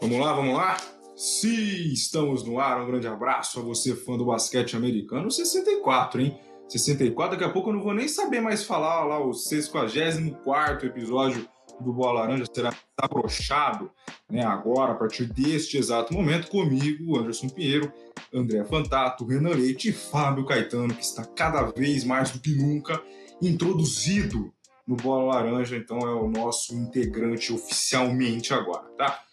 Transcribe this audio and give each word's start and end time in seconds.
Vamos 0.00 0.18
lá, 0.18 0.32
vamos 0.32 0.54
lá? 0.54 0.78
Sim, 1.14 1.92
estamos 1.92 2.42
no 2.42 2.58
ar. 2.58 2.80
Um 2.80 2.86
grande 2.86 3.06
abraço 3.06 3.60
a 3.60 3.62
você, 3.62 3.94
fã 3.94 4.16
do 4.16 4.24
basquete 4.24 4.74
americano. 4.74 5.30
64, 5.30 6.22
hein? 6.22 6.40
64, 6.66 7.32
daqui 7.32 7.44
a 7.44 7.52
pouco 7.52 7.68
eu 7.68 7.74
não 7.74 7.82
vou 7.82 7.92
nem 7.92 8.08
saber 8.08 8.40
mais 8.40 8.64
falar 8.64 9.04
lá 9.04 9.22
o 9.22 9.34
64 9.34 10.86
episódio 10.86 11.46
do 11.80 11.92
Bola 11.92 12.20
Laranja 12.20 12.44
será 12.50 12.72
abrochado 12.96 13.90
né, 14.30 14.42
agora, 14.42 14.92
a 14.92 14.94
partir 14.94 15.26
deste 15.26 15.76
exato 15.76 16.14
momento, 16.14 16.48
comigo, 16.48 17.18
Anderson 17.18 17.48
Pinheiro, 17.48 17.92
André 18.32 18.64
Fantato, 18.64 19.26
Renan 19.26 19.50
Leite 19.50 19.90
e 19.90 19.92
Fábio 19.92 20.46
Caetano, 20.46 20.94
que 20.94 21.02
está 21.02 21.24
cada 21.24 21.62
vez 21.64 22.04
mais 22.04 22.30
do 22.30 22.38
que 22.38 22.54
nunca 22.54 23.02
introduzido 23.42 24.52
no 24.86 24.96
Bola 24.96 25.34
Laranja, 25.34 25.76
então 25.76 25.98
é 26.00 26.14
o 26.14 26.28
nosso 26.28 26.74
integrante 26.74 27.52
oficialmente 27.52 28.54
agora, 28.54 28.84
tá? 28.96 29.24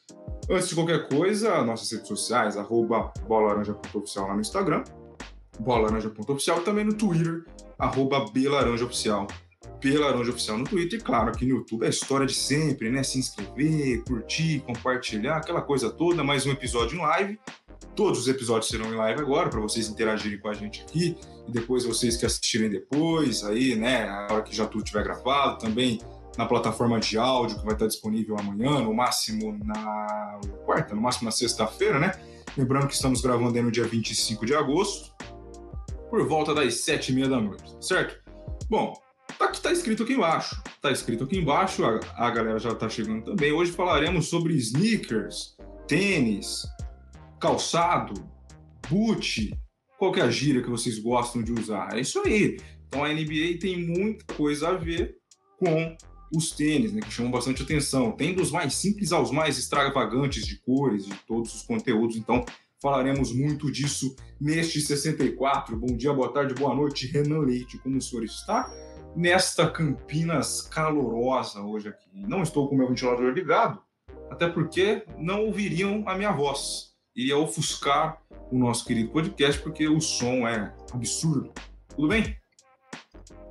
Antes 0.50 0.70
de 0.70 0.76
qualquer 0.76 1.10
coisa, 1.10 1.62
nossas 1.64 1.92
redes 1.92 2.08
sociais, 2.08 2.56
arroba 2.56 3.12
bolalaranja.oficial 3.28 4.28
lá 4.28 4.34
no 4.34 4.42
Instagram, 4.42 4.84
bolalaranja.oficial 5.60 6.60
e 6.60 6.64
também 6.64 6.86
no 6.86 6.94
Twitter, 6.94 7.44
arroba 7.78 8.26
belaranjaoficial 8.32 9.28
pela 9.80 10.08
Laranja 10.08 10.32
Oficial 10.32 10.58
no 10.58 10.64
Twitter 10.64 11.00
e, 11.00 11.04
claro, 11.04 11.30
aqui 11.30 11.46
no 11.46 11.58
YouTube 11.58 11.84
é 11.84 11.88
a 11.88 11.90
história 11.90 12.26
de 12.26 12.34
sempre, 12.34 12.90
né? 12.90 13.04
Se 13.04 13.20
inscrever, 13.20 14.04
curtir, 14.04 14.60
compartilhar, 14.62 15.38
aquela 15.38 15.62
coisa 15.62 15.90
toda. 15.90 16.24
Mais 16.24 16.46
um 16.46 16.52
episódio 16.52 16.98
em 16.98 17.02
live. 17.02 17.40
Todos 17.96 18.20
os 18.20 18.28
episódios 18.28 18.70
serão 18.70 18.92
em 18.92 18.96
live 18.96 19.22
agora, 19.22 19.50
para 19.50 19.60
vocês 19.60 19.88
interagirem 19.88 20.40
com 20.40 20.50
a 20.50 20.54
gente 20.54 20.82
aqui. 20.82 21.16
E 21.48 21.52
depois 21.52 21.86
vocês 21.86 22.18
que 22.18 22.26
assistirem 22.26 22.70
depois, 22.70 23.44
aí, 23.44 23.76
né? 23.76 24.08
A 24.08 24.34
hora 24.34 24.44
que 24.44 24.56
já 24.56 24.66
tudo 24.66 24.84
tiver 24.84 25.04
gravado, 25.04 25.60
também 25.60 26.00
na 26.38 26.46
plataforma 26.46 27.00
de 27.00 27.18
áudio 27.18 27.60
que 27.60 27.66
vai 27.66 27.74
estar 27.74 27.88
disponível 27.88 28.38
amanhã, 28.38 28.82
no 28.82 28.94
máximo 28.94 29.58
na 29.64 30.40
quarta, 30.66 30.94
no 30.94 31.02
máximo 31.02 31.26
na 31.26 31.32
sexta-feira, 31.32 32.00
né? 32.00 32.12
Lembrando 32.56 32.88
que 32.88 32.94
estamos 32.94 33.22
gravando 33.22 33.58
aí 33.58 33.64
no 33.64 33.72
dia 33.72 33.86
25 33.86 34.46
de 34.46 34.56
agosto, 34.56 35.14
por 36.10 36.28
volta 36.28 36.54
das 36.54 36.82
sete 36.82 37.12
e 37.12 37.16
meia 37.16 37.28
da 37.28 37.40
noite, 37.40 37.76
certo? 37.82 38.24
Bom, 38.70 38.94
Tá, 39.38 39.52
tá 39.52 39.72
escrito 39.72 40.04
aqui 40.04 40.14
embaixo. 40.14 40.62
Tá 40.82 40.92
escrito 40.92 41.24
aqui 41.24 41.38
embaixo, 41.38 41.86
a, 41.86 42.00
a 42.16 42.32
galera 42.32 42.58
já 42.58 42.74
tá 42.74 42.90
chegando 42.90 43.24
também. 43.24 43.52
Hoje 43.52 43.72
falaremos 43.72 44.30
sobre 44.30 44.56
sneakers, 44.56 45.56
tênis, 45.88 46.66
calçado, 47.40 48.14
boot, 48.90 49.56
qualquer 49.98 50.28
é 50.28 50.32
gíria 50.32 50.64
que 50.64 50.70
vocês 50.70 50.98
gostam 51.00 51.44
de 51.44 51.52
usar. 51.52 51.96
É 51.96 52.00
isso 52.00 52.20
aí. 52.26 52.58
Então 52.88 53.04
a 53.04 53.10
NBA 53.10 53.60
tem 53.60 53.78
muita 53.86 54.34
coisa 54.34 54.70
a 54.70 54.74
ver 54.74 55.18
com 55.60 55.96
os 56.34 56.52
tênis, 56.52 56.94
né, 56.94 57.02
que 57.02 57.12
chamam 57.12 57.32
bastante 57.32 57.64
atenção. 57.64 58.12
Tem 58.12 58.34
dos 58.34 58.52
mais 58.52 58.76
simples 58.76 59.12
aos 59.12 59.32
mais 59.32 59.58
extravagantes 59.58 60.46
de 60.46 60.58
cores, 60.58 61.06
de 61.06 61.16
todos 61.28 61.54
os 61.54 61.62
conteúdos. 61.62 62.16
Então 62.16 62.46
falaremos 62.82 63.34
muito 63.34 63.72
disso 63.72 64.16
neste 64.40 64.82
64. 64.82 65.78
Bom 65.78 65.96
dia, 65.96 66.14
boa 66.14 66.32
tarde, 66.32 66.54
boa 66.54 66.76
noite, 66.76 67.08
Renan 67.08 67.40
Leite. 67.40 67.78
Como 67.80 67.98
o 67.98 68.02
senhor 68.02 68.24
está? 68.24 68.72
nesta 69.18 69.68
Campinas 69.68 70.62
calorosa 70.62 71.62
hoje 71.62 71.90
aqui. 71.90 72.08
Não 72.14 72.44
estou 72.44 72.70
com 72.70 72.76
o 72.76 72.78
meu 72.78 72.88
ventilador 72.88 73.34
ligado, 73.34 73.82
até 74.30 74.48
porque 74.48 75.04
não 75.18 75.46
ouviriam 75.46 76.04
a 76.08 76.16
minha 76.16 76.32
voz. 76.32 76.96
Iria 77.16 77.36
ofuscar 77.36 78.22
o 78.52 78.58
nosso 78.58 78.86
querido 78.86 79.10
podcast, 79.10 79.60
porque 79.62 79.88
o 79.88 80.00
som 80.00 80.48
é 80.48 80.72
absurdo. 80.94 81.52
Tudo 81.96 82.08
bem? 82.08 82.38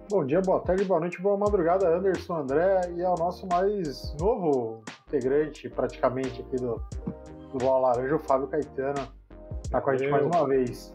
Bom 0.09 0.25
dia, 0.25 0.41
boa 0.41 0.61
tarde, 0.61 0.85
boa 0.85 1.01
noite, 1.01 1.21
boa 1.21 1.37
madrugada, 1.37 1.89
Anderson 1.89 2.37
André, 2.37 2.93
e 2.97 3.03
é 3.03 3.09
o 3.09 3.17
nosso 3.17 3.45
mais 3.49 4.15
novo 4.21 4.81
integrante, 5.09 5.69
praticamente, 5.69 6.43
aqui 6.43 6.57
do, 6.57 6.81
do 7.51 7.59
Bola 7.59 7.89
Laranja, 7.89 8.15
o 8.15 8.19
Fábio 8.21 8.47
Caetano. 8.47 9.09
Tá 9.69 9.81
com 9.81 9.91
a 9.91 9.97
gente 9.97 10.09
mais 10.09 10.25
uma 10.25 10.47
vez. 10.47 10.95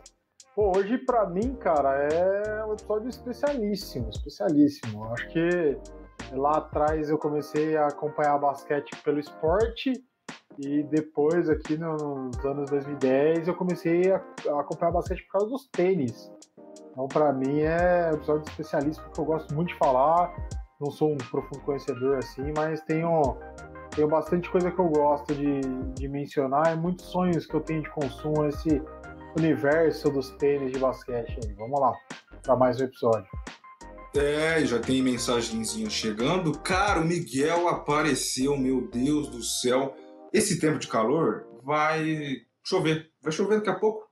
Pô, 0.55 0.71
hoje 0.77 0.97
para 0.99 1.29
mim, 1.29 1.55
cara, 1.55 2.07
é 2.07 2.63
um 2.63 2.71
episódio 2.71 3.09
especialíssimo, 3.09 4.09
especialíssimo. 4.09 5.03
Acho 5.11 5.27
que 5.27 5.77
lá 6.31 6.59
atrás 6.59 7.09
eu 7.09 7.17
comecei 7.17 7.75
a 7.75 7.87
acompanhar 7.87 8.37
basquete 8.37 8.91
pelo 9.03 9.19
esporte 9.19 9.91
e 10.57 10.83
depois 10.83 11.49
aqui 11.49 11.77
nos 11.77 12.45
anos 12.45 12.69
2010 12.69 13.47
eu 13.47 13.55
comecei 13.55 14.09
a, 14.09 14.17
acompanhar 14.57 14.91
basquete 14.91 15.23
por 15.23 15.39
causa 15.39 15.47
dos 15.49 15.67
tênis. 15.67 16.31
Então 16.91 17.07
para 17.07 17.31
mim 17.31 17.61
é 17.61 18.09
um 18.11 18.15
episódio 18.15 18.49
especialíssimo 18.49 19.05
porque 19.05 19.21
eu 19.21 19.25
gosto 19.25 19.53
muito 19.53 19.69
de 19.69 19.77
falar. 19.77 20.33
Não 20.79 20.91
sou 20.91 21.13
um 21.13 21.17
profundo 21.17 21.61
conhecedor 21.61 22.17
assim, 22.17 22.51
mas 22.55 22.81
tenho 22.81 23.37
tenho 23.95 24.07
bastante 24.07 24.49
coisa 24.49 24.71
que 24.71 24.79
eu 24.79 24.87
gosto 24.87 25.33
de, 25.33 25.61
de 25.95 26.07
mencionar 26.07 26.73
e 26.73 26.79
muitos 26.79 27.05
sonhos 27.07 27.45
que 27.45 27.53
eu 27.53 27.59
tenho 27.59 27.83
de 27.83 27.89
consumo 27.89 28.45
esse 28.45 28.81
universo 29.37 30.09
dos 30.09 30.31
tênis 30.31 30.71
de 30.71 30.79
basquete. 30.79 31.39
Vamos 31.57 31.79
lá 31.79 31.93
para 32.41 32.55
mais 32.55 32.79
um 32.79 32.85
episódio. 32.85 33.27
É, 34.15 34.65
já 34.65 34.79
tem 34.79 35.01
mensagenzinha 35.01 35.89
chegando. 35.89 36.57
Cara, 36.59 36.99
o 36.99 37.05
Miguel 37.05 37.67
apareceu, 37.67 38.57
meu 38.57 38.89
Deus 38.89 39.29
do 39.29 39.41
céu. 39.41 39.95
Esse 40.33 40.59
tempo 40.59 40.79
de 40.79 40.87
calor 40.87 41.45
vai 41.63 42.41
chover. 42.63 43.09
Vai 43.21 43.31
chover 43.31 43.57
daqui 43.57 43.69
a 43.69 43.75
pouco. 43.75 44.10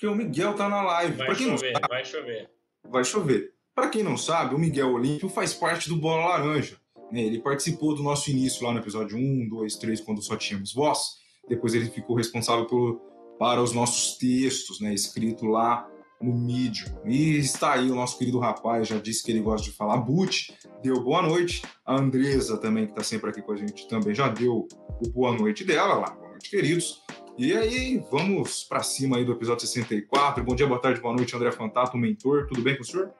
Porque 0.00 0.06
o 0.06 0.16
Miguel 0.16 0.54
tá 0.54 0.66
na 0.66 0.80
live. 0.80 1.14
Vai 1.18 1.34
chover, 1.34 1.72
sabe, 1.72 1.88
vai 1.90 2.04
chover. 2.06 2.50
Vai 2.88 3.04
chover. 3.04 3.52
Para 3.74 3.90
quem 3.90 4.02
não 4.02 4.16
sabe, 4.16 4.54
o 4.54 4.58
Miguel 4.58 4.94
Olímpio 4.94 5.28
faz 5.28 5.52
parte 5.52 5.90
do 5.90 5.96
Bola 5.96 6.24
Laranja. 6.24 6.78
Né? 7.12 7.20
Ele 7.20 7.38
participou 7.38 7.94
do 7.94 8.02
nosso 8.02 8.30
início 8.30 8.64
lá 8.64 8.72
no 8.72 8.78
episódio 8.78 9.18
1, 9.18 9.50
2, 9.50 9.76
3, 9.76 10.00
quando 10.00 10.22
só 10.22 10.36
tínhamos 10.36 10.72
voz. 10.72 11.16
Depois 11.46 11.74
ele 11.74 11.90
ficou 11.90 12.16
responsável 12.16 12.64
por 12.64 12.98
para 13.38 13.62
os 13.62 13.72
nossos 13.72 14.16
textos, 14.18 14.80
né, 14.80 14.92
escrito 14.92 15.46
lá 15.46 15.88
no 16.20 16.34
Medium. 16.34 16.94
E 17.06 17.38
está 17.38 17.72
aí 17.72 17.90
o 17.90 17.94
nosso 17.94 18.18
querido 18.18 18.38
rapaz, 18.38 18.86
já 18.86 18.98
disse 18.98 19.22
que 19.22 19.30
ele 19.30 19.40
gosta 19.40 19.66
de 19.66 19.74
falar 19.74 19.96
boot, 19.96 20.54
deu 20.82 21.02
boa 21.02 21.22
noite. 21.22 21.62
A 21.86 21.98
Andresa 21.98 22.58
também, 22.58 22.84
que 22.84 22.92
está 22.92 23.02
sempre 23.02 23.30
aqui 23.30 23.40
com 23.40 23.52
a 23.52 23.56
gente, 23.56 23.88
também 23.88 24.14
já 24.14 24.28
deu 24.28 24.68
o 25.02 25.08
boa 25.08 25.32
noite 25.32 25.64
dela 25.64 25.94
lá. 25.94 26.10
Boa 26.10 26.30
noite, 26.30 26.50
queridos. 26.50 27.02
E 27.38 27.56
aí, 27.56 28.02
vamos 28.10 28.64
para 28.64 28.82
cima 28.82 29.16
aí 29.16 29.24
do 29.24 29.32
episódio 29.32 29.66
64. 29.66 30.44
Bom 30.44 30.54
dia, 30.54 30.66
boa 30.66 30.80
tarde, 30.80 31.00
boa 31.00 31.14
noite, 31.14 31.34
André 31.34 31.50
Fantato, 31.52 31.96
mentor. 31.96 32.46
Tudo 32.46 32.60
bem 32.60 32.76
com 32.76 32.82
o 32.82 32.84
senhor? 32.84 33.14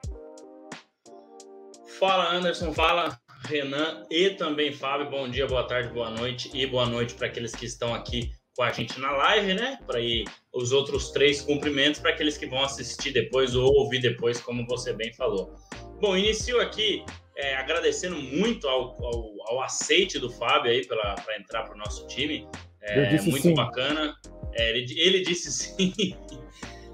Fala, 1.99 2.31
Anderson. 2.31 2.71
Fala, 2.73 3.19
Renan 3.45 4.03
e 4.09 4.31
também 4.31 4.71
Fábio. 4.71 5.09
Bom 5.09 5.29
dia, 5.29 5.47
boa 5.47 5.65
tarde, 5.65 5.93
boa 5.93 6.09
noite 6.09 6.51
e 6.53 6.65
boa 6.67 6.85
noite 6.85 7.15
para 7.15 7.27
aqueles 7.27 7.55
que 7.55 7.65
estão 7.65 7.93
aqui 7.93 8.31
com 8.55 8.63
a 8.63 8.71
gente 8.71 8.99
na 8.99 9.11
live, 9.11 9.53
né? 9.53 9.79
Para 9.87 9.99
ir 9.99 10.25
os 10.53 10.71
outros 10.71 11.11
três 11.11 11.41
cumprimentos 11.41 11.99
para 11.99 12.11
aqueles 12.11 12.37
que 12.37 12.45
vão 12.45 12.63
assistir 12.63 13.11
depois 13.11 13.55
ou 13.55 13.73
ouvir 13.73 13.99
depois, 13.99 14.39
como 14.41 14.65
você 14.67 14.93
bem 14.93 15.13
falou. 15.13 15.55
Bom, 15.99 16.17
inicio 16.17 16.59
aqui 16.59 17.03
é, 17.35 17.55
agradecendo 17.55 18.15
muito 18.15 18.67
ao, 18.67 19.03
ao, 19.03 19.33
ao, 19.47 19.61
aceite 19.61 20.19
do 20.19 20.29
Fábio 20.29 20.71
aí 20.71 20.85
para 20.85 21.15
entrar 21.39 21.63
para 21.63 21.73
o 21.73 21.77
nosso 21.77 22.05
time. 22.07 22.47
É 22.81 23.21
muito 23.21 23.41
sim. 23.41 23.53
bacana. 23.53 24.15
É, 24.53 24.69
ele, 24.69 24.99
ele 24.99 25.21
disse 25.21 25.51
sim. 25.51 26.15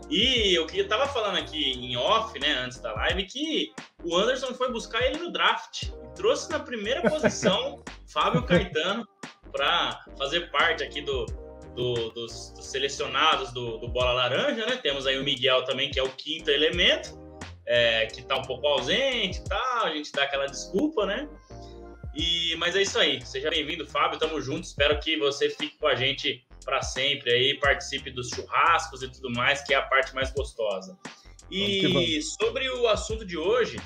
E 0.09 0.53
eu 0.53 0.65
que 0.65 0.79
estava 0.79 1.05
falando 1.07 1.37
aqui 1.37 1.71
em 1.71 1.97
off, 1.97 2.37
né, 2.39 2.53
antes 2.53 2.79
da 2.79 2.93
live, 2.93 3.23
que 3.25 3.73
o 4.03 4.15
Anderson 4.15 4.53
foi 4.53 4.71
buscar 4.71 5.05
ele 5.05 5.17
no 5.17 5.31
draft 5.31 5.83
e 5.83 6.15
trouxe 6.15 6.49
na 6.49 6.59
primeira 6.59 7.01
posição 7.09 7.83
Fábio 8.07 8.43
Caetano 8.43 9.05
para 9.51 10.05
fazer 10.17 10.49
parte 10.49 10.81
aqui 10.81 11.01
do, 11.01 11.25
do, 11.75 12.09
dos, 12.11 12.51
dos, 12.51 12.65
selecionados 12.65 13.51
do, 13.51 13.77
do, 13.79 13.87
Bola 13.89 14.13
Laranja, 14.13 14.65
né? 14.65 14.77
Temos 14.77 15.05
aí 15.05 15.19
o 15.19 15.23
Miguel 15.23 15.63
também, 15.63 15.91
que 15.91 15.99
é 15.99 16.03
o 16.03 16.09
quinto 16.09 16.49
elemento, 16.49 17.17
é, 17.65 18.05
que 18.05 18.21
está 18.21 18.37
um 18.37 18.43
pouco 18.43 18.65
ausente 18.65 19.39
e 19.39 19.43
tal, 19.43 19.85
a 19.85 19.89
gente 19.91 20.11
dá 20.13 20.23
aquela 20.23 20.45
desculpa, 20.45 21.05
né? 21.05 21.27
E, 22.17 22.55
mas 22.55 22.75
é 22.75 22.81
isso 22.81 22.97
aí, 22.97 23.23
seja 23.23 23.47
bem-vindo, 23.47 23.85
Fábio, 23.85 24.17
tamo 24.17 24.41
junto, 24.41 24.63
espero 24.63 24.99
que 24.99 25.17
você 25.17 25.51
fique 25.51 25.77
com 25.77 25.85
a 25.85 25.93
gente 25.93 26.43
para 26.65 26.81
sempre 26.81 27.31
aí, 27.31 27.59
participe 27.59 28.09
dos 28.09 28.29
churrascos 28.29 29.03
e 29.03 29.07
tudo 29.07 29.29
mais, 29.29 29.61
que 29.61 29.71
é 29.71 29.77
a 29.77 29.83
parte 29.83 30.15
mais 30.15 30.31
gostosa. 30.31 30.97
E 31.51 32.19
sobre 32.23 32.67
o 32.71 32.87
assunto 32.87 33.23
de 33.23 33.37
hoje, 33.37 33.77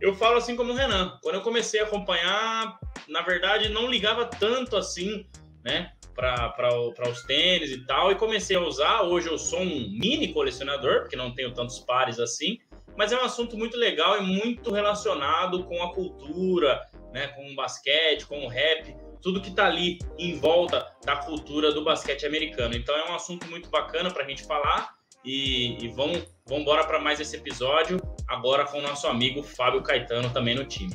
eu 0.00 0.14
falo 0.14 0.36
assim 0.36 0.54
como 0.54 0.72
o 0.72 0.76
Renan, 0.76 1.18
quando 1.20 1.34
eu 1.34 1.42
comecei 1.42 1.80
a 1.80 1.82
acompanhar, 1.82 2.78
na 3.08 3.22
verdade, 3.22 3.70
não 3.70 3.90
ligava 3.90 4.24
tanto 4.26 4.76
assim, 4.76 5.26
né? 5.64 5.90
para 6.14 7.10
os 7.10 7.22
tênis 7.24 7.70
e 7.70 7.84
tal, 7.84 8.10
e 8.10 8.14
comecei 8.14 8.56
a 8.56 8.60
usar. 8.60 9.02
Hoje 9.02 9.28
eu 9.28 9.36
sou 9.36 9.60
um 9.60 9.90
mini 9.90 10.32
colecionador, 10.32 11.00
porque 11.00 11.16
não 11.16 11.34
tenho 11.34 11.52
tantos 11.52 11.78
pares 11.80 12.18
assim, 12.18 12.58
mas 12.96 13.12
é 13.12 13.20
um 13.20 13.24
assunto 13.24 13.56
muito 13.56 13.76
legal 13.76 14.16
e 14.16 14.22
muito 14.22 14.72
relacionado 14.72 15.64
com 15.64 15.82
a 15.82 15.92
cultura, 15.92 16.88
né, 17.16 17.28
com 17.28 17.50
o 17.50 17.54
basquete, 17.54 18.26
com 18.26 18.44
o 18.44 18.48
rap, 18.48 18.94
tudo 19.22 19.40
que 19.40 19.48
está 19.48 19.64
ali 19.64 19.98
em 20.18 20.38
volta 20.38 20.86
da 21.02 21.16
cultura 21.16 21.72
do 21.72 21.82
basquete 21.82 22.26
americano. 22.26 22.76
Então 22.76 22.94
é 22.94 23.10
um 23.10 23.14
assunto 23.14 23.46
muito 23.48 23.70
bacana 23.70 24.10
para 24.10 24.22
a 24.22 24.28
gente 24.28 24.44
falar 24.44 24.94
e, 25.24 25.82
e 25.82 25.88
vamos, 25.88 26.26
vamos 26.46 26.62
embora 26.62 26.84
para 26.86 27.00
mais 27.00 27.18
esse 27.18 27.34
episódio, 27.34 27.98
agora 28.28 28.66
com 28.66 28.80
o 28.80 28.82
nosso 28.82 29.06
amigo 29.06 29.42
Fábio 29.42 29.82
Caetano 29.82 30.28
também 30.28 30.54
no 30.54 30.66
time. 30.66 30.94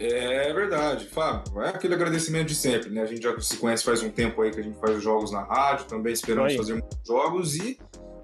É 0.00 0.52
verdade, 0.52 1.06
Fábio. 1.06 1.62
É 1.62 1.68
aquele 1.68 1.94
agradecimento 1.94 2.48
de 2.48 2.56
sempre, 2.56 2.90
né? 2.90 3.02
A 3.02 3.06
gente 3.06 3.22
já 3.22 3.38
se 3.40 3.56
conhece 3.56 3.84
faz 3.84 4.02
um 4.02 4.10
tempo 4.10 4.42
aí 4.42 4.50
que 4.50 4.58
a 4.58 4.62
gente 4.64 4.78
faz 4.80 4.96
os 4.96 5.02
jogos 5.02 5.30
na 5.30 5.44
rádio, 5.44 5.86
também 5.86 6.12
esperamos 6.12 6.56
fazer 6.56 6.72
muitos 6.72 6.98
jogos 7.06 7.54
e 7.54 7.78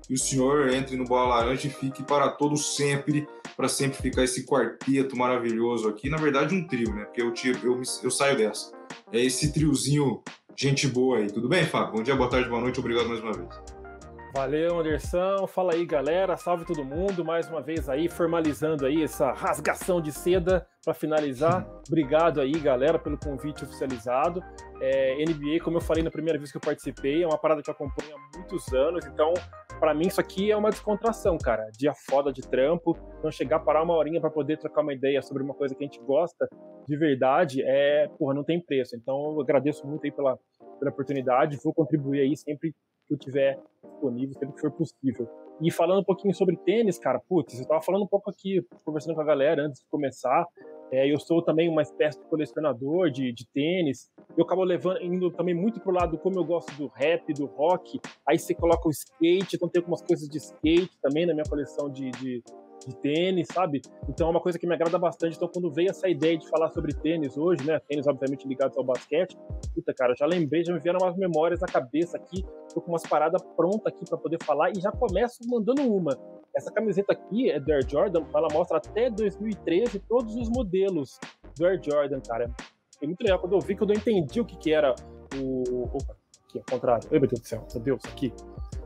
que 0.06 0.14
o 0.14 0.18
senhor 0.18 0.68
entre 0.70 0.96
no 0.96 1.04
Bola 1.04 1.36
Laranja 1.36 1.66
e 1.66 1.70
fique 1.70 2.02
para 2.02 2.28
todo 2.28 2.56
sempre, 2.56 3.26
para 3.56 3.68
sempre 3.68 4.00
ficar 4.00 4.24
esse 4.24 4.44
quarteto 4.44 5.16
maravilhoso 5.16 5.88
aqui. 5.88 6.10
Na 6.10 6.16
verdade, 6.16 6.54
um 6.54 6.66
trio, 6.66 6.94
né? 6.94 7.04
Porque 7.04 7.22
eu, 7.22 7.32
eu, 7.62 7.82
eu 8.02 8.10
saio 8.10 8.36
dessa. 8.36 8.72
É 9.12 9.20
esse 9.20 9.52
triozinho, 9.52 10.22
gente 10.56 10.86
boa 10.86 11.18
aí. 11.18 11.28
Tudo 11.28 11.48
bem, 11.48 11.64
Fábio? 11.64 11.94
Bom 11.94 12.02
dia, 12.02 12.14
boa 12.14 12.28
tarde, 12.28 12.48
boa 12.48 12.60
noite. 12.60 12.78
Obrigado 12.80 13.08
mais 13.08 13.20
uma 13.20 13.32
vez. 13.32 13.73
Valeu, 14.34 14.80
Anderson. 14.80 15.46
Fala 15.46 15.74
aí, 15.74 15.86
galera. 15.86 16.36
Salve 16.36 16.64
todo 16.64 16.84
mundo. 16.84 17.24
Mais 17.24 17.48
uma 17.48 17.62
vez 17.62 17.88
aí, 17.88 18.08
formalizando 18.08 18.84
aí 18.84 19.04
essa 19.04 19.30
rasgação 19.30 20.00
de 20.00 20.10
seda 20.10 20.66
para 20.84 20.92
finalizar. 20.92 21.64
Obrigado 21.86 22.40
aí, 22.40 22.50
galera, 22.58 22.98
pelo 22.98 23.16
convite 23.16 23.62
oficializado. 23.62 24.42
É, 24.80 25.24
NBA, 25.24 25.62
como 25.62 25.76
eu 25.76 25.80
falei 25.80 26.02
na 26.02 26.10
primeira 26.10 26.36
vez 26.36 26.50
que 26.50 26.56
eu 26.56 26.60
participei, 26.60 27.22
é 27.22 27.26
uma 27.28 27.38
parada 27.38 27.62
que 27.62 27.70
eu 27.70 27.74
acompanho 27.74 28.16
há 28.16 28.36
muitos 28.36 28.72
anos. 28.74 29.06
Então, 29.06 29.32
para 29.78 29.94
mim, 29.94 30.08
isso 30.08 30.20
aqui 30.20 30.50
é 30.50 30.56
uma 30.56 30.70
descontração, 30.70 31.38
cara. 31.38 31.70
Dia 31.78 31.92
foda 31.94 32.32
de 32.32 32.42
trampo. 32.42 32.98
Então, 33.20 33.30
chegar, 33.30 33.60
parar 33.60 33.84
uma 33.84 33.94
horinha 33.94 34.20
para 34.20 34.30
poder 34.30 34.58
trocar 34.58 34.82
uma 34.82 34.92
ideia 34.92 35.22
sobre 35.22 35.44
uma 35.44 35.54
coisa 35.54 35.76
que 35.76 35.84
a 35.84 35.86
gente 35.86 36.00
gosta 36.00 36.48
de 36.88 36.96
verdade, 36.96 37.62
é, 37.62 38.08
porra, 38.18 38.34
não 38.34 38.42
tem 38.42 38.60
preço. 38.60 38.96
Então, 38.96 39.32
eu 39.34 39.40
agradeço 39.40 39.86
muito 39.86 40.04
aí 40.04 40.10
pela, 40.10 40.36
pela 40.80 40.90
oportunidade. 40.90 41.56
Vou 41.62 41.72
contribuir 41.72 42.20
aí 42.20 42.36
sempre 42.36 42.74
que 43.06 43.14
eu 43.14 43.18
tiver 43.18 43.58
disponível, 43.82 44.34
sempre 44.34 44.54
que 44.54 44.60
for 44.60 44.70
possível. 44.70 45.28
E 45.60 45.70
falando 45.70 46.00
um 46.00 46.04
pouquinho 46.04 46.34
sobre 46.34 46.56
tênis, 46.56 46.98
cara, 46.98 47.20
putz, 47.20 47.58
eu 47.58 47.66
tava 47.66 47.80
falando 47.80 48.02
um 48.02 48.08
pouco 48.08 48.28
aqui, 48.28 48.60
conversando 48.84 49.14
com 49.14 49.20
a 49.20 49.24
galera 49.24 49.62
antes 49.62 49.80
de 49.80 49.86
começar. 49.88 50.46
É, 50.90 51.10
eu 51.10 51.18
sou 51.18 51.42
também 51.42 51.68
uma 51.68 51.82
espécie 51.82 52.18
de 52.18 52.24
colecionador 52.26 53.10
de, 53.10 53.32
de 53.32 53.46
tênis. 53.52 54.10
Eu 54.36 54.44
acabo 54.44 54.64
levando, 54.64 55.00
indo 55.02 55.30
também 55.30 55.54
muito 55.54 55.80
pro 55.80 55.92
lado 55.92 56.18
como 56.18 56.38
eu 56.38 56.44
gosto 56.44 56.76
do 56.76 56.88
rap, 56.88 57.32
do 57.32 57.46
rock. 57.46 58.00
Aí 58.28 58.38
você 58.38 58.54
coloca 58.54 58.88
o 58.88 58.90
skate, 58.90 59.56
então 59.56 59.68
tem 59.68 59.80
algumas 59.80 60.02
coisas 60.02 60.28
de 60.28 60.38
skate 60.38 60.98
também 61.00 61.26
na 61.26 61.34
minha 61.34 61.48
coleção 61.48 61.88
de, 61.88 62.10
de, 62.10 62.42
de 62.88 62.96
tênis, 62.96 63.48
sabe? 63.52 63.80
Então 64.08 64.28
é 64.28 64.30
uma 64.30 64.40
coisa 64.40 64.58
que 64.58 64.66
me 64.66 64.74
agrada 64.74 64.98
bastante. 64.98 65.36
Então, 65.36 65.48
quando 65.48 65.70
veio 65.70 65.90
essa 65.90 66.08
ideia 66.08 66.36
de 66.36 66.48
falar 66.48 66.70
sobre 66.70 66.94
tênis 66.94 67.36
hoje, 67.36 67.64
né? 67.66 67.78
Tênis, 67.88 68.06
obviamente, 68.06 68.46
ligados 68.46 68.76
ao 68.76 68.84
basquete, 68.84 69.36
puta, 69.74 69.94
cara, 69.94 70.14
já 70.16 70.26
lembrei, 70.26 70.64
já 70.64 70.72
me 70.72 70.80
vieram 70.80 70.98
umas 71.02 71.16
memórias 71.16 71.60
na 71.60 71.66
cabeça 71.66 72.16
aqui. 72.16 72.44
Tô 72.72 72.80
com 72.80 72.92
umas 72.92 73.02
paradas 73.02 73.42
prontas 73.56 73.86
aqui 73.86 74.04
para 74.08 74.18
poder 74.18 74.42
falar 74.42 74.70
e 74.70 74.80
já 74.80 74.90
começo 74.92 75.38
mandando 75.48 75.82
uma. 75.82 76.18
Essa 76.56 76.72
camiseta 76.72 77.12
aqui 77.12 77.50
é 77.50 77.58
do 77.58 77.72
Air 77.72 77.88
Jordan, 77.88 78.24
ela 78.34 78.48
mostra 78.52 78.78
até 78.78 79.10
2013 79.10 79.98
todos 80.08 80.34
os 80.36 80.48
modelos 80.48 81.18
do 81.56 81.66
Air 81.66 81.80
Jordan, 81.82 82.20
cara. 82.20 82.50
É 83.02 83.06
muito 83.06 83.22
legal. 83.22 83.38
Quando 83.38 83.54
eu 83.54 83.60
vi 83.60 83.74
que 83.74 83.82
eu 83.82 83.86
não 83.86 83.94
entendi 83.94 84.40
o 84.40 84.44
que, 84.44 84.56
que 84.56 84.72
era 84.72 84.94
o. 85.36 85.86
Opa, 85.96 86.16
aqui, 86.48 86.58
ao 86.58 86.64
contrário. 86.70 87.08
Ai, 87.12 87.18
meu 87.18 87.28
Deus 87.28 87.40
do 87.40 87.46
céu, 87.46 87.66
meu 87.74 87.82
Deus, 87.82 88.04
aqui. 88.06 88.32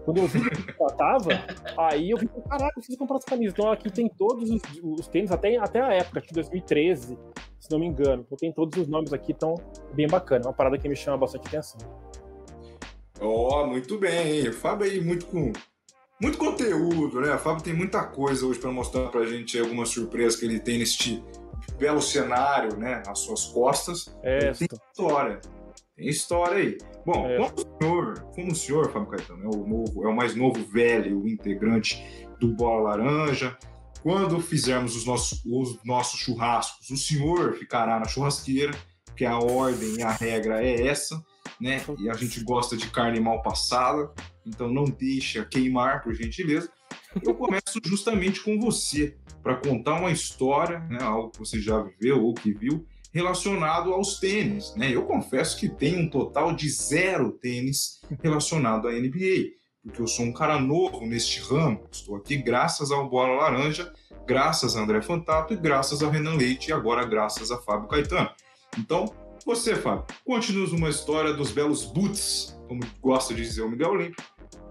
Quando 0.09 0.23
eu 0.23 0.27
vi 0.27 0.41
que 0.49 0.73
tratava, 0.73 1.29
aí 1.77 2.13
eu 2.13 2.17
vi, 2.17 2.27
caraca, 2.49 2.71
eu 2.71 2.75
preciso 2.77 2.97
comprar 2.97 3.19
essa 3.19 3.27
camisa. 3.27 3.53
Então 3.53 3.71
aqui 3.71 3.93
tem 3.93 4.09
todos 4.09 4.49
os, 4.49 4.63
os 4.83 5.07
tênis, 5.07 5.31
até, 5.31 5.59
até 5.59 5.83
a 5.83 5.93
época, 5.93 6.23
de 6.23 6.33
2013, 6.33 7.19
se 7.61 7.71
não 7.71 7.79
me 7.79 7.89
engano. 7.89 8.25
Então 8.25 8.39
tem 8.39 8.51
todos 8.51 8.81
os 8.81 8.89
nomes 8.89 9.13
aqui, 9.13 9.33
então 9.33 9.55
bem 9.93 10.07
bacana. 10.07 10.47
É 10.47 10.49
uma 10.49 10.55
parada 10.55 10.79
que 10.79 10.89
me 10.89 10.97
chama 10.97 11.19
bastante 11.19 11.49
atenção. 11.49 11.79
Ó, 13.21 13.65
oh, 13.65 13.67
muito 13.67 13.99
bem, 13.99 14.49
O 14.49 14.53
Fábio 14.55 14.91
aí 14.91 14.99
muito 14.99 15.27
com 15.27 15.53
muito 16.19 16.39
conteúdo, 16.39 17.21
né? 17.21 17.35
O 17.35 17.39
Fábio 17.39 17.63
tem 17.63 17.75
muita 17.75 18.03
coisa 18.03 18.47
hoje 18.47 18.59
para 18.59 18.73
mostrar 18.73 19.11
pra 19.11 19.27
gente 19.27 19.61
algumas 19.61 19.91
surpresas 19.91 20.37
que 20.41 20.47
ele 20.47 20.59
tem 20.59 20.79
neste 20.79 21.23
belo 21.79 22.01
cenário, 22.01 22.79
né? 22.79 23.03
Às 23.07 23.19
suas 23.19 23.45
costas. 23.45 24.07
É, 24.23 24.53
tem 24.53 24.69
história. 24.73 25.39
Tem 25.95 26.09
história 26.09 26.57
aí. 26.57 26.79
Bom, 27.09 27.27
é. 27.27 27.39
como, 27.39 27.55
o 27.55 27.79
senhor, 27.79 28.21
como 28.35 28.53
o 28.53 28.55
senhor, 28.55 28.93
Fábio 28.93 29.09
Caetano, 29.09 29.43
é 29.43 29.47
o, 29.47 29.67
novo, 29.67 30.05
é 30.05 30.09
o 30.09 30.15
mais 30.15 30.35
novo 30.35 30.63
velho 30.63 31.27
integrante 31.27 32.05
do 32.39 32.49
Bola 32.49 32.91
Laranja, 32.91 33.57
quando 34.03 34.39
fizermos 34.41 34.95
os 34.95 35.07
nossos, 35.07 35.43
os 35.47 35.83
nossos 35.87 36.21
churrascos, 36.21 36.91
o 36.91 36.99
senhor 36.99 37.55
ficará 37.55 37.99
na 37.99 38.05
churrasqueira, 38.05 38.77
porque 39.07 39.25
a 39.25 39.39
ordem 39.39 39.97
e 39.97 40.03
a 40.03 40.11
regra 40.11 40.63
é 40.63 40.87
essa, 40.87 41.25
né? 41.59 41.81
E 41.99 42.11
a 42.11 42.13
gente 42.13 42.45
gosta 42.45 42.77
de 42.77 42.91
carne 42.91 43.19
mal 43.21 43.41
passada, 43.41 44.13
então 44.45 44.71
não 44.71 44.85
deixa 44.85 45.47
queimar, 45.47 46.03
por 46.03 46.13
gentileza. 46.13 46.71
Eu 47.25 47.35
começo 47.35 47.81
justamente 47.87 48.43
com 48.43 48.61
você, 48.61 49.17
para 49.43 49.57
contar 49.57 49.95
uma 49.95 50.11
história, 50.11 50.81
né, 50.81 50.99
algo 51.01 51.31
que 51.31 51.39
você 51.39 51.59
já 51.59 51.81
viveu 51.81 52.23
ou 52.23 52.35
que 52.35 52.53
viu, 52.53 52.87
relacionado 53.13 53.93
aos 53.93 54.19
tênis. 54.19 54.75
Né? 54.75 54.95
Eu 54.95 55.05
confesso 55.05 55.59
que 55.59 55.69
tenho 55.69 56.01
um 56.01 56.11
total 56.11 56.55
de 56.55 56.69
zero 56.69 57.33
tênis 57.33 58.01
relacionado 58.23 58.89
à 58.89 58.93
NBA, 58.93 59.53
porque 59.83 60.01
eu 60.01 60.07
sou 60.07 60.27
um 60.27 60.33
cara 60.33 60.59
novo 60.61 61.07
neste 61.07 61.41
ramo. 61.41 61.87
Estou 61.91 62.17
aqui 62.17 62.37
graças 62.37 62.91
ao 62.91 63.09
Bola 63.09 63.37
Laranja, 63.43 63.93
graças 64.27 64.77
a 64.77 64.81
André 64.81 65.01
Fantato 65.01 65.55
e 65.55 65.57
graças 65.57 66.03
a 66.03 66.11
Renan 66.11 66.35
Leite 66.35 66.69
e 66.69 66.73
agora 66.73 67.05
graças 67.05 67.51
a 67.51 67.59
Fábio 67.59 67.89
Caetano. 67.89 68.31
Então, 68.79 69.13
você, 69.47 69.75
Fábio, 69.75 70.05
conte-nos 70.25 70.73
uma 70.73 70.91
história 70.91 71.33
dos 71.33 71.51
belos 71.51 71.85
boots, 71.85 72.59
como 72.69 72.81
gosta 73.01 73.33
de 73.33 73.43
dizer 73.43 73.63
o 73.63 73.71
Miguel 73.71 73.93
Olímpio, 73.93 74.23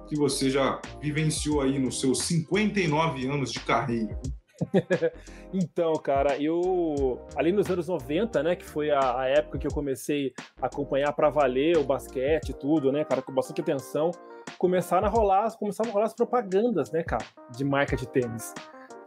que 0.08 0.16
você 0.16 0.50
já 0.50 0.80
vivenciou 1.02 1.62
aí 1.62 1.80
nos 1.80 2.00
seus 2.00 2.24
59 2.24 3.28
anos 3.28 3.52
de 3.52 3.60
carreira. 3.60 4.20
então, 5.54 5.94
cara, 5.94 6.42
eu 6.42 7.20
ali 7.36 7.52
nos 7.52 7.70
anos 7.70 7.88
90, 7.88 8.44
né, 8.44 8.56
que 8.56 8.66
foi 8.66 8.92
a, 8.92 9.20
a 9.20 9.28
época 9.28 9.58
que 9.58 9.68
eu 9.68 9.72
comecei 9.72 10.34
a 10.62 10.68
acompanhar 10.68 11.12
para 11.14 11.30
valer 11.30 11.78
o 11.78 11.84
basquete 11.84 12.50
e 12.50 12.54
tudo, 12.54 12.92
né, 12.92 13.04
cara, 13.04 13.22
com 13.22 13.34
bastante 13.34 13.62
atenção, 13.62 14.12
começaram 14.58 15.08
a 15.08 15.10
rolar, 15.10 15.52
começaram 15.58 15.90
a 15.90 15.94
rolar 15.94 16.06
as 16.06 16.14
propagandas, 16.14 16.92
né, 16.92 17.04
cara, 17.04 17.26
de 17.56 17.64
marca 17.64 17.96
de 17.96 18.08
tênis. 18.08 18.54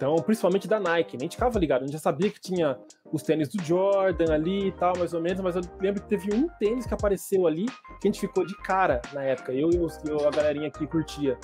Então, 0.00 0.17
principalmente 0.17 0.67
da 0.67 0.81
Nike, 0.81 1.19
nem 1.19 1.29
ficava 1.29 1.58
ligado, 1.58 1.82
a 1.82 1.85
gente 1.85 1.93
já 1.93 1.99
sabia 1.99 2.31
que 2.31 2.41
tinha 2.41 2.79
os 3.12 3.23
tênis 3.23 3.50
do 3.50 3.62
Jordan 3.62 4.32
ali 4.32 4.69
e 4.69 4.73
tal, 4.73 4.97
mais 4.97 5.12
ou 5.12 5.20
menos, 5.20 5.43
mas 5.43 5.55
eu 5.55 5.61
lembro 5.79 6.00
que 6.02 6.08
teve 6.08 6.35
um 6.35 6.49
tênis 6.58 6.87
que 6.87 6.94
apareceu 6.94 7.47
ali 7.47 7.67
que 7.67 8.08
a 8.08 8.11
gente 8.11 8.19
ficou 8.19 8.47
de 8.47 8.56
cara 8.62 9.02
na 9.12 9.23
época, 9.23 9.52
eu 9.52 9.69
e 9.69 9.76
eu, 10.08 10.26
a 10.26 10.30
galerinha 10.30 10.69
aqui 10.69 10.87
curtia, 10.87 11.37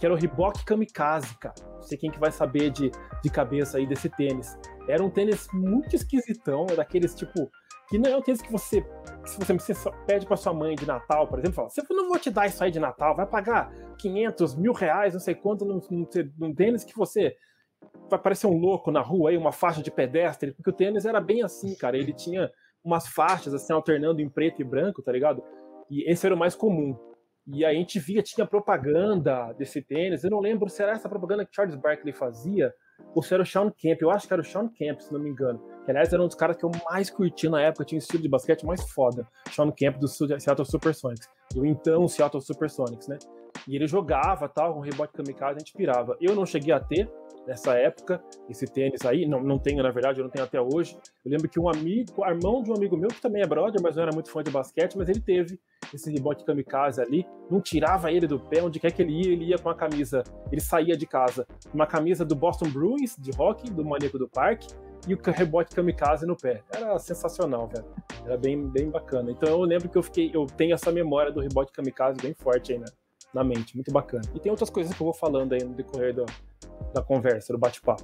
que 0.00 0.04
era 0.04 0.12
o 0.12 0.16
Reebok 0.16 0.64
Kamikaze, 0.64 1.38
cara. 1.38 1.54
Não 1.72 1.82
sei 1.82 1.96
quem 1.96 2.10
que 2.10 2.18
vai 2.18 2.32
saber 2.32 2.70
de, 2.70 2.90
de 3.22 3.30
cabeça 3.30 3.78
aí 3.78 3.86
desse 3.86 4.08
tênis. 4.08 4.58
Era 4.88 5.04
um 5.04 5.08
tênis 5.08 5.46
muito 5.52 5.94
esquisitão, 5.94 6.66
é 6.68 6.74
daqueles 6.74 7.14
tipo 7.14 7.48
que 7.88 7.96
não 7.96 8.10
é 8.10 8.16
um 8.16 8.22
tênis 8.22 8.42
que 8.42 8.50
você, 8.50 8.84
se 9.24 9.38
você, 9.38 9.52
você 9.54 9.74
pede 10.04 10.26
para 10.26 10.36
sua 10.36 10.52
mãe 10.52 10.74
de 10.74 10.84
Natal, 10.84 11.28
por 11.28 11.38
exemplo, 11.38 11.54
fala, 11.54 11.70
você 11.70 11.82
não 11.90 12.08
vou 12.08 12.18
te 12.18 12.30
dar 12.30 12.46
isso 12.46 12.62
aí 12.64 12.72
de 12.72 12.80
Natal, 12.80 13.14
vai 13.14 13.26
pagar 13.26 13.72
500 13.98 14.56
mil 14.56 14.72
reais, 14.72 15.12
não 15.12 15.20
sei 15.20 15.36
quanto, 15.36 15.64
num, 15.64 15.80
num, 15.88 16.08
num 16.36 16.54
tênis 16.54 16.82
que 16.82 16.96
você 16.96 17.36
vai 18.10 18.18
parecer 18.18 18.46
um 18.46 18.58
louco 18.58 18.90
na 18.90 19.00
rua 19.00 19.30
aí, 19.30 19.36
uma 19.36 19.52
faixa 19.52 19.82
de 19.82 19.90
pedestre, 19.90 20.52
porque 20.52 20.70
o 20.70 20.72
tênis 20.72 21.04
era 21.04 21.20
bem 21.20 21.42
assim, 21.42 21.74
cara, 21.74 21.96
ele 21.96 22.12
tinha 22.12 22.50
umas 22.84 23.06
faixas 23.08 23.54
assim 23.54 23.72
alternando 23.72 24.20
em 24.20 24.28
preto 24.28 24.60
e 24.60 24.64
branco, 24.64 25.02
tá 25.02 25.12
ligado? 25.12 25.42
E 25.90 26.10
esse 26.10 26.26
era 26.26 26.34
o 26.34 26.38
mais 26.38 26.54
comum. 26.54 26.96
E 27.46 27.64
a 27.64 27.72
gente 27.72 27.98
via, 27.98 28.22
tinha 28.22 28.46
propaganda 28.46 29.52
desse 29.54 29.82
tênis. 29.82 30.22
Eu 30.22 30.30
não 30.30 30.40
lembro 30.40 30.68
se 30.68 30.82
era 30.82 30.92
essa 30.92 31.08
propaganda 31.08 31.44
que 31.44 31.54
Charles 31.54 31.74
Barkley 31.74 32.12
fazia 32.12 32.72
ou 33.14 33.22
se 33.22 33.34
era 33.34 33.42
o 33.42 33.46
Sean 33.46 33.72
Kemp. 33.76 34.00
Eu 34.00 34.10
acho 34.10 34.26
que 34.26 34.32
era 34.32 34.42
o 34.42 34.44
Sean 34.44 34.68
Kemp, 34.68 35.00
se 35.00 35.12
não 35.12 35.18
me 35.18 35.30
engano. 35.30 35.58
Que, 35.84 35.90
aliás, 35.90 36.12
era 36.12 36.22
um 36.22 36.26
dos 36.26 36.36
caras 36.36 36.56
que 36.56 36.64
eu 36.64 36.70
mais 36.88 37.10
curti 37.10 37.48
na 37.48 37.60
época. 37.60 37.84
Tinha 37.84 37.96
um 37.96 37.98
estilo 37.98 38.22
de 38.22 38.28
basquete 38.28 38.64
mais 38.64 38.88
foda. 38.90 39.26
Sean 39.50 39.70
Kemp 39.72 39.98
do 39.98 40.06
Seattle 40.06 40.64
Supersonics. 40.64 41.28
Do 41.52 41.66
então 41.66 42.06
Seattle 42.06 42.40
Supersonics, 42.40 43.08
né? 43.08 43.18
E 43.66 43.74
ele 43.74 43.86
jogava, 43.86 44.48
tal, 44.48 44.74
com 44.74 44.80
rebote 44.80 45.12
kamikaze, 45.12 45.56
a 45.56 45.58
gente 45.58 45.72
pirava. 45.72 46.16
Eu 46.20 46.34
não 46.36 46.46
cheguei 46.46 46.72
a 46.72 46.78
ter, 46.78 47.10
nessa 47.46 47.74
época, 47.74 48.22
esse 48.48 48.66
tênis 48.66 49.04
aí, 49.04 49.26
não, 49.26 49.42
não 49.42 49.58
tenho, 49.58 49.82
na 49.82 49.90
verdade, 49.90 50.20
eu 50.20 50.24
não 50.24 50.30
tenho 50.30 50.44
até 50.44 50.60
hoje. 50.60 50.96
Eu 51.24 51.30
lembro 51.30 51.48
que 51.48 51.58
um 51.58 51.68
amigo, 51.68 52.24
irmão 52.26 52.62
de 52.62 52.70
um 52.70 52.74
amigo 52.74 52.96
meu, 52.96 53.08
que 53.08 53.20
também 53.20 53.42
é 53.42 53.46
brother, 53.46 53.80
mas 53.82 53.96
não 53.96 54.02
era 54.02 54.12
muito 54.12 54.30
fã 54.30 54.42
de 54.42 54.50
basquete, 54.50 54.96
mas 54.96 55.08
ele 55.08 55.20
teve 55.20 55.58
esse 55.92 56.10
rebote 56.12 56.44
kamikaze 56.44 57.00
ali, 57.00 57.26
não 57.50 57.60
tirava 57.60 58.12
ele 58.12 58.26
do 58.26 58.38
pé, 58.38 58.62
onde 58.62 58.78
quer 58.78 58.92
que 58.92 59.02
ele 59.02 59.12
ia, 59.12 59.32
ele 59.32 59.44
ia 59.46 59.58
com 59.58 59.68
a 59.68 59.74
camisa, 59.74 60.22
ele 60.52 60.60
saía 60.60 60.96
de 60.96 61.06
casa, 61.06 61.46
uma 61.74 61.86
camisa 61.86 62.24
do 62.24 62.34
Boston 62.34 62.68
Bruins, 62.68 63.16
de 63.18 63.30
hockey, 63.36 63.70
do 63.70 63.84
Maníaco 63.84 64.18
do 64.18 64.28
Parque, 64.28 64.68
e 65.08 65.14
o 65.14 65.18
rebote 65.32 65.74
kamikaze 65.74 66.26
no 66.26 66.36
pé. 66.36 66.62
Era 66.70 66.98
sensacional, 66.98 67.68
velho. 67.68 67.86
Era 68.24 68.36
bem, 68.36 68.68
bem 68.68 68.90
bacana. 68.90 69.30
Então 69.30 69.48
eu 69.48 69.60
lembro 69.62 69.88
que 69.88 69.96
eu 69.96 70.02
fiquei, 70.02 70.30
eu 70.32 70.46
tenho 70.46 70.74
essa 70.74 70.92
memória 70.92 71.32
do 71.32 71.40
rebote 71.40 71.72
kamikaze 71.72 72.20
bem 72.20 72.34
forte 72.34 72.72
aí 72.72 72.78
na, 72.78 72.86
na 73.32 73.44
mente, 73.44 73.74
muito 73.76 73.92
bacana. 73.92 74.22
E 74.34 74.40
tem 74.40 74.50
outras 74.50 74.70
coisas 74.70 74.94
que 74.94 75.00
eu 75.00 75.04
vou 75.04 75.14
falando 75.14 75.52
aí 75.52 75.62
no 75.62 75.74
decorrer 75.74 76.14
do, 76.14 76.26
da 76.92 77.02
conversa, 77.02 77.52
do 77.52 77.58
bate-papo. 77.58 78.02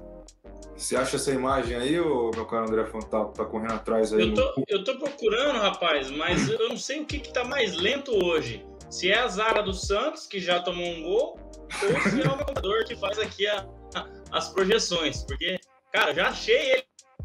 Você 0.77 0.95
acha 0.95 1.17
essa 1.17 1.31
imagem 1.33 1.77
aí, 1.77 1.99
ou 1.99 2.31
meu 2.35 2.45
caro 2.45 2.69
André 2.69 2.85
Fantato 2.85 3.33
tá 3.33 3.45
correndo 3.45 3.73
atrás 3.73 4.13
aí? 4.13 4.29
Eu 4.29 4.35
tô, 4.35 4.55
no... 4.57 4.65
eu 4.69 4.85
tô 4.85 4.99
procurando, 4.99 5.59
rapaz, 5.59 6.11
mas 6.11 6.49
eu 6.49 6.69
não 6.69 6.77
sei 6.77 7.01
o 7.01 7.07
que, 7.07 7.19
que 7.19 7.33
tá 7.33 7.45
mais 7.45 7.75
lento 7.75 8.13
hoje. 8.25 8.65
Se 8.91 9.11
é 9.11 9.19
a 9.19 9.27
zaga 9.27 9.63
do 9.63 9.73
Santos, 9.73 10.27
que 10.27 10.39
já 10.39 10.61
tomou 10.61 10.87
um 10.87 11.03
gol, 11.03 11.39
ou 11.83 12.01
se 12.03 12.21
é 12.21 12.27
o 12.27 12.31
jogador 12.31 12.85
que 12.85 12.95
faz 12.95 13.19
aqui 13.19 13.47
a, 13.47 13.67
a, 13.95 14.09
as 14.31 14.51
projeções. 14.51 15.25
Porque, 15.25 15.59
cara, 15.93 16.15
já 16.15 16.29
achei 16.29 16.85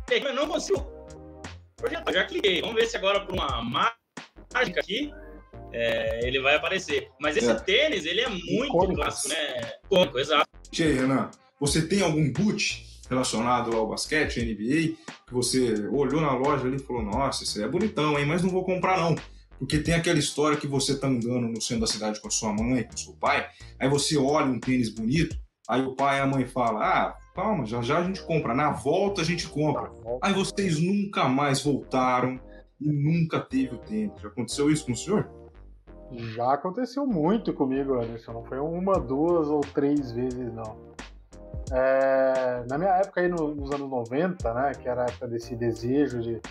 ele, 0.10 0.24
mas 0.24 0.34
não 0.34 0.48
consigo 0.48 0.86
projetar. 1.76 2.14
Já 2.14 2.26
cliquei. 2.26 2.62
Vamos 2.62 2.76
ver 2.78 2.88
se 2.88 2.96
agora 2.96 3.26
por 3.26 3.34
uma 3.34 3.62
mágica 3.62 4.80
aqui 4.80 5.14
é, 5.74 6.28
ele 6.28 6.42
vai 6.42 6.56
aparecer. 6.56 7.10
Mas 7.20 7.38
esse 7.38 7.50
é. 7.50 7.56
tênis, 7.56 8.06
ele 8.06 8.22
é 8.22 8.30
muito 8.30 8.66
Icônicos. 8.66 8.96
clássico, 8.96 9.30
né? 9.30 9.72
Icônico, 9.86 10.20
exato. 10.20 10.50
E 10.72 10.84
aí, 10.84 10.94
Renan, 10.94 11.30
você 11.60 11.88
tem 11.88 12.02
algum 12.02 12.32
boot 12.32 12.86
relacionado 13.10 13.76
ao 13.76 13.88
basquete, 13.88 14.42
NBA, 14.42 14.96
que 15.28 15.34
você 15.34 15.88
olhou 15.90 16.22
na 16.22 16.34
loja 16.34 16.66
ali 16.66 16.78
e 16.78 16.80
falou, 16.80 17.04
nossa, 17.04 17.44
esse 17.44 17.62
é 17.62 17.68
bonitão, 17.68 18.18
hein? 18.18 18.26
Mas 18.26 18.42
não 18.42 18.50
vou 18.50 18.64
comprar, 18.64 18.98
não. 18.98 19.16
Porque 19.60 19.78
tem 19.78 19.94
aquela 19.94 20.18
história 20.18 20.58
que 20.58 20.66
você 20.66 20.98
tá 20.98 21.08
andando 21.08 21.48
no 21.48 21.62
centro 21.62 21.82
da 21.82 21.88
cidade 21.88 22.20
com 22.20 22.30
a 22.30 22.32
sua 22.32 22.54
mãe, 22.54 22.84
com 22.84 22.96
o 22.96 22.98
seu 22.98 23.14
pai, 23.14 23.48
aí 23.80 23.88
você 23.88 24.18
olha 24.18 24.48
um 24.48 24.60
tênis 24.60 24.90
bonito, 24.90 25.38
aí 25.68 25.82
o 25.82 25.94
pai 25.94 26.18
e 26.18 26.22
a 26.22 26.26
mãe 26.26 26.48
falam, 26.48 26.82
ah, 26.82 27.16
calma, 27.36 27.66
já 27.66 27.82
já 27.82 28.00
a 28.00 28.04
gente 28.04 28.24
compra, 28.24 28.56
na 28.56 28.72
volta 28.72 29.22
a 29.22 29.26
gente 29.26 29.48
compra. 29.48 29.92
Aí 30.22 30.34
vocês 30.34 30.80
nunca 30.80 31.28
mais 31.28 31.62
voltaram 31.62 32.40
e 32.80 32.92
nunca 32.92 33.40
teve 33.40 33.76
o 33.76 33.78
tênis. 33.78 34.20
Já 34.22 34.30
aconteceu 34.30 34.72
isso 34.72 34.86
com 34.86 34.94
o 34.94 34.98
senhor? 34.98 35.30
Já 36.12 36.54
aconteceu 36.54 37.06
muito 37.08 37.54
comigo, 37.54 37.96
Anderson. 37.96 38.34
Não 38.34 38.44
foi 38.44 38.60
uma, 38.60 39.00
duas 39.00 39.48
ou 39.48 39.62
três 39.62 40.12
vezes, 40.12 40.54
não. 40.54 40.92
É, 41.72 42.66
na 42.70 42.78
minha 42.78 42.92
época 42.98 43.22
aí 43.22 43.30
no, 43.30 43.56
nos 43.56 43.72
anos 43.72 43.90
90, 43.90 44.54
né, 44.54 44.72
que 44.74 44.90
era 44.90 45.04
a 45.04 45.06
época 45.06 45.28
desse 45.28 45.56
desejo 45.56 46.20
de, 46.20 46.42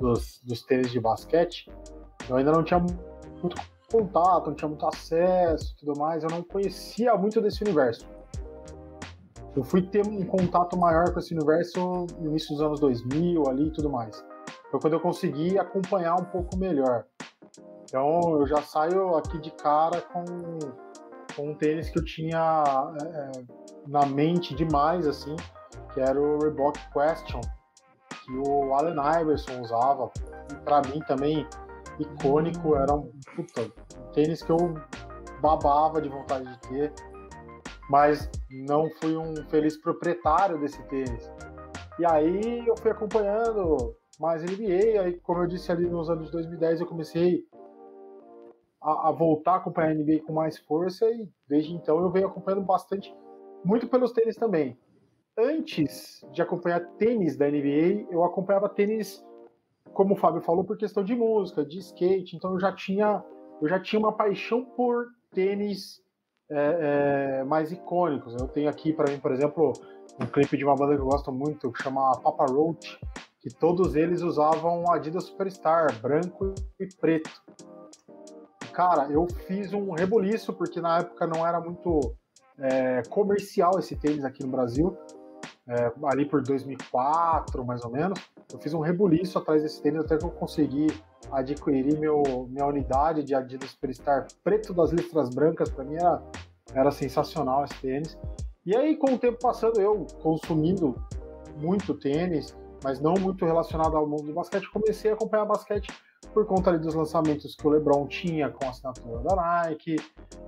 dos, 0.00 0.40
dos 0.42 0.62
tênis 0.62 0.90
de 0.90 0.98
basquete, 0.98 1.70
eu 2.28 2.36
ainda 2.36 2.50
não 2.50 2.64
tinha 2.64 2.80
muito 2.80 3.56
contato, 3.90 4.48
não 4.48 4.54
tinha 4.54 4.68
muito 4.68 4.84
acesso 4.86 5.76
tudo 5.78 5.96
mais, 5.96 6.24
eu 6.24 6.30
não 6.30 6.42
conhecia 6.42 7.14
muito 7.16 7.40
desse 7.40 7.62
universo. 7.62 8.08
Eu 9.54 9.62
fui 9.62 9.82
ter 9.82 10.04
um 10.04 10.24
contato 10.26 10.76
maior 10.76 11.12
com 11.12 11.20
esse 11.20 11.32
universo 11.32 12.06
no 12.18 12.30
início 12.30 12.48
dos 12.50 12.60
anos 12.60 12.80
2000 12.80 13.48
ali 13.48 13.68
e 13.68 13.70
tudo 13.70 13.88
mais. 13.88 14.24
Foi 14.68 14.80
quando 14.80 14.94
eu 14.94 15.00
consegui 15.00 15.56
acompanhar 15.56 16.16
um 16.16 16.24
pouco 16.24 16.56
melhor. 16.56 17.04
Então 17.84 18.40
eu 18.40 18.46
já 18.46 18.62
saio 18.62 19.14
aqui 19.16 19.38
de 19.38 19.50
cara 19.52 20.00
com, 20.00 20.24
com 21.36 21.50
um 21.50 21.54
tênis 21.54 21.90
que 21.90 21.98
eu 21.98 22.04
tinha 22.04 22.64
é, 23.02 23.30
na 23.86 24.06
mente 24.06 24.54
demais, 24.54 25.06
assim, 25.06 25.36
que 25.92 26.00
era 26.00 26.20
o 26.20 26.38
Reebok 26.38 26.78
Question, 26.92 27.40
que 28.24 28.32
o 28.32 28.74
Allen 28.74 28.96
Iverson 29.20 29.60
usava. 29.60 30.10
E 30.50 30.54
para 30.64 30.82
mim 30.88 31.00
também 31.06 31.46
icônico, 31.98 32.74
era 32.74 32.94
um, 32.94 33.10
puta, 33.36 33.62
um 33.62 34.12
tênis 34.12 34.42
que 34.42 34.50
eu 34.50 34.74
babava 35.40 36.00
de 36.00 36.08
vontade 36.08 36.50
de 36.50 36.58
ter, 36.68 36.92
mas 37.90 38.30
não 38.50 38.88
fui 39.00 39.16
um 39.16 39.34
feliz 39.48 39.76
proprietário 39.76 40.58
desse 40.58 40.82
tênis. 40.84 41.30
E 41.98 42.06
aí 42.06 42.66
eu 42.66 42.76
fui 42.78 42.90
acompanhando 42.90 43.94
mais 44.18 44.42
NBA, 44.42 45.00
aí 45.00 45.20
como 45.22 45.42
eu 45.42 45.46
disse 45.46 45.70
ali 45.70 45.88
nos 45.88 46.08
anos 46.08 46.30
2010 46.30 46.80
eu 46.80 46.86
comecei 46.86 47.44
a, 48.84 49.08
a, 49.08 49.12
voltar 49.12 49.52
a 49.52 49.56
acompanhar 49.56 49.90
a 49.90 49.94
NBA 49.94 50.20
com 50.26 50.34
mais 50.34 50.58
força 50.58 51.08
e 51.10 51.26
desde 51.48 51.72
então 51.72 51.98
eu 51.98 52.10
venho 52.10 52.26
acompanhando 52.26 52.62
bastante, 52.62 53.12
muito 53.64 53.88
pelos 53.88 54.12
tênis 54.12 54.36
também. 54.36 54.78
Antes 55.36 56.24
de 56.30 56.42
acompanhar 56.42 56.80
tênis 56.98 57.36
da 57.36 57.48
NBA, 57.48 58.06
eu 58.10 58.22
acompanhava 58.22 58.68
tênis, 58.68 59.24
como 59.92 60.14
o 60.14 60.16
Fábio 60.16 60.42
falou, 60.42 60.62
por 60.62 60.76
questão 60.76 61.02
de 61.02 61.16
música, 61.16 61.64
de 61.64 61.78
skate. 61.78 62.36
Então 62.36 62.52
eu 62.52 62.60
já 62.60 62.72
tinha, 62.72 63.24
eu 63.60 63.68
já 63.68 63.80
tinha 63.80 63.98
uma 63.98 64.12
paixão 64.12 64.64
por 64.64 65.06
tênis 65.32 66.00
é, 66.50 67.40
é, 67.40 67.44
mais 67.44 67.72
icônicos. 67.72 68.36
Eu 68.38 68.46
tenho 68.46 68.68
aqui 68.68 68.92
para 68.92 69.10
mim, 69.10 69.18
por 69.18 69.32
exemplo, 69.32 69.72
um 70.20 70.26
clipe 70.26 70.56
de 70.56 70.64
uma 70.64 70.76
banda 70.76 70.94
que 70.94 71.00
eu 71.00 71.06
gosto 71.06 71.32
muito, 71.32 71.72
que 71.72 71.82
chama 71.82 72.12
Papa 72.20 72.46
Roach, 72.46 73.00
que 73.40 73.52
todos 73.52 73.96
eles 73.96 74.22
usavam 74.22 74.88
Adidas 74.92 75.24
Superstar, 75.24 76.00
branco 76.00 76.54
e 76.78 76.86
preto 77.00 77.43
cara, 78.74 79.06
eu 79.08 79.26
fiz 79.46 79.72
um 79.72 79.92
reboliço, 79.92 80.52
porque 80.52 80.80
na 80.80 80.98
época 80.98 81.26
não 81.26 81.46
era 81.46 81.60
muito 81.60 82.14
é, 82.58 83.02
comercial 83.08 83.78
esse 83.78 83.94
tênis 83.94 84.24
aqui 84.24 84.42
no 84.42 84.50
Brasil, 84.50 84.96
é, 85.66 85.92
ali 86.06 86.26
por 86.26 86.42
2004, 86.42 87.64
mais 87.64 87.84
ou 87.84 87.90
menos. 87.90 88.20
Eu 88.52 88.58
fiz 88.58 88.74
um 88.74 88.80
reboliço 88.80 89.38
atrás 89.38 89.62
desse 89.62 89.80
tênis 89.80 90.04
até 90.04 90.18
que 90.18 90.24
eu 90.24 90.30
consegui 90.30 90.88
adquirir 91.30 91.98
meu, 91.98 92.22
minha 92.50 92.66
unidade 92.66 93.22
de 93.22 93.34
Adidas 93.34 93.70
Superstar 93.70 94.26
preto 94.42 94.74
das 94.74 94.90
listras 94.90 95.30
brancas. 95.30 95.70
Para 95.70 95.84
mim 95.84 95.94
era, 95.94 96.22
era 96.74 96.90
sensacional 96.90 97.64
esse 97.64 97.80
tênis. 97.80 98.18
E 98.66 98.76
aí, 98.76 98.96
com 98.96 99.14
o 99.14 99.18
tempo 99.18 99.38
passando, 99.40 99.80
eu 99.80 100.04
consumindo 100.20 100.96
muito 101.60 101.94
tênis, 101.94 102.56
mas 102.82 103.00
não 103.00 103.14
muito 103.14 103.44
relacionado 103.44 103.96
ao 103.96 104.06
mundo 104.06 104.24
do 104.24 104.32
basquete, 104.32 104.68
comecei 104.70 105.10
a 105.10 105.14
acompanhar 105.14 105.44
basquete 105.44 105.88
por 106.34 106.44
conta 106.44 106.70
ali, 106.70 106.80
dos 106.80 106.94
lançamentos 106.94 107.54
que 107.54 107.66
o 107.66 107.70
LeBron 107.70 108.06
tinha 108.08 108.50
com 108.50 108.66
a 108.66 108.70
assinatura 108.70 109.22
da 109.22 109.36
Nike. 109.36 109.96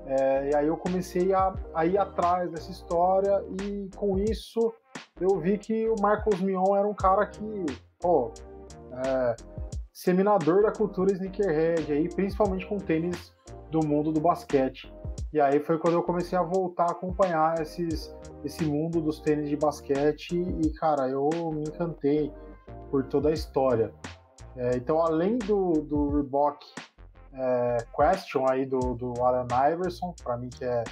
É, 0.05 0.51
e 0.51 0.57
aí 0.57 0.67
eu 0.67 0.77
comecei 0.77 1.33
a, 1.33 1.55
a, 1.73 1.87
ir 1.87 1.97
atrás 1.97 2.51
dessa 2.51 2.71
história 2.71 3.43
e 3.63 3.89
com 3.97 4.19
isso 4.19 4.75
eu 5.21 5.39
vi 5.39 5.57
que 5.57 5.89
o 5.89 5.95
Marcos 6.01 6.41
Mion 6.41 6.77
era 6.77 6.87
um 6.87 6.95
cara 6.95 7.27
que, 7.27 7.65
pô, 8.01 8.33
é, 9.05 9.37
seminador 9.93 10.63
da 10.63 10.73
cultura 10.73 11.13
sneakerhead, 11.13 11.91
aí, 11.93 12.09
principalmente 12.09 12.67
com 12.67 12.79
tênis 12.79 13.33
do 13.71 13.85
mundo 13.87 14.13
do 14.13 14.21
basquete. 14.21 14.93
E 15.33 15.41
aí 15.41 15.61
foi 15.61 15.79
quando 15.79 15.95
eu 15.95 16.03
comecei 16.03 16.37
a 16.37 16.43
voltar 16.43 16.85
a 16.85 16.93
acompanhar 16.93 17.61
esses, 17.61 18.15
esse 18.45 18.65
mundo 18.65 19.01
dos 19.01 19.21
tênis 19.21 19.49
de 19.49 19.57
basquete 19.57 20.33
e, 20.33 20.71
cara, 20.71 21.09
eu 21.09 21.29
me 21.53 21.63
encantei 21.63 22.33
por 22.91 23.05
toda 23.05 23.29
a 23.31 23.33
história. 23.33 23.93
É, 24.57 24.77
então, 24.77 25.01
além 25.01 25.39
do, 25.39 25.83
do 25.83 26.11
Reebok 26.11 26.65
é, 27.33 27.77
Question 27.95 28.49
aí 28.49 28.65
do, 28.65 28.95
do 28.95 29.13
Allen 29.23 29.47
Iverson, 29.73 30.15
para 30.23 30.37
mim 30.37 30.49
que 30.49 30.65
é 30.65 30.83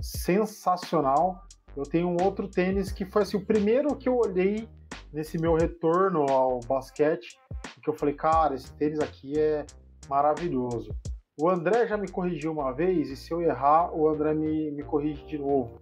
sensacional, 0.00 1.42
eu 1.76 1.84
tenho 1.84 2.08
um 2.08 2.16
outro 2.22 2.48
tênis 2.48 2.92
que 2.92 3.04
foi 3.04 3.22
assim, 3.22 3.36
o 3.36 3.44
primeiro 3.44 3.96
que 3.96 4.08
eu 4.08 4.16
olhei 4.16 4.68
nesse 5.12 5.38
meu 5.38 5.54
retorno 5.54 6.26
ao 6.30 6.60
basquete, 6.60 7.38
que 7.82 7.88
eu 7.88 7.94
falei, 7.94 8.14
cara, 8.14 8.54
esse 8.54 8.72
tênis 8.74 9.00
aqui 9.00 9.38
é 9.38 9.64
maravilhoso. 10.08 10.94
O 11.38 11.48
André 11.48 11.86
já 11.86 11.96
me 11.96 12.08
corrigiu 12.08 12.52
uma 12.52 12.72
vez, 12.72 13.10
e 13.10 13.16
se 13.16 13.30
eu 13.32 13.40
errar, 13.42 13.94
o 13.94 14.08
André 14.08 14.34
me, 14.34 14.70
me 14.70 14.82
corrige 14.82 15.24
de 15.26 15.38
novo. 15.38 15.78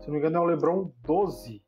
Se 0.00 0.06
não 0.06 0.14
me 0.14 0.18
engano, 0.18 0.36
é 0.36 0.40
o 0.40 0.44
LeBron 0.44 0.90
12, 1.04 1.62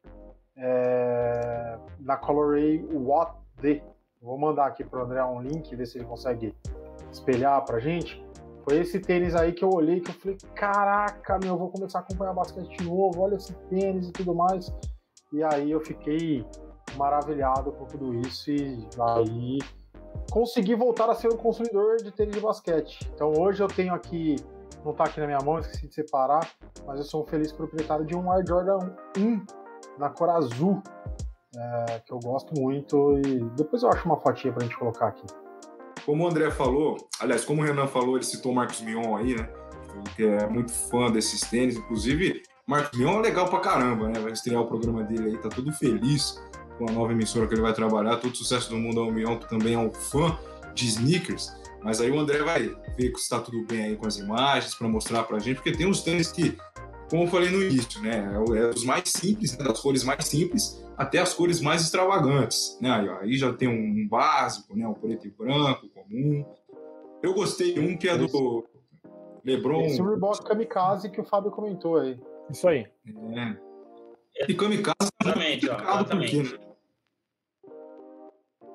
é, 0.57 1.79
na 2.01 2.17
Colorway 2.17 2.85
Watt 2.93 3.37
D. 3.61 3.83
Vou 4.23 4.39
mandar 4.39 4.67
aqui 4.67 4.85
para 4.85 5.01
o 5.01 5.03
André 5.03 5.25
um 5.25 5.43
link, 5.43 5.75
ver 5.75 5.85
se 5.85 5.99
ele 5.99 6.05
consegue 6.05 6.55
espelhar 7.11 7.65
para 7.65 7.81
gente. 7.81 8.25
Foi 8.63 8.79
esse 8.79 9.01
tênis 9.01 9.35
aí 9.35 9.53
que 9.53 9.65
eu 9.65 9.71
olhei 9.71 10.01
que 10.01 10.11
eu 10.11 10.15
falei, 10.15 10.39
caraca, 10.55 11.41
meu, 11.41 11.55
eu 11.55 11.59
vou 11.59 11.69
começar 11.69 11.99
a 11.99 12.03
acompanhar 12.03 12.33
basquete 12.33 12.79
de 12.79 12.85
novo, 12.85 13.21
olha 13.21 13.35
esse 13.35 13.53
tênis 13.69 14.09
e 14.09 14.13
tudo 14.13 14.33
mais. 14.33 14.73
E 15.33 15.43
aí 15.43 15.73
eu 15.73 15.81
fiquei 15.81 16.47
maravilhado 16.97 17.73
com 17.73 17.85
tudo 17.85 18.15
isso 18.15 18.53
e 18.53 18.89
aí 19.01 19.59
consegui 20.31 20.77
voltar 20.77 21.11
a 21.11 21.15
ser 21.17 21.27
um 21.33 21.37
consumidor 21.37 21.97
de 21.97 22.13
tênis 22.13 22.37
de 22.37 22.41
basquete. 22.41 23.11
Então 23.13 23.33
hoje 23.37 23.61
eu 23.61 23.67
tenho 23.67 23.93
aqui, 23.93 24.37
não 24.85 24.93
está 24.93 25.03
aqui 25.03 25.19
na 25.19 25.27
minha 25.27 25.41
mão, 25.41 25.59
esqueci 25.59 25.89
de 25.89 25.95
separar, 25.95 26.49
mas 26.87 27.01
eu 27.01 27.05
sou 27.05 27.25
um 27.25 27.27
feliz 27.27 27.51
proprietário 27.51 28.07
de 28.07 28.15
um 28.15 28.31
Air 28.31 28.47
Jordan 28.47 28.79
1 29.19 29.45
na 29.99 30.09
cor 30.11 30.31
azul 30.31 30.81
é, 31.57 32.01
que 32.01 32.13
eu 32.13 32.19
gosto 32.19 32.59
muito 32.59 33.19
e 33.19 33.41
depois 33.57 33.83
eu 33.83 33.91
acho 33.91 34.05
uma 34.07 34.17
fotinha 34.21 34.53
pra 34.53 34.65
gente 34.65 34.77
colocar 34.77 35.09
aqui. 35.09 35.27
Como 36.05 36.25
o 36.25 36.29
André 36.29 36.51
falou, 36.51 36.97
aliás, 37.21 37.45
como 37.45 37.63
o 37.63 37.65
Renan 37.65 37.87
falou, 37.87 38.17
ele 38.17 38.25
citou 38.25 38.53
o 38.53 38.55
Marcos 38.55 38.81
Mion 38.81 39.17
aí, 39.17 39.37
né? 39.37 39.49
Que 40.17 40.25
é 40.25 40.49
muito 40.49 40.73
fã 40.73 41.11
desses 41.11 41.41
tênis, 41.43 41.77
inclusive. 41.77 42.43
Marcos 42.67 42.99
Mion 42.99 43.19
é 43.19 43.23
legal 43.23 43.49
pra 43.49 43.61
caramba, 43.61 44.09
né? 44.09 44.19
Vai 44.19 44.33
estrear 44.33 44.63
o 44.63 44.67
programa 44.67 45.05
dele 45.05 45.31
aí, 45.31 45.39
tá 45.39 45.49
tudo 45.49 45.73
feliz 45.73 46.43
com 46.79 46.89
a 46.89 46.93
nova 46.93 47.13
emissora 47.13 47.47
que 47.47 47.55
ele 47.55 47.63
vai 47.63 47.73
trabalhar. 47.73 48.17
Todo 48.17 48.37
sucesso 48.37 48.71
do 48.71 48.77
mundo 48.77 49.01
ao 49.01 49.13
Mion, 49.13 49.39
que 49.39 49.49
também 49.49 49.75
é 49.75 49.79
um 49.79 49.93
fã 49.93 50.37
de 50.75 50.87
sneakers. 50.87 51.53
Mas 51.83 52.01
aí 52.01 52.11
o 52.11 52.19
André 52.19 52.43
vai 52.43 52.75
ver 52.97 53.13
se 53.17 53.23
está 53.23 53.41
tudo 53.41 53.65
bem 53.67 53.85
aí 53.85 53.97
com 53.97 54.07
as 54.07 54.17
imagens 54.17 54.75
para 54.75 54.89
mostrar 54.89 55.25
pra 55.25 55.39
gente, 55.39 55.57
porque 55.57 55.73
tem 55.73 55.87
uns 55.87 56.03
tênis 56.03 56.31
que, 56.31 56.57
como 57.13 57.25
eu 57.25 57.29
falei 57.29 57.51
no 57.51 57.63
início, 57.63 58.01
né? 58.01 58.25
É, 58.33 58.59
é 58.59 58.69
os 58.71 58.85
mais 58.85 59.07
simples, 59.07 59.59
né? 59.59 59.63
das 59.63 59.79
cores 59.79 60.03
mais 60.03 60.25
simples, 60.25 60.83
até 60.97 61.19
as 61.19 61.35
cores 61.35 61.61
mais 61.61 61.83
extravagantes. 61.83 62.79
Né? 62.81 62.91
Aí, 62.91 63.09
aí 63.11 63.37
já 63.37 63.53
tem 63.53 63.69
um 63.69 64.09
básico, 64.09 64.75
né? 64.75 64.89
um 64.89 64.95
preto 64.95 65.27
e 65.27 65.31
branco 65.31 65.87
comum. 65.91 66.43
Eu 67.23 67.35
gostei 67.35 67.75
de 67.75 67.81
um 67.81 67.99
que 67.99 68.09
é 68.09 68.17
do 68.17 68.67
LeBron. 69.45 69.83
Esse 69.83 70.01
Reebok 70.01 70.43
Kamikaze 70.43 71.11
que 71.11 71.21
o 71.21 71.25
Fábio 71.25 71.51
comentou 71.51 71.99
aí. 71.99 72.19
Isso 72.51 72.67
aí. 72.67 72.87
É. 73.07 74.49
E 74.49 74.55
Kamikaze 74.55 75.11
é 75.21 75.35
muito 75.35 75.67
explicado 75.67 76.09
por 76.09 76.25
quê, 76.25 76.43
né? 76.43 76.59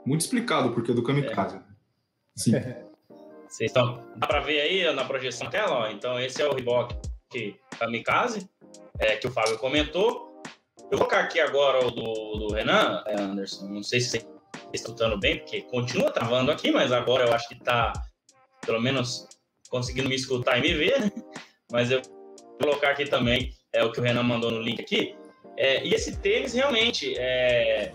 Muito 0.05 0.21
explicado 0.21 0.69
o 0.69 0.73
porquê 0.75 0.93
do 0.93 1.01
Kamikaze. 1.01 1.55
É. 1.55 1.61
Sim. 2.35 2.51
Vocês 3.49 3.71
estão. 3.71 3.99
Dá 4.17 4.27
para 4.27 4.41
ver 4.41 4.61
aí 4.61 4.93
na 4.93 5.05
projeção 5.05 5.49
tela? 5.49 5.87
Ó. 5.87 5.87
Então, 5.87 6.19
esse 6.19 6.39
é 6.39 6.47
o 6.47 6.53
Reebok 6.53 6.93
Kamikaze, 7.77 8.49
é, 8.99 9.15
que 9.17 9.27
o 9.27 9.31
Fábio 9.31 9.57
comentou. 9.57 10.41
Eu 10.91 10.97
vou 10.97 11.07
colocar 11.07 11.19
aqui 11.19 11.39
agora 11.39 11.85
o 11.85 11.91
do, 11.91 12.47
do 12.47 12.53
Renan, 12.53 13.03
Anderson. 13.07 13.67
Não 13.67 13.83
sei 13.83 13.99
se 13.99 14.09
você 14.09 14.27
escutando 14.73 15.19
bem, 15.19 15.39
porque 15.39 15.61
continua 15.63 16.11
travando 16.11 16.51
aqui, 16.51 16.71
mas 16.71 16.91
agora 16.91 17.25
eu 17.25 17.33
acho 17.33 17.47
que 17.47 17.55
está, 17.55 17.93
pelo 18.65 18.81
menos, 18.81 19.27
conseguindo 19.69 20.09
me 20.09 20.15
escutar 20.15 20.57
e 20.57 20.61
me 20.61 20.73
ver, 20.73 20.99
né? 21.01 21.11
Mas 21.71 21.91
eu 21.91 22.01
vou 22.01 22.57
colocar 22.59 22.91
aqui 22.91 23.05
também 23.05 23.53
é 23.73 23.83
o 23.83 23.91
que 23.91 23.99
o 23.99 24.03
Renan 24.03 24.23
mandou 24.23 24.51
no 24.51 24.61
link 24.61 24.81
aqui. 24.81 25.15
É, 25.57 25.85
e 25.85 25.93
esse 25.93 26.17
tênis 26.17 26.53
realmente, 26.53 27.17
é, 27.17 27.91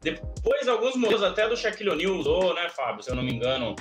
depois 0.00 0.68
alguns 0.68 0.94
modelos 0.96 1.22
até 1.22 1.48
do 1.48 1.56
Shaquille 1.56 1.90
O'Neal 1.90 2.14
usou, 2.14 2.54
né, 2.54 2.68
Fábio? 2.70 3.02
Se 3.02 3.10
eu 3.10 3.16
não 3.16 3.22
me 3.22 3.32
engano, 3.32 3.74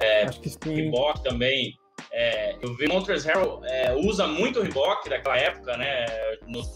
é, 0.00 0.24
Acho 0.24 0.40
que 0.40 0.50
sim. 0.50 0.58
Reebok 0.64 1.22
também. 1.22 1.76
É, 2.18 2.56
eu 2.62 2.74
vi 2.74 2.88
Montrezl 2.88 3.28
Harrell 3.28 3.60
é, 3.66 3.94
usa 3.94 4.26
muito 4.26 4.58
o 4.58 4.62
Reebok 4.62 5.06
daquela 5.06 5.36
época, 5.36 5.76
né? 5.76 6.06
Nos 6.46 6.66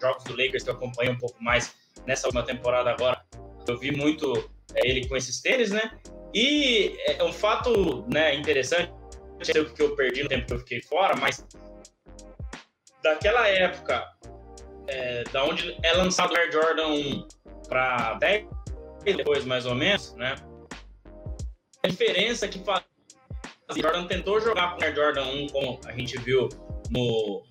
jogos 0.00 0.24
do 0.24 0.32
Lakers 0.32 0.64
que 0.64 0.70
eu 0.70 0.74
acompanhei 0.74 1.12
um 1.12 1.18
pouco 1.18 1.40
mais 1.40 1.72
nessa 2.04 2.26
última 2.26 2.44
temporada 2.44 2.90
agora, 2.90 3.24
eu 3.68 3.78
vi 3.78 3.92
muito 3.92 4.50
é, 4.74 4.88
ele 4.88 5.06
com 5.06 5.16
esses 5.16 5.40
tênis, 5.40 5.70
né? 5.70 5.96
E 6.34 6.98
é 7.06 7.22
um 7.22 7.32
fato 7.32 8.04
né, 8.12 8.34
interessante, 8.34 8.92
não 9.36 9.44
sei 9.44 9.60
o 9.60 9.72
que 9.72 9.80
eu 9.80 9.94
perdi 9.94 10.24
no 10.24 10.28
tempo 10.28 10.46
que 10.46 10.54
eu 10.54 10.58
fiquei 10.58 10.82
fora, 10.82 11.14
mas 11.14 11.46
daquela 13.00 13.46
época, 13.46 14.04
é, 14.88 15.22
da 15.32 15.44
onde 15.44 15.78
é 15.84 15.92
lançado 15.92 16.32
o 16.32 16.36
Air 16.36 16.50
Jordan 16.50 16.88
1 16.88 17.28
para 17.68 18.14
10 18.14 18.46
depois, 19.04 19.44
mais 19.44 19.64
ou 19.64 19.76
menos, 19.76 20.12
né? 20.14 20.34
A 21.84 21.88
diferença 21.88 22.48
que 22.48 22.58
faz. 22.64 22.82
Jordan 23.76 24.06
tentou 24.06 24.40
jogar 24.40 24.74
com 24.74 24.80
o 24.80 24.84
Air 24.84 24.94
Jordan 24.94 25.24
1, 25.24 25.46
como 25.48 25.80
a 25.84 25.92
gente 25.92 26.18
viu 26.18 26.48
no, 26.90 27.44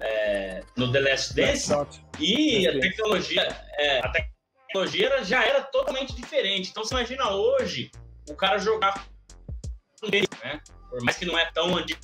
é, 0.00 0.62
no 0.76 0.92
The 0.92 1.00
Last 1.00 1.34
Dance, 1.34 1.72
e 2.18 2.68
a 2.68 2.78
tecnologia, 2.78 3.42
é, 3.78 3.98
a 4.00 4.08
tecnologia 4.10 5.24
já 5.24 5.44
era 5.44 5.62
totalmente 5.62 6.14
diferente. 6.14 6.70
Então, 6.70 6.84
você 6.84 6.94
imagina 6.94 7.30
hoje 7.30 7.90
o 8.28 8.34
cara 8.34 8.58
jogar 8.58 9.06
com 10.00 10.06
ele, 10.06 10.28
né? 10.44 10.60
Por 10.90 11.02
mais 11.02 11.16
que 11.16 11.24
não 11.24 11.38
é 11.38 11.50
tão 11.52 11.76
antigo 11.76 12.00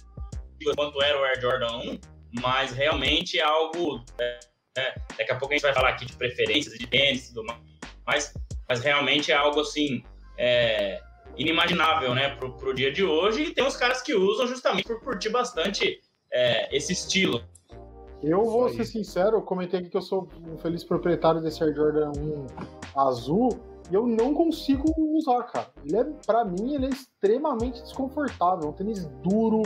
quanto 0.74 1.02
era 1.02 1.20
o 1.20 1.24
Air 1.24 1.40
Jordan 1.40 1.76
1, 1.78 2.00
mas 2.40 2.72
realmente 2.72 3.38
é 3.38 3.42
algo. 3.42 4.04
É, 4.18 4.40
é, 4.78 4.94
daqui 5.18 5.32
a 5.32 5.36
pouco 5.36 5.52
a 5.52 5.56
gente 5.56 5.62
vai 5.62 5.74
falar 5.74 5.90
aqui 5.90 6.06
de 6.06 6.16
preferências 6.16 6.78
de 6.78 6.86
tênis 6.86 7.28
e 7.28 7.34
tudo 7.34 7.54
mais, 8.06 8.32
mas 8.68 8.80
realmente 8.80 9.30
é 9.30 9.34
algo 9.34 9.60
assim. 9.60 10.02
É, 10.38 11.00
inimaginável, 11.36 12.14
né, 12.14 12.36
pro, 12.36 12.52
pro 12.52 12.74
dia 12.74 12.92
de 12.92 13.04
hoje, 13.04 13.44
e 13.44 13.54
tem 13.54 13.64
uns 13.64 13.76
caras 13.76 14.02
que 14.02 14.14
usam 14.14 14.46
justamente 14.46 14.84
por 14.84 15.00
curtir 15.00 15.30
bastante 15.30 16.00
é, 16.30 16.74
esse 16.76 16.92
estilo. 16.92 17.42
Eu 18.22 18.44
vou 18.44 18.68
ser 18.68 18.84
sincero, 18.84 19.38
eu 19.38 19.42
comentei 19.42 19.80
aqui 19.80 19.90
que 19.90 19.96
eu 19.96 20.02
sou 20.02 20.28
um 20.46 20.56
feliz 20.58 20.84
proprietário 20.84 21.40
desse 21.40 21.62
Air 21.62 21.74
Jordan 21.74 22.12
1 22.16 22.46
azul, 23.00 23.58
e 23.90 23.94
eu 23.94 24.06
não 24.06 24.32
consigo 24.32 24.84
usar, 25.16 25.42
cara. 25.44 25.70
Ele 25.84 25.96
é, 25.96 26.04
para 26.24 26.44
mim, 26.44 26.74
ele 26.74 26.86
é 26.86 26.88
extremamente 26.90 27.82
desconfortável, 27.82 28.68
um 28.68 28.72
tênis 28.72 29.04
duro, 29.22 29.62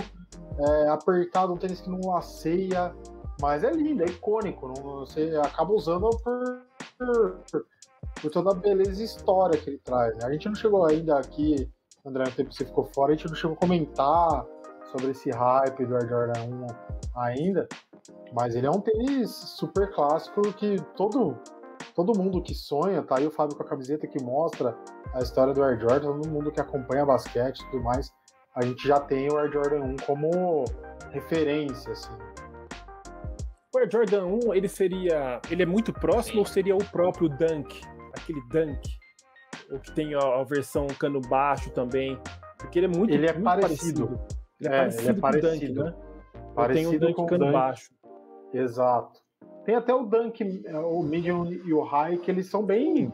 é, 0.58 0.88
apertado, 0.88 1.52
um 1.52 1.56
tênis 1.56 1.82
que 1.82 1.90
não 1.90 2.00
laceia, 2.00 2.94
mas 3.40 3.62
é 3.62 3.70
lindo, 3.70 4.02
é 4.02 4.06
icônico. 4.06 4.68
Não, 4.68 5.00
você 5.00 5.38
acaba 5.44 5.72
usando 5.72 6.08
por, 6.24 6.62
por, 6.98 7.66
por, 8.20 8.30
toda 8.30 8.50
a 8.50 8.54
beleza 8.54 9.00
e 9.00 9.04
história 9.04 9.58
que 9.58 9.70
ele 9.70 9.78
traz. 9.78 10.16
Né? 10.16 10.24
A 10.24 10.32
gente 10.32 10.46
não 10.46 10.54
chegou 10.54 10.86
ainda 10.86 11.18
aqui, 11.18 11.70
André, 12.04 12.24
no 12.24 12.30
tempo 12.30 12.50
que 12.50 12.56
você 12.56 12.64
ficou 12.64 12.84
fora, 12.84 13.12
a 13.12 13.16
gente 13.16 13.28
não 13.28 13.34
chegou 13.34 13.56
a 13.56 13.60
comentar 13.60 14.46
sobre 14.90 15.10
esse 15.10 15.30
hype 15.30 15.84
do 15.84 15.96
Air 15.96 16.08
Jordan 16.08 16.42
1 16.42 16.66
ainda, 17.16 17.68
mas 18.32 18.54
ele 18.54 18.66
é 18.66 18.70
um 18.70 18.80
tênis 18.80 19.30
super 19.30 19.92
clássico 19.92 20.40
que 20.54 20.76
todo, 20.96 21.36
todo 21.94 22.16
mundo 22.16 22.42
que 22.42 22.54
sonha, 22.54 23.02
tá 23.02 23.18
aí 23.18 23.26
o 23.26 23.30
Fábio 23.30 23.56
com 23.56 23.62
a 23.62 23.66
camiseta 23.66 24.06
que 24.06 24.22
mostra 24.22 24.76
a 25.12 25.20
história 25.20 25.52
do 25.52 25.62
Air 25.62 25.80
Jordan, 25.80 26.12
todo 26.12 26.28
mundo 26.28 26.52
que 26.52 26.60
acompanha 26.60 27.04
basquete 27.04 27.60
e 27.60 27.70
tudo 27.70 27.82
mais, 27.82 28.12
a 28.54 28.64
gente 28.64 28.86
já 28.86 29.00
tem 29.00 29.28
o 29.30 29.38
Air 29.38 29.52
Jordan 29.52 29.80
1 29.80 29.96
como 30.06 30.64
referência, 31.10 31.92
assim. 31.92 32.16
O 33.74 33.78
Air 33.78 33.90
Jordan 33.90 34.24
1, 34.24 34.54
ele 34.54 34.68
seria. 34.68 35.40
Ele 35.50 35.62
é 35.62 35.66
muito 35.66 35.92
próximo 35.92 36.38
ou 36.38 36.46
seria 36.46 36.74
o 36.74 36.84
próprio 36.84 37.28
Dunk? 37.28 37.82
Aquele 38.16 38.40
Dunk? 38.48 38.88
O 39.70 39.78
que 39.78 39.92
tem 39.92 40.14
a, 40.14 40.20
a 40.20 40.44
versão 40.44 40.86
cano 40.86 41.20
baixo 41.20 41.70
também. 41.70 42.18
Porque 42.58 42.78
ele 42.78 42.86
é 42.86 42.88
muito, 42.88 43.12
ele 43.12 43.26
é 43.26 43.32
muito 43.32 43.44
parecido. 43.44 44.06
parecido. 44.06 44.36
Ele 44.60 44.68
é, 44.68 44.76
é 44.76 44.80
parecido, 44.80 45.02
ele 45.02 45.10
é 45.10 45.20
parecido 45.20 45.50
Dunk, 45.50 45.72
né? 45.72 45.94
Parecido 46.54 46.90
tem 46.90 46.96
o 46.96 47.00
Dunk 47.00 47.28
cano 47.28 47.44
Dunk. 47.44 47.52
baixo. 47.52 47.90
Exato. 48.52 49.20
Tem 49.64 49.74
até 49.74 49.92
o 49.92 50.04
Dunk, 50.04 50.64
o 50.72 51.02
Medium 51.02 51.50
e 51.52 51.72
o 51.72 51.82
High, 51.82 52.18
que 52.18 52.30
eles 52.30 52.46
são 52.46 52.64
bem, 52.64 53.12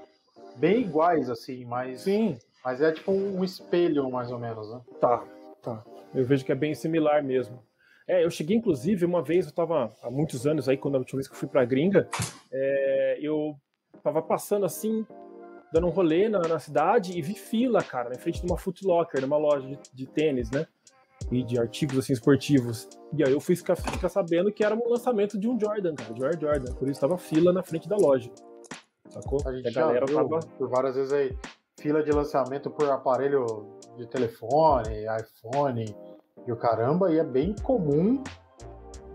bem 0.57 0.83
iguais, 0.83 1.31
assim, 1.31 1.65
mas. 1.65 2.03
Sim. 2.03 2.37
Mas 2.65 2.81
é 2.81 2.93
tipo 2.93 3.11
um 3.11 3.43
espelho, 3.43 4.09
mais 4.11 4.31
ou 4.31 4.39
menos, 4.39 4.71
né? 4.71 4.81
Tá, 5.01 5.25
tá. 5.63 5.83
Eu 6.15 6.25
vejo 6.25 6.45
que 6.45 6.53
é 6.53 6.55
bem 6.55 6.75
similar 6.75 7.25
mesmo. 7.25 7.61
É, 8.07 8.25
eu 8.25 8.31
cheguei, 8.31 8.57
inclusive, 8.57 9.05
uma 9.05 9.23
vez, 9.23 9.47
eu 9.47 9.51
estava 9.51 9.91
há 10.03 10.11
muitos 10.11 10.47
anos 10.47 10.69
aí, 10.69 10.77
quando 10.77 10.97
a 10.97 10.99
última 10.99 11.19
vez 11.19 11.27
que 11.27 11.35
eu 11.35 11.39
fui 11.39 11.49
pra 11.49 11.65
gringa, 11.65 12.09
é, 12.53 13.19
eu 13.21 13.57
tava 14.03 14.23
passando 14.23 14.65
assim, 14.65 15.07
dando 15.73 15.87
um 15.87 15.91
rolê 15.91 16.29
na, 16.29 16.41
na, 16.41 16.59
cidade 16.59 17.17
e 17.17 17.23
vi 17.23 17.35
fila, 17.35 17.83
cara, 17.83 18.11
na 18.11 18.17
frente 18.17 18.41
de 18.41 18.47
uma 18.47 18.59
Foot 18.59 18.85
Locker, 18.87 19.21
numa 19.21 19.37
loja 19.37 19.67
de, 19.67 19.79
de 19.93 20.07
tênis, 20.07 20.51
né? 20.51 20.67
E 21.31 21.43
de 21.43 21.59
artigos 21.59 21.99
assim 21.99 22.13
esportivos. 22.13 22.89
E 23.17 23.25
aí 23.25 23.33
eu 23.33 23.41
fui 23.41 23.55
ficar, 23.55 23.77
ficar 23.77 24.09
sabendo 24.09 24.53
que 24.53 24.65
era 24.65 24.75
um 24.75 24.89
lançamento 24.89 25.39
de 25.39 25.49
um 25.49 25.59
Jordan, 25.59 25.95
cara, 25.95 26.13
de 26.13 26.25
Air 26.25 26.39
Jordan. 26.39 26.75
Por 26.75 26.89
isso 26.89 27.01
tava 27.01 27.17
fila 27.17 27.53
na 27.53 27.63
frente 27.63 27.89
da 27.89 27.97
loja. 27.97 28.31
Sacou? 29.09 29.41
A 29.47 29.53
gente 29.53 29.69
a 29.69 29.73
galera 29.73 30.07
já 30.07 30.21
viu 30.21 30.29
tava... 30.29 30.41
por 30.59 30.69
várias 30.69 30.97
vezes 30.97 31.13
aí 31.13 31.37
fila 31.81 32.03
de 32.03 32.13
lançamento 32.13 32.71
por 32.71 32.89
aparelho 32.91 33.79
de 33.97 34.07
telefone, 34.07 35.05
iPhone 35.21 35.85
e 36.47 36.53
o 36.53 36.57
caramba, 36.57 37.13
e 37.13 37.19
é 37.19 37.25
bem 37.25 37.55
comum. 37.63 38.23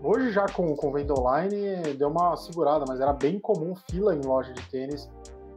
Hoje 0.02 0.30
já 0.30 0.46
com, 0.46 0.74
com 0.76 0.92
venda 0.92 1.12
online 1.12 1.94
deu 1.94 2.08
uma 2.08 2.36
segurada, 2.36 2.84
mas 2.86 3.00
era 3.00 3.12
bem 3.12 3.40
comum 3.40 3.74
fila 3.74 4.14
em 4.14 4.20
loja 4.20 4.52
de 4.52 4.62
tênis 4.70 5.10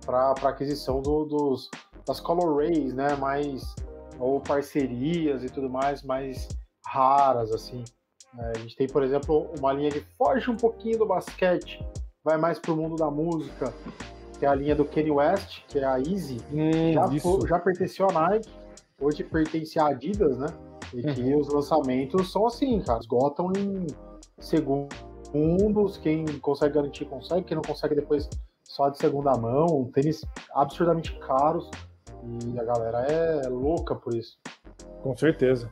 para 0.04 0.32
aquisição 0.32 1.00
do, 1.00 1.26
dos, 1.26 1.70
das 2.08 2.20
colorways, 2.20 2.94
né? 2.94 3.16
Mais, 3.16 3.76
ou 4.20 4.40
parcerias 4.40 5.44
e 5.44 5.50
tudo 5.50 5.70
mais, 5.70 6.02
mais 6.02 6.48
raras, 6.88 7.52
assim. 7.52 7.84
É, 8.40 8.52
a 8.56 8.60
gente 8.60 8.76
tem, 8.76 8.88
por 8.88 9.04
exemplo, 9.04 9.52
uma 9.60 9.74
linha 9.74 9.92
que 9.92 10.02
foge 10.18 10.50
um 10.50 10.58
pouquinho 10.58 10.98
do 10.98 11.06
basquete, 11.06 11.86
vai 12.24 12.38
mais 12.38 12.58
pro 12.58 12.76
mundo 12.76 12.96
da 12.96 13.12
música, 13.12 13.72
que 14.40 14.46
é 14.46 14.50
a 14.50 14.56
linha 14.56 14.76
do 14.76 14.86
Kanye 14.86 15.12
West, 15.12 15.64
que 15.68 15.78
é 15.78 15.86
a 15.86 16.00
Easy, 16.00 16.38
hum, 16.52 16.94
já, 16.94 17.48
já 17.48 17.60
pertenceu 17.60 18.08
à 18.10 18.30
Nike, 18.30 18.50
hoje 19.00 19.24
pertence 19.24 19.78
à 19.78 19.88
Adidas, 19.88 20.38
né? 20.38 20.48
E 20.94 21.04
que 21.04 21.22
uhum. 21.22 21.40
os 21.40 21.48
lançamentos 21.48 22.32
são 22.32 22.48
assim, 22.48 22.82
cara, 22.82 23.00
esgotam 23.00 23.52
em 23.56 23.86
segundos, 24.42 25.98
quem 25.98 26.26
consegue 26.40 26.76
garantir 26.76 27.06
consegue, 27.06 27.44
quem 27.46 27.56
não 27.56 27.64
consegue 27.64 27.96
depois 27.96 28.30
só 28.64 28.90
de 28.90 28.98
segunda 28.98 29.38
mão, 29.38 29.90
tênis 29.94 30.26
absurdamente 30.54 31.18
caros 31.20 31.70
e 32.24 32.60
a 32.60 32.64
galera 32.64 33.00
é 33.00 33.48
louca 33.48 33.96
por 33.96 34.14
isso. 34.16 34.38
Com 35.02 35.16
certeza. 35.16 35.72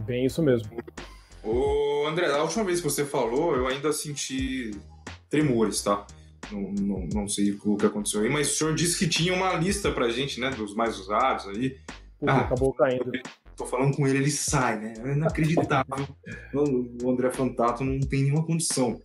Bem 0.00 0.24
isso 0.24 0.42
mesmo. 0.42 0.70
Ô 1.42 2.06
André, 2.06 2.26
a 2.32 2.42
última 2.42 2.64
vez 2.64 2.80
que 2.80 2.88
você 2.88 3.04
falou, 3.04 3.54
eu 3.54 3.66
ainda 3.66 3.92
senti 3.92 4.70
tremores, 5.28 5.82
tá? 5.82 6.06
Não, 6.50 6.72
não, 6.72 7.08
não, 7.12 7.28
sei 7.28 7.52
o 7.52 7.76
que 7.76 7.86
aconteceu 7.86 8.22
aí, 8.22 8.28
mas 8.28 8.52
o 8.52 8.54
senhor 8.54 8.74
disse 8.74 8.98
que 8.98 9.08
tinha 9.08 9.32
uma 9.32 9.54
lista 9.54 9.90
pra 9.90 10.08
gente, 10.08 10.40
né, 10.40 10.50
dos 10.50 10.74
mais 10.74 10.98
usados 10.98 11.48
aí. 11.48 11.78
ah, 12.26 12.40
acabou 12.40 12.72
caindo. 12.72 13.10
Tô 13.56 13.64
falando 13.66 13.96
com 13.96 14.06
ele, 14.06 14.18
ele 14.18 14.30
sai, 14.30 14.80
né? 14.80 14.94
É 15.04 15.12
inacreditável. 15.12 16.06
o 17.02 17.10
André 17.10 17.30
Fantato 17.30 17.84
não 17.84 18.00
tem 18.00 18.24
nenhuma 18.24 18.44
condição. 18.44 19.00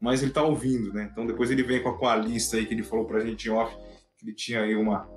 Mas 0.00 0.22
ele 0.22 0.32
tá 0.32 0.42
ouvindo, 0.42 0.92
né? 0.92 1.08
Então 1.12 1.24
depois 1.26 1.50
ele 1.50 1.62
vem 1.62 1.82
com 1.82 1.90
a, 1.90 1.98
com 1.98 2.06
a 2.06 2.16
lista 2.16 2.56
aí 2.56 2.66
que 2.66 2.74
ele 2.74 2.82
falou 2.82 3.04
pra 3.04 3.20
gente 3.20 3.48
em 3.48 3.50
off, 3.52 3.74
que 4.18 4.26
ele 4.26 4.34
tinha 4.34 4.62
aí 4.62 4.74
uma 4.74 5.08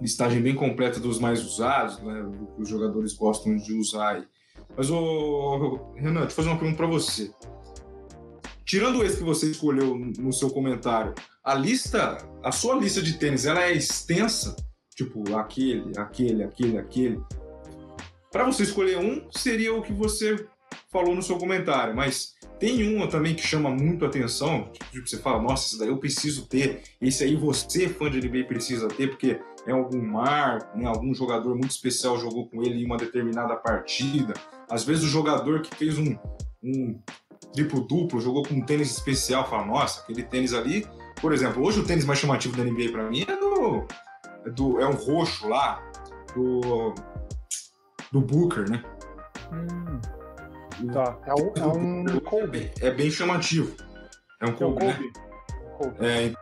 listagem 0.00 0.40
bem 0.40 0.54
completa 0.54 1.00
dos 1.00 1.18
mais 1.18 1.42
usados, 1.44 2.02
né? 2.02 2.22
Do 2.22 2.46
que 2.54 2.62
os 2.62 2.68
jogadores 2.68 3.14
gostam 3.14 3.56
de 3.56 3.72
usar 3.72 4.16
aí. 4.16 4.24
Mas, 4.76 4.90
ô, 4.90 5.92
Renan, 5.96 6.20
deixa 6.20 6.32
eu 6.32 6.36
fazer 6.36 6.48
uma 6.48 6.58
pergunta 6.58 6.76
pra 6.76 6.86
você 6.86 7.32
tirando 8.68 9.02
esse 9.02 9.16
que 9.16 9.24
você 9.24 9.50
escolheu 9.50 9.96
no 9.96 10.30
seu 10.30 10.50
comentário, 10.50 11.14
a 11.42 11.54
lista, 11.54 12.18
a 12.44 12.52
sua 12.52 12.76
lista 12.76 13.00
de 13.00 13.14
tênis, 13.14 13.46
ela 13.46 13.64
é 13.64 13.72
extensa? 13.72 14.54
Tipo, 14.94 15.34
aquele, 15.36 15.98
aquele, 15.98 16.44
aquele, 16.44 16.76
aquele. 16.76 17.20
Para 18.30 18.44
você 18.44 18.62
escolher 18.62 18.98
um, 18.98 19.26
seria 19.30 19.74
o 19.74 19.82
que 19.82 19.92
você 19.92 20.46
falou 20.90 21.14
no 21.14 21.22
seu 21.22 21.38
comentário, 21.38 21.94
mas 21.94 22.34
tem 22.58 22.94
uma 22.94 23.06
também 23.06 23.34
que 23.34 23.46
chama 23.46 23.70
muito 23.70 24.04
atenção, 24.04 24.70
tipo, 24.90 25.08
você 25.08 25.18
fala, 25.18 25.40
nossa, 25.40 25.68
esse 25.68 25.78
daí 25.78 25.88
eu 25.88 25.98
preciso 25.98 26.46
ter, 26.46 26.82
esse 27.00 27.24
aí 27.24 27.36
você, 27.36 27.88
fã 27.88 28.10
de 28.10 28.20
NBA, 28.20 28.44
precisa 28.46 28.88
ter, 28.88 29.08
porque 29.08 29.40
é 29.66 29.72
algum 29.72 30.02
marco, 30.02 30.76
né, 30.76 30.86
algum 30.86 31.14
jogador 31.14 31.54
muito 31.54 31.70
especial 31.70 32.18
jogou 32.18 32.48
com 32.48 32.62
ele 32.62 32.82
em 32.82 32.84
uma 32.84 32.96
determinada 32.96 33.54
partida. 33.56 34.34
Às 34.70 34.84
vezes 34.84 35.04
o 35.04 35.08
jogador 35.08 35.62
que 35.62 35.74
fez 35.74 35.98
um, 35.98 36.16
um 36.62 36.98
triplo-duplo, 37.52 38.20
jogou 38.20 38.42
com 38.42 38.54
um 38.54 38.64
tênis 38.64 38.90
especial, 38.90 39.48
fala, 39.48 39.66
nossa, 39.66 40.02
aquele 40.02 40.22
tênis 40.22 40.52
ali. 40.52 40.86
Por 41.20 41.32
exemplo, 41.32 41.64
hoje 41.64 41.80
o 41.80 41.84
tênis 41.84 42.04
mais 42.04 42.18
chamativo 42.18 42.56
da 42.56 42.64
NBA 42.64 42.92
para 42.92 43.08
mim 43.08 43.24
é 43.26 43.36
do 43.36 43.48
do, 43.58 43.86
do. 44.50 44.80
É 44.80 44.86
um 44.86 44.94
roxo 44.94 45.48
lá, 45.48 45.82
do. 46.34 46.94
Do 48.12 48.20
Booker, 48.20 48.70
né? 48.70 48.82
Hum. 49.52 50.00
Tá. 50.92 51.18
É 51.26 51.34
um, 51.34 51.52
é 51.56 51.66
um 51.66 52.04
é, 52.38 52.46
bem, 52.46 52.70
é 52.80 52.90
bem 52.90 53.10
chamativo. 53.10 53.74
É 54.40 54.46
um 54.46 54.52
Kobe, 54.52 54.84
é 54.84 54.88
um 54.88 55.78
Kobe. 55.78 56.00
né? 56.00 56.26
É, 56.26 56.32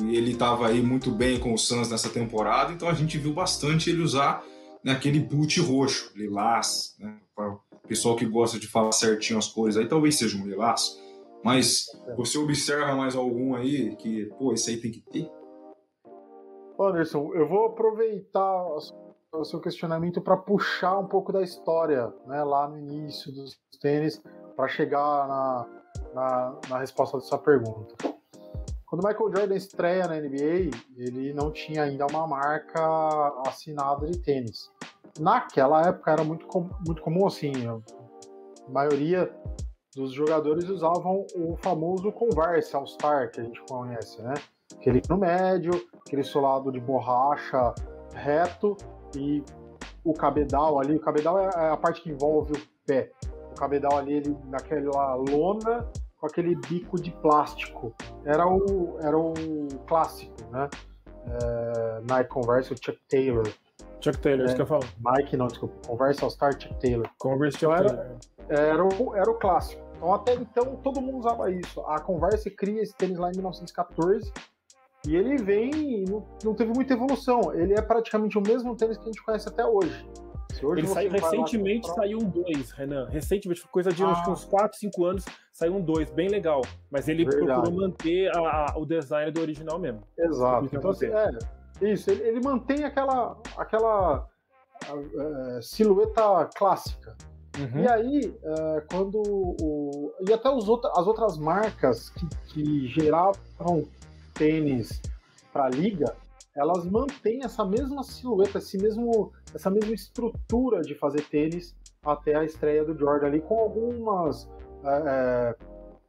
ele 0.00 0.32
estava 0.32 0.68
aí 0.68 0.82
muito 0.82 1.10
bem 1.10 1.38
com 1.38 1.52
o 1.52 1.58
Suns 1.58 1.90
nessa 1.90 2.08
temporada, 2.08 2.72
então 2.72 2.88
a 2.88 2.94
gente 2.94 3.18
viu 3.18 3.34
bastante 3.34 3.90
ele 3.90 4.02
usar 4.02 4.42
né, 4.82 4.92
aquele 4.92 5.20
boot 5.20 5.60
roxo, 5.60 6.10
lilás, 6.16 6.96
né? 6.98 7.16
Para 7.34 7.50
o 7.50 7.60
pessoal 7.86 8.16
que 8.16 8.24
gosta 8.24 8.58
de 8.58 8.66
falar 8.66 8.92
certinho 8.92 9.38
as 9.38 9.48
cores 9.48 9.76
aí, 9.76 9.86
talvez 9.86 10.16
seja 10.16 10.36
um 10.36 10.46
lilás. 10.46 10.98
Mas 11.44 11.86
você 12.16 12.38
observa 12.38 12.94
mais 12.94 13.16
algum 13.16 13.54
aí 13.54 13.96
que, 13.96 14.26
pô, 14.38 14.52
esse 14.52 14.70
aí 14.70 14.76
tem 14.76 14.92
que 14.92 15.00
ter? 15.00 15.30
Anderson, 16.78 17.32
eu 17.34 17.48
vou 17.48 17.66
aproveitar 17.66 18.64
o 19.32 19.44
seu 19.44 19.60
questionamento 19.60 20.20
para 20.20 20.36
puxar 20.36 20.98
um 20.98 21.06
pouco 21.06 21.32
da 21.32 21.42
história, 21.42 22.12
né, 22.26 22.42
lá 22.44 22.68
no 22.68 22.78
início 22.78 23.32
dos 23.32 23.58
tênis, 23.80 24.22
para 24.54 24.68
chegar 24.68 25.26
na, 25.26 25.66
na, 26.14 26.58
na 26.68 26.78
resposta 26.78 27.16
da 27.16 27.22
sua 27.22 27.38
pergunta. 27.38 27.94
Quando 28.86 29.06
Michael 29.06 29.34
Jordan 29.34 29.54
estreia 29.54 30.06
na 30.06 30.16
NBA, 30.16 30.70
ele 30.98 31.32
não 31.32 31.50
tinha 31.50 31.84
ainda 31.84 32.06
uma 32.06 32.26
marca 32.26 32.82
assinada 33.46 34.06
de 34.06 34.18
tênis. 34.18 34.70
Naquela 35.18 35.88
época 35.88 36.10
era 36.10 36.22
muito, 36.22 36.46
com, 36.46 36.68
muito 36.86 37.00
comum 37.00 37.26
assim, 37.26 37.52
a 37.66 38.70
maioria 38.70 39.34
dos 39.96 40.12
jogadores 40.12 40.68
usavam 40.68 41.26
o 41.34 41.56
famoso 41.56 42.12
Converse 42.12 42.76
All-Star, 42.76 43.30
que 43.30 43.40
a 43.40 43.44
gente 43.44 43.62
conhece, 43.62 44.20
né? 44.22 44.34
Aquele 44.74 45.00
no 45.08 45.16
médio, 45.16 45.72
aquele 46.06 46.22
solado 46.22 46.70
de 46.70 46.80
borracha 46.80 47.74
reto 48.14 48.76
e 49.16 49.44
o 50.04 50.12
cabedal 50.12 50.80
ali. 50.80 50.96
O 50.96 51.00
cabedal 51.00 51.38
é, 51.38 51.44
é 51.44 51.70
a 51.70 51.76
parte 51.76 52.02
que 52.02 52.10
envolve 52.10 52.52
o 52.52 52.60
pé. 52.86 53.10
O 53.52 53.54
cabedal 53.54 53.98
ali, 53.98 54.14
ele, 54.14 54.36
naquela 54.46 55.14
lona 55.14 55.88
com 56.22 56.26
aquele 56.26 56.54
bico 56.54 57.00
de 57.00 57.10
plástico. 57.10 57.92
Era 58.24 58.46
o, 58.46 58.96
era 59.00 59.18
o 59.18 59.34
clássico, 59.88 60.36
né? 60.52 60.70
É, 61.26 62.00
Nike 62.08 62.30
Converse, 62.30 62.72
o 62.72 62.76
Chuck 62.76 62.98
Taylor. 63.08 63.48
Chuck 64.00 64.18
Taylor, 64.18 64.42
é, 64.42 64.46
isso 64.46 64.54
que 64.54 64.62
eu 64.62 64.66
falo. 64.66 64.84
Mike, 65.04 65.36
não, 65.36 65.48
desculpa. 65.48 65.74
Converse 65.88 66.22
All-Star 66.22 66.52
Chuck 66.52 66.78
Taylor. 66.80 67.08
Converse 67.18 67.58
Chuck 67.58 67.74
então, 67.74 67.86
Taylor. 67.86 68.18
Era, 68.48 68.68
era, 68.68 68.84
o, 68.84 69.16
era 69.16 69.30
o 69.30 69.34
clássico. 69.34 69.82
Então, 69.96 70.14
até 70.14 70.34
então, 70.34 70.76
todo 70.76 71.00
mundo 71.00 71.18
usava 71.18 71.50
isso. 71.50 71.80
A 71.82 72.00
Converse 72.00 72.48
cria 72.50 72.82
esse 72.82 72.94
tênis 72.94 73.18
lá 73.18 73.28
em 73.28 73.36
1914 73.36 74.32
e 75.06 75.16
ele 75.16 75.36
vem, 75.36 76.04
não, 76.08 76.24
não 76.44 76.54
teve 76.54 76.72
muita 76.72 76.94
evolução. 76.94 77.52
Ele 77.54 77.74
é 77.74 77.82
praticamente 77.82 78.38
o 78.38 78.40
mesmo 78.40 78.76
tênis 78.76 78.96
que 78.96 79.02
a 79.02 79.06
gente 79.06 79.22
conhece 79.22 79.48
até 79.48 79.64
hoje. 79.64 80.06
Hoje 80.62 80.80
ele 80.80 80.86
saiu 80.86 81.10
recentemente, 81.10 81.88
comprar... 81.88 82.02
saiu 82.02 82.18
um 82.18 82.28
2, 82.28 82.70
Renan. 82.72 83.08
Recentemente, 83.08 83.66
coisa 83.68 83.90
de 83.90 84.02
ah. 84.02 84.24
uns 84.28 84.44
4, 84.44 84.78
5 84.78 85.04
anos, 85.04 85.24
saiu 85.52 85.74
um 85.74 85.80
2, 85.80 86.10
bem 86.10 86.28
legal. 86.28 86.62
Mas 86.90 87.08
ele 87.08 87.24
Verdade. 87.24 87.46
procurou 87.46 87.72
manter 87.72 88.30
a, 88.36 88.40
a, 88.40 88.78
o 88.78 88.86
design 88.86 89.30
do 89.32 89.40
original 89.40 89.78
mesmo. 89.78 90.02
Exato. 90.16 90.68
Então, 90.72 90.90
assim, 90.90 91.06
é, 91.06 91.38
isso, 91.80 92.10
ele, 92.10 92.22
ele, 92.22 92.40
mantém 92.40 92.84
aquela, 92.84 93.36
aquela 93.56 94.28
uh, 94.88 95.62
silhueta 95.62 96.48
clássica. 96.54 97.16
Uhum. 97.58 97.82
E 97.82 97.88
aí, 97.88 98.38
uh, 98.44 98.82
quando 98.88 99.20
o. 99.20 100.12
E 100.26 100.32
até 100.32 100.48
outra, 100.48 100.90
as 100.96 101.06
outras 101.06 101.36
marcas 101.38 102.10
que, 102.10 102.26
que 102.48 102.86
geravam 102.88 103.84
tênis 104.34 105.00
para 105.52 105.66
a 105.66 105.68
liga, 105.68 106.16
elas 106.54 106.84
mantêm 106.84 107.44
essa 107.44 107.64
mesma 107.64 108.02
silhueta, 108.02 108.58
esse 108.58 108.78
mesmo, 108.78 109.32
essa 109.54 109.70
mesma 109.70 109.94
estrutura 109.94 110.82
de 110.82 110.94
fazer 110.94 111.22
tênis 111.28 111.74
até 112.04 112.34
a 112.34 112.44
estreia 112.44 112.84
do 112.84 112.98
Jordan 112.98 113.26
ali, 113.26 113.40
com 113.40 113.58
algumas 113.58 114.48
é, 114.84 115.56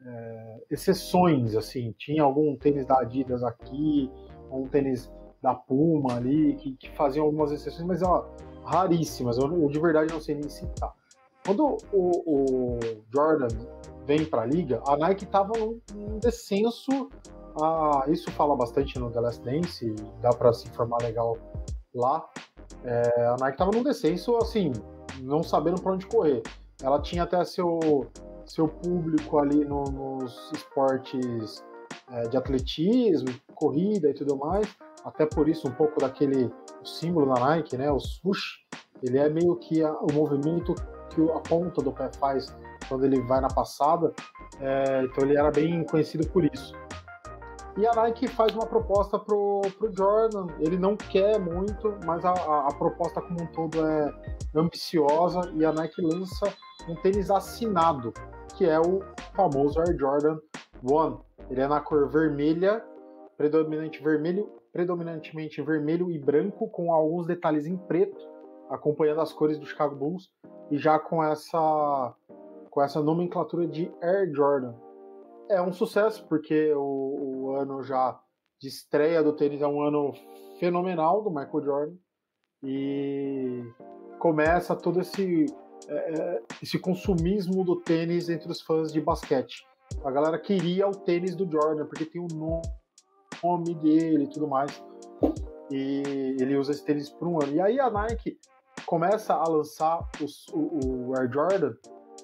é, 0.05 0.63
exceções, 0.69 1.55
assim. 1.55 1.93
Tinha 1.97 2.23
algum 2.23 2.55
tênis 2.55 2.85
da 2.85 2.99
Adidas 2.99 3.43
aqui, 3.43 4.11
um 4.51 4.67
tênis 4.67 5.11
da 5.41 5.53
Puma 5.53 6.15
ali, 6.15 6.55
que, 6.55 6.75
que 6.75 6.89
faziam 6.91 7.25
algumas 7.25 7.51
exceções, 7.51 7.85
mas 7.85 8.01
ó, 8.01 8.29
raríssimas, 8.63 9.37
eu, 9.37 9.51
eu, 9.61 9.69
de 9.69 9.79
verdade 9.79 10.13
não 10.13 10.21
sei 10.21 10.35
nem 10.35 10.49
citar. 10.49 10.93
Quando 11.45 11.77
o, 11.91 12.23
o 12.25 12.79
Jordan 13.13 13.49
vem 14.05 14.25
para 14.25 14.43
a 14.43 14.45
liga, 14.45 14.81
a 14.87 14.95
Nike 14.95 15.25
estava 15.25 15.51
num 15.57 16.17
descenso 16.19 17.09
ah, 17.61 18.03
isso 18.07 18.31
fala 18.31 18.55
bastante 18.55 18.97
no 18.97 19.11
The 19.11 19.19
Last 19.19 19.43
Dance, 19.43 19.95
dá 20.21 20.29
para 20.29 20.53
se 20.53 20.67
informar 20.67 20.97
legal 21.01 21.37
lá. 21.93 22.25
É, 22.83 23.25
a 23.27 23.35
Nike 23.39 23.57
tava 23.57 23.71
num 23.71 23.83
descenso, 23.83 24.35
assim, 24.37 24.71
não 25.21 25.43
sabendo 25.43 25.81
para 25.81 25.93
onde 25.93 26.05
correr. 26.07 26.41
Ela 26.81 27.01
tinha 27.01 27.23
até 27.23 27.43
seu, 27.45 28.07
seu 28.45 28.67
público 28.67 29.37
ali 29.37 29.63
no, 29.63 29.83
nos 29.83 30.51
esportes 30.53 31.63
é, 32.11 32.23
de 32.23 32.37
atletismo, 32.37 33.29
corrida 33.55 34.09
e 34.09 34.13
tudo 34.13 34.35
mais. 34.35 34.67
Até 35.05 35.25
por 35.25 35.47
isso, 35.47 35.67
um 35.67 35.71
pouco 35.71 35.99
daquele 35.99 36.51
símbolo 36.83 37.33
da 37.33 37.39
Nike, 37.39 37.77
né? 37.77 37.91
O 37.91 37.99
swoosh, 37.99 38.65
ele 39.01 39.17
é 39.17 39.29
meio 39.29 39.55
que 39.57 39.83
a, 39.83 39.91
o 39.91 40.11
movimento 40.13 40.73
que 41.09 41.21
a 41.31 41.39
ponta 41.39 41.81
do 41.81 41.91
pé 41.91 42.09
faz 42.19 42.47
quando 42.89 43.05
ele 43.05 43.21
vai 43.21 43.39
na 43.39 43.47
passada. 43.47 44.11
É, 44.59 45.03
então 45.03 45.23
ele 45.23 45.37
era 45.37 45.51
bem 45.51 45.83
conhecido 45.85 46.27
por 46.29 46.43
isso. 46.45 46.73
E 47.75 47.87
a 47.87 47.93
Nike 47.93 48.27
faz 48.27 48.53
uma 48.53 48.67
proposta 48.67 49.17
pro, 49.17 49.61
pro 49.79 49.91
Jordan. 49.91 50.45
Ele 50.59 50.77
não 50.77 50.95
quer 50.95 51.39
muito, 51.39 51.97
mas 52.05 52.23
a, 52.23 52.31
a, 52.31 52.67
a, 52.67 52.73
proposta 52.75 53.19
como 53.19 53.41
um 53.41 53.47
todo 53.47 53.83
é 53.83 54.13
ambiciosa 54.55 55.51
e 55.55 55.65
a 55.65 55.71
Nike 55.71 55.99
lança 55.99 56.53
um 56.87 56.95
tênis 56.95 57.31
assinado, 57.31 58.13
que 58.55 58.65
é 58.65 58.79
o 58.79 59.01
famoso 59.35 59.79
Air 59.79 59.97
Jordan 59.97 60.37
One. 60.83 61.17
Ele 61.49 61.61
é 61.61 61.67
na 61.67 61.81
cor 61.81 62.07
vermelha, 62.07 62.83
predominante 63.35 64.03
vermelho, 64.03 64.51
predominantemente 64.71 65.59
vermelho 65.61 66.11
e 66.11 66.19
branco, 66.19 66.69
com 66.69 66.93
alguns 66.93 67.25
detalhes 67.25 67.65
em 67.65 67.75
preto, 67.75 68.23
acompanhando 68.69 69.21
as 69.21 69.33
cores 69.33 69.57
do 69.57 69.65
Chicago 69.65 69.95
Bulls 69.95 70.29
e 70.69 70.77
já 70.77 70.99
com 70.99 71.23
essa 71.23 72.13
com 72.69 72.81
essa 72.81 73.01
nomenclatura 73.01 73.67
de 73.67 73.91
Air 74.01 74.31
Jordan 74.33 74.73
é 75.53 75.61
um 75.61 75.71
sucesso, 75.71 76.25
porque 76.27 76.73
o, 76.73 77.45
o, 77.49 77.55
ano 77.55 77.83
já 77.83 78.19
de 78.59 78.67
estreia 78.67 79.23
do 79.23 79.33
tênis 79.33 79.61
é 79.61 79.67
um 79.67 79.81
ano 79.81 80.13
fenomenal 80.59 81.21
do 81.21 81.29
Michael 81.29 81.63
Jordan. 81.63 81.95
E 82.63 83.63
começa 84.19 84.75
todo 84.75 85.01
esse, 85.01 85.45
é, 85.87 85.93
é, 85.93 86.43
esse 86.61 86.79
consumismo 86.79 87.63
do 87.63 87.75
tênis 87.81 88.29
entre 88.29 88.51
os 88.51 88.61
fãs 88.61 88.91
de 88.91 89.01
basquete. 89.01 89.65
A 90.03 90.11
galera 90.11 90.39
queria 90.39 90.87
o 90.87 90.95
tênis 90.95 91.35
do 91.35 91.49
Jordan, 91.49 91.85
porque 91.85 92.05
tem 92.05 92.21
o 92.21 92.27
nome 92.27 93.75
dele 93.75 94.23
e 94.23 94.29
tudo 94.29 94.47
mais. 94.47 94.83
E 95.69 96.35
ele 96.39 96.55
usa 96.55 96.71
esse 96.71 96.83
tênis 96.83 97.09
por 97.09 97.27
um 97.27 97.41
ano. 97.41 97.53
E 97.53 97.61
aí 97.61 97.79
a 97.79 97.89
Nike 97.89 98.39
começa 98.85 99.33
a 99.33 99.47
lançar 99.47 99.99
os, 100.21 100.47
o, 100.47 101.09
o 101.09 101.17
Air 101.17 101.31
Jordan 101.31 101.73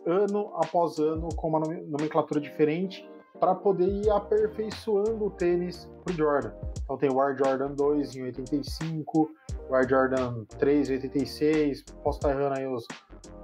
ano 0.05 0.51
após 0.55 0.97
ano 0.97 1.29
com 1.35 1.49
uma 1.49 1.59
nomenclatura 1.59 2.39
diferente 2.39 3.07
para 3.39 3.55
poder 3.55 3.87
ir 3.87 4.09
aperfeiçoando 4.09 5.25
o 5.25 5.29
tênis 5.29 5.89
pro 6.03 6.13
Jordan. 6.13 6.51
Então 6.83 6.97
tem 6.97 7.11
o 7.11 7.21
Air 7.21 7.37
Jordan 7.37 7.71
2 7.71 8.15
em 8.15 8.23
85, 8.23 9.29
o 9.69 9.75
Air 9.75 9.87
Jordan 9.87 10.43
3 10.57 10.89
em 10.89 10.93
86, 10.93 11.83
posso 12.03 12.17
estar 12.17 12.31
errando 12.31 12.57
aí 12.57 12.67
os, 12.67 12.85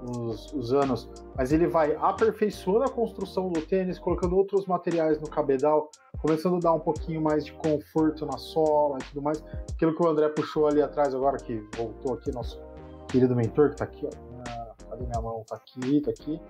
os, 0.10 0.54
os, 0.54 0.74
anos, 0.74 1.10
mas 1.38 1.52
ele 1.52 1.68
vai 1.68 1.96
aperfeiçoando 1.96 2.84
a 2.84 2.90
construção 2.90 3.50
do 3.50 3.62
tênis, 3.62 4.00
colocando 4.00 4.36
outros 4.36 4.66
materiais 4.66 5.20
no 5.20 5.30
cabedal, 5.30 5.90
começando 6.20 6.56
a 6.56 6.60
dar 6.60 6.74
um 6.74 6.80
pouquinho 6.80 7.22
mais 7.22 7.46
de 7.46 7.54
conforto 7.54 8.26
na 8.26 8.38
sola 8.38 8.98
e 9.00 9.04
tudo 9.06 9.22
mais. 9.22 9.44
Aquilo 9.72 9.96
que 9.96 10.04
o 10.04 10.08
André 10.08 10.30
puxou 10.30 10.68
ali 10.68 10.82
atrás 10.82 11.14
agora, 11.14 11.38
que 11.38 11.64
voltou 11.78 12.16
aqui, 12.16 12.32
nosso 12.32 12.60
querido 13.08 13.36
mentor, 13.36 13.70
que 13.70 13.76
está 13.76 13.86
aqui, 13.86 14.08
ó. 14.08 14.25
Ah, 14.96 14.98
cadê 14.98 15.06
minha 15.06 15.22
mão? 15.22 15.44
Tá 15.48 15.56
aqui, 15.56 16.02
tá 16.02 16.12
aqui. 16.12 16.42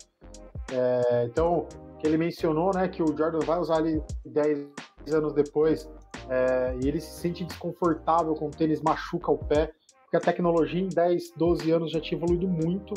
É, 0.72 1.26
então, 1.26 1.68
que 2.00 2.08
ele 2.08 2.18
mencionou, 2.18 2.72
né, 2.74 2.88
que 2.88 3.02
o 3.02 3.18
Jordan 3.18 3.40
vai 3.40 3.60
usar 3.60 3.78
ali 3.78 4.02
10 4.26 4.68
anos 5.14 5.34
depois 5.34 5.90
é, 6.30 6.76
e 6.82 6.88
ele 6.88 7.00
se 7.00 7.20
sente 7.20 7.44
desconfortável 7.44 8.34
com 8.36 8.48
o 8.48 8.52
tênis, 8.52 8.82
machuca 8.82 9.32
o 9.32 9.38
pé, 9.38 9.72
porque 10.04 10.18
a 10.18 10.20
tecnologia 10.20 10.82
em 10.82 10.90
10, 10.90 11.34
12 11.36 11.72
anos 11.72 11.92
já 11.92 12.02
tinha 12.02 12.18
evoluído 12.18 12.48
muito, 12.48 12.94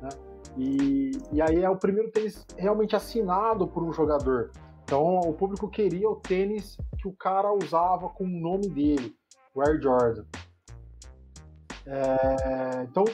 né, 0.00 0.08
e, 0.56 1.10
e 1.32 1.42
aí 1.42 1.62
é 1.62 1.68
o 1.68 1.76
primeiro 1.76 2.10
tênis 2.10 2.46
realmente 2.56 2.96
assinado 2.96 3.66
por 3.66 3.82
um 3.82 3.92
jogador. 3.92 4.50
Então 4.84 5.20
o 5.20 5.32
público 5.34 5.68
queria 5.68 6.08
o 6.08 6.16
tênis 6.16 6.76
que 6.98 7.08
o 7.08 7.12
cara 7.12 7.52
usava 7.52 8.08
com 8.08 8.24
o 8.24 8.40
nome 8.40 8.68
dele, 8.68 9.14
o 9.54 9.60
Air 9.62 9.80
Jordan. 9.80 10.24
É, 11.86 12.84
então 12.84 13.04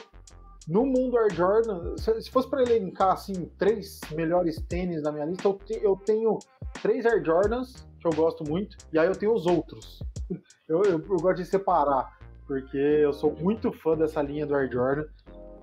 no 0.69 0.85
mundo 0.85 1.17
Air 1.17 1.33
Jordan, 1.33 1.97
se 1.97 2.29
fosse 2.29 2.47
para 2.47 2.61
elencar 2.61 3.13
assim 3.13 3.51
três 3.57 3.99
melhores 4.11 4.61
tênis 4.69 5.01
na 5.01 5.11
minha 5.11 5.25
lista, 5.25 5.47
eu, 5.47 5.53
te, 5.55 5.83
eu 5.83 5.95
tenho 5.95 6.37
três 6.79 7.07
Air 7.07 7.25
Jordans 7.25 7.87
que 7.99 8.07
eu 8.07 8.11
gosto 8.11 8.43
muito 8.47 8.77
e 8.93 8.99
aí 8.99 9.07
eu 9.07 9.15
tenho 9.15 9.33
os 9.33 9.45
outros. 9.47 10.01
Eu, 10.69 10.83
eu, 10.83 10.99
eu, 10.99 11.17
gosto 11.17 11.37
de 11.37 11.45
separar, 11.45 12.15
porque 12.45 12.77
eu 12.77 13.11
sou 13.11 13.35
muito 13.41 13.71
fã 13.71 13.97
dessa 13.97 14.21
linha 14.21 14.45
do 14.45 14.53
Air 14.53 14.71
Jordan. 14.71 15.03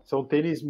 São 0.02 0.24
tênis 0.24 0.60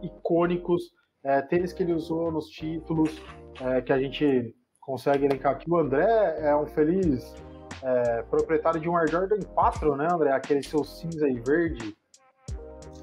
icônicos, 0.00 0.84
é, 1.22 1.42
tênis 1.42 1.74
que 1.74 1.82
ele 1.82 1.92
usou 1.92 2.32
nos 2.32 2.48
títulos, 2.48 3.22
é, 3.60 3.82
que 3.82 3.92
a 3.92 3.98
gente 3.98 4.56
consegue 4.80 5.26
elencar 5.26 5.52
aqui. 5.52 5.70
O 5.70 5.76
André 5.76 6.06
é 6.38 6.56
um 6.56 6.64
feliz 6.64 7.34
é, 7.82 8.22
proprietário 8.22 8.80
de 8.80 8.88
um 8.88 8.96
Air 8.96 9.10
Jordan 9.10 9.40
4, 9.40 9.94
né, 9.94 10.08
André? 10.10 10.32
Aquele 10.32 10.62
seu 10.62 10.82
cinza 10.84 11.28
e 11.28 11.38
verde. 11.40 11.94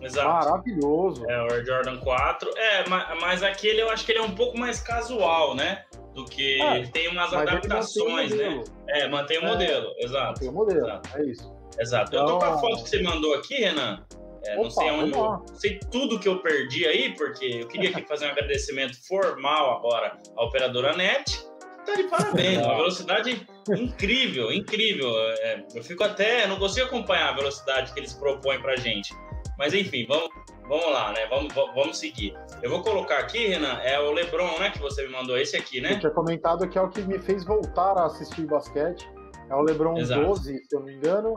Exato. 0.01 0.27
Maravilhoso. 0.27 1.29
É, 1.29 1.41
o 1.43 1.53
Air 1.53 1.65
Jordan 1.65 1.97
4. 1.97 2.51
É, 2.57 2.83
mas 3.21 3.43
aquele 3.43 3.81
eu 3.81 3.89
acho 3.89 4.05
que 4.05 4.11
ele 4.11 4.19
é 4.19 4.23
um 4.23 4.35
pouco 4.35 4.57
mais 4.57 4.79
casual, 4.79 5.55
né? 5.55 5.85
Do 6.13 6.25
que 6.25 6.61
é, 6.61 6.77
ele 6.77 6.87
tem 6.87 7.07
umas 7.09 7.33
adaptações, 7.33 8.31
né? 8.31 8.63
É, 8.87 9.07
mantém 9.07 9.39
o 9.39 9.43
é, 9.43 9.47
modelo, 9.47 9.93
exato. 9.99 10.27
Mantém 10.27 10.49
o 10.49 10.53
modelo, 10.53 10.85
exato. 10.85 11.17
é 11.17 11.25
isso. 11.25 11.59
Exato. 11.79 12.15
Então... 12.15 12.21
Eu 12.21 12.27
tô 12.27 12.39
com 12.39 12.45
a 12.45 12.47
então- 12.47 12.59
foto 12.59 12.83
que 12.83 12.89
você 12.89 13.01
mandou 13.03 13.33
aqui, 13.35 13.55
Renan. 13.55 14.03
É, 14.45 14.53
Opa, 14.53 14.63
não 14.63 14.69
sei 14.71 14.91
onde, 14.91 15.11
não 15.11 15.47
sei 15.47 15.79
tudo 15.91 16.17
que 16.17 16.27
eu 16.27 16.41
perdi 16.41 16.87
aí, 16.87 17.13
porque 17.15 17.45
eu 17.45 17.67
queria 17.67 17.89
aqui 17.89 18.07
fazer 18.07 18.25
um 18.25 18.29
agradecimento 18.29 18.95
formal 19.05 19.77
agora 19.77 20.17
à 20.37 20.43
operadora 20.45 20.95
NET. 20.95 21.45
Tá 21.85 21.93
de 21.95 22.03
parabéns, 22.03 22.59
uma 22.59 22.75
velocidade 22.75 23.45
incrível, 23.69 24.51
incrível. 24.51 25.09
É, 25.39 25.65
eu 25.75 25.83
fico 25.83 26.03
até, 26.03 26.47
não 26.47 26.57
consigo 26.57 26.85
acompanhar 26.87 27.29
a 27.29 27.35
velocidade 27.35 27.93
que 27.93 27.99
eles 27.99 28.13
propõem 28.13 28.61
pra 28.61 28.75
gente. 28.77 29.13
Mas 29.59 29.73
enfim, 29.73 30.05
vamos, 30.07 30.29
vamos 30.69 30.89
lá, 30.89 31.11
né? 31.11 31.27
Vamos, 31.29 31.53
vamos 31.53 31.97
seguir. 31.99 32.33
Eu 32.63 32.69
vou 32.69 32.81
colocar 32.81 33.19
aqui, 33.19 33.47
Renan, 33.47 33.73
é 33.83 33.99
o 33.99 34.13
Lebron, 34.13 34.57
né? 34.57 34.71
Que 34.71 34.79
você 34.79 35.05
me 35.05 35.11
mandou, 35.11 35.37
esse 35.37 35.57
aqui, 35.57 35.81
né? 35.81 35.95
Eu 35.95 35.99
tinha 35.99 36.11
comentado 36.13 36.67
que 36.69 36.77
é 36.77 36.81
o 36.81 36.89
que 36.89 37.01
me 37.01 37.19
fez 37.19 37.43
voltar 37.43 37.97
a 37.97 38.05
assistir 38.05 38.45
basquete. 38.45 39.05
É 39.49 39.55
o 39.55 39.61
Lebron 39.61 39.97
Exato. 39.97 40.25
12, 40.25 40.63
se 40.63 40.73
eu 40.73 40.79
não 40.79 40.87
me 40.87 40.95
engano. 40.95 41.35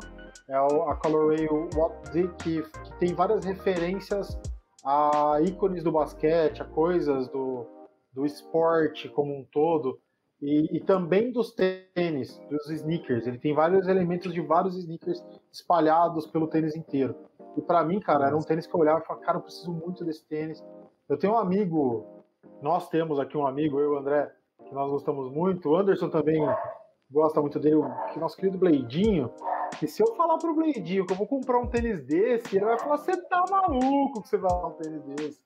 É 0.48 0.54
a 0.54 0.94
Colorway 0.94 1.48
What 1.74 2.12
The, 2.12 2.28
que, 2.38 2.62
que 2.62 2.98
tem 3.00 3.12
várias 3.12 3.44
referências 3.44 4.38
a 4.84 5.40
ícones 5.42 5.82
do 5.82 5.90
basquete, 5.90 6.62
a 6.62 6.64
coisas 6.64 7.28
do, 7.28 7.66
do 8.12 8.24
esporte 8.24 9.08
como 9.08 9.36
um 9.36 9.44
todo. 9.50 9.98
E, 10.40 10.76
e, 10.76 10.80
também 10.80 11.30
dos 11.30 11.54
tênis, 11.54 12.40
dos 12.50 12.68
sneakers. 12.68 13.26
Ele 13.28 13.38
tem 13.38 13.54
vários 13.54 13.86
elementos 13.86 14.34
de 14.34 14.40
vários 14.40 14.76
sneakers 14.76 15.22
espalhados 15.52 16.26
pelo 16.26 16.48
tênis 16.48 16.74
inteiro. 16.74 17.14
E 17.56 17.60
para 17.60 17.84
mim, 17.84 18.00
cara, 18.00 18.26
era 18.26 18.36
um 18.36 18.40
tênis 18.40 18.66
que 18.66 18.74
eu 18.74 18.80
olhava 18.80 19.00
e 19.00 19.06
falava, 19.06 19.24
cara, 19.24 19.38
eu 19.38 19.42
preciso 19.42 19.72
muito 19.72 20.04
desse 20.04 20.24
tênis. 20.24 20.64
Eu 21.08 21.18
tenho 21.18 21.34
um 21.34 21.38
amigo, 21.38 22.06
nós 22.60 22.88
temos 22.88 23.18
aqui 23.18 23.36
um 23.36 23.46
amigo, 23.46 23.78
eu 23.78 23.92
e 23.92 23.94
o 23.94 23.98
André, 23.98 24.32
que 24.64 24.74
nós 24.74 24.90
gostamos 24.90 25.30
muito. 25.30 25.68
O 25.68 25.76
Anderson 25.76 26.08
também 26.08 26.42
gosta 27.10 27.40
muito 27.40 27.58
dele, 27.60 27.76
o 27.76 28.18
nosso 28.18 28.36
querido 28.36 28.58
Bleidinho. 28.58 29.30
E 29.82 29.86
se 29.88 30.02
eu 30.02 30.14
falar 30.14 30.38
pro 30.38 30.54
Bleidinho 30.54 31.06
que 31.06 31.12
eu 31.12 31.16
vou 31.16 31.26
comprar 31.26 31.58
um 31.58 31.66
tênis 31.66 32.02
desse, 32.04 32.56
ele 32.56 32.64
vai 32.64 32.78
falar: 32.78 32.98
você 32.98 33.16
tá 33.16 33.44
maluco 33.50 34.22
que 34.22 34.28
você 34.28 34.36
vai 34.36 34.50
dar 34.50 34.66
um 34.66 34.72
tênis 34.72 35.02
desse. 35.02 35.40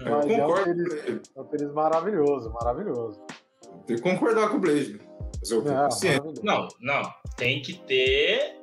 Mas 0.00 0.26
é 0.30 0.46
um, 0.46 0.64
tênis, 0.64 1.32
é 1.36 1.40
um 1.40 1.44
tênis 1.44 1.72
maravilhoso, 1.72 2.52
maravilhoso. 2.52 3.20
Tem 3.86 3.96
que 3.96 4.02
concordar 4.02 4.50
com 4.50 4.56
o 4.56 4.60
Blade. 4.60 5.00
É, 6.04 6.42
não, 6.42 6.68
não. 6.80 7.02
Tem 7.36 7.62
que 7.62 7.74
ter 7.86 8.57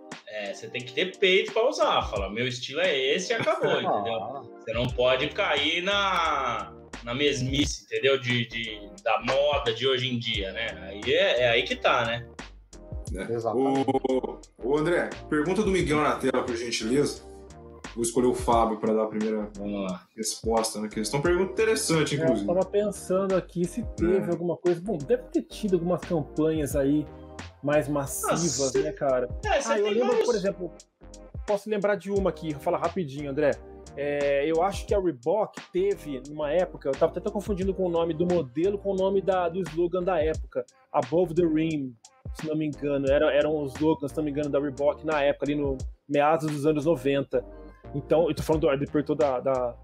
você 0.55 0.67
tem 0.67 0.81
que 0.81 0.93
ter 0.93 1.17
peito 1.17 1.53
para 1.53 1.67
usar. 1.67 2.01
Fala, 2.03 2.29
meu 2.29 2.47
estilo 2.47 2.81
é 2.81 2.97
esse 2.97 3.31
e 3.31 3.35
acabou, 3.35 3.71
entendeu? 3.81 4.59
Você 4.59 4.73
não 4.73 4.87
pode 4.87 5.29
cair 5.29 5.81
na, 5.83 6.73
na 7.03 7.13
mesmice, 7.13 7.83
entendeu? 7.83 8.19
De, 8.19 8.47
de, 8.47 8.79
da 9.03 9.21
moda 9.21 9.73
de 9.73 9.87
hoje 9.87 10.07
em 10.07 10.17
dia, 10.17 10.51
né? 10.51 10.67
Aí 10.83 11.13
é, 11.13 11.41
é 11.41 11.49
aí 11.49 11.63
que 11.63 11.75
tá, 11.75 12.05
né? 12.05 12.27
É. 13.13 13.37
O, 13.49 14.39
o 14.63 14.77
André, 14.77 15.09
pergunta 15.29 15.61
do 15.61 15.71
Miguel 15.71 16.01
na 16.01 16.15
tela, 16.15 16.43
por 16.43 16.55
gentileza. 16.55 17.23
Vou 17.93 18.03
escolher 18.03 18.27
o 18.27 18.33
Fábio 18.33 18.77
para 18.77 18.93
dar 18.93 19.03
a 19.03 19.07
primeira 19.07 19.49
resposta 20.17 20.81
na 20.81 20.89
questão. 20.89 21.21
Pergunta 21.21 21.53
interessante, 21.53 22.15
inclusive. 22.15 22.45
É, 22.45 22.51
eu 22.51 22.57
estava 22.57 22.65
pensando 22.65 23.35
aqui 23.35 23.63
se 23.63 23.83
teve 23.95 24.17
é. 24.17 24.31
alguma 24.31 24.57
coisa. 24.57 24.81
Bom, 24.81 24.97
deve 24.97 25.23
ter 25.23 25.43
tido 25.43 25.75
algumas 25.75 26.01
campanhas 26.01 26.75
aí 26.75 27.05
mais 27.65 27.87
massivas, 27.87 28.59
Nossa, 28.59 28.79
né, 28.79 28.91
cara? 28.91 29.27
É, 29.43 29.59
ah, 29.65 29.79
eu 29.79 29.89
lembro, 29.89 30.07
vários... 30.09 30.25
por 30.25 30.35
exemplo, 30.35 30.71
posso 31.47 31.67
lembrar 31.67 31.95
de 31.95 32.11
uma 32.11 32.29
aqui, 32.29 32.53
vou 32.53 32.61
falar 32.61 32.77
rapidinho, 32.77 33.31
André. 33.31 33.51
É, 33.97 34.45
eu 34.45 34.61
acho 34.61 34.85
que 34.85 34.93
a 34.93 34.99
Reebok 34.99 35.59
teve, 35.73 36.21
numa 36.29 36.51
época, 36.51 36.89
eu 36.89 36.91
estava 36.91 37.11
até 37.17 37.31
confundindo 37.31 37.73
com 37.73 37.87
o 37.87 37.89
nome 37.89 38.13
do 38.13 38.25
modelo 38.25 38.77
com 38.77 38.91
o 38.91 38.95
nome 38.95 39.19
da, 39.19 39.49
do 39.49 39.61
slogan 39.61 40.03
da 40.03 40.21
época, 40.21 40.63
Above 40.91 41.33
the 41.33 41.41
Rim, 41.43 41.95
se 42.33 42.47
não 42.47 42.55
me 42.55 42.67
engano. 42.67 43.09
Era, 43.09 43.33
eram 43.33 43.59
os 43.63 43.73
slogans, 43.73 44.11
se 44.11 44.17
não 44.17 44.23
me 44.23 44.29
engano, 44.29 44.49
da 44.49 44.59
Reebok 44.59 45.03
na 45.03 45.23
época, 45.23 45.45
ali 45.45 45.55
no 45.55 45.75
meados 46.07 46.45
dos 46.45 46.67
anos 46.67 46.85
90. 46.85 47.43
Então, 47.95 48.27
eu 48.27 48.35
tô 48.35 48.43
falando 48.43 48.61
do, 48.61 48.77
depois 48.77 49.05
da, 49.17 49.39
da, 49.39 49.75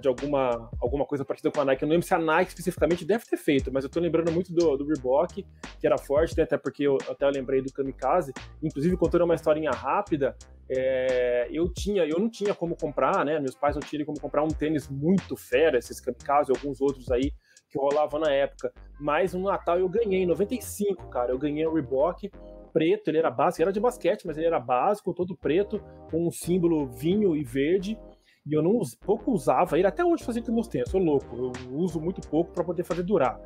de 0.00 0.08
alguma, 0.08 0.70
alguma 0.80 1.04
coisa 1.04 1.24
parecida 1.24 1.50
com 1.50 1.60
a 1.60 1.64
Nike. 1.64 1.82
Eu 1.82 1.86
não 1.86 1.92
lembro 1.92 2.06
se 2.06 2.14
a 2.14 2.18
Nike 2.18 2.50
especificamente 2.50 3.04
deve 3.04 3.24
ter 3.24 3.36
feito, 3.36 3.70
mas 3.72 3.84
eu 3.84 3.90
tô 3.90 4.00
lembrando 4.00 4.32
muito 4.32 4.52
do, 4.52 4.76
do 4.76 4.86
Reebok, 4.86 5.44
que 5.78 5.86
era 5.86 5.98
forte, 5.98 6.36
né? 6.36 6.44
até 6.44 6.56
porque 6.56 6.84
eu 6.84 6.96
até 7.08 7.26
eu 7.26 7.30
lembrei 7.30 7.60
do 7.60 7.72
Kamikaze. 7.72 8.32
Inclusive, 8.62 8.96
contando 8.96 9.24
uma 9.24 9.34
historinha 9.34 9.70
rápida, 9.70 10.34
é, 10.68 11.48
eu 11.50 11.72
tinha, 11.72 12.04
eu 12.04 12.18
não 12.18 12.30
tinha 12.30 12.54
como 12.54 12.76
comprar, 12.76 13.24
né? 13.24 13.38
Meus 13.38 13.54
pais 13.54 13.76
não 13.76 13.82
tinham 13.82 14.04
como 14.04 14.18
comprar 14.18 14.42
um 14.42 14.48
tênis 14.48 14.88
muito 14.88 15.36
fera, 15.36 15.78
esses 15.78 16.00
Kamikaze 16.00 16.50
e 16.50 16.56
alguns 16.56 16.80
outros 16.80 17.10
aí 17.10 17.32
que 17.68 17.78
rolavam 17.78 18.20
na 18.20 18.32
época. 18.32 18.72
Mas 18.98 19.34
no 19.34 19.42
Natal 19.42 19.78
eu 19.78 19.88
ganhei, 19.88 20.22
em 20.22 20.26
95, 20.26 21.08
cara. 21.08 21.32
Eu 21.32 21.38
ganhei 21.38 21.66
o 21.66 21.74
Reebok 21.74 22.30
preto, 22.72 23.08
ele 23.08 23.16
era 23.16 23.30
básico, 23.30 23.62
era 23.62 23.72
de 23.72 23.80
basquete, 23.80 24.26
mas 24.26 24.36
ele 24.36 24.46
era 24.46 24.60
básico, 24.60 25.14
todo 25.14 25.34
preto, 25.34 25.82
com 26.10 26.26
um 26.26 26.30
símbolo 26.30 26.86
vinho 26.86 27.34
e 27.34 27.42
verde. 27.42 27.98
E 28.46 28.54
eu 28.54 28.62
não 28.62 28.80
pouco 29.04 29.32
usava 29.32 29.76
ele, 29.76 29.86
até 29.86 30.04
hoje 30.04 30.22
fazia 30.22 30.42
com 30.42 30.52
meus 30.52 30.68
tênis, 30.68 30.88
sou 30.88 31.00
louco, 31.00 31.36
eu 31.36 31.52
uso 31.72 32.00
muito 32.00 32.20
pouco 32.28 32.52
para 32.52 32.62
poder 32.62 32.84
fazer 32.84 33.02
durar. 33.02 33.40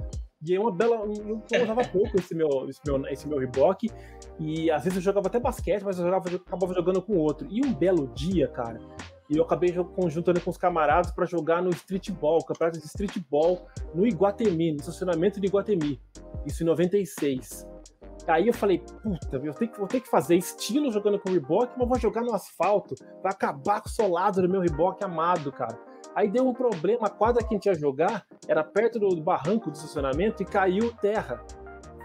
E 0.46 0.54
é 0.54 0.60
uma 0.60 0.72
bela. 0.72 0.96
Eu 0.96 1.62
usava 1.62 1.84
pouco 1.88 2.18
esse 2.18 2.34
meu, 2.34 2.48
esse 2.68 2.80
meu, 2.86 3.06
esse 3.08 3.28
meu 3.28 3.38
Reebok. 3.38 3.90
E 4.38 4.70
às 4.70 4.84
vezes 4.84 4.96
eu 4.96 5.02
jogava 5.02 5.28
até 5.28 5.38
basquete, 5.38 5.82
mas 5.82 5.98
eu, 5.98 6.04
jogava, 6.04 6.30
eu 6.30 6.36
acabava 6.36 6.72
jogando 6.72 7.02
com 7.02 7.16
outro. 7.18 7.46
E 7.50 7.64
um 7.64 7.74
belo 7.74 8.08
dia, 8.14 8.48
cara, 8.48 8.80
eu 9.28 9.42
acabei 9.42 9.72
conjuntando 9.94 10.40
com 10.40 10.50
os 10.50 10.56
camaradas 10.56 11.12
para 11.12 11.26
jogar 11.26 11.62
no 11.62 11.68
streetball, 11.70 12.42
campeonato 12.44 12.78
de 12.78 12.86
streetball 12.86 13.66
no 13.94 14.06
Iguatemi, 14.06 14.72
no 14.72 14.78
estacionamento 14.78 15.38
de 15.38 15.46
Iguatemi. 15.46 16.00
Isso 16.46 16.62
em 16.62 16.66
96. 16.66 17.66
Aí 18.30 18.46
eu 18.46 18.54
falei, 18.54 18.78
puta, 19.02 19.36
eu 19.36 19.54
tenho 19.54 19.70
que, 19.70 19.78
vou 19.78 19.88
ter 19.88 20.00
que 20.00 20.08
fazer 20.08 20.36
estilo 20.36 20.90
jogando 20.92 21.18
com 21.18 21.30
o 21.30 21.68
mas 21.76 21.88
vou 21.88 21.98
jogar 21.98 22.22
no 22.22 22.34
asfalto, 22.34 22.94
vai 23.22 23.32
acabar 23.32 23.80
com 23.80 23.88
o 23.88 23.92
solado 23.92 24.40
do 24.42 24.48
meu 24.48 24.60
Reebok 24.60 25.02
amado, 25.04 25.50
cara. 25.50 25.78
Aí 26.14 26.28
deu 26.28 26.46
um 26.48 26.54
problema, 26.54 27.06
a 27.06 27.10
quadra 27.10 27.42
que 27.42 27.54
a 27.54 27.56
gente 27.56 27.66
ia 27.66 27.74
jogar 27.74 28.26
era 28.48 28.64
perto 28.64 28.98
do 28.98 29.20
barranco 29.20 29.70
do 29.70 29.74
estacionamento 29.74 30.42
e 30.42 30.46
caiu 30.46 30.92
terra. 30.94 31.44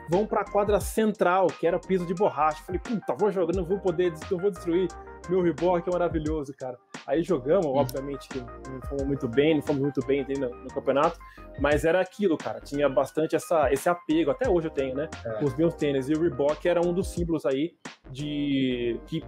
Vão 0.10 0.28
para 0.28 0.42
a 0.42 0.46
quadra 0.46 0.80
central, 0.80 1.48
que 1.48 1.66
era 1.66 1.80
piso 1.80 2.06
de 2.06 2.14
borracha. 2.14 2.64
Falei, 2.64 2.80
puta, 2.80 3.16
vou 3.16 3.32
jogando, 3.32 3.58
não 3.58 3.66
vou 3.66 3.80
poder, 3.80 4.14
não 4.30 4.38
vou 4.38 4.52
destruir 4.52 4.88
meu 5.30 5.42
Reebok, 5.42 5.88
é 5.88 5.92
maravilhoso, 5.92 6.54
cara. 6.58 6.78
Aí 7.06 7.24
jogamos, 7.24 7.66
hum. 7.66 7.78
obviamente 7.78 8.28
que 8.28 8.40
não 8.40 8.82
fomos 8.88 9.06
muito 9.06 9.28
bem, 9.28 9.56
não 9.56 9.62
fomos 9.62 9.82
muito 9.82 10.06
bem 10.06 10.26
no, 10.38 10.50
no, 10.50 10.68
campeonato, 10.74 11.20
mas 11.60 11.86
era 11.86 12.00
aquilo, 12.00 12.38
cara. 12.38 12.60
Tinha 12.60 12.90
bastante 12.90 13.36
essa, 13.36 13.72
esse 13.72 13.88
apego, 13.88 14.32
até 14.32 14.50
hoje 14.50 14.68
eu 14.68 14.72
tenho, 14.72 14.96
né? 14.96 15.10
É. 15.26 15.30
Com 15.34 15.46
os 15.46 15.56
meus 15.56 15.76
tênis. 15.76 16.10
E 16.10 16.14
o 16.14 16.22
Reebok 16.22 16.68
era 16.68 16.82
um 16.82 16.94
dos 16.94 17.12
símbolos 17.12 17.46
aí 17.46 17.76
de 18.12 19.00
que, 19.08 19.22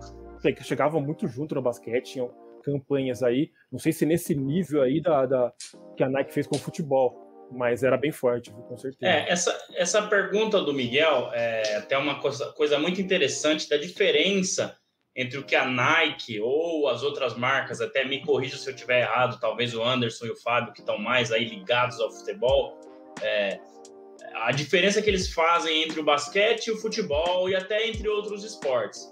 que 0.54 0.64
chegava 0.64 1.00
muito 1.00 1.28
junto 1.28 1.56
no 1.56 1.62
basquete, 1.62 2.14
tinham 2.14 2.32
campanhas 2.64 3.24
aí. 3.24 3.52
Não 3.72 3.80
sei 3.80 3.94
se 3.94 4.06
nesse 4.06 4.36
nível 4.36 4.82
aí 4.82 5.02
da, 5.02 5.26
da 5.26 5.54
que 5.96 6.04
a 6.04 6.10
Nike 6.10 6.34
fez 6.34 6.48
com 6.48 6.56
o 6.56 6.60
futebol. 6.60 7.26
Mas 7.50 7.82
era 7.82 7.96
bem 7.96 8.12
forte, 8.12 8.52
com 8.52 8.76
certeza. 8.76 9.10
É, 9.10 9.32
essa, 9.32 9.58
essa 9.76 10.02
pergunta 10.06 10.60
do 10.62 10.74
Miguel 10.74 11.32
é 11.34 11.78
até 11.78 11.98
uma 11.98 12.20
coisa, 12.20 12.52
coisa 12.52 12.78
muito 12.78 13.00
interessante 13.00 13.70
da 13.70 13.78
diferença 13.78 14.77
entre 15.18 15.40
o 15.40 15.44
que 15.44 15.56
a 15.56 15.66
Nike 15.66 16.40
ou 16.40 16.88
as 16.88 17.02
outras 17.02 17.36
marcas, 17.36 17.82
até 17.82 18.06
me 18.06 18.24
corrija 18.24 18.56
se 18.56 18.70
eu 18.70 18.76
estiver 18.76 19.02
errado, 19.02 19.40
talvez 19.40 19.74
o 19.74 19.84
Anderson 19.84 20.28
e 20.28 20.30
o 20.30 20.36
Fábio, 20.36 20.72
que 20.72 20.82
estão 20.82 21.00
mais 21.00 21.32
aí 21.32 21.44
ligados 21.44 22.00
ao 22.00 22.12
futebol, 22.12 22.80
é, 23.24 23.60
a 24.36 24.52
diferença 24.52 25.02
que 25.02 25.10
eles 25.10 25.34
fazem 25.34 25.84
entre 25.84 26.00
o 26.00 26.04
basquete 26.04 26.70
o 26.70 26.78
futebol 26.78 27.50
e 27.50 27.56
até 27.56 27.88
entre 27.88 28.08
outros 28.08 28.44
esportes. 28.44 29.12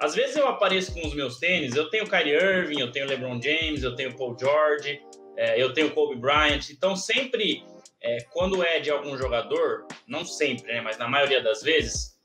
Às 0.00 0.16
vezes 0.16 0.34
eu 0.34 0.48
apareço 0.48 0.92
com 0.92 1.06
os 1.06 1.14
meus 1.14 1.38
tênis, 1.38 1.76
eu 1.76 1.88
tenho 1.88 2.10
Kyrie 2.10 2.34
Irving, 2.34 2.80
eu 2.80 2.90
tenho 2.90 3.06
LeBron 3.06 3.40
James, 3.40 3.84
eu 3.84 3.94
tenho 3.94 4.16
Paul 4.16 4.36
George, 4.38 5.00
é, 5.36 5.62
eu 5.62 5.72
tenho 5.72 5.92
Kobe 5.92 6.16
Bryant, 6.16 6.68
então 6.70 6.96
sempre, 6.96 7.62
é, 8.02 8.18
quando 8.32 8.64
é 8.64 8.80
de 8.80 8.90
algum 8.90 9.16
jogador, 9.16 9.86
não 10.08 10.24
sempre, 10.24 10.72
né, 10.72 10.80
mas 10.80 10.98
na 10.98 11.08
maioria 11.08 11.40
das 11.40 11.62
vezes, 11.62 12.18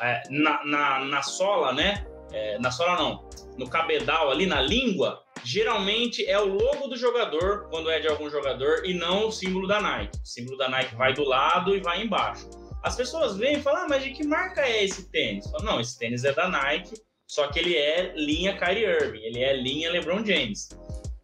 é, 0.00 0.22
na, 0.30 0.64
na, 0.64 1.04
na 1.04 1.22
sola, 1.22 1.72
né, 1.72 2.04
é, 2.32 2.58
na 2.58 2.70
sola 2.70 2.96
não, 2.96 3.28
no 3.56 3.68
cabedal 3.68 4.30
ali 4.30 4.46
na 4.46 4.60
língua, 4.60 5.22
geralmente 5.44 6.24
é 6.26 6.38
o 6.38 6.46
logo 6.46 6.88
do 6.88 6.96
jogador 6.96 7.68
quando 7.70 7.90
é 7.90 8.00
de 8.00 8.08
algum 8.08 8.30
jogador 8.30 8.84
e 8.84 8.94
não 8.94 9.28
o 9.28 9.32
símbolo 9.32 9.66
da 9.66 9.80
Nike. 9.80 10.18
O 10.22 10.26
símbolo 10.26 10.56
da 10.56 10.68
Nike 10.68 10.94
vai 10.94 11.12
do 11.12 11.24
lado 11.24 11.74
e 11.74 11.80
vai 11.80 12.02
embaixo. 12.02 12.48
as 12.82 12.96
pessoas 12.96 13.36
vêm 13.36 13.56
e 13.56 13.62
falam, 13.62 13.82
ah, 13.82 13.86
mas 13.88 14.02
de 14.02 14.10
que 14.10 14.26
marca 14.26 14.62
é 14.62 14.84
esse 14.84 15.10
tênis? 15.10 15.48
Falo, 15.50 15.64
não, 15.64 15.80
esse 15.80 15.98
tênis 15.98 16.24
é 16.24 16.32
da 16.32 16.48
Nike, 16.48 16.94
só 17.26 17.46
que 17.48 17.58
ele 17.58 17.76
é 17.76 18.12
linha 18.16 18.56
Kyrie 18.56 18.84
Irving, 18.84 19.22
ele 19.22 19.40
é 19.40 19.56
linha 19.56 19.90
LeBron 19.90 20.24
James. 20.24 20.68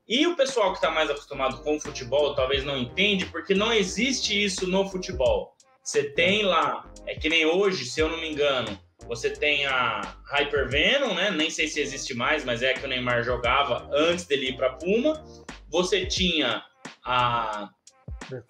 E 0.09 0.27
o 0.27 0.37
pessoal 0.37 0.71
que 0.71 0.79
está 0.79 0.91
mais 0.91 1.11
acostumado 1.11 1.63
com 1.63 1.77
o 1.77 1.81
futebol 1.81 2.35
talvez 2.35 2.65
não 2.65 2.79
entende, 2.79 3.27
porque 3.27 3.55
não 3.55 3.73
existe 3.73 4.43
isso 4.43 4.67
no 4.67 4.89
futebol. 4.89 5.55
Você 5.83 6.05
tem 6.05 6.43
lá, 6.43 6.91
é 7.07 7.15
que 7.15 7.29
nem 7.29 7.45
hoje, 7.45 7.85
se 7.85 8.01
eu 8.01 8.09
não 8.09 8.19
me 8.19 8.31
engano, 8.31 8.79
você 9.09 9.31
tem 9.31 9.65
a 9.67 10.03
Hypervenom, 10.27 11.15
né? 11.15 11.31
Nem 11.31 11.51
sei 11.51 11.67
se 11.67 11.81
existe 11.81 12.15
mais, 12.15 12.45
mas 12.45 12.63
é 12.63 12.73
a 12.73 12.75
que 12.75 12.85
o 12.85 12.89
Neymar 12.89 13.25
jogava 13.25 13.89
antes 13.93 14.27
dele 14.27 14.51
ir 14.51 14.57
para 14.57 14.75
Puma. 14.75 15.25
Você 15.71 16.07
tinha 16.07 16.63
a 17.05 17.71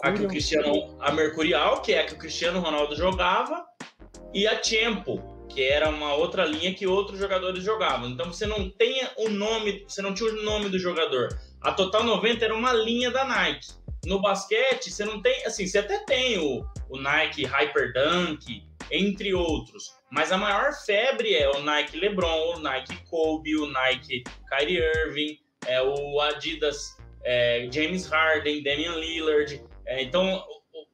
a 0.03 0.13
que 0.13 0.25
o 0.25 0.29
Cristiano 0.29 0.97
a 1.01 1.13
Mercurial, 1.13 1.81
que 1.83 1.93
é 1.93 2.01
a 2.01 2.07
que 2.07 2.15
o 2.15 2.19
Cristiano 2.19 2.59
Ronaldo 2.59 2.97
jogava, 2.97 3.65
e 4.35 4.47
a 4.47 4.57
Tempo, 4.57 5.47
que 5.49 5.63
era 5.63 5.89
uma 5.89 6.15
outra 6.15 6.45
linha 6.45 6.75
que 6.75 6.87
outros 6.87 7.19
jogadores 7.19 7.63
jogavam. 7.63 8.09
Então 8.09 8.27
você 8.27 8.45
não 8.45 8.69
tem 8.69 9.07
o 9.17 9.29
nome, 9.29 9.85
você 9.87 10.03
não 10.03 10.13
tinha 10.13 10.31
o 10.31 10.43
nome 10.43 10.69
do 10.69 10.79
jogador. 10.79 11.29
A 11.61 11.73
Total 11.73 12.03
90 12.03 12.45
era 12.45 12.55
uma 12.55 12.73
linha 12.73 13.11
da 13.11 13.25
Nike. 13.25 13.69
No 14.05 14.21
basquete, 14.21 14.91
você 14.91 15.05
não 15.05 15.21
tem, 15.23 15.45
assim, 15.45 15.67
você 15.67 15.79
até 15.79 15.99
tem 16.05 16.39
o, 16.39 16.65
o 16.89 16.99
Nike 16.99 17.45
Hyper 17.45 17.93
Dunk, 17.93 18.68
entre 18.91 19.35
outros. 19.35 19.95
Mas 20.11 20.33
a 20.33 20.37
maior 20.37 20.73
febre 20.85 21.35
é 21.35 21.49
o 21.51 21.63
Nike 21.63 21.99
LeBron, 21.99 22.57
o 22.57 22.61
Nike 22.61 22.97
Kobe, 23.05 23.57
o 23.57 23.67
Nike 23.67 24.25
Kyrie 24.49 24.79
Irving, 24.79 25.39
é 25.67 25.83
o 25.83 26.21
Adidas 26.21 26.97
é, 27.25 27.69
James 27.71 28.07
Harden, 28.07 28.63
Damian 28.63 28.95
Lillard. 28.95 29.63
É, 29.87 30.03
então, 30.03 30.43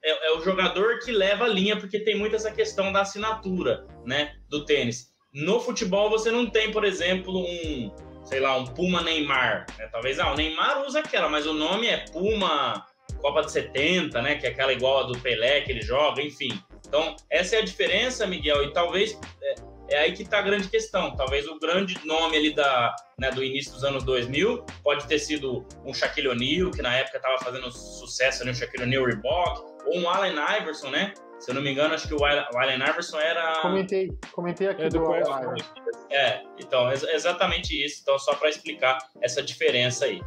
é, 0.02 0.28
é, 0.28 0.36
o 0.36 0.40
jogador 0.42 0.98
que 1.00 1.12
leva 1.12 1.44
a 1.44 1.48
linha, 1.48 1.76
porque 1.76 2.00
tem 2.00 2.16
muito 2.16 2.36
essa 2.36 2.50
questão 2.50 2.92
da 2.92 3.02
assinatura 3.02 3.86
né, 4.04 4.34
do 4.48 4.64
tênis. 4.64 5.12
No 5.32 5.60
futebol, 5.60 6.10
você 6.10 6.30
não 6.30 6.48
tem, 6.48 6.70
por 6.70 6.84
exemplo, 6.84 7.40
um, 7.40 7.92
sei 8.24 8.40
lá, 8.40 8.56
um 8.56 8.66
Puma 8.66 9.02
Neymar. 9.02 9.66
Né? 9.78 9.88
Talvez, 9.90 10.18
ah, 10.18 10.32
o 10.32 10.36
Neymar 10.36 10.82
usa 10.82 11.00
aquela, 11.00 11.28
mas 11.28 11.46
o 11.46 11.52
nome 11.52 11.86
é 11.86 12.04
Puma 12.10 12.84
Copa 13.20 13.42
de 13.42 13.50
70, 13.50 14.20
né? 14.22 14.36
Que 14.36 14.46
é 14.46 14.50
aquela 14.50 14.72
igual 14.72 15.00
a 15.00 15.02
do 15.04 15.18
Pelé 15.18 15.62
que 15.62 15.72
ele 15.72 15.80
joga, 15.80 16.22
enfim. 16.22 16.50
Então, 16.94 17.16
essa 17.28 17.56
é 17.56 17.58
a 17.58 17.64
diferença, 17.64 18.24
Miguel, 18.24 18.62
e 18.62 18.72
talvez 18.72 19.18
é, 19.42 19.54
é 19.88 19.98
aí 19.98 20.12
que 20.12 20.22
está 20.22 20.38
a 20.38 20.42
grande 20.42 20.68
questão. 20.68 21.16
Talvez 21.16 21.44
o 21.48 21.58
grande 21.58 21.98
nome 22.06 22.36
ali 22.36 22.54
da, 22.54 22.94
né, 23.18 23.32
do 23.32 23.42
início 23.42 23.72
dos 23.72 23.82
anos 23.82 24.04
2000 24.04 24.64
pode 24.80 25.04
ter 25.08 25.18
sido 25.18 25.66
um 25.84 25.92
Shaquille 25.92 26.28
O'Neal, 26.28 26.70
que 26.70 26.80
na 26.80 26.94
época 26.94 27.16
estava 27.16 27.36
fazendo 27.40 27.68
sucesso 27.72 28.42
ali, 28.42 28.52
um 28.52 28.54
Shaquille 28.54 28.84
O'Neal 28.84 29.06
Reebok, 29.06 29.60
ou 29.86 29.98
um 29.98 30.08
Allen 30.08 30.36
Iverson, 30.60 30.90
né? 30.90 31.12
Se 31.40 31.50
eu 31.50 31.56
não 31.56 31.62
me 31.62 31.72
engano, 31.72 31.94
acho 31.94 32.06
que 32.06 32.14
o 32.14 32.24
Allen 32.24 32.76
Iverson 32.76 33.18
era. 33.18 33.60
Comentei, 33.60 34.12
comentei 34.30 34.68
aqui 34.68 34.82
é 34.82 34.88
do, 34.88 35.00
do 35.00 35.06
Allen 35.06 35.48
Iverson. 35.48 35.74
É, 36.12 36.44
então, 36.60 36.88
é 36.88 36.94
exatamente 37.12 37.74
isso. 37.84 38.02
Então, 38.02 38.16
só 38.20 38.36
para 38.36 38.48
explicar 38.50 38.98
essa 39.20 39.42
diferença 39.42 40.04
aí. 40.04 40.22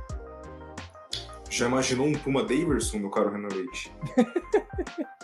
Já 1.50 1.66
imaginou 1.66 2.08
um 2.08 2.14
Puma 2.14 2.44
Daverson 2.44 2.98
no 2.98 3.10
Caro 3.10 3.32
Renan 3.32 3.48
Leite? 3.48 3.90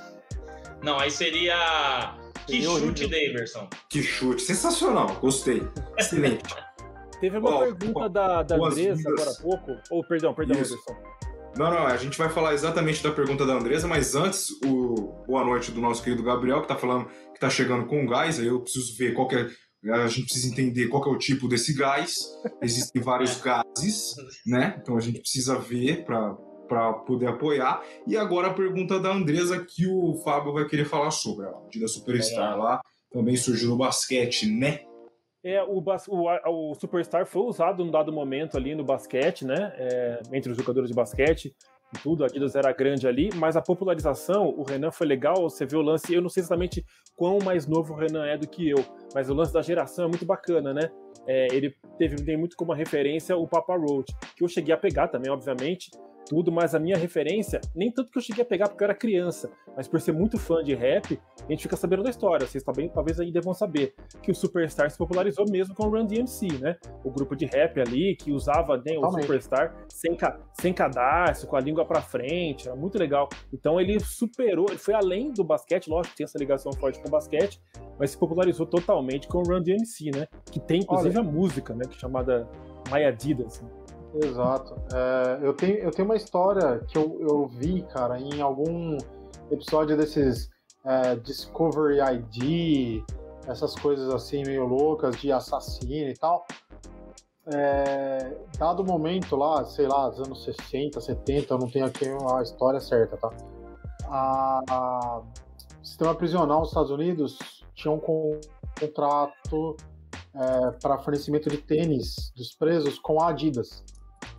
não, 0.83 0.99
aí 0.99 1.09
seria 1.09 2.13
que 2.45 2.61
chute, 2.61 3.07
Daverson. 3.07 3.69
Que 3.89 4.03
chute. 4.03 4.41
Sensacional. 4.41 5.15
Gostei. 5.15 5.63
Excelente. 5.97 6.53
Teve 7.21 7.37
uma 7.37 7.55
oh, 7.55 7.59
pergunta 7.59 7.99
oh, 7.99 8.09
da, 8.09 8.43
da 8.43 8.55
Andressa 8.55 9.09
agora 9.09 9.31
há 9.31 9.41
pouco. 9.41 9.71
Ou, 9.89 9.99
oh, 10.01 10.03
perdão, 10.05 10.33
perdão, 10.33 10.61
Isso. 10.61 10.75
Não, 11.55 11.71
não, 11.71 11.87
a 11.87 11.95
gente 11.95 12.17
vai 12.17 12.27
falar 12.29 12.53
exatamente 12.53 13.01
da 13.01 13.11
pergunta 13.11 13.45
da 13.45 13.53
Andresa, 13.53 13.87
mas 13.87 14.15
antes, 14.15 14.47
o 14.65 15.23
boa 15.25 15.45
noite 15.45 15.71
do 15.71 15.79
nosso 15.79 16.03
querido 16.03 16.23
Gabriel, 16.23 16.61
que 16.61 16.67
tá 16.67 16.75
falando 16.75 17.07
que 17.33 17.39
tá 17.39 17.49
chegando 17.49 17.85
com 17.85 18.05
gás, 18.05 18.39
aí 18.39 18.47
eu 18.47 18.59
preciso 18.59 18.97
ver 18.97 19.13
qual 19.13 19.29
é. 19.31 19.49
A 19.91 20.07
gente 20.07 20.25
precisa 20.25 20.47
entender 20.47 20.87
qual 20.87 21.05
é 21.05 21.09
o 21.09 21.17
tipo 21.17 21.47
desse 21.47 21.73
gás. 21.73 22.15
Existem 22.61 23.01
vários 23.01 23.39
gases, 23.39 24.15
né? 24.45 24.77
Então 24.81 24.97
a 24.97 24.99
gente 24.99 25.19
precisa 25.19 25.57
ver 25.57 26.03
para 26.03 26.35
para 26.73 26.93
poder 26.93 27.27
apoiar. 27.27 27.83
E 28.07 28.17
agora 28.17 28.47
a 28.47 28.53
pergunta 28.53 28.99
da 28.99 29.11
Andresa 29.11 29.63
que 29.63 29.85
o 29.87 30.15
Fábio 30.23 30.53
vai 30.53 30.65
querer 30.65 30.85
falar 30.85 31.11
sobre. 31.11 31.45
A 31.45 31.53
Dida 31.69 31.87
Superstar 31.87 32.53
é. 32.53 32.55
lá 32.55 32.81
também 33.11 33.35
surgiu 33.37 33.69
no 33.69 33.77
basquete, 33.77 34.47
né? 34.47 34.79
É, 35.43 35.61
o, 35.61 35.83
o, 36.07 36.71
o, 36.71 36.73
Superstar 36.73 37.27
foi 37.27 37.43
usado 37.43 37.85
num 37.85 37.91
dado 37.91 38.11
momento 38.11 38.57
ali 38.57 38.73
no 38.73 38.83
basquete, 38.83 39.45
né? 39.45 39.73
É, 39.77 40.21
entre 40.31 40.51
os 40.51 40.57
jogadores 40.57 40.89
de 40.89 40.95
basquete 40.95 41.53
e 41.93 41.99
tudo, 41.99 42.23
a 42.23 42.27
Adidas 42.27 42.55
era 42.55 42.71
grande 42.71 43.07
ali, 43.07 43.29
mas 43.35 43.55
a 43.55 43.61
popularização, 43.61 44.49
o 44.57 44.63
Renan 44.63 44.89
foi 44.89 45.05
legal, 45.05 45.35
você 45.43 45.63
vê 45.63 45.75
o 45.75 45.81
lance, 45.81 46.11
eu 46.11 46.21
não 46.23 46.29
sei 46.29 46.41
exatamente 46.41 46.83
quão 47.15 47.37
mais 47.43 47.67
novo 47.67 47.93
o 47.93 47.97
Renan 47.97 48.25
é 48.25 48.35
do 48.35 48.47
que 48.47 48.67
eu, 48.67 48.83
mas 49.13 49.29
o 49.29 49.33
lance 49.33 49.53
da 49.53 49.61
geração 49.61 50.05
é 50.05 50.07
muito 50.07 50.25
bacana, 50.25 50.73
né? 50.73 50.89
É, 51.27 51.47
ele 51.53 51.75
teve, 51.99 52.15
tem 52.23 52.35
muito 52.35 52.55
como 52.55 52.73
referência 52.73 53.37
o 53.37 53.47
Papa 53.47 53.75
Roach, 53.75 54.11
que 54.35 54.43
eu 54.43 54.47
cheguei 54.47 54.73
a 54.73 54.77
pegar 54.77 55.09
também, 55.09 55.31
obviamente, 55.31 55.91
tudo, 56.33 56.51
mas 56.51 56.73
a 56.73 56.79
minha 56.79 56.97
referência, 56.97 57.61
nem 57.75 57.91
tanto 57.91 58.09
que 58.09 58.17
eu 58.17 58.21
cheguei 58.21 58.41
a 58.41 58.45
pegar 58.45 58.67
porque 58.67 58.83
eu 58.83 58.85
era 58.85 58.95
criança, 58.95 59.51
mas 59.77 59.87
por 59.87 60.01
ser 60.01 60.13
muito 60.13 60.39
fã 60.39 60.63
de 60.63 60.73
rap, 60.73 61.19
a 61.47 61.51
gente 61.51 61.61
fica 61.61 61.75
sabendo 61.75 62.01
da 62.01 62.09
história. 62.09 62.47
Vocês 62.47 62.63
também 62.63 62.89
talvez 62.89 63.19
aí 63.19 63.31
devam 63.31 63.53
saber 63.53 63.93
que 64.23 64.31
o 64.31 64.35
Superstar 64.35 64.89
se 64.89 64.97
popularizou 64.97 65.45
mesmo 65.47 65.75
com 65.75 65.85
o 65.85 65.89
Run 65.91 66.07
DMC, 66.07 66.47
né? 66.59 66.75
O 67.03 67.11
grupo 67.11 67.35
de 67.35 67.45
rap 67.45 67.79
ali 67.79 68.15
que 68.15 68.31
usava 68.31 68.77
né, 68.77 68.97
o 68.97 69.11
Superstar 69.11 69.75
sem, 69.87 70.17
sem 70.59 70.73
cadastro, 70.73 71.47
com 71.47 71.55
a 71.55 71.59
língua 71.59 71.85
para 71.85 72.01
frente, 72.01 72.67
era 72.67 72.75
muito 72.75 72.97
legal. 72.97 73.29
Então 73.53 73.79
ele 73.79 73.99
superou, 73.99 74.65
ele 74.69 74.79
foi 74.79 74.95
além 74.95 75.31
do 75.31 75.43
basquete, 75.43 75.87
lógico, 75.87 76.15
tem 76.15 76.23
essa 76.23 76.39
ligação 76.39 76.73
forte 76.73 76.99
com 76.99 77.09
o 77.09 77.11
basquete, 77.11 77.61
mas 77.99 78.09
se 78.09 78.17
popularizou 78.17 78.65
totalmente 78.65 79.27
com 79.27 79.37
o 79.37 79.43
Run 79.43 79.61
DMC, 79.61 80.09
né? 80.15 80.27
Que 80.51 80.59
tem 80.59 80.79
inclusive 80.79 81.15
Olha. 81.15 81.27
a 81.27 81.31
música, 81.31 81.75
né? 81.75 81.85
Que 81.87 81.95
é 81.95 81.99
chamada 81.99 82.49
My 82.91 83.03
Adidas. 83.03 83.61
Né? 83.61 83.82
Exato. 84.15 84.75
É, 84.93 85.39
eu, 85.41 85.53
tenho, 85.53 85.77
eu 85.77 85.91
tenho 85.91 86.07
uma 86.07 86.15
história 86.15 86.79
que 86.87 86.97
eu, 86.97 87.17
eu 87.21 87.47
vi, 87.47 87.81
cara, 87.83 88.19
em 88.19 88.41
algum 88.41 88.97
episódio 89.49 89.97
desses 89.97 90.49
é, 90.85 91.15
Discovery 91.15 91.99
ID, 91.99 93.03
essas 93.47 93.75
coisas 93.75 94.13
assim 94.13 94.43
meio 94.45 94.65
loucas 94.65 95.15
de 95.17 95.31
assassino 95.31 96.09
e 96.09 96.13
tal. 96.13 96.45
É, 97.47 98.37
dado 98.57 98.85
momento 98.85 99.35
lá, 99.35 99.65
sei 99.65 99.87
lá, 99.87 100.09
dos 100.09 100.19
anos 100.19 100.43
60, 100.43 101.01
70, 101.01 101.53
eu 101.53 101.57
não 101.57 101.69
tenho 101.69 101.85
aqui 101.85 102.05
a 102.07 102.41
história 102.41 102.79
certa, 102.79 103.17
tá? 103.17 103.29
A, 104.05 104.61
a 104.69 105.21
o 105.83 105.85
sistema 105.85 106.15
prisional 106.15 106.61
nos 106.61 106.69
Estados 106.69 106.91
Unidos 106.91 107.37
tinha 107.75 107.91
um 107.91 107.99
contrato 107.99 109.75
é, 110.33 110.71
para 110.81 110.97
fornecimento 110.99 111.49
de 111.49 111.57
tênis 111.57 112.31
dos 112.37 112.53
presos 112.55 112.97
com 112.99 113.21
a 113.21 113.29
Adidas. 113.29 113.83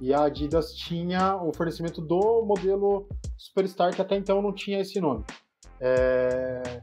E 0.00 0.12
a 0.12 0.24
Adidas 0.24 0.74
tinha 0.74 1.36
o 1.36 1.52
fornecimento 1.54 2.00
do 2.00 2.44
modelo 2.44 3.08
Superstar, 3.36 3.94
que 3.94 4.02
até 4.02 4.16
então 4.16 4.42
não 4.42 4.52
tinha 4.52 4.80
esse 4.80 5.00
nome. 5.00 5.24
É... 5.80 6.82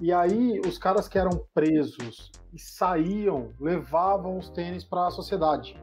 E 0.00 0.12
aí, 0.12 0.60
os 0.60 0.76
caras 0.76 1.08
que 1.08 1.18
eram 1.18 1.46
presos 1.54 2.30
e 2.52 2.58
saíam, 2.58 3.50
levavam 3.58 4.36
os 4.38 4.48
tênis 4.50 4.84
para 4.84 5.06
a 5.06 5.10
sociedade. 5.10 5.76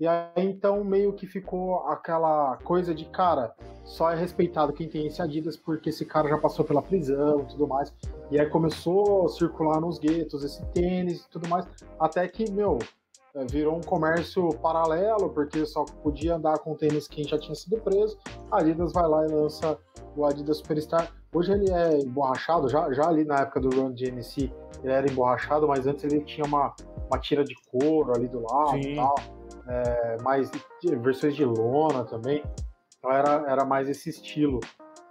E 0.00 0.06
aí, 0.06 0.30
então, 0.36 0.82
meio 0.82 1.12
que 1.12 1.26
ficou 1.26 1.80
aquela 1.86 2.56
coisa 2.64 2.94
de, 2.94 3.04
cara, 3.04 3.54
só 3.84 4.10
é 4.10 4.16
respeitado 4.16 4.72
quem 4.72 4.88
tem 4.88 5.06
esse 5.06 5.22
Adidas 5.22 5.56
porque 5.56 5.90
esse 5.90 6.04
cara 6.04 6.28
já 6.28 6.38
passou 6.38 6.64
pela 6.64 6.82
prisão 6.82 7.40
e 7.40 7.46
tudo 7.46 7.68
mais. 7.68 7.92
E 8.30 8.40
aí 8.40 8.46
começou 8.48 9.26
a 9.26 9.28
circular 9.28 9.80
nos 9.80 9.98
guetos 9.98 10.42
esse 10.42 10.64
tênis 10.72 11.20
e 11.20 11.30
tudo 11.30 11.48
mais. 11.48 11.66
Até 12.00 12.26
que, 12.26 12.50
meu, 12.50 12.78
virou 13.50 13.76
um 13.76 13.80
comércio 13.80 14.48
paralelo, 14.60 15.30
porque 15.30 15.66
só 15.66 15.84
podia 15.84 16.36
andar 16.36 16.58
com 16.58 16.74
tênis 16.74 17.08
quem 17.08 17.24
já 17.24 17.38
tinha 17.38 17.54
sido 17.54 17.80
preso. 17.80 18.16
A 18.50 18.60
Adidas 18.60 18.92
vai 18.92 19.08
lá 19.08 19.26
e 19.26 19.28
lança 19.28 19.76
o 20.16 20.24
Adidas 20.24 20.58
Superstar. 20.58 21.12
Hoje 21.32 21.52
ele 21.52 21.70
é 21.70 21.98
emborrachado, 21.98 22.68
já, 22.68 22.92
já 22.92 23.08
ali 23.08 23.24
na 23.24 23.40
época 23.40 23.60
do 23.60 23.70
Run 23.70 23.92
DMC 23.92 24.52
ele 24.84 24.92
era 24.92 25.10
emborrachado, 25.10 25.66
mas 25.66 25.86
antes 25.86 26.04
ele 26.04 26.22
tinha 26.24 26.46
uma, 26.46 26.72
uma 27.10 27.18
tira 27.18 27.42
de 27.42 27.54
couro 27.70 28.12
ali 28.14 28.28
do 28.28 28.40
lado 28.40 28.82
Sim. 28.82 28.92
e 28.92 28.96
tal. 28.96 29.14
É, 29.66 30.16
mais 30.22 30.50
versões 31.00 31.34
de 31.34 31.44
lona 31.44 32.04
também. 32.04 32.44
Então 32.98 33.10
era, 33.10 33.44
era 33.50 33.64
mais 33.64 33.88
esse 33.88 34.10
estilo. 34.10 34.60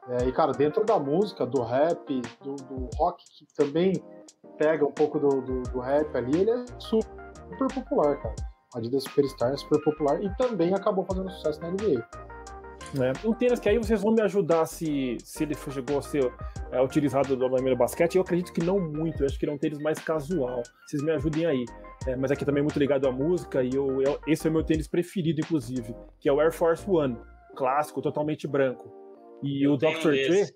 É, 0.07 0.25
e 0.25 0.31
cara, 0.31 0.51
dentro 0.51 0.85
da 0.85 0.99
música, 0.99 1.45
do 1.45 1.61
rap, 1.61 2.21
do, 2.41 2.55
do 2.55 2.89
rock, 2.95 3.23
que 3.37 3.47
também 3.55 3.93
pega 4.57 4.85
um 4.85 4.91
pouco 4.91 5.19
do, 5.19 5.41
do, 5.41 5.63
do 5.63 5.79
rap 5.79 6.15
ali, 6.15 6.41
ele 6.41 6.51
é 6.51 6.65
super 6.77 7.22
super 7.33 7.73
popular, 7.73 8.21
cara. 8.21 8.35
A 8.73 8.79
Adidas 8.79 9.03
Superstar 9.03 9.53
é 9.53 9.57
super 9.57 9.81
popular 9.83 10.23
e 10.23 10.35
também 10.35 10.73
acabou 10.73 11.05
fazendo 11.05 11.29
sucesso 11.29 11.61
na 11.61 11.69
NBA. 11.69 12.05
É. 13.01 13.27
Um 13.27 13.33
tênis 13.33 13.59
que 13.59 13.69
aí 13.69 13.77
vocês 13.77 14.01
vão 14.01 14.13
me 14.13 14.21
ajudar 14.21 14.65
se, 14.65 15.17
se 15.19 15.43
ele 15.43 15.55
chegou 15.55 15.97
a 15.97 16.01
ser 16.01 16.31
é, 16.71 16.81
utilizado 16.81 17.35
no 17.35 17.49
primeiro 17.51 17.77
basquete. 17.77 18.15
Eu 18.15 18.21
acredito 18.21 18.53
que 18.53 18.63
não 18.63 18.79
muito, 18.79 19.21
eu 19.21 19.25
acho 19.25 19.37
que 19.37 19.45
ele 19.45 19.51
é 19.51 19.55
um 19.55 19.57
tênis 19.57 19.79
mais 19.79 19.99
casual. 19.99 20.61
Vocês 20.85 21.01
me 21.01 21.11
ajudem 21.11 21.45
aí. 21.45 21.65
É, 22.05 22.15
mas 22.15 22.31
aqui 22.31 22.43
também 22.43 22.59
é 22.59 22.63
muito 22.63 22.77
ligado 22.77 23.07
à 23.07 23.11
música 23.11 23.63
e 23.63 23.69
eu, 23.73 24.01
eu, 24.01 24.19
esse 24.27 24.45
é 24.45 24.49
o 24.49 24.53
meu 24.53 24.63
tênis 24.63 24.87
preferido, 24.87 25.39
inclusive, 25.39 25.95
que 26.19 26.27
é 26.27 26.33
o 26.33 26.39
Air 26.39 26.51
Force 26.51 26.83
One, 26.87 27.17
clássico, 27.55 28.01
totalmente 28.01 28.47
branco. 28.47 28.91
E 29.41 29.65
eu 29.65 29.73
o 29.73 29.77
Dr. 29.77 30.11
Dre, 30.11 30.53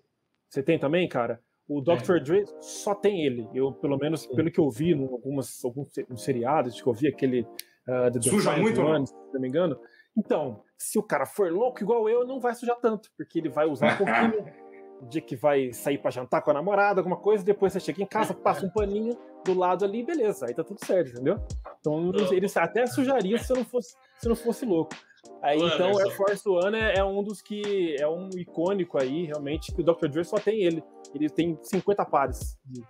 você 0.49 0.61
tem 0.61 0.77
também, 0.77 1.07
cara? 1.07 1.41
O 1.67 1.81
Dr. 1.81 2.17
É. 2.17 2.19
Dre 2.19 2.45
só 2.61 2.95
tem 2.95 3.25
ele. 3.25 3.47
Eu, 3.53 3.73
pelo 3.73 3.97
menos, 3.97 4.21
Sim. 4.21 4.35
pelo 4.35 4.49
que 4.51 4.59
eu 4.59 4.69
vi 4.69 4.93
em 4.93 5.03
algumas, 5.03 5.63
alguns 5.63 5.91
seriados, 6.17 6.81
que 6.81 6.87
eu 6.87 6.93
vi 6.93 7.07
aquele 7.07 7.41
uh, 7.41 8.11
The 8.11 8.21
Suja 8.21 8.55
muito, 8.57 8.81
One, 8.81 9.05
se 9.05 9.13
não 9.33 9.41
me 9.41 9.47
engano. 9.47 9.79
Então, 10.17 10.63
se 10.77 10.97
o 10.97 11.03
cara 11.03 11.25
for 11.25 11.51
louco 11.51 11.83
igual 11.83 12.09
eu, 12.09 12.25
não 12.25 12.39
vai 12.39 12.55
sujar 12.55 12.77
tanto, 12.77 13.11
porque 13.17 13.39
ele 13.39 13.49
vai 13.49 13.67
usar 13.67 13.93
um 13.93 13.97
pouquinho 14.05 14.67
dia 15.09 15.21
que 15.21 15.35
vai 15.35 15.71
sair 15.73 15.97
para 15.97 16.11
jantar 16.11 16.41
com 16.41 16.51
a 16.51 16.53
namorada, 16.53 16.99
alguma 16.99 17.17
coisa, 17.17 17.43
depois 17.43 17.73
você 17.73 17.79
chega 17.79 18.01
em 18.01 18.05
casa, 18.05 18.33
passa 18.33 18.65
um 18.65 18.69
paninho 18.69 19.17
do 19.45 19.53
lado 19.53 19.85
ali, 19.85 20.03
beleza, 20.03 20.47
aí 20.47 20.53
tá 20.53 20.63
tudo 20.63 20.83
certo, 20.83 21.11
entendeu? 21.11 21.39
Então 21.79 22.11
ele 22.31 22.47
até 22.55 22.85
sujaria 22.87 23.37
se 23.37 23.53
não 23.53 23.63
fosse, 23.63 23.95
se 24.17 24.27
não 24.27 24.35
fosse 24.35 24.65
louco. 24.65 24.95
Aí, 25.41 25.57
então, 25.57 25.97
Air 25.99 26.15
Force 26.15 26.47
One 26.47 26.77
é, 26.77 26.97
é, 26.97 27.03
um 27.03 27.23
dos 27.23 27.41
que 27.41 27.95
é 27.99 28.07
um 28.07 28.29
icônico 28.35 29.01
aí, 29.01 29.25
realmente, 29.25 29.73
que 29.73 29.81
o 29.81 29.83
Dr. 29.83 30.07
Dre 30.07 30.23
só 30.23 30.37
tem 30.37 30.63
ele. 30.63 30.83
Ele 31.13 31.29
tem 31.29 31.57
50 31.61 32.05
pares 32.05 32.57
de 32.65 32.83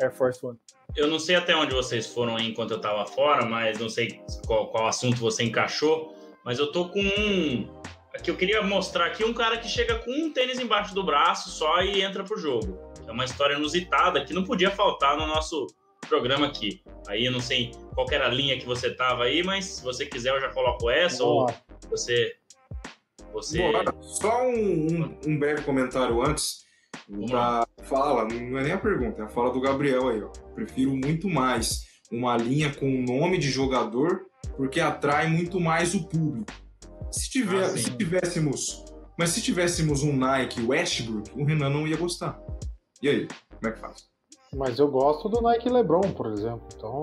Air 0.00 0.12
Force 0.12 0.44
One. 0.44 0.58
Eu 0.96 1.08
não 1.08 1.18
sei 1.18 1.36
até 1.36 1.56
onde 1.56 1.74
vocês 1.74 2.06
foram 2.06 2.36
aí 2.36 2.48
enquanto 2.48 2.72
eu 2.72 2.80
tava 2.80 3.06
fora, 3.06 3.44
mas 3.44 3.78
não 3.78 3.88
sei 3.88 4.20
qual, 4.46 4.68
qual 4.68 4.86
assunto 4.86 5.16
você 5.16 5.42
encaixou, 5.42 6.14
mas 6.44 6.58
eu 6.58 6.70
tô 6.70 6.88
com 6.88 7.00
um. 7.00 7.68
Aqui 8.14 8.30
eu 8.30 8.36
queria 8.36 8.62
mostrar 8.62 9.06
aqui 9.06 9.24
um 9.24 9.34
cara 9.34 9.58
que 9.58 9.68
chega 9.68 9.98
com 9.98 10.10
um 10.10 10.32
tênis 10.32 10.60
embaixo 10.60 10.94
do 10.94 11.02
braço 11.02 11.50
só 11.50 11.82
e 11.82 12.02
entra 12.02 12.22
pro 12.22 12.38
jogo. 12.38 12.78
É 13.06 13.10
uma 13.10 13.24
história 13.24 13.54
inusitada 13.54 14.24
que 14.24 14.32
não 14.32 14.44
podia 14.44 14.70
faltar 14.70 15.16
no 15.16 15.26
nosso 15.26 15.66
programa 16.04 16.46
aqui. 16.46 16.82
Aí 17.08 17.24
eu 17.26 17.32
não 17.32 17.40
sei 17.40 17.72
qual 17.94 18.06
era 18.10 18.26
a 18.26 18.30
linha 18.30 18.58
que 18.58 18.66
você 18.66 18.90
tava 18.94 19.24
aí, 19.24 19.42
mas 19.42 19.64
se 19.64 19.84
você 19.84 20.06
quiser 20.06 20.34
eu 20.34 20.40
já 20.40 20.50
coloco 20.50 20.90
essa 20.90 21.22
Boa. 21.22 21.50
ou 21.50 21.88
você. 21.90 22.34
Você. 23.32 23.58
Boa. 23.58 23.84
Só 24.00 24.46
um, 24.46 24.54
um, 24.54 25.18
um, 25.26 25.38
breve 25.38 25.62
comentário 25.62 26.22
antes 26.22 26.64
da 27.08 27.66
fala, 27.82 28.24
não 28.24 28.58
é 28.58 28.62
nem 28.62 28.72
a 28.72 28.78
pergunta, 28.78 29.22
é 29.22 29.24
a 29.24 29.28
fala 29.28 29.52
do 29.52 29.60
Gabriel 29.60 30.08
aí, 30.08 30.22
ó. 30.22 30.28
Prefiro 30.54 30.94
muito 30.94 31.28
mais 31.28 31.84
uma 32.10 32.36
linha 32.36 32.72
com 32.72 32.86
o 32.86 33.02
nome 33.02 33.38
de 33.38 33.50
jogador 33.50 34.26
porque 34.56 34.80
atrai 34.80 35.28
muito 35.28 35.60
mais 35.60 35.94
o 35.94 36.04
público. 36.04 36.52
Se, 37.10 37.30
tiver, 37.30 37.64
ah, 37.64 37.76
se 37.76 37.90
tivéssemos. 37.96 38.84
Mas 39.16 39.30
se 39.30 39.40
tivéssemos 39.40 40.02
um 40.02 40.16
Nike 40.16 40.60
Westbrook, 40.62 41.30
o 41.34 41.44
Renan 41.44 41.70
não 41.70 41.86
ia 41.86 41.96
gostar. 41.96 42.40
E 43.00 43.08
aí, 43.08 43.28
como 43.48 43.68
é 43.68 43.72
que 43.72 43.80
faz? 43.80 44.13
Mas 44.56 44.78
eu 44.78 44.88
gosto 44.88 45.28
do 45.28 45.40
Nike 45.40 45.68
LeBron, 45.68 46.12
por 46.12 46.26
exemplo. 46.32 46.66
Então, 46.76 47.02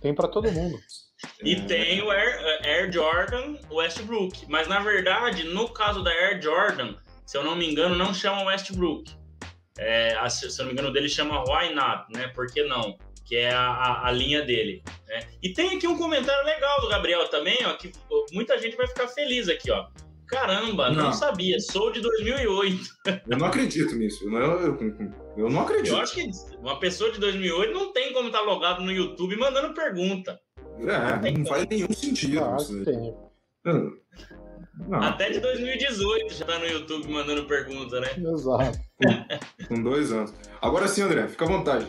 tem 0.00 0.14
para 0.14 0.28
todo 0.28 0.50
mundo. 0.50 0.78
E 1.44 1.54
tem 1.66 2.02
o 2.02 2.10
Air, 2.10 2.60
Air, 2.64 2.92
Jordan 2.92 3.56
Westbrook. 3.70 4.44
Mas 4.48 4.66
na 4.66 4.80
verdade, 4.80 5.44
no 5.44 5.68
caso 5.68 6.02
da 6.02 6.10
Air 6.10 6.42
Jordan, 6.42 6.96
se 7.24 7.36
eu 7.36 7.44
não 7.44 7.54
me 7.54 7.70
engano, 7.70 7.94
não 7.94 8.12
chama 8.12 8.42
Westbrook. 8.42 9.12
É, 9.78 10.16
se 10.28 10.46
eu 10.46 10.52
não 10.58 10.66
me 10.66 10.72
engano, 10.72 10.92
dele 10.92 11.08
chama 11.08 11.44
Why 11.44 11.72
Not, 11.74 12.12
né? 12.12 12.26
Por 12.28 12.46
que 12.52 12.64
não? 12.64 12.98
Que 13.24 13.36
é 13.36 13.52
a, 13.52 13.68
a, 13.68 14.08
a 14.08 14.10
linha 14.10 14.42
dele. 14.42 14.82
Né? 15.06 15.20
E 15.40 15.52
tem 15.52 15.76
aqui 15.76 15.86
um 15.86 15.96
comentário 15.96 16.44
legal 16.44 16.80
do 16.80 16.88
Gabriel 16.88 17.28
também, 17.28 17.58
ó, 17.66 17.74
que 17.74 17.92
muita 18.32 18.58
gente 18.58 18.76
vai 18.76 18.88
ficar 18.88 19.06
feliz 19.06 19.48
aqui, 19.48 19.70
ó. 19.70 19.86
Caramba, 20.32 20.90
não. 20.90 21.04
não, 21.04 21.12
sabia. 21.12 21.60
Sou 21.60 21.92
de 21.92 22.00
2008. 22.00 22.82
Eu 23.28 23.36
não 23.36 23.46
acredito 23.46 23.94
nisso. 23.94 24.24
Eu, 24.24 24.32
eu, 24.32 24.78
eu, 25.36 25.50
não 25.50 25.60
acredito. 25.60 25.92
Eu 25.92 26.00
acho 26.00 26.14
que 26.14 26.30
uma 26.58 26.80
pessoa 26.80 27.12
de 27.12 27.20
2008 27.20 27.72
não 27.74 27.92
tem 27.92 28.14
como 28.14 28.28
estar 28.28 28.38
tá 28.38 28.44
logado 28.44 28.82
no 28.82 28.90
YouTube 28.90 29.36
mandando 29.36 29.74
pergunta. 29.74 30.40
É, 30.80 31.30
não, 31.30 31.38
não 31.38 31.46
faz 31.46 31.66
nenhum 31.68 31.92
sentido. 31.92 32.40
Ah, 32.40 32.56
tem. 32.84 33.14
Não. 33.64 35.02
Até 35.02 35.30
de 35.30 35.40
2018 35.40 36.32
já 36.32 36.46
tá 36.46 36.58
no 36.58 36.66
YouTube 36.66 37.08
mandando 37.08 37.44
pergunta, 37.44 38.00
né? 38.00 38.08
Exato. 38.16 38.78
Com, 38.96 39.66
com 39.68 39.82
dois 39.82 40.12
anos. 40.12 40.34
Agora 40.62 40.88
sim, 40.88 41.02
André, 41.02 41.28
fica 41.28 41.44
à 41.44 41.48
vontade. 41.48 41.86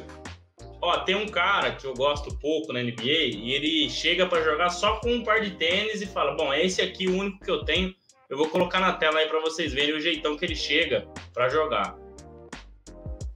Ó, 0.81 0.97
tem 0.99 1.15
um 1.15 1.27
cara 1.27 1.75
que 1.75 1.85
eu 1.85 1.93
gosto 1.93 2.37
pouco 2.39 2.73
na 2.73 2.83
NBA 2.83 3.31
e 3.35 3.53
ele 3.53 3.89
chega 3.89 4.27
para 4.27 4.43
jogar 4.43 4.69
só 4.69 4.99
com 4.99 5.13
um 5.13 5.23
par 5.23 5.39
de 5.39 5.51
tênis 5.51 6.01
e 6.01 6.05
fala: 6.05 6.35
Bom, 6.35 6.51
é 6.51 6.65
esse 6.65 6.81
aqui 6.81 7.07
o 7.07 7.17
único 7.17 7.39
que 7.39 7.49
eu 7.49 7.63
tenho 7.63 7.93
eu 8.33 8.37
vou 8.37 8.49
colocar 8.49 8.79
na 8.79 8.93
tela 8.93 9.19
aí 9.19 9.29
para 9.29 9.39
vocês 9.41 9.71
verem 9.71 9.95
o 9.95 9.99
jeitão 9.99 10.35
que 10.35 10.43
ele 10.43 10.55
chega 10.55 11.07
para 11.35 11.49
jogar. 11.49 11.95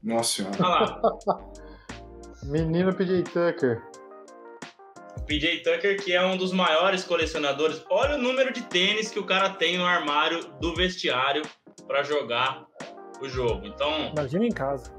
Nossa 0.01 0.41
senhora. 0.43 0.57
Olha 0.59 1.19
lá. 1.27 1.51
Menino 2.41 2.91
PJ 2.95 3.21
Tucker. 3.25 3.83
PJ 5.27 5.59
Tucker, 5.59 6.03
que 6.03 6.13
é 6.13 6.25
um 6.25 6.35
dos 6.35 6.51
maiores 6.51 7.03
colecionadores. 7.03 7.85
Olha 7.91 8.15
o 8.15 8.17
número 8.17 8.51
de 8.51 8.63
tênis 8.63 9.11
que 9.11 9.19
o 9.19 9.23
cara 9.23 9.51
tem 9.51 9.77
no 9.77 9.85
armário 9.85 10.47
do 10.59 10.73
vestiário 10.73 11.43
para 11.85 12.01
jogar 12.01 12.65
o 13.21 13.29
jogo. 13.29 13.67
Então. 13.67 14.11
Imagina 14.17 14.47
em 14.47 14.51
casa. 14.51 14.91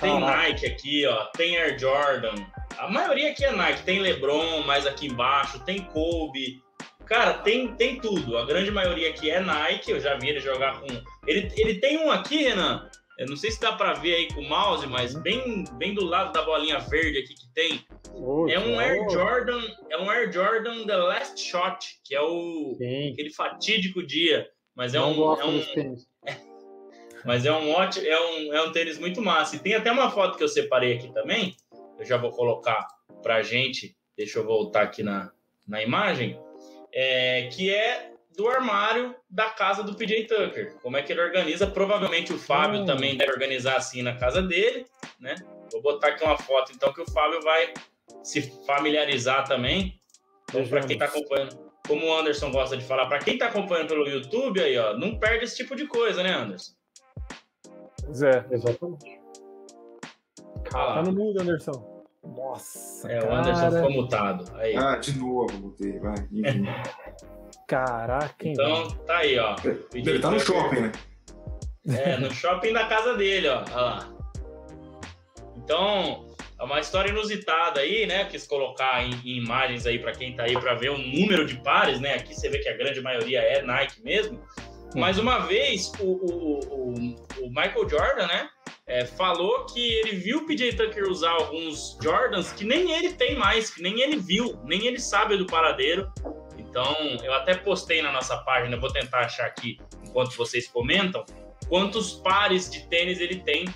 Tem 0.00 0.20
Caraca. 0.20 0.36
Nike 0.36 0.66
aqui, 0.66 1.04
ó. 1.04 1.24
Tem 1.36 1.56
Air 1.56 1.76
Jordan. 1.80 2.34
A 2.78 2.88
maioria 2.88 3.32
aqui 3.32 3.44
é 3.44 3.50
Nike. 3.50 3.82
Tem 3.82 3.98
LeBron 3.98 4.62
mais 4.62 4.86
aqui 4.86 5.08
embaixo. 5.08 5.58
Tem 5.64 5.82
Kobe. 5.86 6.62
Cara, 7.06 7.34
tem, 7.34 7.74
tem 7.74 7.98
tudo. 7.98 8.36
A 8.38 8.46
grande 8.46 8.70
maioria 8.70 9.10
aqui 9.10 9.30
é 9.30 9.40
Nike. 9.40 9.90
Eu 9.90 10.00
já 10.00 10.16
vi 10.16 10.30
ele 10.30 10.40
jogar 10.40 10.80
com. 10.80 10.86
Ele, 11.26 11.50
ele 11.56 11.74
tem 11.80 11.98
um 11.98 12.10
aqui, 12.10 12.44
Renan. 12.44 12.88
Eu 13.18 13.28
não 13.28 13.36
sei 13.36 13.50
se 13.50 13.60
dá 13.60 13.72
para 13.72 13.92
ver 13.94 14.14
aí 14.14 14.28
com 14.32 14.40
o 14.40 14.48
mouse, 14.48 14.86
mas 14.86 15.14
bem, 15.14 15.64
bem 15.74 15.94
do 15.94 16.04
lado 16.04 16.32
da 16.32 16.42
bolinha 16.42 16.78
verde 16.78 17.18
aqui 17.18 17.34
que 17.34 17.48
tem. 17.54 17.84
Oh, 18.14 18.48
é 18.48 18.58
um 18.58 18.80
Air 18.80 19.08
Jordan, 19.10 19.62
é 19.90 19.98
um 19.98 20.10
Air 20.10 20.32
Jordan 20.32 20.86
The 20.86 20.96
Last 20.96 21.40
Shot, 21.40 22.00
que 22.04 22.14
é 22.14 22.20
o 22.20 22.74
Sim. 22.78 23.12
aquele 23.12 23.30
fatídico 23.30 24.04
dia. 24.04 24.48
Mas 24.74 24.94
é 24.94 24.98
não 24.98 25.12
um, 25.12 25.40
é 25.40 25.44
um 25.44 25.62
tênis. 25.62 26.08
mas 27.24 27.44
é 27.44 27.52
um 27.52 27.70
ótimo, 27.70 28.06
é 28.06 28.20
um, 28.20 28.54
é 28.54 28.62
um 28.62 28.72
tênis 28.72 28.98
muito 28.98 29.20
massa. 29.20 29.56
E 29.56 29.58
tem 29.58 29.74
até 29.74 29.92
uma 29.92 30.10
foto 30.10 30.36
que 30.36 30.42
eu 30.42 30.48
separei 30.48 30.94
aqui 30.94 31.12
também. 31.12 31.54
Eu 31.98 32.04
já 32.04 32.16
vou 32.16 32.30
colocar 32.30 32.86
pra 33.22 33.42
gente. 33.42 33.94
Deixa 34.16 34.38
eu 34.38 34.44
voltar 34.44 34.82
aqui 34.82 35.02
na, 35.02 35.30
na 35.68 35.82
imagem 35.82 36.38
é, 36.92 37.48
que 37.52 37.72
é 37.74 38.12
do 38.36 38.48
armário 38.48 39.14
da 39.28 39.50
casa 39.50 39.82
do 39.82 39.94
PJ 39.94 40.24
Tucker. 40.24 40.74
Como 40.82 40.96
é 40.96 41.02
que 41.02 41.12
ele 41.12 41.20
organiza? 41.20 41.66
Provavelmente 41.66 42.32
o 42.32 42.38
Fábio 42.38 42.80
hum. 42.80 42.86
também 42.86 43.16
deve 43.16 43.32
organizar 43.32 43.76
assim 43.76 44.02
na 44.02 44.16
casa 44.16 44.42
dele, 44.42 44.86
né? 45.20 45.34
Vou 45.70 45.82
botar 45.82 46.08
aqui 46.08 46.24
uma 46.24 46.38
foto 46.38 46.72
então 46.74 46.92
que 46.92 47.00
o 47.00 47.10
Fábio 47.10 47.40
vai 47.42 47.72
se 48.22 48.42
familiarizar 48.66 49.46
também. 49.46 50.00
Então, 50.48 50.66
para 50.66 50.82
quem 50.82 50.94
está 50.94 51.06
acompanhando, 51.06 51.72
como 51.86 52.06
o 52.06 52.14
Anderson 52.14 52.50
gosta 52.50 52.76
de 52.76 52.84
falar, 52.84 53.06
para 53.06 53.18
quem 53.18 53.34
está 53.34 53.46
acompanhando 53.46 53.88
pelo 53.88 54.08
YouTube 54.08 54.60
aí, 54.60 54.76
ó, 54.78 54.96
não 54.96 55.18
perde 55.18 55.44
esse 55.44 55.56
tipo 55.56 55.74
de 55.74 55.86
coisa, 55.86 56.22
né, 56.22 56.32
Anderson? 56.32 56.72
Pois 58.04 58.22
é, 58.22 58.44
exatamente. 58.50 59.20
Ah, 60.74 60.94
tá 60.94 61.02
no 61.02 61.12
mudo, 61.12 61.40
Anderson. 61.40 61.91
Nossa. 62.24 63.10
É, 63.10 63.18
cara. 63.18 63.32
o 63.32 63.36
Anderson 63.36 63.70
ficou 63.72 63.90
mutado. 63.90 64.56
Aí. 64.56 64.76
Ah, 64.76 64.96
de 64.96 65.18
novo, 65.18 65.52
mutei, 65.58 65.98
vai. 65.98 66.14
Caraca, 67.66 68.46
hein? 68.46 68.52
Então, 68.52 68.88
tá 69.06 69.18
aí, 69.18 69.38
ó. 69.38 69.56
Ele 69.94 70.18
tá 70.18 70.30
no 70.30 70.38
shopping, 70.38 70.80
né? 70.80 70.92
É, 71.88 72.16
no 72.18 72.30
shopping 72.30 72.72
da 72.72 72.86
casa 72.86 73.16
dele, 73.16 73.48
ó. 73.48 73.64
Olha 73.72 73.80
lá. 73.80 74.12
Então, 75.56 76.26
é 76.58 76.64
uma 76.64 76.80
história 76.80 77.10
inusitada 77.10 77.80
aí, 77.80 78.06
né? 78.06 78.24
Quis 78.26 78.46
colocar 78.46 79.02
em, 79.04 79.14
em 79.24 79.42
imagens 79.42 79.86
aí 79.86 79.98
para 79.98 80.12
quem 80.12 80.36
tá 80.36 80.44
aí 80.44 80.52
para 80.52 80.74
ver 80.74 80.90
o 80.90 80.98
número 80.98 81.44
de 81.44 81.56
pares, 81.62 82.00
né? 82.00 82.14
Aqui 82.14 82.34
você 82.34 82.48
vê 82.48 82.58
que 82.58 82.68
a 82.68 82.76
grande 82.76 83.00
maioria 83.00 83.40
é 83.40 83.62
Nike 83.62 84.02
mesmo. 84.02 84.40
Mais 84.94 85.18
uma 85.18 85.40
vez, 85.40 85.90
o, 85.98 86.04
o, 86.04 86.60
o, 86.60 87.46
o 87.46 87.48
Michael 87.48 87.88
Jordan, 87.88 88.26
né? 88.26 88.48
É, 88.86 89.04
falou 89.04 89.66
que 89.66 89.80
ele 89.80 90.16
viu 90.16 90.38
o 90.38 90.46
PJ 90.46 90.76
Tucker 90.76 91.08
usar 91.08 91.30
alguns 91.30 91.96
Jordans 92.02 92.52
que 92.52 92.64
nem 92.64 92.92
ele 92.92 93.12
tem 93.12 93.36
mais, 93.36 93.70
que 93.70 93.82
nem 93.82 94.00
ele 94.00 94.16
viu, 94.16 94.58
nem 94.64 94.86
ele 94.86 94.98
sabe 94.98 95.36
do 95.36 95.46
paradeiro. 95.46 96.12
Então, 96.58 96.94
eu 97.22 97.32
até 97.34 97.54
postei 97.54 98.02
na 98.02 98.10
nossa 98.10 98.36
página, 98.38 98.76
vou 98.76 98.90
tentar 98.90 99.20
achar 99.20 99.46
aqui 99.46 99.78
enquanto 100.04 100.36
vocês 100.36 100.66
comentam, 100.66 101.24
quantos 101.68 102.12
pares 102.12 102.70
de 102.70 102.86
tênis 102.88 103.20
ele 103.20 103.36
tem, 103.36 103.66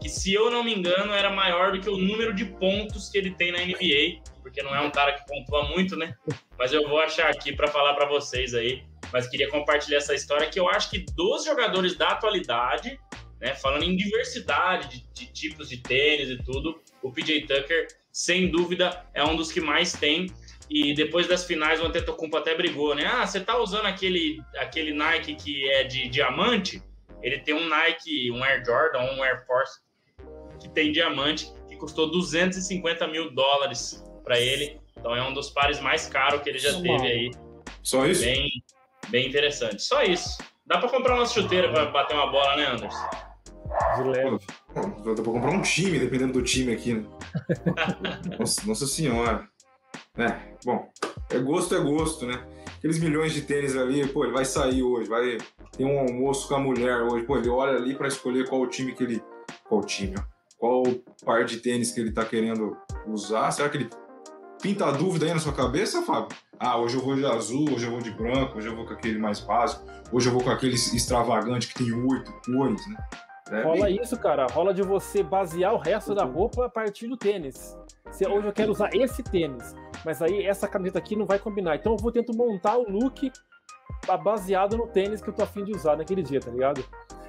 que 0.00 0.08
se 0.08 0.32
eu 0.32 0.50
não 0.50 0.62
me 0.62 0.74
engano 0.74 1.12
era 1.12 1.30
maior 1.30 1.72
do 1.72 1.80
que 1.80 1.88
o 1.88 1.96
número 1.96 2.34
de 2.34 2.44
pontos 2.44 3.08
que 3.08 3.18
ele 3.18 3.32
tem 3.32 3.52
na 3.52 3.58
NBA, 3.58 4.22
porque 4.42 4.62
não 4.62 4.74
é 4.74 4.80
um 4.80 4.90
cara 4.90 5.12
que 5.12 5.26
pontua 5.26 5.68
muito, 5.68 5.96
né? 5.96 6.14
Mas 6.58 6.72
eu 6.72 6.88
vou 6.88 6.98
achar 7.00 7.30
aqui 7.30 7.54
para 7.54 7.66
falar 7.68 7.94
para 7.94 8.06
vocês 8.06 8.54
aí. 8.54 8.84
Mas 9.12 9.28
queria 9.28 9.48
compartilhar 9.48 9.98
essa 9.98 10.14
história 10.14 10.48
que 10.48 10.58
eu 10.58 10.68
acho 10.68 10.90
que 10.90 10.98
dos 10.98 11.44
jogadores 11.44 11.96
da 11.96 12.08
atualidade, 12.08 12.98
né? 13.40 13.54
Falando 13.54 13.84
em 13.84 13.96
diversidade 13.96 14.88
de, 14.88 15.26
de, 15.26 15.32
tipos 15.32 15.68
de 15.68 15.78
tênis 15.78 16.30
e 16.30 16.42
tudo, 16.42 16.80
o 17.02 17.10
PJ 17.10 17.42
Tucker, 17.42 17.86
sem 18.12 18.50
dúvida, 18.50 19.04
é 19.12 19.24
um 19.24 19.36
dos 19.36 19.52
que 19.52 19.60
mais 19.60 19.92
tem. 19.92 20.26
E 20.70 20.94
depois 20.94 21.26
das 21.26 21.44
finais, 21.44 21.80
o 21.80 21.86
Antetokounmpo 21.86 22.36
até 22.36 22.54
brigou, 22.54 22.94
né? 22.94 23.06
Ah, 23.06 23.26
você 23.26 23.40
tá 23.40 23.58
usando 23.58 23.86
aquele, 23.86 24.40
aquele 24.56 24.92
Nike 24.92 25.34
que 25.34 25.68
é 25.70 25.84
de 25.84 26.08
diamante? 26.08 26.82
Ele 27.22 27.38
tem 27.38 27.54
um 27.54 27.68
Nike, 27.68 28.30
um 28.30 28.42
Air 28.42 28.64
Jordan, 28.64 29.00
um 29.00 29.22
Air 29.22 29.46
Force 29.46 29.80
que 30.60 30.68
tem 30.68 30.92
diamante, 30.92 31.52
que 31.68 31.76
custou 31.76 32.10
250 32.10 33.06
mil 33.08 33.30
dólares 33.30 34.02
para 34.22 34.40
ele. 34.40 34.80
Então 34.96 35.14
é 35.14 35.22
um 35.22 35.32
dos 35.32 35.50
pares 35.50 35.80
mais 35.80 36.06
caros 36.06 36.40
que 36.42 36.48
ele 36.48 36.58
já 36.58 36.72
teve 36.80 37.06
aí. 37.06 37.30
Só 37.82 38.06
isso? 38.06 38.24
Bem, 38.24 38.50
bem 39.08 39.28
interessante. 39.28 39.82
Só 39.82 40.02
isso. 40.02 40.38
Dá 40.66 40.78
para 40.78 40.88
comprar 40.88 41.14
uma 41.14 41.26
chuteira 41.26 41.70
para 41.70 41.90
bater 41.90 42.14
uma 42.14 42.30
bola, 42.30 42.56
né, 42.56 42.66
Anderson? 42.66 43.10
De 43.96 44.02
leve. 44.04 44.38
Dá 44.74 45.22
pra 45.22 45.24
comprar 45.24 45.50
um 45.50 45.60
time, 45.60 45.98
dependendo 45.98 46.32
do 46.32 46.42
time 46.42 46.72
aqui, 46.72 46.94
né? 46.94 47.04
nossa, 48.38 48.66
nossa 48.66 48.86
senhora. 48.86 49.48
É, 50.16 50.54
bom, 50.64 50.88
é 51.30 51.38
gosto, 51.38 51.74
é 51.74 51.80
gosto, 51.80 52.26
né? 52.26 52.42
Aqueles 52.78 52.98
milhões 52.98 53.32
de 53.32 53.42
tênis 53.42 53.76
ali, 53.76 54.06
pô, 54.06 54.24
ele 54.24 54.32
vai 54.32 54.44
sair 54.44 54.82
hoje, 54.82 55.08
vai 55.08 55.38
ter 55.72 55.84
um 55.84 55.98
almoço 55.98 56.46
com 56.48 56.54
a 56.54 56.60
mulher 56.60 57.02
hoje, 57.02 57.24
pô, 57.26 57.36
ele 57.36 57.48
olha 57.48 57.76
ali 57.76 57.94
para 57.94 58.08
escolher 58.08 58.48
qual 58.48 58.60
o 58.60 58.66
time 58.66 58.92
que 58.92 59.02
ele. 59.02 59.22
Qual 59.64 59.82
time, 59.82 60.14
ó? 60.18 60.22
Qual 60.56 60.84
par 61.24 61.44
de 61.44 61.58
tênis 61.58 61.92
que 61.92 62.00
ele 62.00 62.12
tá 62.12 62.24
querendo 62.24 62.76
usar. 63.06 63.50
Será 63.50 63.68
que 63.68 63.76
ele 63.76 63.90
pinta 64.64 64.86
a 64.86 64.90
dúvida 64.92 65.26
aí 65.26 65.34
na 65.34 65.38
sua 65.38 65.52
cabeça, 65.52 66.00
Fábio? 66.00 66.34
Ah, 66.58 66.78
hoje 66.78 66.96
eu 66.96 67.02
vou 67.02 67.14
de 67.14 67.26
azul, 67.26 67.70
hoje 67.70 67.84
eu 67.84 67.90
vou 67.90 68.00
de 68.00 68.10
branco, 68.10 68.56
hoje 68.56 68.66
eu 68.66 68.74
vou 68.74 68.86
com 68.86 68.94
aquele 68.94 69.18
mais 69.18 69.38
básico, 69.38 69.84
hoje 70.10 70.26
eu 70.26 70.32
vou 70.32 70.42
com 70.42 70.48
aquele 70.48 70.72
extravagante 70.72 71.68
que 71.68 71.74
tem 71.74 71.92
oito 71.92 72.32
cores, 72.46 72.88
né? 72.88 72.96
Deve... 73.50 73.62
Rola 73.62 73.90
isso, 73.90 74.16
cara. 74.18 74.46
Rola 74.46 74.72
de 74.72 74.80
você 74.80 75.22
basear 75.22 75.74
o 75.74 75.76
resto 75.76 76.14
da 76.14 76.24
roupa 76.24 76.64
a 76.64 76.70
partir 76.70 77.06
do 77.08 77.14
tênis. 77.14 77.76
Se 78.10 78.26
hoje 78.26 78.46
eu 78.46 78.54
quero 78.54 78.72
usar 78.72 78.88
esse 78.94 79.22
tênis, 79.22 79.74
mas 80.02 80.22
aí 80.22 80.46
essa 80.46 80.66
camiseta 80.66 80.98
aqui 80.98 81.14
não 81.14 81.26
vai 81.26 81.38
combinar. 81.38 81.76
Então 81.76 81.92
eu 81.92 81.98
vou 81.98 82.10
tentar 82.10 82.32
montar 82.32 82.78
o 82.78 82.90
look 82.90 83.30
baseado 84.22 84.78
no 84.78 84.86
tênis 84.86 85.20
que 85.20 85.28
eu 85.28 85.34
tô 85.34 85.42
afim 85.42 85.62
de 85.62 85.72
usar 85.72 85.98
naquele 85.98 86.22
dia, 86.22 86.40
tá 86.40 86.50
ligado? 86.50 86.82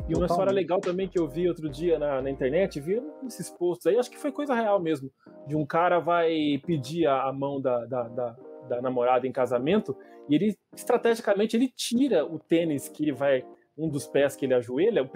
E 0.08 0.16
uma 0.16 0.26
história 0.26 0.52
legal 0.52 0.80
também 0.80 1.08
que 1.08 1.20
eu 1.20 1.28
vi 1.28 1.48
outro 1.48 1.70
dia 1.70 1.98
na, 1.98 2.22
na 2.22 2.30
internet, 2.30 2.80
vi 2.80 3.02
esses 3.26 3.50
posts 3.50 3.88
aí, 3.88 3.98
acho 3.98 4.12
que 4.12 4.20
foi 4.20 4.32
coisa 4.32 4.54
real 4.54 4.80
mesmo. 4.80 5.12
De 5.48 5.56
um 5.56 5.66
cara 5.66 6.00
vai 6.00 6.62
pedir 6.66 7.08
a, 7.08 7.24
a 7.24 7.34
mão 7.34 7.60
da, 7.60 7.86
da, 7.86 8.04
da, 8.04 8.36
da, 8.70 8.82
namorada 8.82 9.26
em 9.26 9.32
casamento 9.32 9.96
e 10.30 10.36
ele, 10.36 10.56
estrategicamente, 10.76 11.56
ele 11.56 11.68
tira 11.68 12.26
o 12.26 12.38
tênis 12.38 12.88
que 12.88 13.04
ele 13.04 13.14
vai, 13.14 13.44
um 13.78 13.90
dos 13.90 14.08
pés 14.08 14.36
que 14.36 14.46
ele 14.46 14.54
ajoelha, 14.54 15.04
o, 15.04 15.10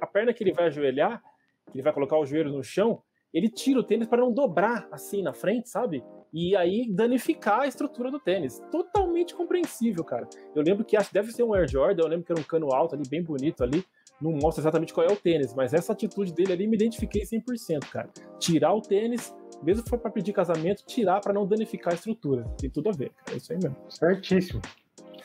a 0.00 0.06
perna 0.06 0.32
que 0.32 0.42
ele 0.42 0.52
vai 0.52 0.66
ajoelhar, 0.66 1.22
que 1.70 1.76
ele 1.76 1.82
vai 1.82 1.92
colocar 1.92 2.18
o 2.18 2.26
joelho 2.26 2.52
no 2.52 2.62
chão, 2.62 3.02
ele 3.32 3.50
tira 3.50 3.80
o 3.80 3.84
tênis 3.84 4.08
para 4.08 4.22
não 4.22 4.32
dobrar 4.32 4.88
assim 4.90 5.22
na 5.22 5.32
frente, 5.32 5.68
sabe? 5.68 6.02
E 6.32 6.56
aí 6.56 6.90
danificar 6.90 7.60
a 7.60 7.66
estrutura 7.66 8.10
do 8.10 8.18
tênis. 8.18 8.60
Totalmente 8.70 9.34
compreensível, 9.34 10.02
cara. 10.02 10.28
Eu 10.54 10.62
lembro 10.62 10.84
que 10.84 10.96
acho 10.96 11.08
que 11.08 11.14
deve 11.14 11.32
ser 11.32 11.42
um 11.42 11.52
Air 11.52 11.68
Jordan, 11.68 12.02
eu 12.02 12.08
lembro 12.08 12.24
que 12.24 12.32
era 12.32 12.40
um 12.40 12.44
cano 12.44 12.72
alto 12.72 12.94
ali, 12.94 13.08
bem 13.08 13.22
bonito 13.22 13.62
ali. 13.62 13.84
Não 14.20 14.32
mostra 14.32 14.62
exatamente 14.62 14.94
qual 14.94 15.06
é 15.06 15.12
o 15.12 15.16
tênis, 15.16 15.52
mas 15.54 15.74
essa 15.74 15.92
atitude 15.92 16.32
dele 16.32 16.52
ali 16.52 16.66
me 16.66 16.76
identifiquei 16.76 17.22
100%, 17.22 17.86
cara. 17.90 18.08
Tirar 18.38 18.74
o 18.74 18.80
tênis, 18.80 19.34
mesmo 19.62 19.82
se 19.82 19.90
for 19.90 19.98
para 19.98 20.10
pedir 20.10 20.32
casamento, 20.32 20.84
tirar 20.86 21.20
para 21.20 21.32
não 21.32 21.46
danificar 21.46 21.92
a 21.92 21.96
estrutura. 21.96 22.44
Tem 22.58 22.70
tudo 22.70 22.88
a 22.88 22.92
ver, 22.92 23.10
cara. 23.10 23.34
É 23.34 23.36
isso 23.36 23.52
aí 23.52 23.58
mesmo. 23.58 23.76
Certíssimo. 23.88 24.62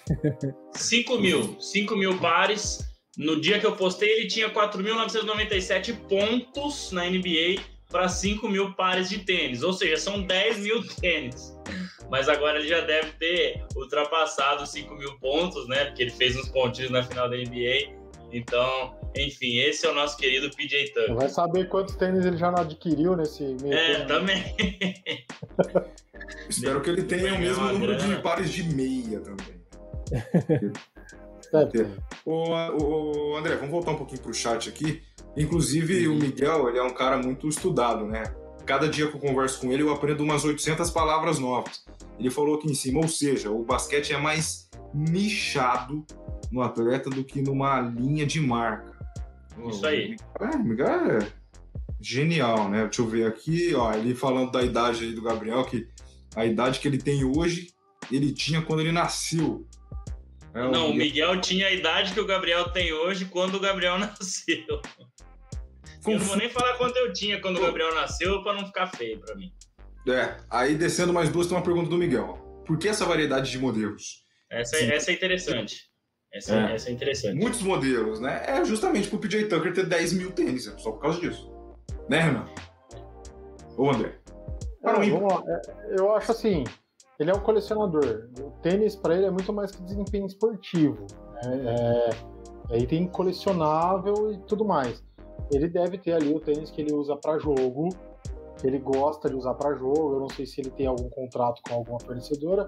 5 0.76 1.18
mil. 1.20 1.60
5 1.60 1.96
mil 1.96 2.20
pares. 2.20 2.80
No 3.18 3.40
dia 3.40 3.60
que 3.60 3.66
eu 3.66 3.76
postei, 3.76 4.10
ele 4.10 4.28
tinha 4.28 4.50
4.997 4.50 5.96
pontos 6.08 6.92
na 6.92 7.06
NBA 7.10 7.62
para 7.90 8.08
5 8.08 8.48
mil 8.48 8.74
pares 8.74 9.10
de 9.10 9.20
tênis, 9.20 9.62
ou 9.64 9.74
seja, 9.74 9.98
são 9.98 10.24
10 10.24 10.60
mil 10.60 10.82
tênis. 11.00 11.54
Mas 12.10 12.28
agora 12.28 12.60
ele 12.60 12.68
já 12.68 12.82
deve 12.82 13.12
ter 13.14 13.66
ultrapassado 13.76 14.66
5 14.66 14.96
mil 14.96 15.18
pontos, 15.20 15.68
né? 15.68 15.86
Porque 15.86 16.04
ele 16.04 16.12
fez 16.12 16.36
uns 16.36 16.50
pontinhos 16.50 16.92
na 16.92 17.04
final 17.04 17.30
da 17.30 17.38
NBA. 17.38 18.01
Então, 18.32 18.96
enfim, 19.16 19.58
esse 19.58 19.86
é 19.86 19.92
o 19.92 19.96
nosso 19.96 20.16
querido 20.18 20.50
PJ 20.56 20.88
Tucker. 20.94 21.16
Vai 21.16 21.30
saber 21.30 21.68
quantos 21.68 21.96
tênis 21.96 22.26
ele 22.26 22.38
já 22.38 22.50
não 22.52 22.60
adquiriu 22.60 23.16
nesse 23.16 23.44
meio 23.62 23.74
É, 23.74 23.96
tempo. 23.96 24.08
também. 24.08 24.56
Espero 26.50 26.82
que 26.82 26.90
ele 26.90 27.04
tenha 27.04 27.34
o 27.34 27.40
mesmo 27.40 27.64
número 27.66 27.96
grana. 27.98 28.16
de 28.16 28.22
pares 28.22 28.50
de 28.52 28.64
meia 28.64 29.20
também. 29.20 29.62
o, 32.26 32.50
o, 32.54 33.36
André, 33.38 33.56
vamos 33.56 33.72
voltar 33.72 33.92
um 33.92 33.98
pouquinho 33.98 34.22
para 34.22 34.32
o 34.32 34.34
chat 34.34 34.70
aqui. 34.70 35.02
Inclusive, 35.36 36.08
o 36.08 36.16
Miguel, 36.16 36.70
ele 36.70 36.78
é 36.80 36.84
um 36.84 36.94
cara 36.94 37.18
muito 37.18 37.48
estudado, 37.48 38.06
né? 38.06 38.24
Cada 38.66 38.88
dia 38.88 39.08
que 39.08 39.16
eu 39.16 39.20
converso 39.20 39.60
com 39.60 39.72
ele, 39.72 39.84
eu 39.84 39.92
aprendo 39.92 40.24
umas 40.24 40.44
800 40.44 40.90
palavras 40.92 41.40
novas. 41.40 41.84
Ele 42.20 42.30
falou 42.30 42.56
aqui 42.56 42.70
em 42.70 42.76
cima, 42.76 43.00
ou 43.00 43.08
seja, 43.08 43.50
o 43.50 43.64
basquete 43.64 44.14
é 44.14 44.18
mais 44.18 44.70
nichado 44.94 46.06
no 46.52 46.62
atleta 46.62 47.10
do 47.10 47.24
que 47.24 47.42
numa 47.42 47.80
linha 47.82 48.26
de 48.26 48.40
marca. 48.40 48.92
Isso 49.68 49.86
aí. 49.86 50.16
É, 50.40 50.56
o 50.56 50.64
Miguel 50.64 50.88
é 50.88 51.28
genial, 52.00 52.70
né? 52.70 52.84
Deixa 52.84 53.02
eu 53.02 53.08
ver 53.08 53.28
aqui, 53.28 53.74
ó, 53.76 53.94
ele 53.94 54.16
falando 54.16 54.52
da 54.52 54.64
idade 54.64 55.04
aí 55.04 55.14
do 55.14 55.22
Gabriel, 55.22 55.64
que 55.66 55.88
a 56.36 56.46
idade 56.46 56.80
que 56.80 56.88
ele 56.88 56.98
tem 56.98 57.24
hoje, 57.24 57.70
ele 58.12 58.32
tinha 58.32 58.62
quando 58.62 58.82
ele 58.82 58.92
nasceu. 58.92 59.66
É, 60.54 60.70
não, 60.70 60.90
o 60.90 60.94
Miguel... 60.94 61.30
Miguel 61.30 61.42
tinha 61.42 61.68
a 61.68 61.72
idade 61.72 62.14
que 62.14 62.20
o 62.20 62.26
Gabriel 62.26 62.70
tem 62.72 62.92
hoje 62.92 63.26
quando 63.26 63.56
o 63.56 63.60
Gabriel 63.60 63.98
nasceu. 64.00 64.82
Eu 66.08 66.18
não 66.18 66.26
vou 66.26 66.38
nem 66.38 66.50
falar 66.50 66.78
quanto 66.78 66.98
eu 66.98 67.14
tinha 67.14 67.40
quando 67.40 67.58
o 67.58 67.62
Gabriel 67.62 67.94
nasceu 67.94 68.42
para 68.44 68.54
não 68.54 68.66
ficar 68.66 68.88
feio 68.88 69.20
para 69.20 69.36
mim. 69.36 69.52
É, 70.08 70.36
aí 70.50 70.74
descendo 70.76 71.14
mais 71.14 71.30
duas 71.30 71.46
tem 71.48 71.56
uma 71.56 71.64
pergunta 71.64 71.90
do 71.90 71.98
Miguel. 71.98 72.38
Por 72.66 72.78
que 72.78 72.88
essa 72.88 73.06
variedade 73.06 73.52
de 73.52 73.60
modelos? 73.60 74.26
Essa, 74.50 74.78
é, 74.78 74.96
essa 74.96 75.12
é 75.12 75.14
interessante. 75.14 75.92
Essa 76.34 76.56
é. 76.56 76.76
essa 76.76 76.90
é 76.90 76.92
interessante. 76.94 77.36
Muitos 77.36 77.62
modelos, 77.62 78.20
né? 78.20 78.44
É 78.48 78.66
justamente 78.66 79.10
pro 79.10 79.20
PJ 79.20 79.46
Tucker 79.46 79.74
ter 79.74 79.86
10 79.86 80.14
mil 80.14 80.32
tênis, 80.32 80.66
é 80.68 80.78
só 80.78 80.92
por 80.92 81.02
causa 81.02 81.20
disso. 81.20 81.52
Né, 82.10 82.20
Renan? 82.20 82.46
Ou 83.78 83.92
André? 83.92 84.18
Para 84.82 85.06
é, 85.06 85.10
vamos 85.10 85.34
lá. 85.34 85.44
É, 85.48 86.00
eu 86.00 86.16
acho 86.16 86.32
assim, 86.32 86.64
ele 87.20 87.30
é 87.30 87.34
um 87.34 87.40
colecionador. 87.40 88.30
O 88.40 88.52
tênis 88.62 88.96
para 88.96 89.16
ele 89.16 89.26
é 89.26 89.32
muito 89.32 89.54
mais 89.54 89.72
que 89.72 89.84
desempenho 89.84 90.26
esportivo. 90.26 91.06
Né? 91.44 92.10
É, 92.70 92.74
aí 92.74 92.88
tem 92.88 93.08
colecionável 93.08 94.34
e 94.34 94.40
tudo 94.48 94.66
mais 94.66 95.04
ele 95.52 95.68
deve 95.68 95.98
ter 95.98 96.14
ali 96.14 96.34
o 96.34 96.40
tênis 96.40 96.72
que 96.72 96.82
ele 96.82 96.94
usa 96.94 97.16
para 97.16 97.38
jogo, 97.38 97.90
que 98.58 98.68
ele 98.68 98.80
gosta 98.80 99.30
de 99.30 99.36
usar 99.36 99.54
para 99.56 99.76
jogo. 99.76 100.14
Eu 100.14 100.20
não 100.22 100.30
sei 100.30 100.46
se 100.46 100.62
ele 100.62 100.72
tem 100.72 100.88
algum 100.88 101.10
contrato 101.10 101.62
com 101.68 101.76
alguma 101.76 102.00
fornecedora 102.00 102.66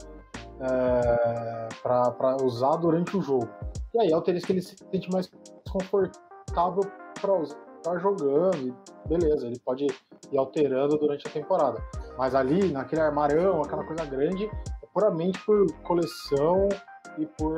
é, 0.59 1.69
para 1.81 2.37
usar 2.43 2.75
durante 2.77 3.15
o 3.17 3.21
jogo. 3.21 3.49
E 3.93 4.01
aí 4.01 4.11
é 4.11 4.17
o 4.17 4.21
tênis 4.21 4.43
que 4.43 4.51
ele 4.51 4.61
se 4.61 4.75
sente 4.91 5.11
mais 5.11 5.29
confortável 5.69 6.81
para 7.19 7.33
usar 7.39 7.63
tá 7.83 7.97
jogando, 7.99 8.75
beleza, 9.05 9.45
ele 9.45 9.59
pode 9.59 9.85
ir 9.85 10.37
alterando 10.37 10.97
durante 10.97 11.27
a 11.27 11.31
temporada. 11.31 11.83
Mas 12.17 12.33
ali, 12.33 12.71
naquele 12.71 13.01
armarão, 13.01 13.61
aquela 13.61 13.83
coisa 13.83 14.05
grande, 14.05 14.45
é 14.45 14.87
puramente 14.93 15.37
por 15.45 15.65
coleção 15.83 16.69
e 17.17 17.25
por, 17.25 17.53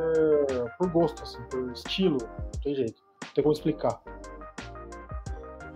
por 0.78 0.89
gosto, 0.89 1.23
assim, 1.23 1.41
por 1.49 1.71
estilo, 1.71 2.17
não 2.21 2.61
tem 2.61 2.76
jeito, 2.76 3.01
não 3.23 3.34
tem 3.34 3.43
como 3.43 3.53
explicar. 3.53 4.01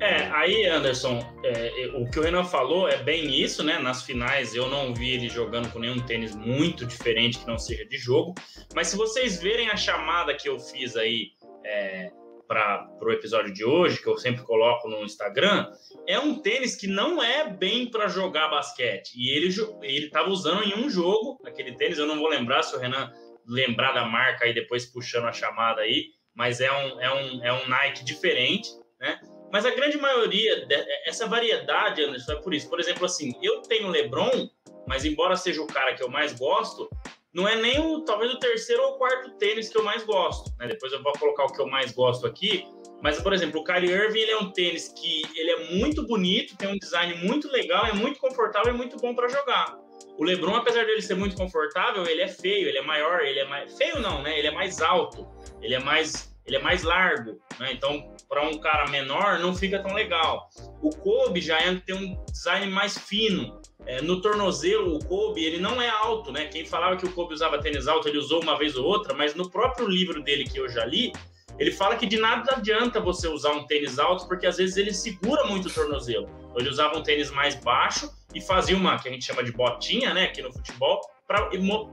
É, 0.02 0.30
aí, 0.32 0.66
Anderson, 0.66 1.20
é, 1.44 1.92
o 1.94 2.10
que 2.10 2.20
o 2.20 2.22
Renan 2.22 2.46
falou 2.46 2.88
é 2.88 2.98
bem 3.04 3.38
isso, 3.38 3.62
né? 3.64 3.78
Nas 3.80 4.04
finais 4.04 4.56
eu 4.56 4.70
não 4.70 4.94
vi 4.94 5.12
ele 5.12 5.28
jogando 5.28 5.70
com 5.72 5.80
nenhum 5.80 6.00
tênis 6.00 6.34
muito 6.34 6.86
diferente 6.86 7.40
que 7.40 7.46
não 7.46 7.58
seja 7.58 7.86
de 7.86 7.98
jogo. 7.98 8.34
Mas 8.74 8.88
se 8.88 8.96
vocês 8.96 9.42
verem 9.42 9.70
a 9.70 9.76
chamada 9.76 10.34
que 10.34 10.48
eu 10.48 10.58
fiz 10.58 10.96
aí 10.96 11.32
é, 11.66 12.12
para 12.48 12.90
o 13.02 13.12
episódio 13.12 13.54
de 13.54 13.66
hoje, 13.66 14.02
que 14.02 14.08
eu 14.08 14.18
sempre 14.18 14.42
coloco 14.44 14.88
no 14.88 15.04
Instagram, 15.04 15.70
é 16.08 16.18
um 16.18 16.40
tênis 16.42 16.78
que 16.78 16.88
não 16.88 17.22
é 17.22 17.50
bem 17.50 17.92
para 17.92 18.08
jogar 18.08 18.48
basquete. 18.48 19.12
E 19.18 19.36
ele 19.36 19.54
ele 19.82 20.06
estava 20.06 20.30
usando 20.30 20.64
em 20.64 20.76
um 20.76 20.90
jogo 20.90 21.42
aquele 21.46 21.76
tênis. 21.76 21.98
Eu 21.98 22.08
não 22.08 22.18
vou 22.18 22.30
lembrar 22.30 22.64
se 22.64 22.74
o 22.74 22.80
Renan 22.80 23.12
lembrar 23.46 23.92
da 23.92 24.06
marca 24.06 24.46
aí 24.46 24.54
depois 24.54 24.86
puxando 24.86 25.26
a 25.26 25.34
chamada 25.34 25.82
aí, 25.82 26.06
mas 26.34 26.62
é 26.62 26.72
um, 26.72 27.02
é 27.02 27.14
um, 27.14 27.44
é 27.44 27.54
um 27.54 27.68
Nike 27.68 28.06
diferente, 28.06 28.70
né? 28.98 29.20
Mas 29.52 29.66
a 29.66 29.72
grande 29.72 29.98
maioria, 29.98 30.68
essa 31.06 31.26
variedade, 31.28 32.04
Anderson, 32.04 32.34
é 32.34 32.36
por 32.36 32.54
isso. 32.54 32.70
Por 32.70 32.80
exemplo, 32.80 33.06
assim, 33.06 33.34
eu 33.42 33.62
tenho 33.62 33.88
LeBron, 33.88 34.50
mas 34.88 35.06
embora 35.06 35.36
seja 35.36 35.62
o 35.62 35.68
cara 35.68 35.96
que 35.96 36.04
eu 36.04 36.10
mais 36.10 36.34
gosto, 36.34 36.90
não 37.34 37.48
é 37.48 37.56
nem 37.56 37.80
o, 37.80 38.02
talvez 38.02 38.34
o 38.34 38.40
terceiro 38.40 38.84
ou 38.84 38.98
quarto 38.98 39.32
tênis 39.38 39.70
que 39.70 39.78
eu 39.78 39.84
mais 39.84 40.04
gosto. 40.04 40.52
Né? 40.58 40.68
Depois 40.68 40.92
eu 40.92 41.02
vou 41.02 41.14
colocar 41.14 41.46
o 41.46 41.52
que 41.52 41.62
eu 41.62 41.68
mais 41.68 41.92
gosto 41.92 42.26
aqui. 42.26 42.68
Mas, 43.02 43.22
por 43.22 43.32
exemplo, 43.34 43.62
o 43.62 43.64
Kyrie 43.64 43.92
Irving 43.92 44.20
ele 44.20 44.32
é 44.32 44.38
um 44.38 44.52
tênis 44.52 44.90
que 44.90 45.22
ele 45.36 45.52
é 45.52 45.72
muito 45.76 46.06
bonito, 46.06 46.58
tem 46.58 46.68
um 46.68 46.78
design 46.78 47.14
muito 47.26 47.50
legal, 47.50 47.86
é 47.86 47.94
muito 47.94 48.20
confortável 48.20 48.74
e 48.74 48.78
muito 48.78 48.98
bom 48.98 49.16
para 49.16 49.30
jogar. 49.30 49.78
O 50.18 50.24
LeBron, 50.24 50.56
apesar 50.56 50.86
dele 50.86 51.02
ser 51.02 51.16
muito 51.16 51.36
confortável, 51.38 52.06
ele 52.06 52.22
é 52.22 52.28
feio, 52.28 52.68
ele 52.68 52.78
é 52.78 52.82
maior, 52.82 53.22
ele 53.22 53.40
é 53.40 53.46
mais 53.46 53.78
feio 53.78 54.02
não, 54.02 54.22
né? 54.22 54.38
Ele 54.38 54.48
é 54.48 54.52
mais 54.52 54.82
alto, 54.82 55.26
ele 55.62 55.76
é 55.76 55.80
mais 55.80 56.36
ele 56.50 56.58
é 56.58 56.62
mais 56.62 56.82
largo, 56.82 57.40
né? 57.60 57.72
Então, 57.72 58.12
para 58.28 58.42
um 58.48 58.58
cara 58.58 58.90
menor, 58.90 59.40
não 59.40 59.56
fica 59.56 59.80
tão 59.80 59.94
legal. 59.94 60.50
O 60.82 60.90
Kobe 60.90 61.40
já 61.40 61.60
é, 61.60 61.76
tem 61.76 61.96
um 61.96 62.26
design 62.26 62.72
mais 62.72 62.98
fino. 62.98 63.62
É, 63.86 64.02
no 64.02 64.20
tornozelo, 64.20 64.98
o 64.98 65.06
Kobe, 65.06 65.44
ele 65.44 65.60
não 65.60 65.82
é 65.82 65.90
alto, 65.90 66.32
né? 66.32 66.46
Quem 66.46 66.66
falava 66.66 66.98
que 66.98 67.06
o 67.06 67.12
Kobe 67.12 67.34
usava 67.34 67.62
tênis 67.62 67.88
alto, 67.88 68.08
ele 68.08 68.18
usou 68.18 68.42
uma 68.42 68.58
vez 68.58 68.76
ou 68.76 68.84
outra, 68.84 69.14
mas 69.14 69.36
no 69.36 69.50
próprio 69.50 69.88
livro 69.88 70.22
dele 70.24 70.44
que 70.44 70.60
eu 70.60 70.68
já 70.68 70.84
li, 70.86 71.14
ele 71.60 71.72
fala 71.72 71.96
que 71.96 72.06
de 72.06 72.18
nada 72.18 72.56
adianta 72.56 73.00
você 73.00 73.28
usar 73.28 73.52
um 73.52 73.66
tênis 73.66 74.00
alto, 74.00 74.28
porque 74.28 74.48
às 74.48 74.58
vezes 74.58 74.76
ele 74.76 74.94
segura 74.94 75.46
muito 75.46 75.68
o 75.68 75.72
tornozelo. 75.72 76.28
Então, 76.40 76.56
ele 76.58 76.70
usava 76.70 76.98
um 76.98 77.04
tênis 77.04 77.30
mais 77.32 77.56
baixo 77.56 78.10
e 78.34 78.42
fazia 78.42 78.76
uma 78.76 78.98
que 78.98 79.08
a 79.08 79.12
gente 79.12 79.26
chama 79.26 79.44
de 79.44 79.52
botinha, 79.52 80.14
né, 80.14 80.26
aqui 80.26 80.42
no 80.42 80.52
futebol, 80.52 81.02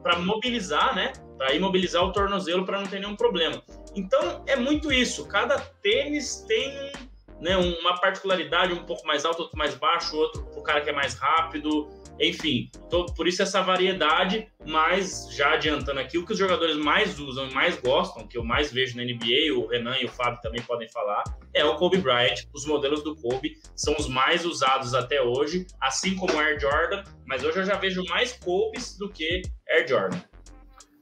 para 0.02 0.18
mobilizar, 0.18 0.96
né, 0.96 1.12
para 1.36 1.54
imobilizar 1.54 2.02
o 2.02 2.10
tornozelo 2.10 2.64
para 2.64 2.80
não 2.80 2.86
ter 2.86 3.00
nenhum 3.00 3.14
problema. 3.14 3.62
Então 3.94 4.42
é 4.46 4.56
muito 4.56 4.90
isso. 4.90 5.26
Cada 5.28 5.58
tênis 5.58 6.44
tem 6.48 6.90
né, 7.38 7.54
uma 7.58 8.00
particularidade 8.00 8.72
um 8.72 8.84
pouco 8.84 9.06
mais 9.06 9.26
alta, 9.26 9.42
outro 9.42 9.58
mais 9.58 9.74
baixo, 9.74 10.16
outro 10.16 10.42
para 10.46 10.58
o 10.58 10.62
cara 10.62 10.80
que 10.80 10.88
é 10.88 10.92
mais 10.92 11.14
rápido. 11.14 11.90
Enfim, 12.18 12.70
tô, 12.88 13.06
por 13.06 13.28
isso 13.28 13.42
essa 13.42 13.62
variedade, 13.62 14.48
mas 14.66 15.28
já 15.30 15.52
adiantando 15.52 16.00
aqui, 16.00 16.16
o 16.16 16.24
que 16.24 16.32
os 16.32 16.38
jogadores 16.38 16.76
mais 16.76 17.18
usam 17.18 17.46
e 17.48 17.54
mais 17.54 17.78
gostam, 17.78 18.26
que 18.26 18.38
eu 18.38 18.44
mais 18.44 18.72
vejo 18.72 18.96
na 18.96 19.04
NBA, 19.04 19.54
o 19.54 19.66
Renan 19.66 19.96
e 19.98 20.06
o 20.06 20.08
Fábio 20.08 20.40
também 20.40 20.62
podem 20.62 20.88
falar, 20.88 21.22
é 21.52 21.64
o 21.64 21.76
Kobe 21.76 21.98
Bryant. 21.98 22.44
Os 22.54 22.66
modelos 22.66 23.02
do 23.02 23.14
Kobe 23.16 23.58
são 23.74 23.94
os 23.98 24.08
mais 24.08 24.46
usados 24.46 24.94
até 24.94 25.20
hoje, 25.20 25.66
assim 25.80 26.16
como 26.16 26.32
o 26.32 26.38
Air 26.38 26.58
Jordan, 26.58 27.02
mas 27.26 27.44
hoje 27.44 27.58
eu 27.58 27.64
já 27.64 27.76
vejo 27.76 28.02
mais 28.08 28.32
Kobe's 28.32 28.96
do 28.96 29.10
que 29.10 29.42
Air 29.68 29.86
Jordan. 29.86 30.18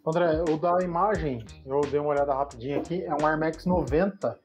André, 0.07 0.43
o 0.51 0.59
da 0.59 0.79
imagem, 0.83 1.45
eu 1.65 1.81
dei 1.83 2.01
uma 2.01 2.11
olhada 2.11 2.35
rapidinho 2.35 2.79
aqui, 2.79 3.03
é 3.05 3.15
um 3.15 3.27
Air 3.27 3.39
Max 3.39 3.65
90. 3.65 4.39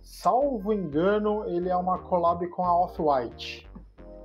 Salvo 0.00 0.72
engano, 0.72 1.44
ele 1.48 1.68
é 1.68 1.76
uma 1.76 1.98
collab 1.98 2.46
com 2.48 2.64
a 2.64 2.84
Off-White 2.84 3.63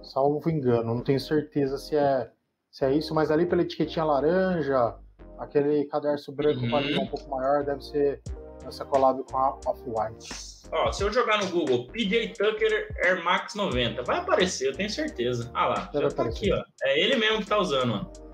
salvo 0.04 0.50
engano. 0.50 0.96
Não 0.96 1.02
tenho 1.02 1.20
certeza 1.20 1.78
se 1.78 1.96
é, 1.96 2.30
se 2.72 2.86
é 2.86 2.94
isso, 2.94 3.14
mas 3.14 3.32
ali 3.32 3.46
pela 3.46 3.62
etiquetinha 3.62 4.06
laranja, 4.06 4.96
aquele 5.38 5.86
cadarço 5.86 6.32
branco 6.32 6.62
uhum. 6.62 6.70
com 6.70 6.78
a 6.78 6.80
um 6.80 7.08
pouco 7.08 7.30
maior, 7.30 7.64
deve 7.64 7.82
ser 7.82 8.22
essa 8.66 8.86
collab 8.86 9.24
com 9.24 9.38
a 9.38 9.60
Off-White. 9.66 10.60
Ó, 10.72 10.92
se 10.92 11.04
eu 11.04 11.12
jogar 11.12 11.44
no 11.44 11.50
Google 11.50 11.88
PJ 11.88 12.34
Tucker 12.34 12.96
Air 13.04 13.24
Max 13.24 13.56
90, 13.56 14.04
vai 14.04 14.20
aparecer, 14.20 14.68
eu 14.68 14.74
tenho 14.74 14.90
certeza. 14.90 15.50
Ah 15.54 15.68
lá, 15.68 15.90
já, 15.94 16.02
já 16.02 16.10
tá 16.10 16.24
aqui, 16.24 16.52
ó. 16.52 16.64
É 16.84 17.00
ele 17.00 17.16
mesmo 17.16 17.40
que 17.40 17.48
tá 17.48 17.58
usando, 17.58 17.94
ó. 17.94 18.30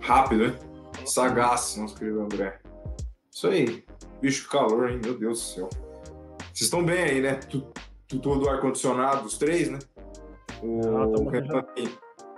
Rápido, 0.00 0.46
hein? 0.46 0.54
Sagaz, 1.04 1.76
nosso 1.76 1.94
querido 1.94 2.20
André. 2.20 2.58
Isso 3.30 3.46
aí. 3.46 3.84
Bicho, 4.20 4.48
calor, 4.48 4.90
hein? 4.90 5.00
Meu 5.02 5.16
Deus 5.16 5.38
do 5.38 5.44
céu. 5.44 5.68
Vocês 6.38 6.62
estão 6.62 6.84
bem 6.84 6.98
aí, 6.98 7.20
né? 7.20 7.34
Tu, 7.34 7.64
tu 8.08 8.18
todo 8.18 8.48
ar-condicionado, 8.48 9.24
os 9.24 9.38
três, 9.38 9.70
né? 9.70 9.78
O, 10.62 11.28
ah, 11.28 11.30
Renan 11.30 11.62
tem, 11.74 11.88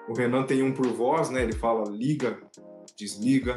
o 0.09 0.15
Renan 0.15 0.43
tem 0.45 0.63
um 0.63 0.73
por 0.73 0.87
voz, 0.89 1.31
né? 1.31 1.43
Ele 1.43 1.53
fala 1.53 1.89
liga, 1.91 2.39
desliga, 2.97 3.55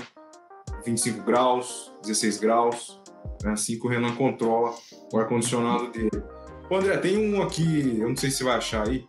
25 0.85 1.23
graus, 1.23 1.93
16 2.03 2.39
graus. 2.39 3.01
É 3.43 3.49
assim 3.49 3.79
que 3.79 3.85
o 3.85 3.89
Renan 3.89 4.15
controla 4.15 4.73
o 5.11 5.17
ar-condicionado 5.17 5.91
dele. 5.91 6.23
Ô, 6.69 6.75
André, 6.75 6.97
tem 6.97 7.17
um 7.17 7.41
aqui, 7.41 7.99
eu 7.99 8.09
não 8.09 8.15
sei 8.15 8.29
se 8.31 8.37
você 8.37 8.43
vai 8.45 8.57
achar 8.57 8.87
aí. 8.87 9.05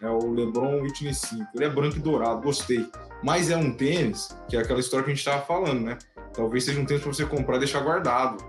É 0.00 0.08
o 0.08 0.30
LeBron 0.30 0.82
Witness 0.82 1.18
5. 1.18 1.46
Ele 1.54 1.64
é 1.64 1.70
branco 1.70 1.96
e 1.96 2.00
dourado, 2.00 2.42
gostei. 2.42 2.86
Mas 3.22 3.50
é 3.50 3.56
um 3.56 3.74
tênis, 3.74 4.36
que 4.48 4.56
é 4.56 4.60
aquela 4.60 4.80
história 4.80 5.04
que 5.04 5.10
a 5.10 5.14
gente 5.14 5.26
estava 5.26 5.42
falando, 5.42 5.80
né? 5.80 5.98
Talvez 6.34 6.64
seja 6.64 6.80
um 6.80 6.84
tênis 6.84 7.02
para 7.02 7.12
você 7.12 7.24
comprar 7.24 7.56
e 7.56 7.60
deixar 7.60 7.80
guardado, 7.80 8.44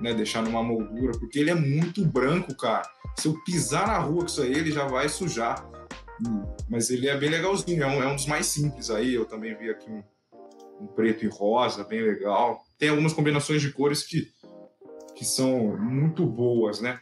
né? 0.00 0.12
Deixar 0.12 0.42
numa 0.42 0.62
moldura, 0.62 1.12
porque 1.18 1.38
ele 1.38 1.50
é 1.50 1.54
muito 1.54 2.04
branco, 2.04 2.54
cara. 2.56 2.82
Se 3.16 3.28
eu 3.28 3.34
pisar 3.44 3.86
na 3.86 3.98
rua 3.98 4.20
com 4.20 4.26
isso 4.26 4.42
aí, 4.42 4.52
ele 4.52 4.70
já 4.70 4.86
vai 4.86 5.08
sujar. 5.08 5.66
Mas 6.68 6.90
ele 6.90 7.08
é 7.08 7.16
bem 7.16 7.30
legalzinho, 7.30 7.82
é 7.82 7.86
um, 7.86 8.02
é 8.02 8.06
um 8.06 8.14
dos 8.14 8.26
mais 8.26 8.46
simples 8.46 8.90
aí. 8.90 9.14
Eu 9.14 9.24
também 9.24 9.54
vi 9.56 9.70
aqui 9.70 9.90
um, 9.90 10.02
um 10.80 10.86
preto 10.86 11.24
e 11.24 11.28
rosa, 11.28 11.84
bem 11.84 12.02
legal. 12.02 12.60
Tem 12.78 12.88
algumas 12.88 13.12
combinações 13.12 13.60
de 13.60 13.72
cores 13.72 14.02
que, 14.02 14.28
que 15.16 15.24
são 15.24 15.76
muito 15.78 16.24
boas, 16.24 16.80
né? 16.80 17.00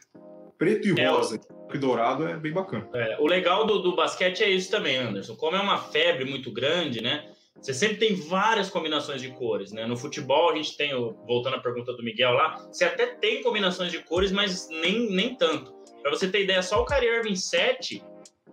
Preto 0.56 0.88
e 0.88 1.00
é, 1.00 1.08
rosa 1.08 1.40
e 1.72 1.78
dourado 1.78 2.26
é 2.26 2.36
bem 2.36 2.52
bacana. 2.52 2.88
É, 2.94 3.16
o 3.20 3.26
legal 3.26 3.66
do, 3.66 3.78
do 3.78 3.94
basquete 3.94 4.42
é 4.42 4.50
isso 4.50 4.70
também, 4.70 4.96
Anderson. 4.96 5.36
Como 5.36 5.56
é 5.56 5.60
uma 5.60 5.78
febre 5.78 6.24
muito 6.24 6.52
grande, 6.52 7.02
né? 7.02 7.30
Você 7.60 7.74
sempre 7.74 7.96
tem 7.96 8.14
várias 8.14 8.70
combinações 8.70 9.20
de 9.20 9.30
cores, 9.32 9.72
né? 9.72 9.84
No 9.84 9.96
futebol 9.96 10.50
a 10.50 10.56
gente 10.56 10.76
tem, 10.76 10.92
voltando 11.26 11.56
à 11.56 11.60
pergunta 11.60 11.92
do 11.92 12.04
Miguel 12.04 12.32
lá, 12.32 12.56
você 12.70 12.84
até 12.84 13.06
tem 13.06 13.42
combinações 13.42 13.90
de 13.90 13.98
cores, 13.98 14.30
mas 14.30 14.68
nem, 14.70 15.10
nem 15.10 15.34
tanto. 15.34 15.74
Para 16.00 16.10
você 16.10 16.28
ter 16.28 16.44
ideia, 16.44 16.62
só 16.62 16.82
o 16.82 16.86
Kyrie 16.86 17.08
Irving 17.08 17.34
7 17.34 18.02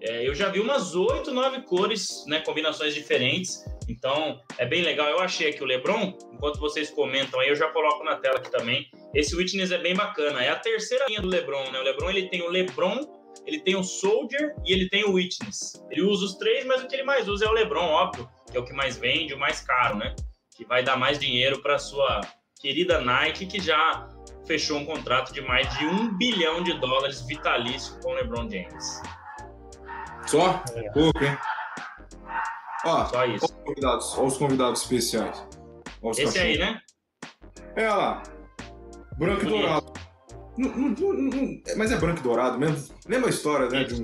é, 0.02 0.28
eu 0.28 0.36
já 0.36 0.50
vi 0.50 0.60
umas 0.60 0.96
oito, 0.96 1.32
nove 1.32 1.62
cores, 1.62 2.26
né, 2.28 2.42
combinações 2.42 2.94
diferentes. 2.94 3.64
Então, 3.88 4.40
é 4.58 4.66
bem 4.66 4.82
legal. 4.82 5.08
Eu 5.08 5.20
achei 5.20 5.50
aqui 5.50 5.64
o 5.64 5.66
LeBron, 5.66 6.18
enquanto 6.32 6.60
vocês 6.60 6.90
comentam 6.90 7.40
aí, 7.40 7.50
eu 7.50 7.56
já 7.56 7.68
coloco 7.70 8.04
na 8.04 8.16
tela 8.16 8.38
aqui 8.38 8.52
também. 8.52 8.90
Esse 9.14 9.36
Witness 9.36 9.72
é 9.72 9.78
bem 9.78 9.96
bacana. 9.96 10.44
É 10.44 10.50
a 10.50 10.56
terceira 10.56 11.06
linha 11.08 11.22
do 11.22 11.28
LeBron, 11.28 11.72
né? 11.72 11.80
O 11.80 11.84
LeBron, 11.84 12.10
ele 12.10 12.28
tem 12.30 12.42
o 12.42 12.50
LeBron, 12.50 13.00
ele 13.46 13.60
tem 13.60 13.76
o 13.76 13.84
Soldier 13.84 14.56
e 14.66 14.74
ele 14.74 14.90
tem 14.90 15.06
o 15.06 15.14
Witness. 15.14 15.74
Ele 15.92 16.02
usa 16.02 16.26
os 16.26 16.36
três, 16.36 16.66
mas 16.66 16.84
o 16.84 16.88
que 16.88 16.96
ele 16.96 17.04
mais 17.04 17.28
usa 17.28 17.46
é 17.46 17.48
o 17.48 17.54
LeBron, 17.54 17.86
óbvio, 17.86 18.30
que 18.52 18.58
é 18.58 18.60
o 18.60 18.66
que 18.66 18.74
mais 18.74 18.98
vende, 18.98 19.34
o 19.34 19.40
mais 19.40 19.62
caro, 19.62 19.98
né? 19.98 20.16
Que 20.58 20.66
vai 20.66 20.84
dar 20.84 20.98
mais 20.98 21.20
dinheiro 21.20 21.62
para 21.62 21.78
sua 21.78 22.22
querida 22.60 23.00
Nike, 23.02 23.46
que 23.46 23.62
já 23.62 24.10
fechou 24.48 24.78
um 24.78 24.86
contrato 24.86 25.34
de 25.34 25.42
mais 25.42 25.68
de 25.78 25.86
um 25.86 26.16
bilhão 26.18 26.64
de 26.64 26.74
dólares 26.80 27.22
vitalício 27.22 28.00
com 28.02 28.10
o 28.10 28.14
LeBron 28.14 28.50
James. 28.50 29.02
Só? 30.28 30.64
É. 30.74 30.90
Pouco, 30.92 31.24
hein? 31.24 31.38
Ó, 32.86 33.06
Só 33.06 33.26
isso. 33.26 33.46
Olha 33.46 33.46
os 33.46 33.64
convidados, 33.66 34.18
olha 34.18 34.28
os 34.28 34.38
convidados 34.38 34.82
especiais. 34.82 35.44
Os 36.02 36.18
Esse 36.18 36.34
cachorros. 36.34 36.48
aí, 36.48 36.58
né? 36.58 36.82
É 37.76 37.90
lá. 37.90 38.24
Branco 39.18 39.44
e 39.44 39.50
dourado. 39.50 39.94
Não, 40.58 40.70
não, 40.70 41.14
não, 41.14 41.62
mas 41.76 41.92
é 41.92 41.98
branco 41.98 42.20
e 42.20 42.24
dourado 42.24 42.58
mesmo. 42.58 42.96
Lembra 43.08 43.28
a 43.28 43.30
história, 43.30 43.68
né? 43.70 43.84
De, 43.84 43.96
um, 43.96 44.04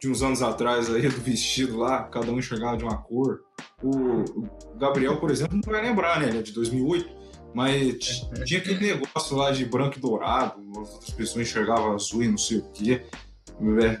de, 0.00 0.08
uns 0.08 0.22
anos 0.22 0.42
atrás 0.42 0.92
aí, 0.92 1.08
do 1.08 1.20
vestido 1.20 1.76
lá, 1.76 2.04
cada 2.04 2.30
um 2.30 2.38
enxergava 2.38 2.76
de 2.76 2.84
uma 2.84 2.96
cor. 2.96 3.40
O, 3.82 4.20
o 4.22 4.76
Gabriel, 4.76 5.18
por 5.18 5.30
exemplo, 5.30 5.56
não 5.56 5.72
vai 5.72 5.82
lembrar, 5.82 6.20
né? 6.20 6.28
Ele 6.28 6.38
é 6.38 6.42
de 6.42 6.52
2008. 6.52 7.20
Mas 7.52 8.26
tinha 8.46 8.60
aquele 8.60 8.94
negócio 8.94 9.36
lá 9.36 9.50
de 9.50 9.64
branco 9.64 9.98
e 9.98 10.00
dourado, 10.00 10.60
as 10.80 10.90
outras 10.90 11.10
pessoas 11.10 11.48
enxergavam 11.48 11.94
azul 11.94 12.22
e 12.22 12.28
não 12.28 12.38
sei 12.38 12.58
o 12.58 12.70
quê. 12.70 13.04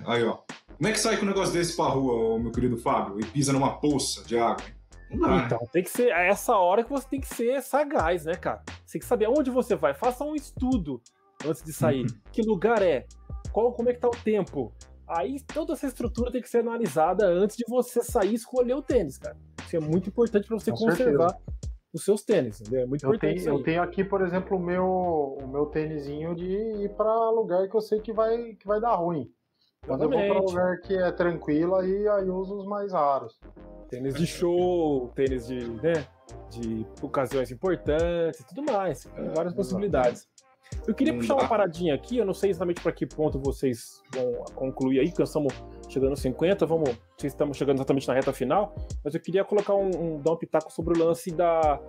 Aí, 0.06 0.24
ó. 0.24 0.38
Como 0.80 0.88
é 0.88 0.92
que 0.92 0.98
sai 0.98 1.18
com 1.18 1.26
um 1.26 1.28
negócio 1.28 1.52
desse 1.52 1.76
pra 1.76 1.84
rua, 1.88 2.38
meu 2.38 2.50
querido 2.50 2.78
Fábio, 2.78 3.20
e 3.20 3.26
pisa 3.26 3.52
numa 3.52 3.78
poça 3.78 4.24
de 4.24 4.38
água? 4.38 4.64
Não 5.10 5.18
dá, 5.18 5.28
né? 5.28 5.42
então, 5.44 5.58
né? 5.60 5.66
tem 5.70 5.82
que 5.82 5.90
ser 5.90 6.08
é 6.08 6.30
essa 6.30 6.56
hora 6.56 6.82
que 6.82 6.88
você 6.88 7.06
tem 7.06 7.20
que 7.20 7.28
ser 7.28 7.60
sagaz, 7.60 8.24
né, 8.24 8.32
cara? 8.32 8.62
Você 8.86 8.92
tem 8.92 9.00
que 9.00 9.06
saber 9.06 9.26
aonde 9.26 9.50
você 9.50 9.76
vai. 9.76 9.92
Faça 9.92 10.24
um 10.24 10.34
estudo 10.34 10.98
antes 11.44 11.62
de 11.62 11.70
sair. 11.70 12.06
Uhum. 12.06 12.20
Que 12.32 12.40
lugar 12.40 12.80
é? 12.80 13.04
Qual, 13.52 13.74
como 13.74 13.90
é 13.90 13.92
que 13.92 14.00
tá 14.00 14.08
o 14.08 14.24
tempo? 14.24 14.72
Aí 15.06 15.36
toda 15.52 15.74
essa 15.74 15.86
estrutura 15.86 16.32
tem 16.32 16.40
que 16.40 16.48
ser 16.48 16.60
analisada 16.60 17.26
antes 17.26 17.58
de 17.58 17.64
você 17.68 18.02
sair 18.02 18.30
e 18.30 18.36
escolher 18.36 18.72
o 18.72 18.80
tênis, 18.80 19.18
cara. 19.18 19.36
Isso 19.62 19.76
é 19.76 19.80
muito 19.80 20.08
importante 20.08 20.48
para 20.48 20.58
você 20.58 20.70
com 20.70 20.78
conservar 20.78 21.28
certeza. 21.28 21.68
os 21.92 22.04
seus 22.06 22.22
tênis, 22.22 22.58
entendeu? 22.58 22.80
É 22.80 22.86
muito 22.86 23.04
eu 23.04 23.10
importante. 23.10 23.44
Tenho, 23.44 23.58
eu 23.58 23.62
tenho 23.62 23.82
aqui, 23.82 24.02
por 24.02 24.22
exemplo, 24.22 24.56
o 24.56 24.60
meu, 24.60 25.36
o 25.42 25.46
meu 25.46 25.66
tênisinho 25.66 26.34
de 26.34 26.46
ir 26.46 26.88
para 26.96 27.28
lugar 27.28 27.68
que 27.68 27.76
eu 27.76 27.82
sei 27.82 28.00
que 28.00 28.14
vai, 28.14 28.54
que 28.54 28.66
vai 28.66 28.80
dar 28.80 28.94
ruim. 28.94 29.30
Quando 29.90 30.04
eu 30.04 30.10
vou 30.10 30.20
para 30.20 30.40
um 30.40 30.44
lugar 30.44 30.80
que 30.82 30.94
é 30.94 31.10
tranquilo, 31.10 31.74
aí, 31.74 32.06
aí 32.06 32.30
uso 32.30 32.58
os 32.58 32.64
mais 32.64 32.92
raros. 32.92 33.40
Tênis 33.88 34.14
de 34.14 34.24
show, 34.24 35.08
tênis 35.16 35.48
de, 35.48 35.68
né, 35.82 36.06
de 36.48 36.86
ocasiões 37.02 37.50
importantes 37.50 38.38
e 38.38 38.46
tudo 38.46 38.62
mais. 38.62 39.02
Tem 39.02 39.26
é, 39.26 39.28
várias 39.30 39.52
possibilidades. 39.52 40.28
Eu 40.86 40.94
queria 40.94 41.12
puxar 41.12 41.34
uma 41.34 41.48
paradinha 41.48 41.92
aqui, 41.92 42.18
eu 42.18 42.24
não 42.24 42.32
sei 42.32 42.50
exatamente 42.50 42.80
para 42.80 42.92
que 42.92 43.04
ponto 43.04 43.40
vocês 43.40 44.00
vão 44.14 44.44
concluir 44.54 45.00
aí, 45.00 45.08
porque 45.08 45.22
nós 45.22 45.30
estamos 45.30 45.52
chegando 45.88 46.10
aos 46.10 46.20
50, 46.20 46.64
vamos, 46.66 46.90
vocês 47.18 47.32
estamos 47.32 47.56
chegando 47.56 47.78
exatamente 47.78 48.06
na 48.06 48.14
reta 48.14 48.32
final, 48.32 48.72
mas 49.02 49.12
eu 49.12 49.20
queria 49.20 49.42
colocar 49.44 49.74
um, 49.74 49.90
um 49.90 50.22
dar 50.22 50.34
um 50.34 50.36
pitaco 50.36 50.72
sobre 50.72 50.96
o 50.96 51.04
lance 51.04 51.32
da, 51.32 51.80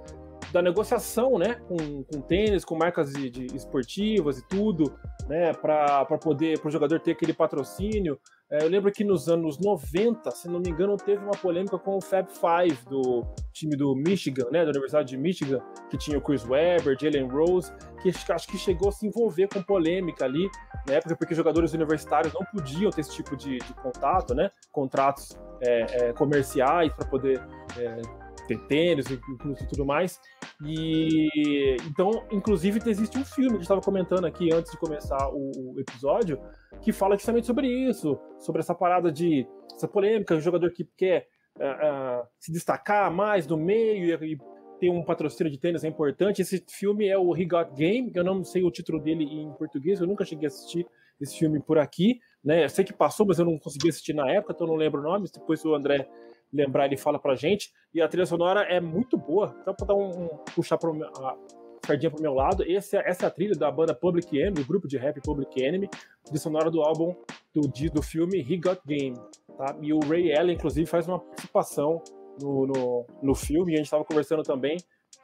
da 0.52 0.62
negociação, 0.62 1.38
né, 1.38 1.56
com, 1.68 2.04
com 2.04 2.22
tênis, 2.22 2.66
com 2.66 2.76
marcas 2.76 3.14
de, 3.14 3.30
de 3.30 3.56
esportivas 3.56 4.38
e 4.38 4.48
tudo, 4.48 4.94
né, 5.28 5.54
para 5.54 6.06
poder, 6.22 6.60
para 6.60 6.68
o 6.68 6.72
jogador 6.72 7.00
ter 7.00 7.12
aquele 7.12 7.34
patrocínio. 7.34 8.20
É, 8.50 8.66
eu 8.66 8.68
lembro 8.68 8.92
que 8.92 9.04
nos 9.04 9.30
anos 9.30 9.58
90, 9.60 10.30
se 10.32 10.50
não 10.50 10.60
me 10.60 10.70
engano, 10.70 10.98
teve 10.98 11.24
uma 11.24 11.32
polêmica 11.32 11.80
com 11.80 11.96
o 11.96 12.02
Fab 12.02 12.28
Five 12.30 12.78
do 12.90 13.24
time 13.54 13.78
do 13.78 13.96
Michigan, 13.96 14.50
né, 14.52 14.66
da 14.66 14.72
Universidade 14.72 15.08
de 15.08 15.18
Michigan, 15.18 15.62
que 15.90 15.98
tinha 15.98 16.18
o 16.18 16.22
Chris 16.22 16.46
Webber, 16.46 16.98
Jalen 17.00 17.30
Rose, 17.30 17.72
que 18.02 18.12
acho 18.34 18.48
que 18.48 18.58
chegou 18.58 18.90
a 18.90 18.92
se 18.92 19.08
envolver 19.08 19.48
com 19.48 19.62
polêmica 19.64 20.26
ali 20.26 20.50
na 20.86 20.96
época, 20.96 21.16
porque 21.16 21.34
jogadores 21.34 21.72
universitários 21.72 22.34
não 22.34 22.42
podiam 22.44 22.92
ter 22.92 23.02
esse 23.02 23.16
tipo 23.16 23.38
de, 23.38 23.58
de 23.58 23.74
contato, 23.76 24.36
né, 24.36 24.52
contratos 24.70 25.40
é, 25.62 26.10
é, 26.10 26.14
comerciais 26.14 26.92
para 26.94 27.08
poder 27.08 27.40
é, 27.78 28.02
ter 28.48 28.60
tênis 28.68 29.06
e 29.10 29.68
tudo 29.68 29.86
mais. 29.86 30.20
E 30.66 31.78
então, 31.86 32.24
inclusive, 32.32 32.80
existe 32.86 33.18
um 33.18 33.26
filme 33.26 33.50
que 33.50 33.56
gente 33.56 33.64
estava 33.64 33.82
comentando 33.82 34.26
aqui 34.26 34.54
antes 34.54 34.72
de 34.72 34.78
começar 34.78 35.30
o, 35.30 35.74
o, 35.74 35.80
episódio, 35.80 36.40
que 36.82 36.92
fala 36.92 37.16
justamente 37.16 37.48
sobre 37.48 37.68
isso, 37.68 38.20
sobre 38.40 38.62
essa 38.62 38.76
parada 38.76 39.12
de 39.12 39.48
essa 39.76 39.88
polêmica, 39.88 40.36
o 40.36 40.40
jogador 40.40 40.72
que 40.72 40.88
quer 40.98 41.28
uh, 41.58 42.22
uh, 42.22 42.28
se 42.40 42.52
destacar 42.52 43.12
mais 43.12 43.48
no 43.48 43.58
meio 43.58 44.24
e, 44.24 44.34
e 44.34 44.38
ter 44.80 44.90
um 44.90 45.04
patrocínio 45.04 45.52
de 45.52 45.60
tênis 45.60 45.84
é 45.84 45.88
importante. 45.88 46.42
Esse 46.42 46.64
filme 46.68 47.08
é 47.08 47.18
o 47.18 47.36
He 47.36 47.46
Got 47.46 47.74
Game, 47.76 48.12
eu 48.14 48.24
não 48.24 48.44
sei 48.44 48.64
o 48.64 48.72
título 48.72 49.00
dele 49.00 49.24
em 49.24 49.52
português, 49.54 50.00
eu 50.00 50.08
nunca 50.08 50.26
cheguei 50.26 50.46
a 50.46 50.50
assistir 50.50 50.86
esse 51.20 51.38
filme 51.38 51.62
por 51.62 51.78
aqui, 51.78 52.20
né? 52.44 52.64
Eu 52.64 52.70
sei 52.70 52.84
que 52.84 52.92
passou, 52.92 53.26
mas 53.26 53.38
eu 53.38 53.46
não 53.46 53.58
consegui 53.60 53.90
assistir 53.90 54.14
na 54.14 54.30
época, 54.30 54.54
então 54.54 54.66
eu 54.66 54.72
não 54.72 54.78
lembro 54.78 55.00
o 55.00 55.04
nome. 55.04 55.30
Depois 55.32 55.64
o 55.64 55.76
André 55.76 56.10
lembrar, 56.52 56.86
ele 56.86 56.98
fala 56.98 57.20
pra 57.20 57.36
gente. 57.36 57.72
E 57.94 58.02
a 58.02 58.08
trilha 58.08 58.26
sonora 58.26 58.62
é 58.62 58.80
muito 58.80 59.18
boa. 59.18 59.56
Então, 59.62 59.74
pra 59.74 59.88
dar 59.88 59.96
um, 59.96 60.24
um 60.24 60.28
puxar 60.56 60.78
pro, 60.78 60.92
a 61.04 61.38
sardinha 61.86 62.12
pro 62.12 62.22
meu 62.22 62.34
lado, 62.34 62.64
esse, 62.64 62.96
é, 62.98 63.10
essa 63.10 63.26
é 63.26 63.28
a 63.28 63.32
trilha 63.32 63.56
da 63.56 63.72
banda 63.72 63.94
Public 63.94 64.38
Enemy, 64.38 64.56
do 64.56 64.66
grupo 64.66 64.88
de 64.88 64.98
rap 64.98 65.20
Public 65.22 65.62
Enemy, 65.62 65.90
trilha 66.24 66.40
sonora 66.40 66.70
do 66.70 66.82
álbum 66.82 67.16
do, 67.54 67.62
do 67.90 68.02
filme 68.02 68.40
He 68.40 68.58
Got 68.58 68.80
Game. 68.86 69.18
Tá? 69.58 69.76
E 69.82 69.94
o 69.94 70.00
Ray 70.00 70.36
Allen, 70.38 70.56
inclusive, 70.56 70.86
faz 70.86 71.08
uma 71.08 71.20
participação 71.20 72.02
no, 72.42 72.68
no, 72.68 73.06
no 73.22 73.36
filme, 73.36 73.72
e 73.72 73.76
a 73.76 73.78
gente 73.78 73.86
estava 73.86 74.06
conversando 74.06 74.44
também, 74.44 74.78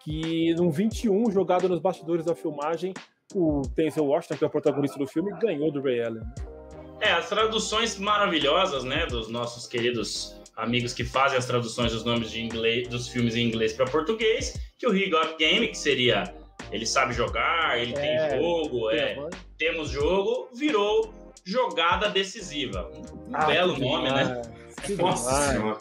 que 0.03 0.53
no 0.55 0.71
21, 0.71 1.31
jogado 1.31 1.69
nos 1.69 1.79
bastidores 1.79 2.25
da 2.25 2.35
filmagem, 2.35 2.93
o 3.33 3.61
Denzel 3.75 4.05
Washington, 4.05 4.37
que 4.37 4.43
é 4.43 4.47
o 4.47 4.49
protagonista 4.49 4.97
do 4.97 5.07
filme, 5.07 5.31
ganhou 5.39 5.71
do 5.71 5.81
Ray 5.81 6.01
Allen. 6.01 6.23
É, 6.99 7.11
as 7.11 7.29
traduções 7.29 7.99
maravilhosas, 7.99 8.83
né, 8.83 9.05
dos 9.05 9.29
nossos 9.29 9.67
queridos 9.67 10.39
amigos 10.57 10.93
que 10.93 11.03
fazem 11.03 11.37
as 11.37 11.45
traduções 11.45 11.93
dos 11.93 12.03
nomes 12.03 12.31
de 12.31 12.41
inglês, 12.41 12.87
dos 12.87 13.07
filmes 13.07 13.35
em 13.35 13.47
inglês 13.47 13.73
para 13.73 13.85
português, 13.85 14.59
que 14.77 14.87
o 14.87 14.95
He 14.95 15.09
Got 15.09 15.37
Game, 15.37 15.67
que 15.67 15.77
seria 15.77 16.33
ele 16.71 16.85
sabe 16.85 17.13
jogar, 17.13 17.79
ele 17.79 17.93
é, 17.95 18.27
tem 18.27 18.41
jogo, 18.41 18.91
é, 18.91 19.29
temos 19.57 19.89
jogo, 19.89 20.49
virou 20.53 21.13
jogada 21.45 22.09
decisiva. 22.09 22.91
Um 23.27 23.31
ah, 23.33 23.45
belo 23.45 23.77
nome, 23.77 24.11
né? 24.11 24.41
Nossa 24.97 25.77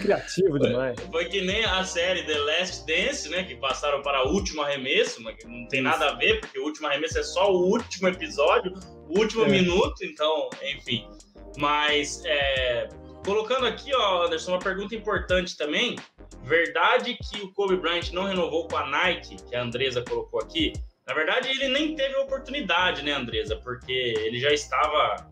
Criativo 0.00 0.58
demais. 0.58 0.98
Foi 1.10 1.24
que 1.24 1.40
nem 1.40 1.64
a 1.64 1.82
série 1.84 2.22
The 2.24 2.38
Last 2.38 2.86
Dance, 2.86 3.28
né? 3.30 3.44
Que 3.44 3.56
passaram 3.56 4.02
para 4.02 4.28
o 4.28 4.32
último 4.32 4.62
arremesso, 4.62 5.22
mas 5.22 5.36
que 5.36 5.46
não 5.46 5.66
tem 5.68 5.80
nada 5.80 6.10
a 6.10 6.14
ver, 6.14 6.40
porque 6.40 6.58
o 6.58 6.64
último 6.64 6.86
arremesso 6.86 7.18
é 7.18 7.22
só 7.22 7.50
o 7.50 7.70
último 7.70 8.08
episódio, 8.08 8.72
o 9.08 9.18
último 9.18 9.44
é. 9.44 9.48
minuto, 9.48 10.04
então, 10.04 10.50
enfim. 10.76 11.08
Mas 11.56 12.22
é, 12.26 12.88
colocando 13.24 13.66
aqui, 13.66 13.92
ó, 13.94 14.26
Anderson, 14.26 14.52
uma 14.52 14.58
pergunta 14.58 14.94
importante 14.94 15.56
também. 15.56 15.96
Verdade 16.42 17.16
que 17.16 17.42
o 17.42 17.52
Kobe 17.52 17.76
Bryant 17.76 18.12
não 18.12 18.24
renovou 18.24 18.68
com 18.68 18.76
a 18.76 18.86
Nike, 18.86 19.36
que 19.48 19.56
a 19.56 19.62
Andresa 19.62 20.02
colocou 20.02 20.40
aqui. 20.40 20.72
Na 21.06 21.14
verdade, 21.14 21.48
ele 21.48 21.68
nem 21.68 21.94
teve 21.96 22.16
oportunidade, 22.16 23.02
né, 23.02 23.12
Andresa? 23.12 23.56
Porque 23.56 23.92
ele 23.92 24.38
já 24.38 24.52
estava, 24.52 25.30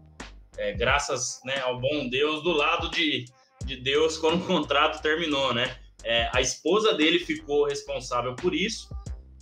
é, 0.56 0.72
graças 0.72 1.40
né, 1.44 1.60
ao 1.60 1.80
bom 1.80 2.08
Deus, 2.08 2.42
do 2.42 2.52
lado 2.52 2.90
de, 2.90 3.26
de 3.64 3.76
Deus 3.76 4.18
quando 4.18 4.42
o 4.42 4.46
contrato 4.46 5.02
terminou, 5.02 5.54
né? 5.54 5.76
É, 6.04 6.28
a 6.34 6.40
esposa 6.40 6.94
dele 6.94 7.18
ficou 7.20 7.66
responsável 7.66 8.34
por 8.34 8.54
isso. 8.54 8.88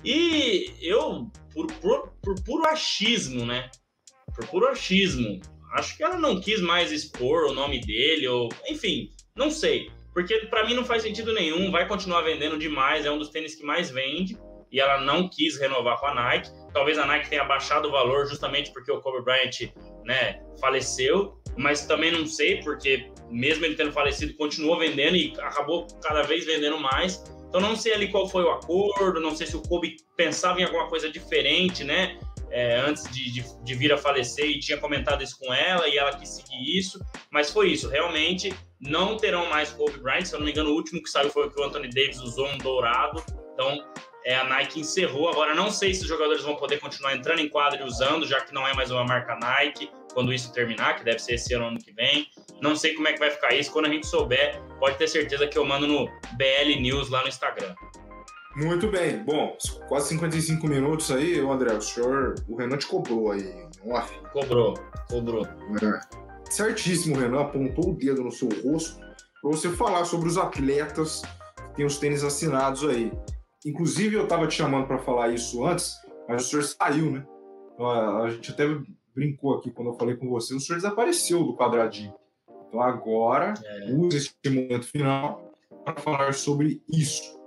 E 0.04 0.74
eu, 0.80 1.30
por, 1.52 1.66
por, 1.74 2.12
por 2.22 2.42
puro 2.42 2.66
achismo, 2.66 3.46
né? 3.46 3.70
Por 4.34 4.46
puro 4.46 4.68
achismo, 4.68 5.40
acho 5.74 5.96
que 5.96 6.02
ela 6.02 6.18
não 6.18 6.40
quis 6.40 6.60
mais 6.60 6.92
expor 6.92 7.44
o 7.44 7.54
nome 7.54 7.80
dele, 7.80 8.28
ou 8.28 8.48
enfim, 8.68 9.10
não 9.34 9.50
sei. 9.50 9.90
Porque 10.12 10.38
para 10.46 10.66
mim 10.66 10.74
não 10.74 10.84
faz 10.84 11.02
sentido 11.02 11.32
nenhum, 11.32 11.70
vai 11.70 11.86
continuar 11.86 12.22
vendendo 12.22 12.58
demais, 12.58 13.06
é 13.06 13.10
um 13.10 13.18
dos 13.18 13.28
tênis 13.28 13.54
que 13.54 13.64
mais 13.64 13.90
vende, 13.90 14.36
e 14.72 14.80
ela 14.80 15.00
não 15.00 15.28
quis 15.28 15.58
renovar 15.58 15.98
com 15.98 16.06
a 16.06 16.14
Nike. 16.14 16.50
Talvez 16.72 16.98
a 16.98 17.06
Nike 17.06 17.30
tenha 17.30 17.44
baixado 17.44 17.88
o 17.88 17.90
valor 17.90 18.26
justamente 18.26 18.72
porque 18.72 18.90
o 18.90 19.00
Kobe 19.00 19.22
Bryant 19.24 19.72
né, 20.04 20.40
faleceu, 20.60 21.40
mas 21.56 21.86
também 21.86 22.12
não 22.12 22.26
sei, 22.26 22.62
porque 22.62 23.10
mesmo 23.30 23.64
ele 23.64 23.74
tendo 23.74 23.92
falecido, 23.92 24.34
continuou 24.34 24.78
vendendo 24.78 25.16
e 25.16 25.32
acabou 25.40 25.86
cada 26.02 26.22
vez 26.22 26.44
vendendo 26.46 26.78
mais. 26.78 27.22
Então 27.48 27.60
não 27.60 27.74
sei 27.74 27.94
ali 27.94 28.08
qual 28.08 28.28
foi 28.28 28.44
o 28.44 28.50
acordo, 28.50 29.20
não 29.20 29.34
sei 29.34 29.46
se 29.46 29.56
o 29.56 29.62
Kobe 29.62 29.96
pensava 30.16 30.60
em 30.60 30.64
alguma 30.64 30.88
coisa 30.88 31.10
diferente, 31.10 31.82
né? 31.82 32.16
É, 32.50 32.80
antes 32.80 33.04
de, 33.12 33.30
de, 33.30 33.44
de, 33.62 33.74
vir 33.74 33.92
a 33.92 33.96
falecer 33.96 34.46
e 34.46 34.58
tinha 34.58 34.76
comentado 34.76 35.22
isso 35.22 35.38
com 35.38 35.54
ela 35.54 35.86
e 35.88 35.96
ela 35.96 36.12
quis 36.16 36.30
seguir 36.30 36.78
isso, 36.78 36.98
mas 37.30 37.50
foi 37.50 37.70
isso, 37.70 37.88
realmente 37.88 38.52
não 38.80 39.16
terão 39.16 39.48
mais 39.48 39.70
Kobe 39.70 40.00
Bryant, 40.00 40.24
se 40.24 40.34
eu 40.34 40.40
não 40.40 40.46
me 40.46 40.50
engano 40.50 40.70
o 40.70 40.74
último 40.74 41.00
que 41.02 41.08
saiu 41.08 41.30
foi 41.30 41.48
que 41.48 41.60
o 41.60 41.64
Anthony 41.64 41.88
Davis 41.88 42.18
usou 42.18 42.48
um 42.48 42.58
dourado, 42.58 43.22
então 43.52 43.84
é, 44.24 44.34
a 44.34 44.44
Nike 44.44 44.80
encerrou, 44.80 45.28
agora 45.28 45.54
não 45.54 45.70
sei 45.70 45.94
se 45.94 46.02
os 46.02 46.08
jogadores 46.08 46.42
vão 46.42 46.56
poder 46.56 46.80
continuar 46.80 47.14
entrando 47.14 47.40
em 47.40 47.48
quadro 47.48 47.80
e 47.80 47.84
usando, 47.84 48.26
já 48.26 48.40
que 48.40 48.52
não 48.52 48.66
é 48.66 48.74
mais 48.74 48.90
uma 48.90 49.04
marca 49.04 49.36
Nike, 49.36 49.88
quando 50.12 50.32
isso 50.32 50.52
terminar, 50.52 50.96
que 50.96 51.04
deve 51.04 51.18
ser 51.18 51.34
esse 51.34 51.54
ano, 51.54 51.66
ano 51.66 51.78
que 51.78 51.92
vem. 51.92 52.26
Não 52.60 52.76
sei 52.76 52.94
como 52.94 53.08
é 53.08 53.12
que 53.12 53.18
vai 53.18 53.30
ficar 53.30 53.54
isso. 53.54 53.72
Quando 53.72 53.86
a 53.86 53.88
gente 53.88 54.06
souber, 54.06 54.60
pode 54.78 54.96
ter 54.96 55.08
certeza 55.08 55.46
que 55.46 55.56
eu 55.56 55.64
mando 55.64 55.86
no 55.86 56.06
BL 56.36 56.80
News 56.80 57.08
lá 57.08 57.22
no 57.22 57.28
Instagram. 57.28 57.74
Muito 58.56 58.90
bem. 58.90 59.22
Bom, 59.22 59.56
quase 59.88 60.08
55 60.08 60.66
minutos 60.66 61.10
aí, 61.10 61.38
André. 61.38 61.72
O 61.74 61.80
senhor, 61.80 62.34
o 62.48 62.56
Renan 62.56 62.76
te 62.76 62.86
cobrou 62.86 63.30
aí, 63.30 63.68
off. 63.86 64.12
Cobrou, 64.32 64.74
cobrou. 65.08 65.46
É. 65.46 66.00
Certíssimo, 66.50 67.16
Renan 67.16 67.42
apontou 67.42 67.90
o 67.90 67.96
dedo 67.96 68.24
no 68.24 68.32
seu 68.32 68.48
rosto 68.62 68.98
para 69.40 69.50
você 69.50 69.70
falar 69.70 70.04
sobre 70.04 70.28
os 70.28 70.36
atletas 70.36 71.22
que 71.56 71.76
têm 71.76 71.86
os 71.86 71.98
tênis 71.98 72.24
assinados 72.24 72.84
aí. 72.84 73.12
Inclusive, 73.64 74.16
eu 74.16 74.24
estava 74.24 74.46
te 74.46 74.54
chamando 74.54 74.86
para 74.86 74.98
falar 74.98 75.28
isso 75.28 75.64
antes, 75.64 75.94
mas 76.28 76.46
o 76.46 76.48
senhor 76.48 76.62
saiu, 76.62 77.10
né? 77.10 77.26
A 77.78 78.28
gente 78.30 78.50
até 78.50 78.64
brincou 79.14 79.54
aqui 79.54 79.70
quando 79.70 79.88
eu 79.88 79.94
falei 79.94 80.16
com 80.16 80.28
você, 80.28 80.54
o 80.54 80.60
senhor 80.60 80.76
desapareceu 80.76 81.44
do 81.44 81.56
quadradinho. 81.56 82.14
Então 82.68 82.80
agora, 82.82 83.54
é. 83.64 83.92
use 83.92 84.16
este 84.16 84.50
momento 84.50 84.86
final 84.86 85.52
para 85.84 85.96
falar 86.00 86.34
sobre 86.34 86.82
isso. 86.88 87.39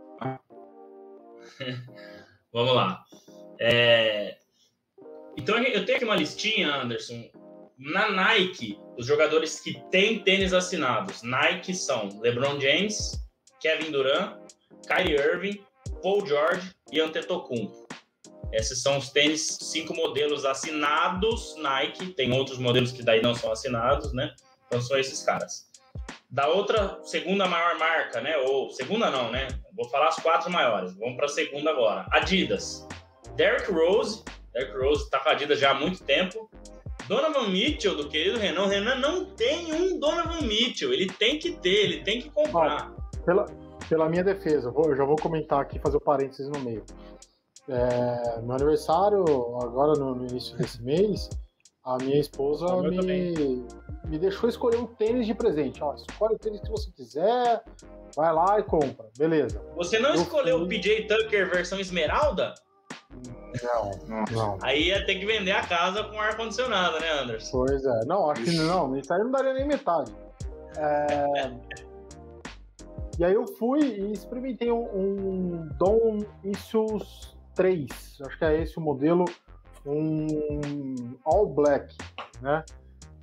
Vamos 2.51 2.75
lá. 2.75 3.03
É... 3.59 4.37
Então 5.37 5.57
eu 5.57 5.85
tenho 5.85 5.97
aqui 5.97 6.05
uma 6.05 6.15
listinha, 6.15 6.75
Anderson. 6.75 7.29
Na 7.77 8.11
Nike, 8.11 8.79
os 8.97 9.05
jogadores 9.05 9.59
que 9.59 9.81
têm 9.89 10.23
tênis 10.23 10.53
assinados, 10.53 11.23
Nike 11.23 11.73
são 11.73 12.19
LeBron 12.21 12.59
James, 12.59 13.19
Kevin 13.59 13.91
Durant, 13.91 14.37
Kyrie 14.87 15.15
Irving, 15.15 15.65
Paul 16.01 16.25
George 16.25 16.71
e 16.91 16.99
Antetokounmpo. 16.99 17.87
Esses 18.51 18.83
são 18.83 18.99
os 18.99 19.09
tênis, 19.09 19.47
cinco 19.61 19.95
modelos 19.95 20.45
assinados 20.45 21.55
Nike. 21.57 22.13
Tem 22.13 22.31
outros 22.31 22.59
modelos 22.59 22.91
que 22.91 23.01
daí 23.01 23.21
não 23.21 23.33
são 23.33 23.51
assinados, 23.51 24.13
né? 24.13 24.33
Então 24.67 24.79
são 24.79 24.97
esses 24.97 25.23
caras. 25.23 25.67
Da 26.33 26.47
outra, 26.47 26.97
segunda 27.03 27.47
maior 27.47 27.77
marca, 27.77 28.19
né? 28.19 28.35
Ou 28.37 28.71
segunda 28.71 29.11
não, 29.11 29.29
né? 29.29 29.47
Vou 29.71 29.87
falar 29.87 30.07
as 30.07 30.15
quatro 30.15 30.51
maiores. 30.51 30.91
Vamos 30.95 31.15
para 31.15 31.27
a 31.27 31.29
segunda 31.29 31.69
agora. 31.69 32.07
Adidas. 32.11 32.87
Derrick 33.35 33.71
Rose. 33.71 34.23
Derrick 34.51 34.75
Rose 34.75 35.03
está 35.03 35.19
com 35.19 35.29
a 35.29 35.33
Adidas 35.33 35.59
já 35.59 35.69
há 35.69 35.73
muito 35.75 36.03
tempo. 36.03 36.49
Donovan 37.07 37.49
Mitchell, 37.49 37.95
do 37.95 38.09
querido 38.09 38.39
Renan. 38.39 38.63
O 38.63 38.67
Renan 38.67 38.95
não 38.95 39.25
tem 39.25 39.71
um 39.75 39.99
Donovan 39.99 40.41
Mitchell. 40.41 40.91
Ele 40.91 41.05
tem 41.05 41.37
que 41.37 41.51
ter, 41.51 41.83
ele 41.83 42.03
tem 42.03 42.19
que 42.19 42.31
comprar. 42.31 42.91
pela, 43.23 43.45
pela 43.87 44.09
minha 44.09 44.23
defesa, 44.23 44.73
eu 44.75 44.95
já 44.95 45.05
vou 45.05 45.17
comentar 45.17 45.61
aqui, 45.61 45.77
fazer 45.77 45.97
o 45.97 45.99
um 45.99 46.03
parênteses 46.03 46.49
no 46.49 46.59
meio. 46.61 46.83
É, 47.69 48.41
meu 48.41 48.55
aniversário, 48.55 49.23
agora 49.61 49.93
no, 49.93 50.15
no, 50.15 50.25
início 50.25 50.57
desse 50.57 50.81
mês, 50.81 51.29
a 51.83 51.97
minha 51.97 52.19
esposa 52.19 52.65
me, 52.81 53.65
me 54.05 54.17
deixou 54.17 54.49
escolher 54.49 54.77
um 54.77 54.85
tênis 54.85 55.27
de 55.27 55.33
presente. 55.33 55.83
Ó, 55.83 55.93
escolhe 55.93 56.35
o 56.35 56.39
tênis 56.39 56.61
que 56.61 56.69
você 56.69 56.89
quiser, 56.91 57.63
vai 58.15 58.33
lá 58.33 58.59
e 58.59 58.63
compra. 58.63 59.09
Beleza. 59.17 59.61
Você 59.75 59.99
não 59.99 60.11
eu 60.11 60.15
escolheu 60.15 60.57
fui... 60.57 60.65
o 60.65 60.69
PJ 60.69 61.07
Tucker 61.07 61.49
versão 61.49 61.79
esmeralda? 61.79 62.53
Não, 63.61 64.25
não. 64.31 64.57
Aí 64.61 64.87
ia 64.87 65.05
ter 65.05 65.15
que 65.15 65.25
vender 65.25 65.51
a 65.51 65.65
casa 65.65 66.03
com 66.03 66.19
ar-condicionado, 66.19 66.99
né, 66.99 67.11
Anderson? 67.21 67.51
Pois 67.51 67.85
é. 67.85 68.05
Não, 68.05 68.31
acho 68.31 68.43
que 68.43 68.51
não. 68.51 68.95
Isso 68.97 69.13
aí 69.13 69.19
não 69.19 69.31
daria 69.31 69.53
nem 69.53 69.67
metade. 69.67 70.11
É... 70.75 71.51
e 73.19 73.23
aí 73.23 73.33
eu 73.33 73.45
fui 73.45 73.79
e 73.81 74.11
experimentei 74.11 74.71
um, 74.71 74.83
um 74.83 75.69
Dom 75.77 76.19
Issus 76.43 77.37
3, 77.53 77.87
acho 78.25 78.37
que 78.39 78.45
é 78.45 78.59
esse 78.59 78.79
o 78.79 78.81
modelo, 78.81 79.25
um 79.85 81.17
all 81.25 81.47
black, 81.47 81.95
né? 82.41 82.63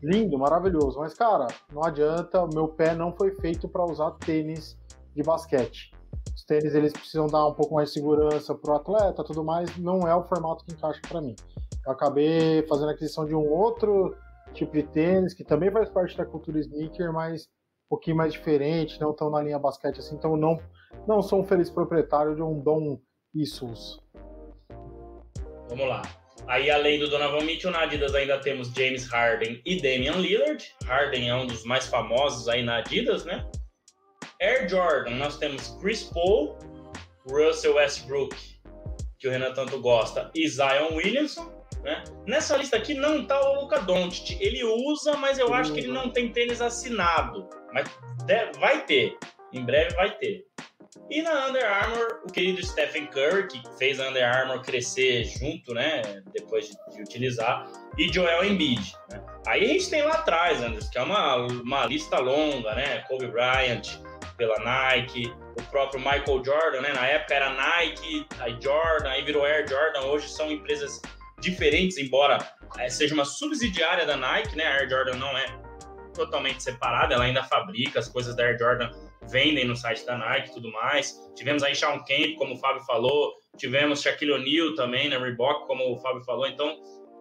Lindo, 0.03 0.39
maravilhoso, 0.39 0.99
mas 0.99 1.13
cara, 1.13 1.47
não 1.73 1.85
adianta, 1.85 2.43
o 2.43 2.49
meu 2.55 2.69
pé 2.69 2.95
não 2.95 3.15
foi 3.15 3.33
feito 3.33 3.69
para 3.69 3.85
usar 3.85 4.13
tênis 4.13 4.79
de 5.15 5.23
basquete. 5.23 5.93
Os 6.35 6.45
tênis 6.45 6.75
eles 6.75 6.93
precisam 6.93 7.27
dar 7.27 7.47
um 7.47 7.55
pouco 7.55 7.75
mais 7.75 7.89
de 7.89 7.95
segurança 7.95 8.55
pro 8.55 8.75
atleta, 8.75 9.23
tudo 9.23 9.45
mais, 9.45 9.77
não 9.77 10.09
é 10.09 10.15
o 10.15 10.25
formato 10.25 10.65
que 10.65 10.73
encaixa 10.73 11.01
para 11.07 11.21
mim. 11.21 11.37
Eu 11.85 11.93
acabei 11.93 12.67
fazendo 12.67 12.89
a 12.89 12.93
aquisição 12.93 13.27
de 13.27 13.35
um 13.35 13.47
outro 13.47 14.17
tipo 14.55 14.73
de 14.73 14.83
tênis 14.85 15.35
que 15.35 15.45
também 15.45 15.71
faz 15.71 15.89
parte 15.91 16.17
da 16.17 16.25
cultura 16.25 16.59
sneaker, 16.59 17.13
mas 17.13 17.45
um 17.45 17.91
pouquinho 17.91 18.17
mais 18.17 18.33
diferente, 18.33 19.01
não 19.01 19.13
tão 19.13 19.31
na 19.31 19.43
linha 19.43 19.59
basquete 19.59 19.99
assim, 19.99 20.15
então 20.15 20.37
não 20.37 20.59
não 21.07 21.23
sou 21.23 21.41
um 21.41 21.45
feliz 21.45 21.71
proprietário 21.71 22.35
de 22.35 22.43
um 22.43 22.61
Dom 22.61 22.99
Issus. 23.35 24.01
Vamos 25.69 25.89
lá. 25.89 26.03
Aí, 26.51 26.69
além 26.69 26.99
do 26.99 27.09
Donovan 27.09 27.45
Mitchell, 27.45 27.71
na 27.71 27.83
Adidas 27.83 28.13
ainda 28.13 28.37
temos 28.41 28.73
James 28.73 29.07
Harden 29.07 29.63
e 29.65 29.81
Damian 29.81 30.17
Lillard. 30.17 30.75
Harden 30.85 31.29
é 31.29 31.35
um 31.37 31.47
dos 31.47 31.63
mais 31.65 31.87
famosos 31.87 32.49
aí 32.49 32.61
na 32.65 32.79
Adidas, 32.79 33.25
né? 33.25 33.49
Air 34.43 34.69
Jordan, 34.69 35.13
nós 35.13 35.39
temos 35.39 35.79
Chris 35.81 36.03
Paul, 36.03 36.59
Russell 37.31 37.77
Westbrook, 37.77 38.37
que 39.21 39.29
o 39.29 39.31
Renan 39.31 39.53
tanto 39.53 39.81
gosta, 39.81 40.29
e 40.35 40.49
Zion 40.49 40.97
Williamson. 40.97 41.55
Né? 41.85 42.03
Nessa 42.27 42.57
lista 42.57 42.77
aqui 42.77 42.95
não 42.95 43.25
tá 43.25 43.41
o 43.41 43.61
Luca 43.61 43.79
Doncic. 43.83 44.37
Ele 44.41 44.65
usa, 44.65 45.17
mas 45.17 45.39
eu 45.39 45.55
acho 45.55 45.73
que 45.73 45.79
ele 45.79 45.93
não 45.93 46.11
tem 46.11 46.33
tênis 46.33 46.61
assinado. 46.61 47.49
Mas 47.73 47.89
vai 48.59 48.85
ter. 48.87 49.17
Em 49.53 49.65
breve 49.65 49.95
vai 49.95 50.19
ter. 50.19 50.45
E 51.09 51.23
na 51.23 51.47
Under 51.47 51.65
Armour, 51.65 52.21
o 52.25 52.33
querido 52.33 52.65
Stephen 52.65 53.07
Curry, 53.07 53.47
que 53.47 53.63
fez 53.79 54.01
a 54.01 54.09
Under 54.09 54.25
Armour 54.25 54.63
crescer 54.63 55.25
junto, 55.25 55.73
né, 55.73 56.23
depois 56.33 56.69
de, 56.69 56.77
de 56.95 57.03
utilizar, 57.03 57.67
e 57.97 58.13
Joel 58.13 58.45
Embiid. 58.45 58.95
Né? 59.11 59.23
Aí 59.47 59.65
a 59.65 59.69
gente 59.69 59.91
tem 59.91 60.03
lá 60.03 60.15
atrás, 60.15 60.63
Anderson, 60.63 60.91
que 60.91 60.99
é 60.99 61.03
uma, 61.03 61.37
uma 61.37 61.87
lista 61.87 62.19
longa, 62.19 62.75
né? 62.75 62.99
Kobe 63.09 63.27
Bryant 63.27 63.83
pela 64.37 64.59
Nike, 64.59 65.33
o 65.59 65.63
próprio 65.71 66.01
Michael 66.01 66.45
Jordan, 66.45 66.81
né? 66.81 66.93
Na 66.93 67.07
época 67.07 67.35
era 67.35 67.51
Nike, 67.51 68.27
aí 68.39 68.57
Jordan, 68.61 69.11
aí 69.11 69.23
virou 69.23 69.45
Air 69.45 69.69
Jordan. 69.69 70.01
Hoje 70.03 70.29
são 70.29 70.51
empresas 70.51 71.01
diferentes, 71.41 71.99
embora 71.99 72.39
é, 72.79 72.89
seja 72.89 73.15
uma 73.15 73.25
subsidiária 73.25 74.07
da 74.07 74.17
Nike, 74.17 74.57
né? 74.57 74.65
A 74.65 74.75
Air 74.75 74.91
Jordan 74.91 75.17
não 75.17 75.37
é 75.37 75.47
totalmente 76.15 76.63
separada, 76.63 77.15
ela 77.15 77.25
ainda 77.25 77.43
fabrica 77.45 77.99
as 77.99 78.09
coisas 78.09 78.37
da 78.37 78.45
Air 78.45 78.59
Jordan, 78.59 78.91
vendem 79.31 79.65
no 79.65 79.77
site 79.77 80.05
da 80.05 80.17
Nike 80.17 80.51
e 80.51 80.55
tudo 80.55 80.71
mais. 80.73 81.15
Tivemos 81.35 81.63
aí 81.63 81.75
Shawn 81.75 82.05
Kemp, 82.05 82.37
como 82.37 82.55
o 82.55 82.59
Fábio 82.59 82.83
falou, 82.85 83.35
tivemos 83.57 84.03
Shaquille 84.03 84.33
O'Neal 84.33 84.75
também 84.75 85.09
na 85.09 85.19
Reebok, 85.19 85.67
como 85.67 85.93
o 85.93 85.99
Fábio 85.99 86.23
falou, 86.25 86.47
então 86.47 86.79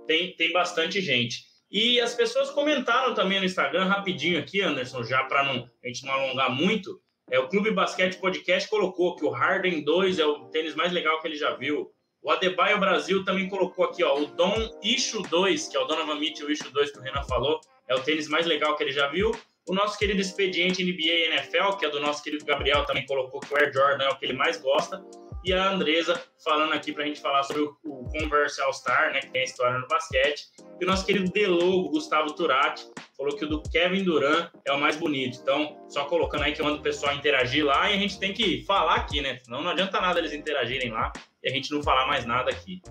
tem, 0.07 0.35
tem 0.35 0.51
bastante 0.51 1.01
gente. 1.01 1.43
E 1.71 2.01
as 2.01 2.15
pessoas 2.15 2.49
comentaram 2.49 3.13
também 3.13 3.39
no 3.39 3.45
Instagram, 3.45 3.85
rapidinho 3.85 4.39
aqui, 4.39 4.61
Anderson, 4.61 5.03
já 5.03 5.23
para 5.25 5.41
a 5.41 5.87
gente 5.87 6.03
não 6.03 6.13
alongar 6.13 6.49
muito, 6.49 6.99
é, 7.31 7.37
o 7.37 7.47
Clube 7.47 7.69
Basquete 7.71 8.17
Podcast 8.17 8.67
colocou 8.67 9.15
que 9.15 9.23
o 9.23 9.29
Harden 9.29 9.83
2 9.83 10.17
é 10.17 10.25
o 10.25 10.45
tênis 10.45 10.73
mais 10.73 10.91
legal 10.91 11.21
que 11.21 11.27
ele 11.27 11.35
já 11.35 11.55
viu. 11.55 11.91
O 12.23 12.31
Adebayo 12.31 12.79
Brasil 12.79 13.23
também 13.23 13.47
colocou 13.47 13.85
aqui, 13.85 14.03
ó, 14.03 14.19
o 14.19 14.25
Dom 14.25 14.55
Ishu 14.83 15.21
2, 15.21 15.67
que 15.67 15.77
é 15.77 15.79
o 15.79 15.85
Donovan 15.85 16.19
Mitchell 16.19 16.49
Ishu 16.49 16.71
2 16.71 16.91
que 16.91 16.97
o 16.97 17.01
Renan 17.01 17.23
falou, 17.23 17.61
é 17.87 17.95
o 17.95 18.01
tênis 18.01 18.27
mais 18.27 18.47
legal 18.47 18.75
que 18.75 18.83
ele 18.83 18.91
já 18.91 19.07
viu. 19.07 19.31
O 19.67 19.73
nosso 19.73 19.97
querido 19.97 20.19
expediente 20.19 20.83
NBA 20.83 21.01
e 21.01 21.25
NFL, 21.33 21.77
que 21.77 21.85
é 21.85 21.89
do 21.89 21.99
nosso 21.99 22.23
querido 22.23 22.45
Gabriel, 22.45 22.85
também 22.85 23.05
colocou 23.05 23.39
que 23.39 23.53
o 23.53 23.57
Air 23.57 23.71
Jordan 23.71 24.05
é 24.05 24.09
o 24.09 24.15
que 24.17 24.25
ele 24.25 24.33
mais 24.33 24.57
gosta. 24.57 25.03
E 25.43 25.53
a 25.53 25.71
Andresa 25.71 26.21
falando 26.43 26.73
aqui 26.73 26.91
para 26.91 27.03
a 27.03 27.07
gente 27.07 27.21
falar 27.21 27.43
sobre 27.43 27.61
o, 27.61 27.75
Converse 28.09 28.61
All-Star, 28.61 29.13
né, 29.13 29.21
que 29.21 29.29
tem 29.31 29.41
a 29.41 29.45
história 29.45 29.77
no 29.77 29.87
basquete. 29.87 30.47
E 30.79 30.83
o 30.83 30.87
nosso 30.87 31.05
querido 31.05 31.31
Delogo, 31.31 31.89
Gustavo 31.89 32.33
Turati, 32.33 32.85
falou 33.15 33.35
que 33.35 33.45
o 33.45 33.47
do 33.47 33.61
Kevin 33.63 34.03
Durant 34.03 34.49
é 34.65 34.71
o 34.71 34.79
mais 34.79 34.97
bonito. 34.97 35.39
Então, 35.41 35.77
só 35.87 36.05
colocando 36.05 36.43
aí 36.43 36.53
que 36.53 36.61
eu 36.61 36.65
mando 36.65 36.79
o 36.79 36.83
pessoal 36.83 37.13
interagir 37.15 37.65
lá 37.65 37.89
e 37.89 37.95
a 37.95 37.97
gente 37.97 38.19
tem 38.19 38.33
que 38.33 38.63
falar 38.65 38.95
aqui, 38.95 39.21
né? 39.21 39.37
Senão 39.43 39.61
não 39.61 39.71
adianta 39.71 40.01
nada 40.01 40.19
eles 40.19 40.33
interagirem 40.33 40.91
lá 40.91 41.11
e 41.43 41.49
a 41.49 41.53
gente 41.53 41.71
não 41.71 41.81
falar 41.81 42.05
mais 42.07 42.25
nada 42.25 42.51
aqui. 42.51 42.81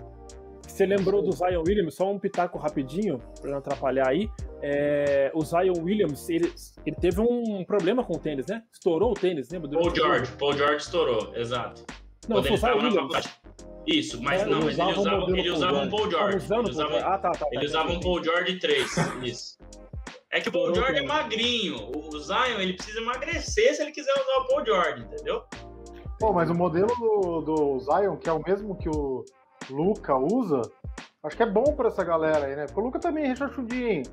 Você 0.79 0.85
lembrou 0.85 1.21
do 1.21 1.33
Zion 1.33 1.61
Williams? 1.67 1.95
Só 1.95 2.09
um 2.09 2.17
pitaco 2.17 2.57
rapidinho, 2.57 3.21
para 3.41 3.51
não 3.51 3.57
atrapalhar 3.57 4.07
aí. 4.07 4.29
É, 4.61 5.29
o 5.35 5.43
Zion 5.43 5.73
Williams, 5.83 6.29
ele, 6.29 6.53
ele 6.85 6.95
teve 6.95 7.19
um 7.19 7.65
problema 7.65 8.01
com 8.01 8.13
o 8.15 8.17
tênis, 8.17 8.45
né? 8.47 8.63
Estourou 8.71 9.11
o 9.11 9.13
tênis, 9.13 9.49
lembra? 9.49 9.69
Paul 9.69 9.93
George, 9.93 10.31
Paul 10.37 10.53
George 10.53 10.77
estourou, 10.77 11.35
exato. 11.35 11.83
Não, 12.29 12.37
Quando 12.37 12.45
ele 12.45 12.55
estava 12.55 12.81
na 12.81 12.91
faculdade. 12.91 13.29
Isso, 13.85 14.23
mas 14.23 14.41
é, 14.41 14.45
não, 14.45 14.61
mas 14.61 14.79
ele 14.79 14.91
usava, 14.93 15.37
ele 15.37 15.49
usava 15.49 15.77
um 15.79 15.89
Paul 15.89 16.11
George. 16.11 16.47
Ele 16.49 16.69
usava, 16.69 16.97
ah, 16.99 17.17
tá, 17.17 17.31
tá, 17.31 17.47
ele 17.51 17.59
tá, 17.59 17.67
usava 17.67 17.91
um 17.91 17.99
Paul 17.99 18.23
George 18.23 18.59
3, 18.59 18.97
isso. 19.23 19.57
É 20.31 20.39
que 20.39 20.47
o 20.47 20.51
Paul 20.53 20.73
George 20.73 20.99
é 20.99 21.01
magrinho. 21.01 21.91
O 21.93 22.19
Zion, 22.19 22.57
ele 22.57 22.75
precisa 22.75 23.01
emagrecer 23.01 23.75
se 23.75 23.81
ele 23.81 23.91
quiser 23.91 24.13
usar 24.13 24.43
o 24.43 24.47
Paul 24.47 24.65
George, 24.65 25.01
entendeu? 25.01 25.43
Pô, 26.17 26.31
mas 26.31 26.49
o 26.49 26.53
modelo 26.53 26.87
do, 26.87 27.41
do 27.41 27.79
Zion, 27.79 28.15
que 28.15 28.29
é 28.29 28.31
o 28.31 28.41
mesmo 28.41 28.77
que 28.77 28.87
o 28.87 29.25
Luca 29.69 30.15
usa, 30.15 30.61
acho 31.23 31.35
que 31.37 31.43
é 31.43 31.49
bom 31.49 31.75
pra 31.75 31.87
essa 31.87 32.03
galera 32.03 32.45
aí, 32.45 32.55
né? 32.55 32.65
Porque 32.65 32.79
o 32.79 32.83
Luca 32.83 32.99
também 32.99 33.25
é 33.25 33.27
rechonchudinho. 33.27 34.03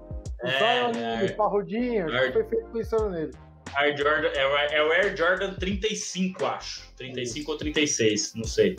O 0.43 0.47
é, 0.47 0.59
Zion 0.59 1.03
é, 1.03 1.29
parrudinho, 1.33 2.11
Air... 2.13 2.33
perfeito 2.33 2.69
pensando 2.73 3.11
nele. 3.11 3.33
Air 3.75 3.97
Jordan, 3.97 4.29
é, 4.29 4.47
o, 4.47 4.57
é 4.57 4.83
o 4.85 4.93
Air 4.93 5.17
Jordan 5.17 5.55
35, 5.55 6.45
acho. 6.45 6.93
35 6.97 7.41
Isso. 7.41 7.51
ou 7.51 7.59
36, 7.59 8.35
não 8.35 8.45
sei. 8.45 8.77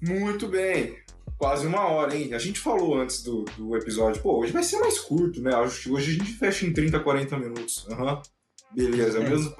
Muito 0.00 0.48
bem. 0.48 0.96
Quase 1.38 1.66
uma 1.66 1.88
hora, 1.88 2.14
hein? 2.14 2.34
A 2.34 2.38
gente 2.38 2.60
falou 2.60 2.96
antes 2.96 3.22
do, 3.22 3.44
do 3.56 3.76
episódio, 3.76 4.22
pô, 4.22 4.38
hoje 4.38 4.52
vai 4.52 4.62
ser 4.62 4.78
mais 4.78 4.98
curto, 4.98 5.40
né? 5.42 5.56
Hoje 5.56 5.90
a 5.94 6.00
gente 6.00 6.32
fecha 6.34 6.64
em 6.64 6.72
30, 6.72 7.00
40 7.00 7.38
minutos. 7.38 7.86
Aham. 7.90 8.14
Uhum. 8.14 8.22
Beleza, 8.74 9.18
é 9.18 9.20
o, 9.20 9.28
mesmo, 9.28 9.54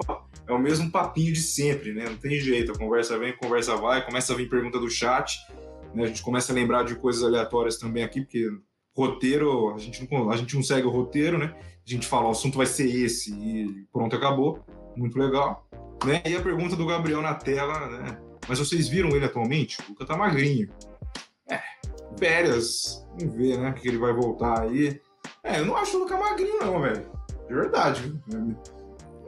é 0.47 0.53
o 0.53 0.59
mesmo 0.59 0.91
papinho 0.91 1.31
de 1.31 1.41
sempre, 1.41 1.93
né? 1.93 2.05
Não 2.05 2.17
tem 2.17 2.39
jeito. 2.39 2.71
A 2.71 2.77
conversa 2.77 3.17
vem, 3.17 3.29
a 3.29 3.37
conversa 3.37 3.75
vai, 3.75 4.03
começa 4.03 4.33
a 4.33 4.35
vir 4.35 4.49
pergunta 4.49 4.79
do 4.79 4.89
chat. 4.89 5.37
Né? 5.93 6.03
A 6.03 6.07
gente 6.07 6.23
começa 6.23 6.51
a 6.51 6.55
lembrar 6.55 6.83
de 6.83 6.95
coisas 6.95 7.23
aleatórias 7.23 7.77
também 7.77 8.03
aqui, 8.03 8.21
porque 8.21 8.49
roteiro, 8.95 9.73
a 9.73 9.77
gente 9.77 10.07
não, 10.09 10.29
a 10.29 10.37
gente 10.37 10.55
não 10.55 10.63
segue 10.63 10.87
o 10.87 10.91
roteiro, 10.91 11.37
né? 11.37 11.55
A 11.85 11.89
gente 11.89 12.07
fala, 12.07 12.27
o 12.27 12.31
assunto 12.31 12.57
vai 12.57 12.65
ser 12.65 12.87
esse 12.87 13.33
e 13.33 13.85
pronto, 13.91 14.15
acabou. 14.15 14.63
Muito 14.95 15.17
legal. 15.17 15.67
Né? 16.05 16.21
E 16.25 16.35
a 16.35 16.41
pergunta 16.41 16.75
do 16.75 16.85
Gabriel 16.85 17.21
na 17.21 17.33
tela, 17.33 17.87
né? 17.87 18.17
Mas 18.47 18.59
vocês 18.59 18.87
viram 18.87 19.09
ele 19.09 19.25
atualmente? 19.25 19.79
O 19.81 19.89
Luca 19.89 20.05
tá 20.05 20.15
magrinho. 20.15 20.69
É, 21.49 21.59
férias. 22.17 23.05
Vamos 23.17 23.35
ver, 23.35 23.57
né? 23.57 23.71
Que 23.73 23.87
ele 23.87 23.97
vai 23.97 24.13
voltar 24.13 24.61
aí. 24.61 25.01
É, 25.43 25.59
eu 25.59 25.65
não 25.65 25.75
acho 25.75 25.97
o 25.97 26.01
Luca 26.01 26.17
magrinho, 26.17 26.59
não, 26.59 26.81
velho. 26.81 27.05
De 27.47 27.53
verdade. 27.53 28.21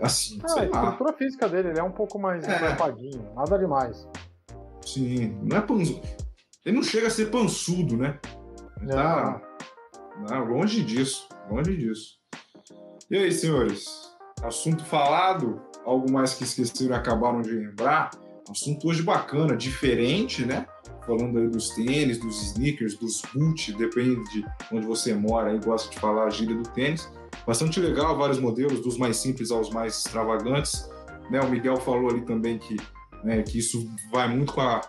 Assim, 0.01 0.39
ah, 0.43 0.47
sei 0.49 0.63
a 0.63 0.65
estrutura 0.65 1.13
física 1.13 1.47
dele, 1.47 1.69
ele 1.69 1.79
é 1.79 1.83
um 1.83 1.91
pouco 1.91 2.19
mais 2.19 2.43
é. 2.43 2.75
nada 3.35 3.57
demais. 3.57 4.07
Sim, 4.85 5.37
não 5.43 5.57
é 5.57 5.61
pançudo. 5.61 6.24
Ele 6.65 6.77
não 6.77 6.83
chega 6.83 7.07
a 7.07 7.11
ser 7.11 7.29
pançudo, 7.29 7.95
né? 7.95 8.19
Tá, 8.87 9.39
tá 10.27 10.39
longe 10.39 10.83
disso, 10.83 11.29
longe 11.49 11.77
disso. 11.77 12.15
E 13.11 13.17
aí, 13.17 13.31
senhores? 13.31 14.15
Assunto 14.41 14.83
falado? 14.83 15.61
Algo 15.85 16.11
mais 16.11 16.33
que 16.33 16.43
esqueceram 16.43 16.95
e 16.95 16.97
acabaram 16.97 17.43
de 17.43 17.51
lembrar? 17.51 18.09
Assunto 18.49 18.87
hoje 18.87 19.03
bacana, 19.03 19.55
diferente, 19.55 20.43
né? 20.43 20.65
Falando 21.05 21.37
aí 21.37 21.47
dos 21.47 21.69
tênis, 21.69 22.17
dos 22.17 22.41
sneakers, 22.41 22.97
dos 22.97 23.21
boot, 23.31 23.71
depende 23.73 24.23
de 24.31 24.45
onde 24.71 24.87
você 24.87 25.13
mora 25.13 25.53
e 25.53 25.59
gosta 25.59 25.91
de 25.91 25.99
falar 25.99 26.25
a 26.25 26.29
gíria 26.31 26.55
do 26.55 26.67
tênis. 26.69 27.07
Bastante 27.45 27.79
legal, 27.79 28.17
vários 28.17 28.39
modelos, 28.39 28.81
dos 28.81 28.97
mais 28.97 29.17
simples 29.17 29.51
aos 29.51 29.69
mais 29.69 29.99
extravagantes. 29.99 30.89
Né? 31.29 31.39
O 31.41 31.49
Miguel 31.49 31.77
falou 31.77 32.09
ali 32.09 32.21
também 32.21 32.57
que, 32.57 32.75
né, 33.23 33.43
que 33.43 33.59
isso 33.59 33.87
vai 34.11 34.27
muito 34.27 34.53
com 34.53 34.61
a 34.61 34.81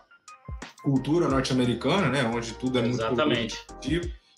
cultura 0.83 1.29
norte-americana, 1.29 2.09
né? 2.09 2.25
Onde 2.25 2.53
tudo 2.55 2.79
é 2.79 2.83
muito 2.83 2.95
Exatamente. 2.95 3.57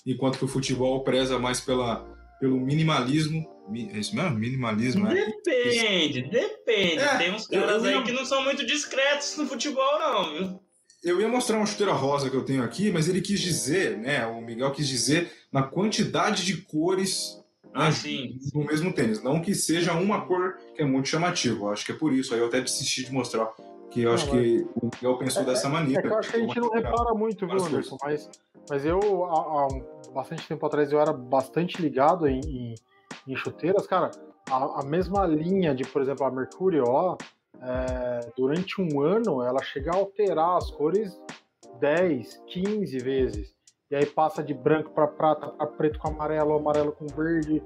enquanto 0.06 0.38
que 0.38 0.44
o 0.44 0.48
futebol 0.48 1.02
preza 1.04 1.38
mais 1.38 1.60
pela, 1.60 2.04
pelo 2.40 2.58
minimalismo 2.58 3.46
é 3.74 3.98
isso 3.98 4.16
mesmo? 4.16 4.30
Minimalismo, 4.30 5.04
né? 5.04 5.14
Depende, 5.44 6.22
depende. 6.22 6.98
É, 6.98 7.18
Tem 7.18 7.34
uns 7.34 7.46
caras 7.46 7.84
ia... 7.84 7.98
aí 7.98 8.02
que 8.02 8.12
não 8.12 8.24
são 8.24 8.42
muito 8.42 8.64
discretos 8.64 9.36
no 9.36 9.46
futebol, 9.46 9.98
não, 9.98 10.32
viu? 10.32 10.60
Eu 11.04 11.20
ia 11.20 11.28
mostrar 11.28 11.58
uma 11.58 11.66
chuteira 11.66 11.92
rosa 11.92 12.28
que 12.28 12.36
eu 12.36 12.44
tenho 12.44 12.62
aqui, 12.62 12.90
mas 12.90 13.08
ele 13.08 13.20
quis 13.20 13.40
dizer, 13.40 13.96
né? 13.98 14.26
O 14.26 14.40
Miguel 14.40 14.72
quis 14.72 14.88
dizer 14.88 15.30
na 15.52 15.62
quantidade 15.62 16.44
de 16.44 16.56
cores 16.56 17.38
ah, 17.72 17.84
né, 17.84 17.92
sim. 17.92 18.38
no 18.52 18.64
mesmo 18.64 18.92
tênis. 18.92 19.22
Não 19.22 19.40
que 19.40 19.54
seja 19.54 19.92
uma 19.92 20.22
cor 20.22 20.56
que 20.74 20.82
é 20.82 20.84
muito 20.84 21.08
chamativa. 21.08 21.66
Eu 21.66 21.70
acho 21.70 21.84
que 21.86 21.92
é 21.92 21.94
por 21.94 22.12
isso. 22.12 22.34
Aí 22.34 22.40
eu 22.40 22.46
até 22.46 22.60
desisti 22.60 23.04
de 23.04 23.12
mostrar. 23.12 23.48
Que 23.90 24.02
eu 24.02 24.08
não, 24.08 24.14
acho 24.14 24.26
mas... 24.26 24.40
que 24.40 24.66
o 24.74 24.90
Miguel 24.94 25.18
pensou 25.18 25.42
é, 25.42 25.46
dessa 25.46 25.68
maneira. 25.68 26.00
É 26.00 26.02
que 26.02 26.08
eu 26.08 26.18
acho 26.18 26.30
que 26.30 26.36
a 26.36 26.40
gente 26.40 26.60
não 26.60 26.70
repara 26.70 27.14
muito, 27.14 27.46
viu, 27.46 27.64
Anderson? 27.64 27.96
Mas, 28.02 28.30
mas 28.68 28.84
eu, 28.84 29.24
há, 29.24 29.66
há, 29.66 30.12
bastante 30.12 30.46
tempo 30.46 30.64
atrás, 30.66 30.92
eu 30.92 31.00
era 31.00 31.12
bastante 31.12 31.80
ligado 31.80 32.26
em, 32.28 32.40
em 32.40 32.74
em 33.28 33.36
chuteiras, 33.36 33.86
cara, 33.86 34.10
a, 34.50 34.80
a, 34.80 34.84
mesma 34.84 35.26
linha 35.26 35.74
de, 35.74 35.84
por 35.84 36.00
exemplo, 36.00 36.24
a 36.24 36.30
Mercury, 36.30 36.80
ó, 36.80 37.16
é, 37.60 38.32
durante 38.36 38.80
um 38.80 39.00
ano 39.02 39.42
ela 39.42 39.62
chega 39.62 39.90
a 39.92 39.96
alterar 39.96 40.56
as 40.56 40.70
cores 40.70 41.20
10, 41.78 42.42
15 42.46 42.98
vezes. 42.98 43.54
E 43.90 43.96
aí 43.96 44.06
passa 44.06 44.42
de 44.42 44.52
branco 44.52 44.90
para 44.90 45.06
prata, 45.06 45.48
para 45.48 45.66
preto 45.66 45.98
com 45.98 46.08
amarelo, 46.08 46.56
amarelo 46.56 46.92
com 46.92 47.06
verde, 47.06 47.62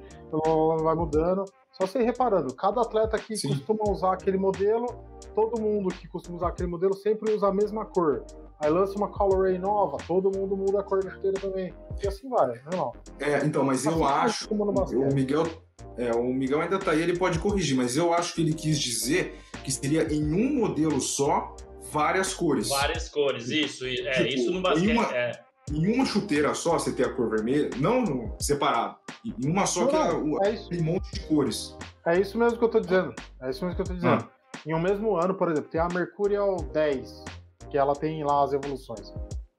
vai 0.82 0.94
mudando. 0.94 1.44
Só 1.72 1.86
você 1.86 2.02
reparando, 2.02 2.54
cada 2.54 2.82
atleta 2.82 3.18
que 3.18 3.34
Sim. 3.34 3.48
costuma 3.48 3.90
usar 3.90 4.12
aquele 4.12 4.36
modelo, 4.36 4.86
todo 5.34 5.60
mundo 5.60 5.88
que 5.88 6.06
costuma 6.06 6.36
usar 6.36 6.48
aquele 6.48 6.68
modelo 6.68 6.94
sempre 6.94 7.32
usa 7.32 7.48
a 7.48 7.52
mesma 7.52 7.86
cor. 7.86 8.24
Aí 8.60 8.70
lança 8.70 8.94
uma 8.96 9.08
colorway 9.08 9.58
nova, 9.58 9.96
todo 10.06 10.30
mundo 10.36 10.56
muda 10.56 10.80
a 10.80 10.82
cor 10.82 11.02
da 11.02 11.10
chuteira 11.10 11.40
também. 11.40 11.74
E 12.02 12.06
assim 12.06 12.28
vai, 12.28 12.60
normal. 12.64 12.94
É, 13.18 13.44
então, 13.44 13.64
mas 13.64 13.86
eu 13.86 14.04
acho. 14.04 14.52
O 14.52 15.14
Miguel, 15.14 15.44
é, 15.96 16.12
o 16.12 16.32
Miguel 16.32 16.60
ainda 16.60 16.78
tá 16.78 16.92
aí, 16.92 17.00
ele 17.00 17.18
pode 17.18 17.38
corrigir, 17.38 17.76
mas 17.76 17.96
eu 17.96 18.12
acho 18.12 18.34
que 18.34 18.42
ele 18.42 18.52
quis 18.52 18.78
dizer 18.78 19.34
que 19.64 19.72
seria 19.72 20.12
em 20.12 20.22
um 20.32 20.60
modelo 20.60 21.00
só 21.00 21.56
várias 21.90 22.34
cores. 22.34 22.68
Várias 22.68 23.08
cores, 23.08 23.48
isso. 23.48 23.86
É, 23.86 24.12
tipo, 24.12 24.28
isso 24.28 24.50
no 24.52 24.60
basquete. 24.60 24.92
Uma, 24.92 25.16
é. 25.16 25.32
Em 25.70 25.94
uma 25.94 26.04
chuteira 26.04 26.54
só, 26.54 26.78
você 26.78 26.92
tem 26.92 27.06
a 27.06 27.12
cor 27.12 27.30
vermelha, 27.30 27.70
não 27.78 28.36
separado. 28.38 28.96
Em 29.24 29.48
uma 29.48 29.66
só 29.66 29.84
não, 29.84 30.38
que 30.38 30.46
é, 30.46 30.54
é 30.54 30.68
tem 30.68 30.80
um 30.80 30.84
monte 30.84 31.12
de 31.12 31.20
cores. 31.26 31.76
É 32.06 32.18
isso 32.18 32.36
mesmo 32.36 32.58
que 32.58 32.64
eu 32.64 32.68
tô 32.68 32.80
dizendo. 32.80 33.14
É 33.40 33.50
isso 33.50 33.64
mesmo 33.64 33.76
que 33.76 33.82
eu 33.82 33.86
tô 33.86 33.94
dizendo. 33.94 34.28
Ah. 34.28 34.58
Em 34.66 34.74
um 34.74 34.80
mesmo 34.80 35.16
ano, 35.16 35.34
por 35.34 35.50
exemplo, 35.50 35.70
tem 35.70 35.80
a 35.80 35.88
Mercurial 35.88 36.56
10 36.56 37.24
que 37.70 37.78
ela 37.78 37.94
tem 37.94 38.22
lá 38.22 38.44
as 38.44 38.52
evoluções. 38.52 39.12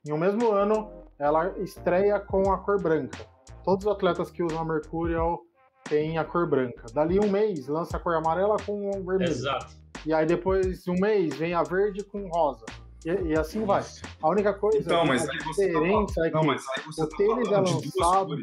Em 0.06 0.14
um 0.14 0.18
mesmo 0.18 0.52
ano, 0.52 0.88
ela 1.18 1.58
estreia 1.60 2.20
com 2.20 2.52
a 2.52 2.60
cor 2.60 2.82
branca. 2.82 3.26
Todos 3.64 3.86
os 3.86 3.92
atletas 3.92 4.30
que 4.30 4.44
usam 4.44 4.60
a 4.60 4.66
Mercurial 4.66 5.42
têm 5.86 6.18
a 6.18 6.24
cor 6.24 6.48
branca. 6.48 6.86
Dali 6.94 7.20
um 7.20 7.30
mês, 7.30 7.68
lança 7.68 7.98
a 7.98 8.00
cor 8.00 8.16
amarela 8.16 8.58
com 8.66 8.92
vermelho. 8.92 9.32
Exato. 9.32 9.74
E 10.06 10.14
aí 10.14 10.26
depois 10.26 10.84
de 10.84 10.92
um 10.92 10.96
mês, 10.96 11.34
vem 11.36 11.54
a 11.54 11.64
verde 11.64 12.04
com 12.04 12.28
rosa. 12.28 12.66
E, 13.06 13.30
e 13.30 13.38
assim 13.38 13.66
vai. 13.66 13.84
A 14.22 14.30
única 14.30 14.54
coisa 14.54 14.80
então, 14.80 15.06
mas 15.06 15.28
a 15.28 15.32
diferença 15.32 16.14
tá... 16.16 16.26
é 16.26 16.30
que 16.30 16.36
não, 16.36 16.44
mas 16.44 16.66
aí 16.70 16.84
você 16.86 17.04
o 17.04 17.08
tá 17.10 17.18
tênis 17.18 17.48
é 17.52 17.58
lançado. 17.58 18.36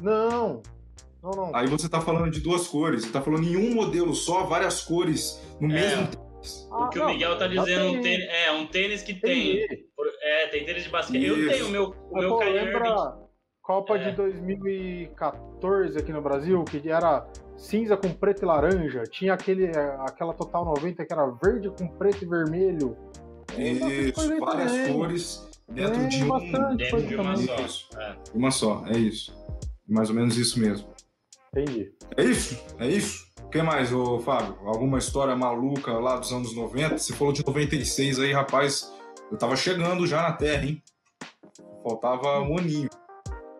Não. 0.00 0.62
Não, 1.22 1.30
não. 1.30 1.56
Aí 1.56 1.66
você 1.66 1.88
tá 1.88 2.00
falando 2.00 2.30
de 2.30 2.40
duas 2.40 2.66
cores. 2.66 3.04
Você 3.04 3.10
tá 3.12 3.22
falando 3.22 3.44
em 3.44 3.56
um 3.56 3.74
modelo 3.74 4.14
só, 4.14 4.44
várias 4.44 4.82
cores 4.82 5.40
no 5.60 5.70
É. 5.70 5.74
mesmo 5.74 6.06
tênis. 6.08 6.68
o 6.70 6.88
que 6.88 6.98
o 6.98 7.06
Miguel 7.06 7.38
tá 7.38 7.46
dizendo, 7.46 7.86
um 7.86 8.00
tênis, 8.02 8.26
é 8.28 8.52
um 8.52 8.66
tênis 8.66 9.02
que 9.02 9.14
tem. 9.14 9.64
É, 10.22 10.46
tem 10.48 10.64
tênis 10.64 10.84
de 10.84 10.88
basquete. 10.90 11.24
Eu 11.24 11.38
Isso. 11.38 11.48
tenho 11.50 11.66
o 11.66 11.70
meu, 11.70 11.84
o 11.84 12.12
Mas, 12.12 12.22
meu 12.24 12.38
lembra 12.38 13.18
Copa 13.62 13.96
É. 13.96 14.10
de 14.10 14.16
2014 14.16 15.98
aqui 15.98 16.12
no 16.12 16.20
Brasil, 16.20 16.62
que 16.64 16.88
era 16.90 17.26
cinza 17.56 17.96
com 17.96 18.12
preto 18.12 18.42
e 18.42 18.46
laranja. 18.46 19.04
Tinha 19.04 19.32
aquele, 19.32 19.70
aquela 20.00 20.34
Total 20.34 20.64
90 20.66 21.04
que 21.04 21.12
era 21.12 21.26
verde 21.42 21.70
com 21.70 21.88
preto 21.88 22.24
e 22.24 22.28
vermelho. 22.28 22.96
Isso, 23.62 24.40
várias 24.40 24.72
também. 24.72 24.92
cores 24.92 25.48
dentro 25.68 26.00
É, 26.02 26.06
de 26.08 26.24
um. 26.24 26.76
Dentro 26.76 27.02
de 27.02 27.14
uma 27.16 27.32
também. 27.34 27.46
só. 27.46 27.56
Isso. 27.64 27.88
É. 27.98 28.16
Uma 28.34 28.50
só, 28.50 28.82
é 28.86 28.96
isso. 28.98 29.34
Mais 29.88 30.08
ou 30.08 30.16
menos 30.16 30.36
isso 30.36 30.58
mesmo. 30.58 30.88
Entendi. 31.56 31.92
É 32.16 32.24
isso? 32.24 32.64
É 32.78 32.86
isso? 32.88 33.24
O 33.44 33.48
que 33.48 33.62
mais, 33.62 33.92
ô 33.92 34.18
Fábio? 34.18 34.56
Alguma 34.66 34.98
história 34.98 35.36
maluca 35.36 35.92
lá 35.98 36.16
dos 36.16 36.32
anos 36.32 36.54
90? 36.54 36.98
Você 36.98 37.12
falou 37.12 37.32
de 37.32 37.44
96 37.46 38.18
aí, 38.18 38.32
rapaz. 38.32 38.92
Eu 39.30 39.38
tava 39.38 39.54
chegando 39.56 40.06
já 40.06 40.22
na 40.22 40.32
Terra, 40.32 40.64
hein? 40.64 40.82
Faltava 41.82 42.40
um 42.40 42.58
aninho. 42.58 42.88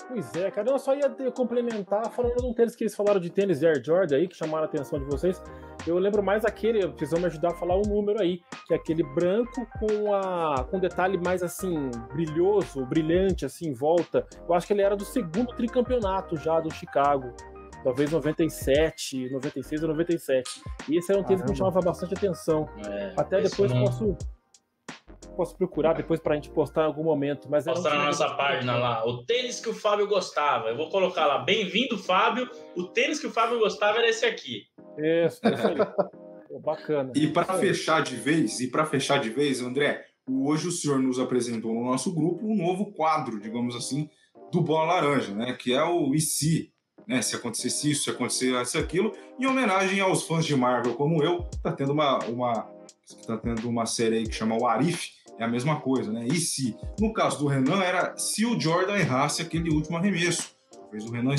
Pois 0.08 0.34
é, 0.36 0.50
cara, 0.50 0.70
eu 0.70 0.78
só 0.78 0.94
ia 0.94 1.08
complementar 1.34 2.10
falando 2.12 2.36
de 2.36 2.46
um 2.46 2.52
tênis 2.52 2.74
que 2.76 2.84
eles 2.84 2.94
falaram 2.94 3.18
de 3.20 3.30
tênis 3.30 3.62
Air 3.62 3.82
Jordan 3.84 4.16
aí, 4.16 4.28
que 4.28 4.36
chamaram 4.36 4.64
a 4.64 4.66
atenção 4.66 4.98
de 4.98 5.04
vocês. 5.06 5.40
Eu 5.86 5.98
lembro 5.98 6.22
mais 6.22 6.44
aquele, 6.44 6.86
vocês 6.86 7.10
vão 7.10 7.20
me 7.20 7.26
ajudar 7.26 7.48
a 7.48 7.54
falar 7.54 7.76
o 7.76 7.82
número 7.82 8.20
aí, 8.22 8.40
que 8.66 8.72
é 8.72 8.76
aquele 8.76 9.02
branco 9.02 9.66
com 9.78 10.14
a 10.14 10.64
com 10.70 10.78
detalhe 10.78 11.18
mais 11.18 11.42
assim, 11.42 11.90
brilhoso, 12.14 12.86
brilhante 12.86 13.44
assim 13.44 13.68
em 13.68 13.72
volta. 13.74 14.26
Eu 14.48 14.54
acho 14.54 14.66
que 14.66 14.72
ele 14.72 14.80
era 14.82 14.96
do 14.96 15.04
segundo 15.04 15.54
tricampeonato 15.54 16.36
já 16.36 16.58
do 16.60 16.72
Chicago. 16.72 17.32
Talvez 17.82 18.10
97, 18.10 19.30
96 19.30 19.82
ou 19.82 19.88
97. 19.90 20.62
E 20.88 20.96
esse 20.96 21.12
era 21.12 21.20
um 21.20 21.24
tênis 21.24 21.42
que 21.42 21.50
me 21.50 21.56
chamava 21.56 21.80
bastante 21.80 22.14
atenção. 22.14 22.66
É, 22.88 23.12
Até 23.14 23.42
depois 23.42 23.70
não- 23.70 23.84
posso 23.84 24.16
posso 25.34 25.56
procurar 25.56 25.92
depois 25.92 26.20
pra 26.20 26.34
gente 26.34 26.48
postar 26.50 26.82
em 26.82 26.86
algum 26.86 27.02
momento, 27.02 27.48
mas 27.50 27.66
era 27.66 27.78
um 27.78 27.82
Postar 27.82 27.98
na 27.98 28.06
nossa 28.06 28.30
página 28.34 28.76
lá, 28.76 29.06
o 29.06 29.24
tênis 29.24 29.60
que 29.60 29.68
o 29.68 29.74
Fábio 29.74 30.06
gostava. 30.06 30.68
Eu 30.68 30.76
vou 30.76 30.88
colocar 30.88 31.26
lá, 31.26 31.38
bem-vindo, 31.38 31.98
Fábio. 31.98 32.48
O 32.76 32.84
tênis 32.84 33.20
que 33.20 33.26
o 33.26 33.30
Fábio 33.30 33.58
gostava 33.58 33.98
era 33.98 34.08
esse 34.08 34.24
aqui. 34.24 34.66
Isso, 34.98 35.40
é 35.42 35.54
isso 35.54 35.68
aí. 35.68 35.76
Bacana. 36.60 37.12
E 37.14 37.26
para 37.26 37.54
fechar 37.54 38.02
de 38.02 38.14
vez, 38.14 38.60
e 38.60 38.68
para 38.68 38.86
fechar 38.86 39.18
de 39.18 39.28
vez, 39.28 39.60
André, 39.60 40.04
hoje 40.28 40.68
o 40.68 40.72
senhor 40.72 40.98
nos 40.98 41.18
apresentou 41.18 41.74
no 41.74 41.84
nosso 41.84 42.14
grupo 42.14 42.46
um 42.46 42.56
novo 42.56 42.92
quadro, 42.92 43.40
digamos 43.40 43.74
assim, 43.74 44.08
do 44.52 44.60
Bola 44.60 44.94
Laranja, 44.94 45.34
né? 45.34 45.52
Que 45.54 45.74
é 45.74 45.82
o 45.82 46.14
e 46.14 46.20
se, 46.20 46.72
né? 47.06 47.20
Se 47.22 47.34
acontecesse 47.34 47.90
isso, 47.90 48.04
se 48.04 48.10
acontecesse 48.10 48.78
aquilo, 48.78 49.12
em 49.38 49.46
homenagem 49.46 50.00
aos 50.00 50.26
fãs 50.26 50.46
de 50.46 50.54
Marvel 50.54 50.94
como 50.94 51.22
eu, 51.22 51.44
tá 51.62 51.72
tendo 51.72 51.92
uma, 51.92 52.18
uma 52.26 52.70
tá 53.26 53.36
tendo 53.36 53.68
uma 53.68 53.86
série 53.86 54.18
aí 54.18 54.26
que 54.26 54.34
chama 54.34 54.56
o 54.56 54.66
Arif, 54.66 55.12
é 55.38 55.44
a 55.44 55.48
mesma 55.48 55.80
coisa, 55.80 56.12
né? 56.12 56.26
E 56.26 56.36
se, 56.36 56.76
no 57.00 57.12
caso 57.12 57.38
do 57.38 57.46
Renan, 57.46 57.82
era 57.82 58.16
se 58.16 58.46
o 58.46 58.58
Jordan 58.58 58.96
errasse 58.96 59.42
aquele 59.42 59.70
último 59.70 59.96
arremesso. 59.96 60.54
Talvez 60.72 61.04
o 61.04 61.12
Renan 61.12 61.34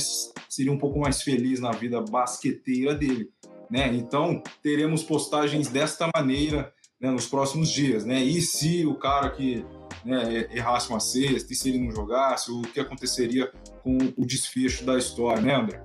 seria 0.50 0.72
um 0.72 0.78
pouco 0.78 1.00
mais 1.00 1.22
feliz 1.22 1.60
na 1.60 1.72
vida 1.72 2.02
basqueteira 2.02 2.94
dele 2.94 3.32
né? 3.70 3.94
Então 3.94 4.42
teremos 4.62 5.04
postagens 5.04 5.68
desta 5.68 6.10
maneira 6.16 6.74
né, 7.00 7.10
nos 7.12 7.28
próximos 7.28 7.70
dias, 7.70 8.06
né? 8.06 8.24
E 8.24 8.42
se 8.42 8.86
o 8.86 8.96
cara 8.96 9.30
que 9.30 9.66
né, 10.04 10.48
errasse 10.52 10.90
uma 10.90 11.00
cesta, 11.00 11.52
e 11.52 11.56
se 11.56 11.70
ele 11.70 11.80
não 11.80 11.92
jogasse, 11.92 12.52
o 12.52 12.62
que 12.62 12.80
aconteceria 12.80 13.52
com 13.84 13.98
o 14.18 14.26
desfecho 14.26 14.86
da 14.86 14.98
história, 14.98 15.42
né, 15.42 15.56
André? 15.56 15.85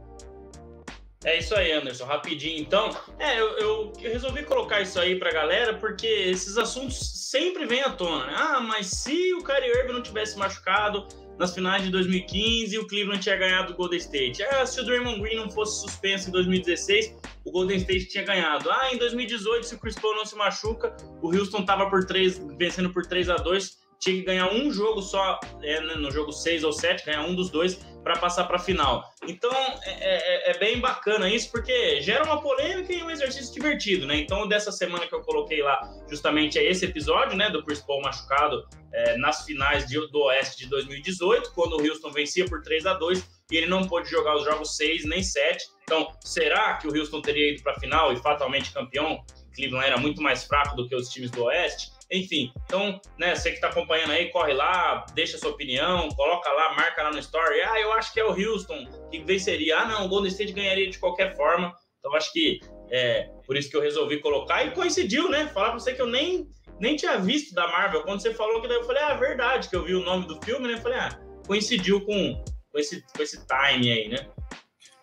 É 1.23 1.39
isso 1.39 1.55
aí, 1.55 1.71
Anderson. 1.71 2.07
Rapidinho, 2.07 2.59
então. 2.61 2.97
É, 3.19 3.39
eu, 3.39 3.49
eu 3.59 3.93
resolvi 4.01 4.43
colocar 4.45 4.81
isso 4.81 4.99
aí 4.99 5.19
pra 5.19 5.31
galera 5.31 5.75
porque 5.75 6.07
esses 6.07 6.57
assuntos 6.57 6.99
sempre 7.31 7.67
vêm 7.67 7.83
à 7.83 7.91
tona. 7.91 8.27
Né? 8.27 8.35
Ah, 8.37 8.61
mas 8.61 8.87
se 8.87 9.35
o 9.35 9.45
Kyrie 9.45 9.71
Irving 9.71 9.93
não 9.93 10.03
tivesse 10.03 10.39
machucado 10.39 11.07
nas 11.39 11.55
finais 11.55 11.83
de 11.83 11.91
2015, 11.91 12.79
o 12.79 12.87
Cleveland 12.87 13.23
tinha 13.23 13.37
ganhado 13.37 13.75
o 13.75 13.77
Golden 13.77 13.99
State. 13.99 14.43
Ah, 14.45 14.65
se 14.65 14.81
o 14.81 14.85
Draymond 14.85 15.21
Green 15.21 15.37
não 15.37 15.51
fosse 15.51 15.83
suspenso 15.83 16.29
em 16.29 16.33
2016, 16.33 17.15
o 17.45 17.51
Golden 17.51 17.77
State 17.77 18.07
tinha 18.07 18.25
ganhado. 18.25 18.71
Ah, 18.71 18.89
em 18.91 18.97
2018, 18.97 19.67
se 19.67 19.75
o 19.75 19.79
Chris 19.79 19.97
Paul 19.97 20.17
não 20.17 20.25
se 20.25 20.35
machuca, 20.37 20.97
o 21.21 21.35
Houston 21.35 21.67
tava 21.67 21.91
por 21.91 22.07
3, 22.07 22.39
vencendo 22.57 22.91
por 22.91 23.05
3 23.05 23.29
a 23.29 23.37
2 23.37 23.79
tinha 24.01 24.17
que 24.17 24.23
ganhar 24.23 24.53
um 24.53 24.73
jogo 24.73 25.03
só, 25.03 25.39
é, 25.63 25.81
né, 25.83 25.95
no 25.97 26.11
jogo 26.11 26.33
6 26.33 26.65
ou 26.65 26.73
7, 26.73 27.05
ganhar 27.05 27.23
um 27.23 27.35
dos 27.35 27.51
dois 27.51 27.79
para 28.03 28.17
passar 28.17 28.45
para 28.45 28.57
a 28.57 28.61
final. 28.61 29.05
Então 29.27 29.51
é, 29.53 29.81
é, 29.85 30.51
é, 30.51 30.59
bem 30.59 30.81
bacana 30.81 31.29
isso, 31.29 31.51
porque 31.51 32.01
gera 32.01 32.25
uma 32.25 32.41
polêmica 32.41 32.93
e 32.93 33.03
um 33.03 33.11
exercício 33.11 33.53
divertido, 33.53 34.07
né? 34.07 34.17
Então, 34.17 34.49
dessa 34.49 34.73
semana 34.73 35.07
que 35.07 35.15
eu 35.15 35.21
coloquei 35.21 35.63
lá, 35.63 35.81
justamente 36.09 36.59
é 36.59 36.65
esse 36.65 36.85
episódio, 36.85 37.37
né, 37.37 37.51
do 37.51 37.63
Chris 37.63 37.81
Paul 37.81 38.03
machucado 38.03 38.67
é, 38.93 39.17
nas 39.17 39.45
finais 39.45 39.87
de, 39.87 39.95
do 40.11 40.23
Oeste 40.25 40.59
de 40.59 40.67
2018, 40.67 41.53
quando 41.55 41.77
o 41.77 41.87
Houston 41.87 42.11
vencia 42.11 42.45
por 42.47 42.63
3 42.63 42.87
a 42.87 42.95
2 42.95 43.41
e 43.51 43.57
ele 43.57 43.67
não 43.67 43.87
pôde 43.87 44.09
jogar 44.09 44.37
os 44.37 44.45
jogos 44.45 44.77
6 44.77 45.05
nem 45.07 45.23
7. 45.23 45.65
Então, 45.83 46.09
será 46.21 46.75
que 46.75 46.87
o 46.87 46.97
Houston 46.97 47.21
teria 47.21 47.53
ido 47.53 47.63
para 47.63 47.73
a 47.73 47.81
final 47.81 48.13
e 48.13 48.17
fatalmente 48.17 48.73
campeão? 48.73 49.25
Cleveland 49.55 49.87
era 49.87 49.99
muito 49.99 50.23
mais 50.23 50.45
fraco 50.45 50.77
do 50.77 50.89
que 50.89 50.95
os 50.95 51.09
times 51.09 51.31
do 51.31 51.45
Oeste. 51.45 51.91
Enfim, 52.13 52.53
então, 52.65 53.01
né, 53.17 53.37
você 53.37 53.51
que 53.51 53.57
está 53.57 53.69
acompanhando 53.69 54.11
aí, 54.11 54.31
corre 54.31 54.53
lá, 54.53 55.07
deixa 55.15 55.39
sua 55.39 55.51
opinião, 55.51 56.09
coloca 56.09 56.51
lá, 56.51 56.75
marca 56.75 57.05
lá 57.05 57.13
no 57.13 57.19
story. 57.21 57.61
Ah, 57.61 57.81
eu 57.81 57.93
acho 57.93 58.13
que 58.13 58.19
é 58.19 58.25
o 58.25 58.33
Houston 58.33 58.85
que 59.11 59.23
venceria. 59.23 59.79
Ah, 59.79 59.87
não, 59.87 60.07
o 60.07 60.09
Golden 60.09 60.31
State 60.31 60.53
ganharia 60.53 60.91
de 60.91 60.99
qualquer 60.99 61.37
forma. 61.37 61.73
Então, 62.01 62.13
acho 62.17 62.33
que 62.33 62.59
é 62.91 63.31
por 63.47 63.57
isso 63.57 63.71
que 63.71 63.77
eu 63.77 63.81
resolvi 63.81 64.21
colocar. 64.21 64.65
E 64.65 64.73
coincidiu, 64.73 65.29
né? 65.29 65.47
Falar 65.49 65.71
pra 65.71 65.79
você 65.79 65.95
que 65.95 66.03
eu 66.03 66.09
nem, 66.09 66.49
nem 66.81 66.97
tinha 66.97 67.17
visto 67.19 67.55
da 67.55 67.69
Marvel. 67.69 68.03
Quando 68.03 68.21
você 68.21 68.35
falou 68.35 68.61
que 68.61 68.67
daí 68.67 68.79
eu 68.79 68.85
falei, 68.85 69.03
ah, 69.05 69.13
é 69.13 69.17
verdade, 69.17 69.69
que 69.69 69.77
eu 69.77 69.85
vi 69.85 69.95
o 69.95 70.05
nome 70.05 70.27
do 70.27 70.43
filme, 70.43 70.67
né? 70.67 70.75
Eu 70.75 70.79
falei, 70.79 70.99
ah, 70.99 71.21
coincidiu 71.47 72.05
com, 72.05 72.43
com, 72.73 72.79
esse, 72.79 73.05
com 73.17 73.23
esse 73.23 73.47
time 73.47 73.93
aí, 73.93 74.09
né? 74.09 74.29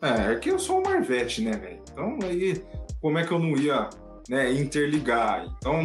É, 0.02 0.34
é 0.34 0.36
que 0.36 0.50
eu 0.50 0.60
sou 0.60 0.80
um 0.80 0.84
Marvete, 0.84 1.42
né, 1.42 1.52
velho? 1.52 1.82
Então 1.90 2.20
aí, 2.24 2.62
como 3.00 3.18
é 3.18 3.26
que 3.26 3.32
eu 3.32 3.40
não 3.40 3.56
ia 3.58 3.90
né, 4.30 4.52
interligar? 4.54 5.48
Então 5.58 5.82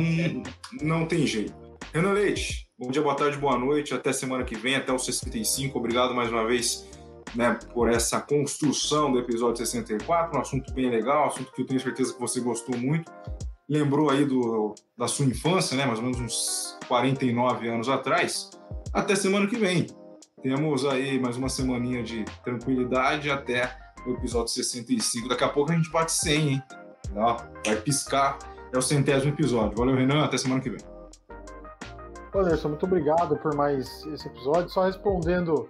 não, 0.81 1.07
tem 1.07 1.27
jeito. 1.27 1.55
Renan 1.93 2.13
Leite, 2.13 2.69
bom 2.79 2.91
dia, 2.91 3.03
boa 3.03 3.15
tarde, 3.15 3.37
boa 3.37 3.59
noite. 3.59 3.93
Até 3.93 4.13
semana 4.13 4.45
que 4.45 4.57
vem, 4.57 4.77
até 4.77 4.93
o 4.93 4.99
65. 4.99 5.79
Obrigado 5.79 6.15
mais 6.15 6.31
uma 6.31 6.47
vez 6.47 6.89
né, 7.35 7.59
por 7.73 7.91
essa 7.91 8.21
construção 8.21 9.13
do 9.13 9.19
episódio 9.19 9.65
64. 9.65 10.37
Um 10.37 10.41
assunto 10.41 10.73
bem 10.73 10.91
legal, 10.91 11.25
um 11.25 11.29
assunto 11.29 11.53
que 11.53 11.63
eu 11.63 11.67
tenho 11.67 11.81
certeza 11.81 12.15
que 12.15 12.21
você 12.21 12.41
gostou 12.41 12.77
muito. 12.77 13.11
Lembrou 13.69 14.11
aí 14.11 14.25
do, 14.25 14.75
da 14.97 15.09
sua 15.09 15.27
infância, 15.27 15.77
né? 15.77 15.87
Mais 15.87 15.99
ou 15.99 16.05
menos 16.05 16.21
uns 16.21 16.79
49 16.89 17.69
anos 17.69 17.89
atrás. 17.89 18.51
Até 18.93 19.15
semana 19.15 19.47
que 19.47 19.57
vem. 19.57 19.87
Temos 20.43 20.85
aí 20.85 21.21
mais 21.21 21.37
uma 21.37 21.49
semaninha 21.49 22.03
de 22.03 22.25
tranquilidade 22.45 23.31
até 23.31 23.75
o 24.07 24.13
episódio 24.13 24.53
65. 24.53 25.29
Daqui 25.29 25.45
a 25.45 25.49
pouco 25.49 25.73
a 25.73 25.77
gente 25.77 25.91
bate 25.91 26.13
100, 26.13 26.49
hein? 26.49 26.63
Ó, 27.17 27.37
vai 27.67 27.77
piscar. 27.77 28.39
É 28.73 28.79
o 28.79 28.83
centésimo 28.83 29.33
episódio. 29.33 29.77
Valeu, 29.77 29.95
Renan. 29.95 30.25
Até 30.25 30.39
semana 30.39 30.61
que 30.61 30.71
vem. 30.71 30.81
Anderson, 32.35 32.69
muito 32.69 32.87
obrigado 32.87 33.37
por 33.37 33.55
mais 33.55 34.07
esse 34.07 34.27
episódio. 34.27 34.71
Só 34.71 34.85
respondendo 34.85 35.69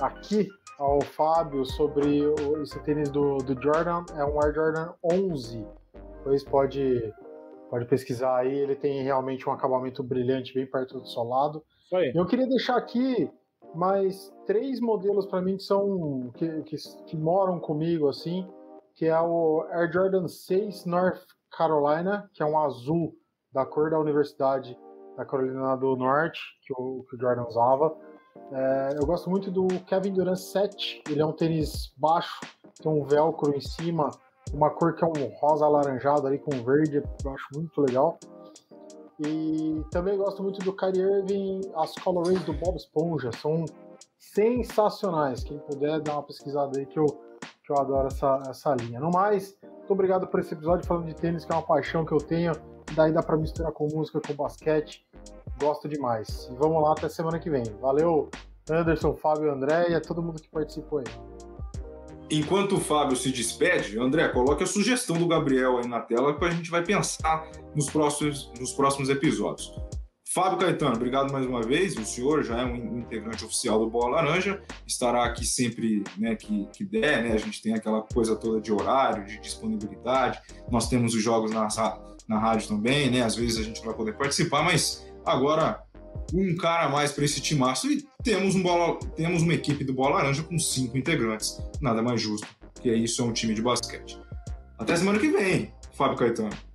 aqui 0.00 0.48
ao 0.78 1.00
Fábio 1.00 1.64
sobre 1.64 2.22
esse 2.62 2.78
tênis 2.80 3.08
do, 3.10 3.38
do 3.38 3.60
Jordan, 3.60 4.04
é 4.14 4.24
um 4.24 4.40
Air 4.42 4.54
Jordan 4.54 4.92
11. 5.02 5.66
Depois 6.18 6.44
pode, 6.44 7.12
pode 7.70 7.86
pesquisar 7.86 8.36
aí, 8.36 8.56
ele 8.56 8.76
tem 8.76 9.02
realmente 9.02 9.48
um 9.48 9.52
acabamento 9.52 10.02
brilhante 10.02 10.54
bem 10.54 10.66
perto 10.66 11.00
do 11.00 11.06
solado. 11.06 11.62
Eu 12.14 12.26
queria 12.26 12.46
deixar 12.46 12.76
aqui 12.76 13.30
mais 13.74 14.32
três 14.46 14.80
modelos 14.80 15.26
para 15.26 15.40
mim 15.40 15.56
que 15.56 15.62
são 15.62 16.30
que, 16.34 16.62
que, 16.62 16.76
que, 17.06 17.16
moram 17.16 17.58
comigo 17.60 18.08
assim, 18.08 18.46
que 18.96 19.06
é 19.06 19.20
o 19.20 19.64
Air 19.70 19.92
Jordan 19.92 20.26
6 20.26 20.86
North 20.86 21.22
Carolina, 21.56 22.28
que 22.34 22.42
é 22.42 22.46
um 22.46 22.58
azul 22.58 23.14
da 23.52 23.64
cor 23.64 23.90
da 23.90 24.00
Universidade 24.00 24.76
da 25.16 25.24
Carolina 25.24 25.76
do 25.76 25.96
Norte, 25.96 26.40
que 26.62 26.72
o, 26.72 27.04
que 27.08 27.16
o 27.16 27.20
Jordan 27.20 27.46
usava. 27.46 27.96
É, 28.52 28.96
eu 29.00 29.06
gosto 29.06 29.30
muito 29.30 29.50
do 29.50 29.66
Kevin 29.86 30.12
Durant 30.12 30.36
7, 30.36 31.02
ele 31.08 31.22
é 31.22 31.26
um 31.26 31.32
tênis 31.32 31.92
baixo, 31.96 32.40
tem 32.82 32.90
um 32.90 33.04
velcro 33.04 33.54
em 33.54 33.60
cima, 33.60 34.10
uma 34.52 34.70
cor 34.70 34.94
que 34.94 35.04
é 35.04 35.06
um 35.06 35.28
rosa 35.38 35.64
alaranjado 35.64 36.26
ali 36.26 36.38
com 36.38 36.50
verde, 36.64 37.02
eu 37.24 37.30
acho 37.32 37.46
muito 37.54 37.80
legal. 37.80 38.18
E 39.18 39.82
também 39.90 40.16
gosto 40.16 40.42
muito 40.42 40.60
do 40.60 40.74
Kyrie 40.74 41.00
Irving, 41.00 41.60
as 41.76 41.94
colorways 41.94 42.44
do 42.44 42.52
Bob 42.52 42.76
Esponja, 42.76 43.30
são 43.32 43.64
sensacionais. 44.18 45.42
Quem 45.42 45.58
puder 45.58 46.00
dar 46.00 46.14
uma 46.14 46.22
pesquisada 46.22 46.78
aí 46.78 46.84
que 46.84 46.98
eu, 46.98 47.06
que 47.66 47.72
eu 47.72 47.78
adoro 47.78 48.06
essa, 48.06 48.40
essa 48.48 48.74
linha. 48.74 49.00
No 49.00 49.10
mais, 49.10 49.58
muito 49.62 49.92
obrigado 49.92 50.26
por 50.28 50.38
esse 50.38 50.54
episódio 50.54 50.86
falando 50.86 51.06
de 51.06 51.14
tênis, 51.14 51.44
que 51.44 51.52
é 51.52 51.56
uma 51.56 51.62
paixão 51.62 52.04
que 52.04 52.12
eu 52.12 52.18
tenho. 52.18 52.52
Daí 52.94 53.12
dá 53.12 53.22
para 53.22 53.36
misturar 53.36 53.72
com 53.72 53.88
música, 53.88 54.20
com 54.20 54.34
basquete. 54.34 55.04
Gosto 55.60 55.88
demais. 55.88 56.48
E 56.52 56.54
vamos 56.54 56.80
lá 56.82 56.92
até 56.92 57.08
semana 57.08 57.40
que 57.40 57.50
vem. 57.50 57.64
Valeu, 57.80 58.30
Anderson, 58.70 59.14
Fábio, 59.16 59.52
André 59.52 59.90
e 59.90 59.94
a 59.94 60.00
todo 60.00 60.22
mundo 60.22 60.40
que 60.40 60.48
participou 60.48 61.00
aí. 61.00 61.04
Enquanto 62.30 62.76
o 62.76 62.80
Fábio 62.80 63.16
se 63.16 63.30
despede, 63.30 63.98
André, 63.98 64.28
coloque 64.28 64.62
a 64.62 64.66
sugestão 64.66 65.16
do 65.16 65.26
Gabriel 65.26 65.78
aí 65.78 65.88
na 65.88 66.00
tela 66.00 66.36
que 66.36 66.44
a 66.44 66.50
gente 66.50 66.70
vai 66.70 66.82
pensar 66.82 67.48
nos 67.74 67.88
próximos, 67.88 68.52
nos 68.58 68.72
próximos 68.72 69.08
episódios. 69.08 69.72
Fábio 70.28 70.58
Caetano, 70.58 70.96
obrigado 70.96 71.32
mais 71.32 71.46
uma 71.46 71.62
vez. 71.62 71.96
O 71.96 72.04
senhor 72.04 72.42
já 72.42 72.60
é 72.60 72.64
um 72.64 72.98
integrante 72.98 73.44
oficial 73.44 73.78
do 73.78 73.88
Bola 73.88 74.16
Laranja, 74.16 74.60
estará 74.86 75.24
aqui 75.24 75.46
sempre 75.46 76.02
né, 76.18 76.34
que, 76.34 76.66
que 76.72 76.84
der, 76.84 77.22
né? 77.22 77.32
A 77.32 77.38
gente 77.38 77.62
tem 77.62 77.74
aquela 77.74 78.02
coisa 78.02 78.34
toda 78.34 78.60
de 78.60 78.72
horário, 78.72 79.24
de 79.24 79.38
disponibilidade. 79.40 80.40
Nós 80.70 80.88
temos 80.88 81.14
os 81.14 81.22
jogos 81.22 81.52
na, 81.52 81.68
na 82.28 82.38
rádio 82.38 82.68
também, 82.68 83.08
né? 83.08 83.22
Às 83.22 83.36
vezes 83.36 83.58
a 83.58 83.62
gente 83.62 83.78
não 83.78 83.86
vai 83.86 83.94
poder 83.94 84.14
participar, 84.14 84.62
mas 84.62 85.06
agora 85.24 85.80
um 86.34 86.56
cara 86.56 86.86
a 86.86 86.88
mais 86.88 87.12
para 87.12 87.24
esse 87.24 87.40
timaço 87.40 87.90
e 87.90 88.04
temos, 88.24 88.56
um 88.56 88.62
bola, 88.62 88.98
temos 89.14 89.42
uma 89.42 89.54
equipe 89.54 89.84
do 89.84 89.94
Bola 89.94 90.16
Laranja 90.16 90.42
com 90.42 90.58
cinco 90.58 90.98
integrantes. 90.98 91.56
Nada 91.80 92.02
mais 92.02 92.20
justo 92.20 92.46
que 92.82 92.92
isso 92.92 93.22
é 93.22 93.24
um 93.24 93.32
time 93.32 93.54
de 93.54 93.62
basquete. 93.62 94.18
Até 94.76 94.96
semana 94.96 95.18
que 95.18 95.28
vem, 95.28 95.72
Fábio 95.94 96.18
Caetano. 96.18 96.65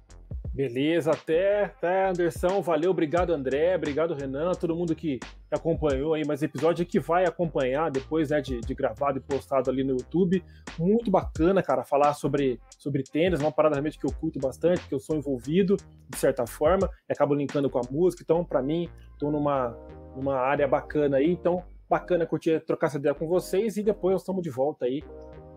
Beleza, 0.53 1.11
até, 1.11 1.63
até 1.63 2.09
Anderson, 2.09 2.61
valeu, 2.61 2.91
obrigado 2.91 3.33
André, 3.33 3.73
obrigado 3.73 4.13
Renan, 4.13 4.51
todo 4.51 4.75
mundo 4.75 4.93
que 4.93 5.17
acompanhou 5.49 6.13
aí 6.13 6.25
mais 6.27 6.43
episódio 6.43 6.85
que 6.85 6.99
vai 6.99 7.25
acompanhar 7.25 7.89
depois 7.89 8.31
né, 8.31 8.41
de, 8.41 8.59
de, 8.59 8.75
gravado 8.75 9.17
e 9.17 9.21
postado 9.21 9.69
ali 9.69 9.81
no 9.81 9.93
YouTube. 9.93 10.43
Muito 10.77 11.09
bacana, 11.09 11.63
cara, 11.63 11.85
falar 11.85 12.13
sobre, 12.15 12.59
sobre 12.77 13.01
tênis, 13.01 13.39
uma 13.39 13.51
parada 13.51 13.75
realmente 13.75 13.97
que 13.97 14.05
eu 14.05 14.11
curto 14.11 14.39
bastante, 14.39 14.85
que 14.89 14.93
eu 14.93 14.99
sou 14.99 15.15
envolvido 15.15 15.77
de 16.09 16.17
certa 16.17 16.45
forma, 16.45 16.89
e 17.09 17.13
acabo 17.13 17.33
linkando 17.33 17.69
com 17.69 17.79
a 17.79 17.89
música, 17.89 18.21
então 18.21 18.43
para 18.43 18.61
mim, 18.61 18.89
estou 19.13 19.31
numa, 19.31 19.69
numa 20.17 20.35
área 20.35 20.67
bacana 20.67 21.15
aí, 21.15 21.31
então 21.31 21.63
bacana 21.89 22.25
curtir, 22.25 22.59
trocar 22.65 22.87
essa 22.87 22.97
ideia 22.97 23.15
com 23.15 23.25
vocês. 23.25 23.77
E 23.77 23.83
depois 23.83 24.13
nós 24.13 24.21
estamos 24.21 24.43
de 24.43 24.49
volta 24.49 24.85
aí 24.85 25.01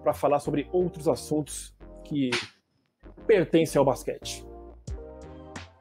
para 0.05 0.15
falar 0.15 0.39
sobre 0.39 0.69
outros 0.73 1.09
assuntos 1.09 1.75
que 2.05 2.31
pertencem 3.27 3.79
ao 3.79 3.85
basquete. 3.85 4.54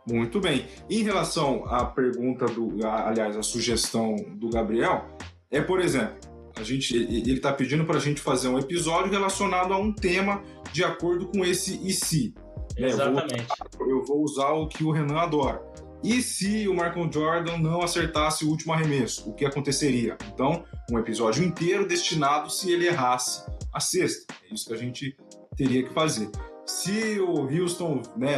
Muito 0.07 0.39
bem. 0.39 0.65
Em 0.89 1.03
relação 1.03 1.65
à 1.65 1.85
pergunta 1.85 2.45
do, 2.45 2.85
aliás, 2.85 3.37
a 3.37 3.43
sugestão 3.43 4.15
do 4.35 4.49
Gabriel, 4.49 5.05
é 5.49 5.61
por 5.61 5.79
exemplo, 5.79 6.17
a 6.55 6.63
gente, 6.63 6.95
ele 6.95 7.33
está 7.33 7.51
pedindo 7.51 7.85
para 7.85 7.97
a 7.97 7.99
gente 7.99 8.21
fazer 8.21 8.47
um 8.47 8.59
episódio 8.59 9.11
relacionado 9.11 9.73
a 9.73 9.77
um 9.77 9.91
tema 9.93 10.43
de 10.71 10.83
acordo 10.83 11.27
com 11.27 11.43
esse 11.43 11.79
e 11.87 11.91
se. 11.91 12.33
Exatamente. 12.77 13.33
Né? 13.33 13.45
Eu, 13.73 13.77
vou, 13.77 13.89
eu, 13.89 14.05
vou, 14.05 14.23
usar 14.23 14.51
o 14.51 14.67
que 14.67 14.83
o 14.83 14.91
Renan 14.91 15.17
adora. 15.17 15.61
E 16.03 16.21
se 16.21 16.67
o 16.67 16.73
Michael 16.73 17.09
Jordan 17.11 17.57
não 17.59 17.81
acertasse 17.81 18.43
o 18.43 18.49
último 18.49 18.73
arremesso, 18.73 19.29
o 19.29 19.33
que 19.33 19.45
aconteceria? 19.45 20.17
Então, 20.33 20.65
um 20.91 20.99
episódio 20.99 21.43
inteiro 21.43 21.87
destinado 21.87 22.49
se 22.49 22.71
ele 22.71 22.87
errasse 22.87 23.45
a 23.73 23.79
sexta. 23.79 24.33
É 24.49 24.53
isso 24.53 24.67
que 24.67 24.73
a 24.73 24.77
gente 24.77 25.15
teria 25.55 25.81
que 25.81 25.93
fazer. 25.93 26.29
Se 26.65 27.19
o 27.19 27.47
Houston 27.47 28.01
né, 28.17 28.37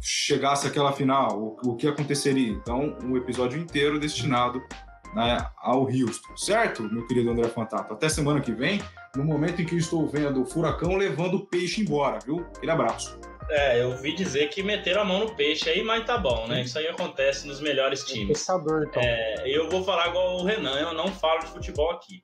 chegasse 0.00 0.66
àquela 0.66 0.92
final, 0.92 1.38
o, 1.38 1.70
o 1.70 1.76
que 1.76 1.86
aconteceria? 1.86 2.48
Então, 2.48 2.96
um 3.02 3.16
episódio 3.16 3.60
inteiro 3.60 3.98
destinado 3.98 4.62
né, 5.14 5.44
ao 5.58 5.82
Houston, 5.82 6.36
certo, 6.36 6.82
meu 6.84 7.06
querido 7.06 7.30
André 7.30 7.48
Fantato? 7.48 7.92
Até 7.92 8.08
semana 8.08 8.40
que 8.40 8.52
vem, 8.52 8.80
no 9.16 9.24
momento 9.24 9.60
em 9.60 9.66
que 9.66 9.76
estou 9.76 10.06
vendo 10.06 10.42
o 10.42 10.46
furacão 10.46 10.96
levando 10.96 11.34
o 11.34 11.46
peixe 11.46 11.80
embora, 11.80 12.18
viu? 12.24 12.46
Aquele 12.56 12.70
abraço. 12.70 13.18
É, 13.50 13.82
eu 13.82 13.90
ouvi 13.90 14.14
dizer 14.14 14.48
que 14.48 14.62
meteram 14.62 15.02
a 15.02 15.04
mão 15.04 15.20
no 15.20 15.34
peixe 15.34 15.68
aí, 15.68 15.82
mas 15.82 16.06
tá 16.06 16.16
bom, 16.16 16.46
né? 16.46 16.62
Isso 16.62 16.78
aí 16.78 16.86
acontece 16.86 17.48
nos 17.48 17.60
melhores 17.60 18.04
times. 18.04 18.38
Pensador, 18.38 18.84
então. 18.88 19.02
É, 19.02 19.42
eu 19.44 19.68
vou 19.68 19.82
falar 19.82 20.08
igual 20.08 20.36
o 20.36 20.44
Renan, 20.44 20.78
eu 20.78 20.94
não 20.94 21.08
falo 21.08 21.40
de 21.40 21.46
futebol 21.46 21.90
aqui. 21.90 22.22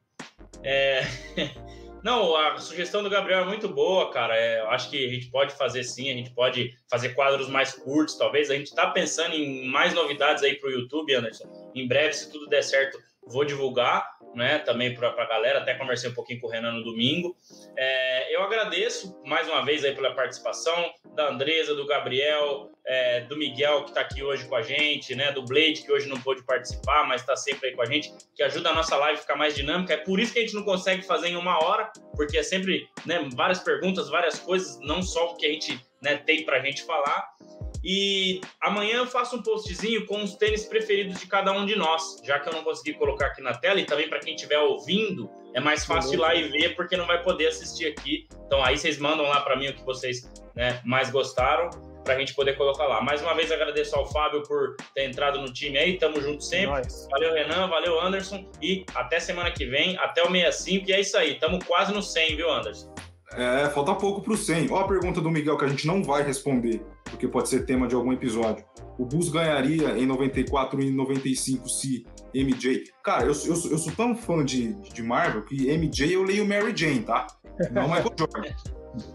É... 0.62 1.02
Não, 2.06 2.36
a 2.36 2.56
sugestão 2.60 3.02
do 3.02 3.10
Gabriel 3.10 3.40
é 3.40 3.44
muito 3.44 3.68
boa, 3.68 4.12
cara. 4.12 4.36
É, 4.36 4.60
eu 4.60 4.70
acho 4.70 4.88
que 4.88 5.04
a 5.04 5.08
gente 5.08 5.26
pode 5.28 5.52
fazer 5.56 5.82
sim, 5.82 6.08
a 6.08 6.14
gente 6.14 6.30
pode 6.30 6.72
fazer 6.88 7.08
quadros 7.14 7.48
mais 7.48 7.72
curtos, 7.72 8.16
talvez. 8.16 8.48
A 8.48 8.54
gente 8.54 8.68
está 8.68 8.88
pensando 8.92 9.34
em 9.34 9.66
mais 9.66 9.92
novidades 9.92 10.44
aí 10.44 10.54
para 10.54 10.68
o 10.68 10.72
YouTube, 10.72 11.12
Anderson. 11.12 11.72
Em 11.74 11.88
breve, 11.88 12.12
se 12.12 12.30
tudo 12.30 12.46
der 12.46 12.62
certo, 12.62 12.96
vou 13.26 13.44
divulgar, 13.44 14.08
né? 14.34 14.58
Também 14.60 14.94
para 14.94 15.08
a 15.08 15.26
galera. 15.26 15.58
Até 15.58 15.74
conversei 15.74 16.10
um 16.10 16.14
pouquinho 16.14 16.40
com 16.40 16.46
o 16.46 16.50
Renan 16.50 16.72
no 16.72 16.84
domingo. 16.84 17.36
É, 17.76 18.34
eu 18.34 18.42
agradeço 18.42 19.20
mais 19.24 19.48
uma 19.48 19.64
vez 19.64 19.84
aí 19.84 19.94
pela 19.94 20.14
participação 20.14 20.92
da 21.14 21.30
Andresa, 21.30 21.74
do 21.74 21.86
Gabriel, 21.86 22.70
é, 22.86 23.22
do 23.22 23.36
Miguel, 23.36 23.82
que 23.82 23.90
está 23.90 24.02
aqui 24.02 24.22
hoje 24.22 24.46
com 24.46 24.54
a 24.54 24.62
gente, 24.62 25.14
né? 25.14 25.32
Do 25.32 25.44
Blade, 25.44 25.82
que 25.82 25.90
hoje 25.90 26.08
não 26.08 26.20
pôde 26.20 26.44
participar, 26.44 27.04
mas 27.06 27.22
está 27.22 27.34
sempre 27.34 27.68
aí 27.68 27.74
com 27.74 27.82
a 27.82 27.86
gente, 27.86 28.12
que 28.34 28.42
ajuda 28.42 28.70
a 28.70 28.74
nossa 28.74 28.96
live 28.96 29.18
a 29.18 29.20
ficar 29.20 29.36
mais 29.36 29.54
dinâmica. 29.54 29.94
É 29.94 29.96
por 29.96 30.20
isso 30.20 30.32
que 30.32 30.38
a 30.38 30.42
gente 30.42 30.54
não 30.54 30.62
consegue 30.62 31.02
fazer 31.02 31.28
em 31.28 31.36
uma 31.36 31.62
hora, 31.64 31.90
porque 32.14 32.38
é 32.38 32.42
sempre 32.42 32.88
né, 33.04 33.28
várias 33.34 33.58
perguntas, 33.58 34.08
várias 34.08 34.38
coisas, 34.38 34.78
não 34.80 35.02
só 35.02 35.32
o 35.32 35.36
que 35.36 35.46
a 35.46 35.52
gente 35.52 35.80
né, 36.00 36.16
tem 36.16 36.44
para 36.44 36.58
a 36.58 36.60
gente 36.60 36.84
falar. 36.84 37.34
E 37.88 38.40
amanhã 38.60 38.96
eu 38.96 39.06
faço 39.06 39.36
um 39.36 39.42
postzinho 39.42 40.06
com 40.06 40.20
os 40.20 40.34
tênis 40.34 40.64
preferidos 40.64 41.20
de 41.20 41.28
cada 41.28 41.52
um 41.52 41.64
de 41.64 41.76
nós, 41.76 42.20
já 42.24 42.36
que 42.40 42.48
eu 42.48 42.52
não 42.52 42.64
consegui 42.64 42.94
colocar 42.94 43.26
aqui 43.26 43.40
na 43.40 43.54
tela, 43.54 43.78
e 43.78 43.84
também 43.84 44.08
para 44.08 44.18
quem 44.18 44.34
estiver 44.34 44.58
ouvindo, 44.58 45.30
é 45.54 45.60
mais 45.60 45.84
fácil 45.84 46.14
ir 46.14 46.16
lá 46.16 46.34
e 46.34 46.48
ver, 46.48 46.74
porque 46.74 46.96
não 46.96 47.06
vai 47.06 47.22
poder 47.22 47.46
assistir 47.46 47.86
aqui. 47.86 48.26
Então 48.44 48.60
aí 48.64 48.76
vocês 48.76 48.98
mandam 48.98 49.24
lá 49.26 49.40
para 49.40 49.54
mim 49.54 49.68
o 49.68 49.72
que 49.72 49.84
vocês 49.84 50.28
né, 50.56 50.80
mais 50.84 51.10
gostaram 51.10 51.70
para 52.02 52.14
a 52.14 52.18
gente 52.18 52.34
poder 52.34 52.56
colocar 52.56 52.86
lá. 52.86 53.00
Mais 53.00 53.22
uma 53.22 53.34
vez 53.36 53.52
agradeço 53.52 53.94
ao 53.94 54.04
Fábio 54.10 54.42
por 54.42 54.74
ter 54.92 55.04
entrado 55.04 55.40
no 55.40 55.52
time 55.52 55.78
aí, 55.78 55.96
tamo 55.96 56.20
junto 56.20 56.42
sempre. 56.42 56.80
Nice. 56.80 57.08
Valeu, 57.08 57.34
Renan, 57.34 57.68
valeu, 57.68 58.00
Anderson, 58.00 58.50
e 58.60 58.84
até 58.96 59.20
semana 59.20 59.52
que 59.52 59.64
vem, 59.64 59.96
até 59.98 60.22
o 60.22 60.26
65, 60.26 60.90
e 60.90 60.92
é 60.92 61.00
isso 61.00 61.16
aí, 61.16 61.38
tamo 61.38 61.64
quase 61.64 61.94
no 61.94 62.02
100, 62.02 62.34
viu, 62.34 62.50
Anderson? 62.50 62.92
É, 63.32 63.68
falta 63.70 63.94
pouco 63.94 64.22
pro 64.22 64.36
100. 64.36 64.72
Ó 64.72 64.80
a 64.80 64.88
pergunta 64.88 65.20
do 65.20 65.30
Miguel 65.30 65.56
que 65.56 65.64
a 65.64 65.68
gente 65.68 65.86
não 65.86 66.02
vai 66.02 66.22
responder, 66.22 66.80
porque 67.10 67.28
pode 67.28 67.48
ser 67.48 67.64
tema 67.64 67.86
de 67.86 67.94
algum 67.94 68.12
episódio. 68.12 68.64
O 68.98 69.04
Bulls 69.04 69.28
ganharia 69.28 69.98
em 69.98 70.06
94 70.06 70.82
e 70.82 70.90
95 70.90 71.68
se 71.68 72.06
MJ... 72.34 72.84
Cara, 73.02 73.24
eu, 73.24 73.32
eu, 73.32 73.70
eu 73.70 73.78
sou 73.78 73.92
tão 73.96 74.16
fã 74.16 74.44
de, 74.44 74.74
de 74.92 75.02
Marvel 75.02 75.44
que 75.44 75.70
MJ 75.76 76.14
eu 76.14 76.22
leio 76.22 76.46
Mary 76.46 76.76
Jane, 76.76 77.00
tá? 77.00 77.26
Não 77.70 77.84
Michael 77.84 78.12
Jordan. 78.18 78.42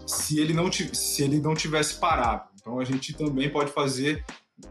se 0.06 0.40
ele 0.40 0.52
não, 0.52 0.70
se 0.70 1.22
ele 1.22 1.40
não 1.40 1.54
tivesse 1.54 1.94
parado. 1.98 2.48
Então 2.60 2.78
a 2.78 2.84
gente 2.84 3.12
também 3.14 3.50
pode 3.50 3.72
fazer 3.72 4.24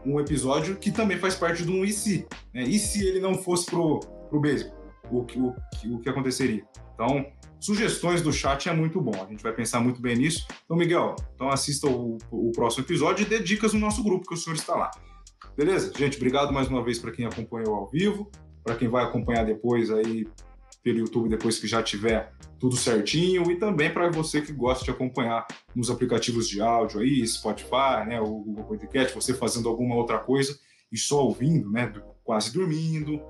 um 0.04 0.18
episódio 0.18 0.76
que 0.76 0.90
também 0.90 1.18
faz 1.18 1.34
parte 1.34 1.62
do 1.64 1.72
um 1.72 1.84
e 1.84 1.92
se. 1.92 2.26
Né? 2.54 2.62
E 2.62 2.78
se 2.78 3.06
ele 3.06 3.20
não 3.20 3.34
fosse 3.34 3.66
pro, 3.66 4.00
pro 4.30 4.40
beisebol? 4.40 4.74
O, 5.10 5.18
o, 5.20 5.94
o 5.94 6.00
que 6.00 6.08
aconteceria? 6.08 6.64
Então, 6.94 7.26
sugestões 7.62 8.20
do 8.20 8.32
chat 8.32 8.68
é 8.68 8.74
muito 8.74 9.00
bom. 9.00 9.14
A 9.14 9.30
gente 9.30 9.42
vai 9.42 9.52
pensar 9.52 9.80
muito 9.80 10.00
bem 10.00 10.16
nisso. 10.16 10.46
Então, 10.64 10.76
Miguel, 10.76 11.14
então 11.34 11.48
assista 11.48 11.86
o, 11.86 12.18
o 12.30 12.50
próximo 12.50 12.84
episódio 12.84 13.22
e 13.22 13.28
dê 13.28 13.38
dicas 13.38 13.72
no 13.72 13.78
nosso 13.78 14.02
grupo 14.02 14.26
que 14.26 14.34
o 14.34 14.36
senhor 14.36 14.56
está 14.56 14.74
lá. 14.74 14.90
Beleza? 15.56 15.92
Gente, 15.96 16.16
obrigado 16.16 16.52
mais 16.52 16.66
uma 16.66 16.82
vez 16.82 16.98
para 16.98 17.12
quem 17.12 17.24
acompanhou 17.24 17.74
ao 17.74 17.88
vivo, 17.88 18.28
para 18.64 18.74
quem 18.74 18.88
vai 18.88 19.04
acompanhar 19.04 19.44
depois 19.44 19.90
aí 19.90 20.26
pelo 20.82 20.98
YouTube 20.98 21.28
depois 21.28 21.60
que 21.60 21.68
já 21.68 21.80
tiver 21.80 22.32
tudo 22.58 22.76
certinho 22.76 23.48
e 23.50 23.56
também 23.56 23.92
para 23.92 24.10
você 24.10 24.42
que 24.42 24.52
gosta 24.52 24.84
de 24.84 24.90
acompanhar 24.90 25.46
nos 25.74 25.88
aplicativos 25.88 26.48
de 26.48 26.60
áudio 26.60 27.00
aí, 27.00 27.24
Spotify, 27.24 28.04
né, 28.08 28.20
o 28.20 28.26
Google 28.26 28.64
Podcast, 28.64 29.14
você 29.14 29.32
fazendo 29.32 29.68
alguma 29.68 29.94
outra 29.94 30.18
coisa 30.18 30.58
e 30.90 30.98
só 30.98 31.24
ouvindo, 31.24 31.70
né, 31.70 31.92
quase 32.24 32.52
dormindo, 32.52 33.20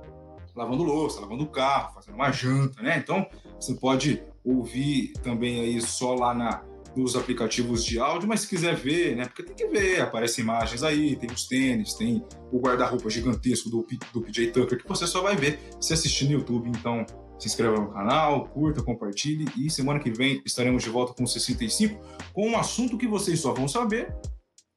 lavando 0.54 0.82
louça, 0.82 1.20
lavando 1.20 1.44
o 1.44 1.50
carro, 1.50 1.94
fazendo 1.94 2.14
uma 2.14 2.30
janta, 2.30 2.82
né? 2.82 2.98
Então, 2.98 3.26
você 3.62 3.74
pode 3.74 4.22
ouvir 4.44 5.12
também 5.22 5.60
aí 5.60 5.80
só 5.80 6.14
lá 6.14 6.34
na 6.34 6.64
nos 6.94 7.16
aplicativos 7.16 7.82
de 7.84 7.98
áudio, 7.98 8.28
mas 8.28 8.40
se 8.40 8.48
quiser 8.48 8.76
ver, 8.76 9.16
né? 9.16 9.24
Porque 9.24 9.42
tem 9.42 9.54
que 9.54 9.66
ver, 9.66 10.02
aparecem 10.02 10.44
imagens 10.44 10.82
aí, 10.82 11.16
tem 11.16 11.30
os 11.30 11.46
tênis, 11.46 11.94
tem 11.94 12.22
o 12.52 12.58
guarda-roupa 12.58 13.08
gigantesco 13.08 13.70
do, 13.70 13.86
do 14.12 14.20
PJ 14.20 14.48
Tucker, 14.48 14.82
que 14.82 14.86
você 14.86 15.06
só 15.06 15.22
vai 15.22 15.34
ver 15.34 15.58
se 15.80 15.94
assistir 15.94 16.26
no 16.26 16.32
YouTube. 16.32 16.68
Então, 16.68 17.06
se 17.38 17.48
inscreva 17.48 17.76
no 17.76 17.90
canal, 17.90 18.46
curta, 18.48 18.82
compartilhe 18.82 19.46
e 19.56 19.70
semana 19.70 19.98
que 19.98 20.10
vem 20.10 20.42
estaremos 20.44 20.82
de 20.82 20.90
volta 20.90 21.14
com 21.14 21.24
o 21.24 21.26
65 21.26 21.98
com 22.32 22.50
um 22.50 22.58
assunto 22.58 22.98
que 22.98 23.06
vocês 23.06 23.40
só 23.40 23.52
vão 23.52 23.66
saber 23.66 24.14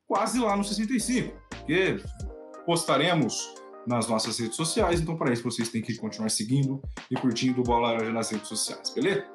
quase 0.07 0.39
lá 0.39 0.55
no 0.55 0.63
65, 0.63 1.33
porque 1.49 1.97
postaremos 2.65 3.53
nas 3.87 4.07
nossas 4.07 4.39
redes 4.39 4.55
sociais, 4.55 5.01
então 5.01 5.15
para 5.15 5.31
isso 5.31 5.43
vocês 5.43 5.69
têm 5.69 5.81
que 5.81 5.95
continuar 5.97 6.29
seguindo 6.29 6.81
e 7.09 7.15
curtindo 7.15 7.61
o 7.61 7.63
Bola 7.63 7.91
Laranja 7.91 8.11
nas 8.11 8.31
redes 8.31 8.47
sociais, 8.47 8.89
beleza? 8.89 9.25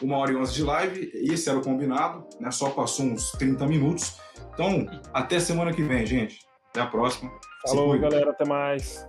Uma 0.00 0.16
hora 0.18 0.32
e 0.32 0.36
onze 0.36 0.54
de 0.54 0.62
live, 0.62 1.10
esse 1.14 1.48
era 1.48 1.58
o 1.58 1.62
combinado, 1.62 2.24
né? 2.38 2.50
Só 2.50 2.70
passou 2.70 3.06
uns 3.06 3.32
30 3.32 3.66
minutos. 3.66 4.16
Então, 4.54 4.86
até 5.12 5.40
semana 5.40 5.72
que 5.72 5.82
vem, 5.82 6.06
gente. 6.06 6.46
Até 6.70 6.82
a 6.82 6.86
próxima. 6.86 7.32
Falou, 7.66 7.98
galera. 7.98 8.30
Até 8.30 8.44
mais. 8.44 9.06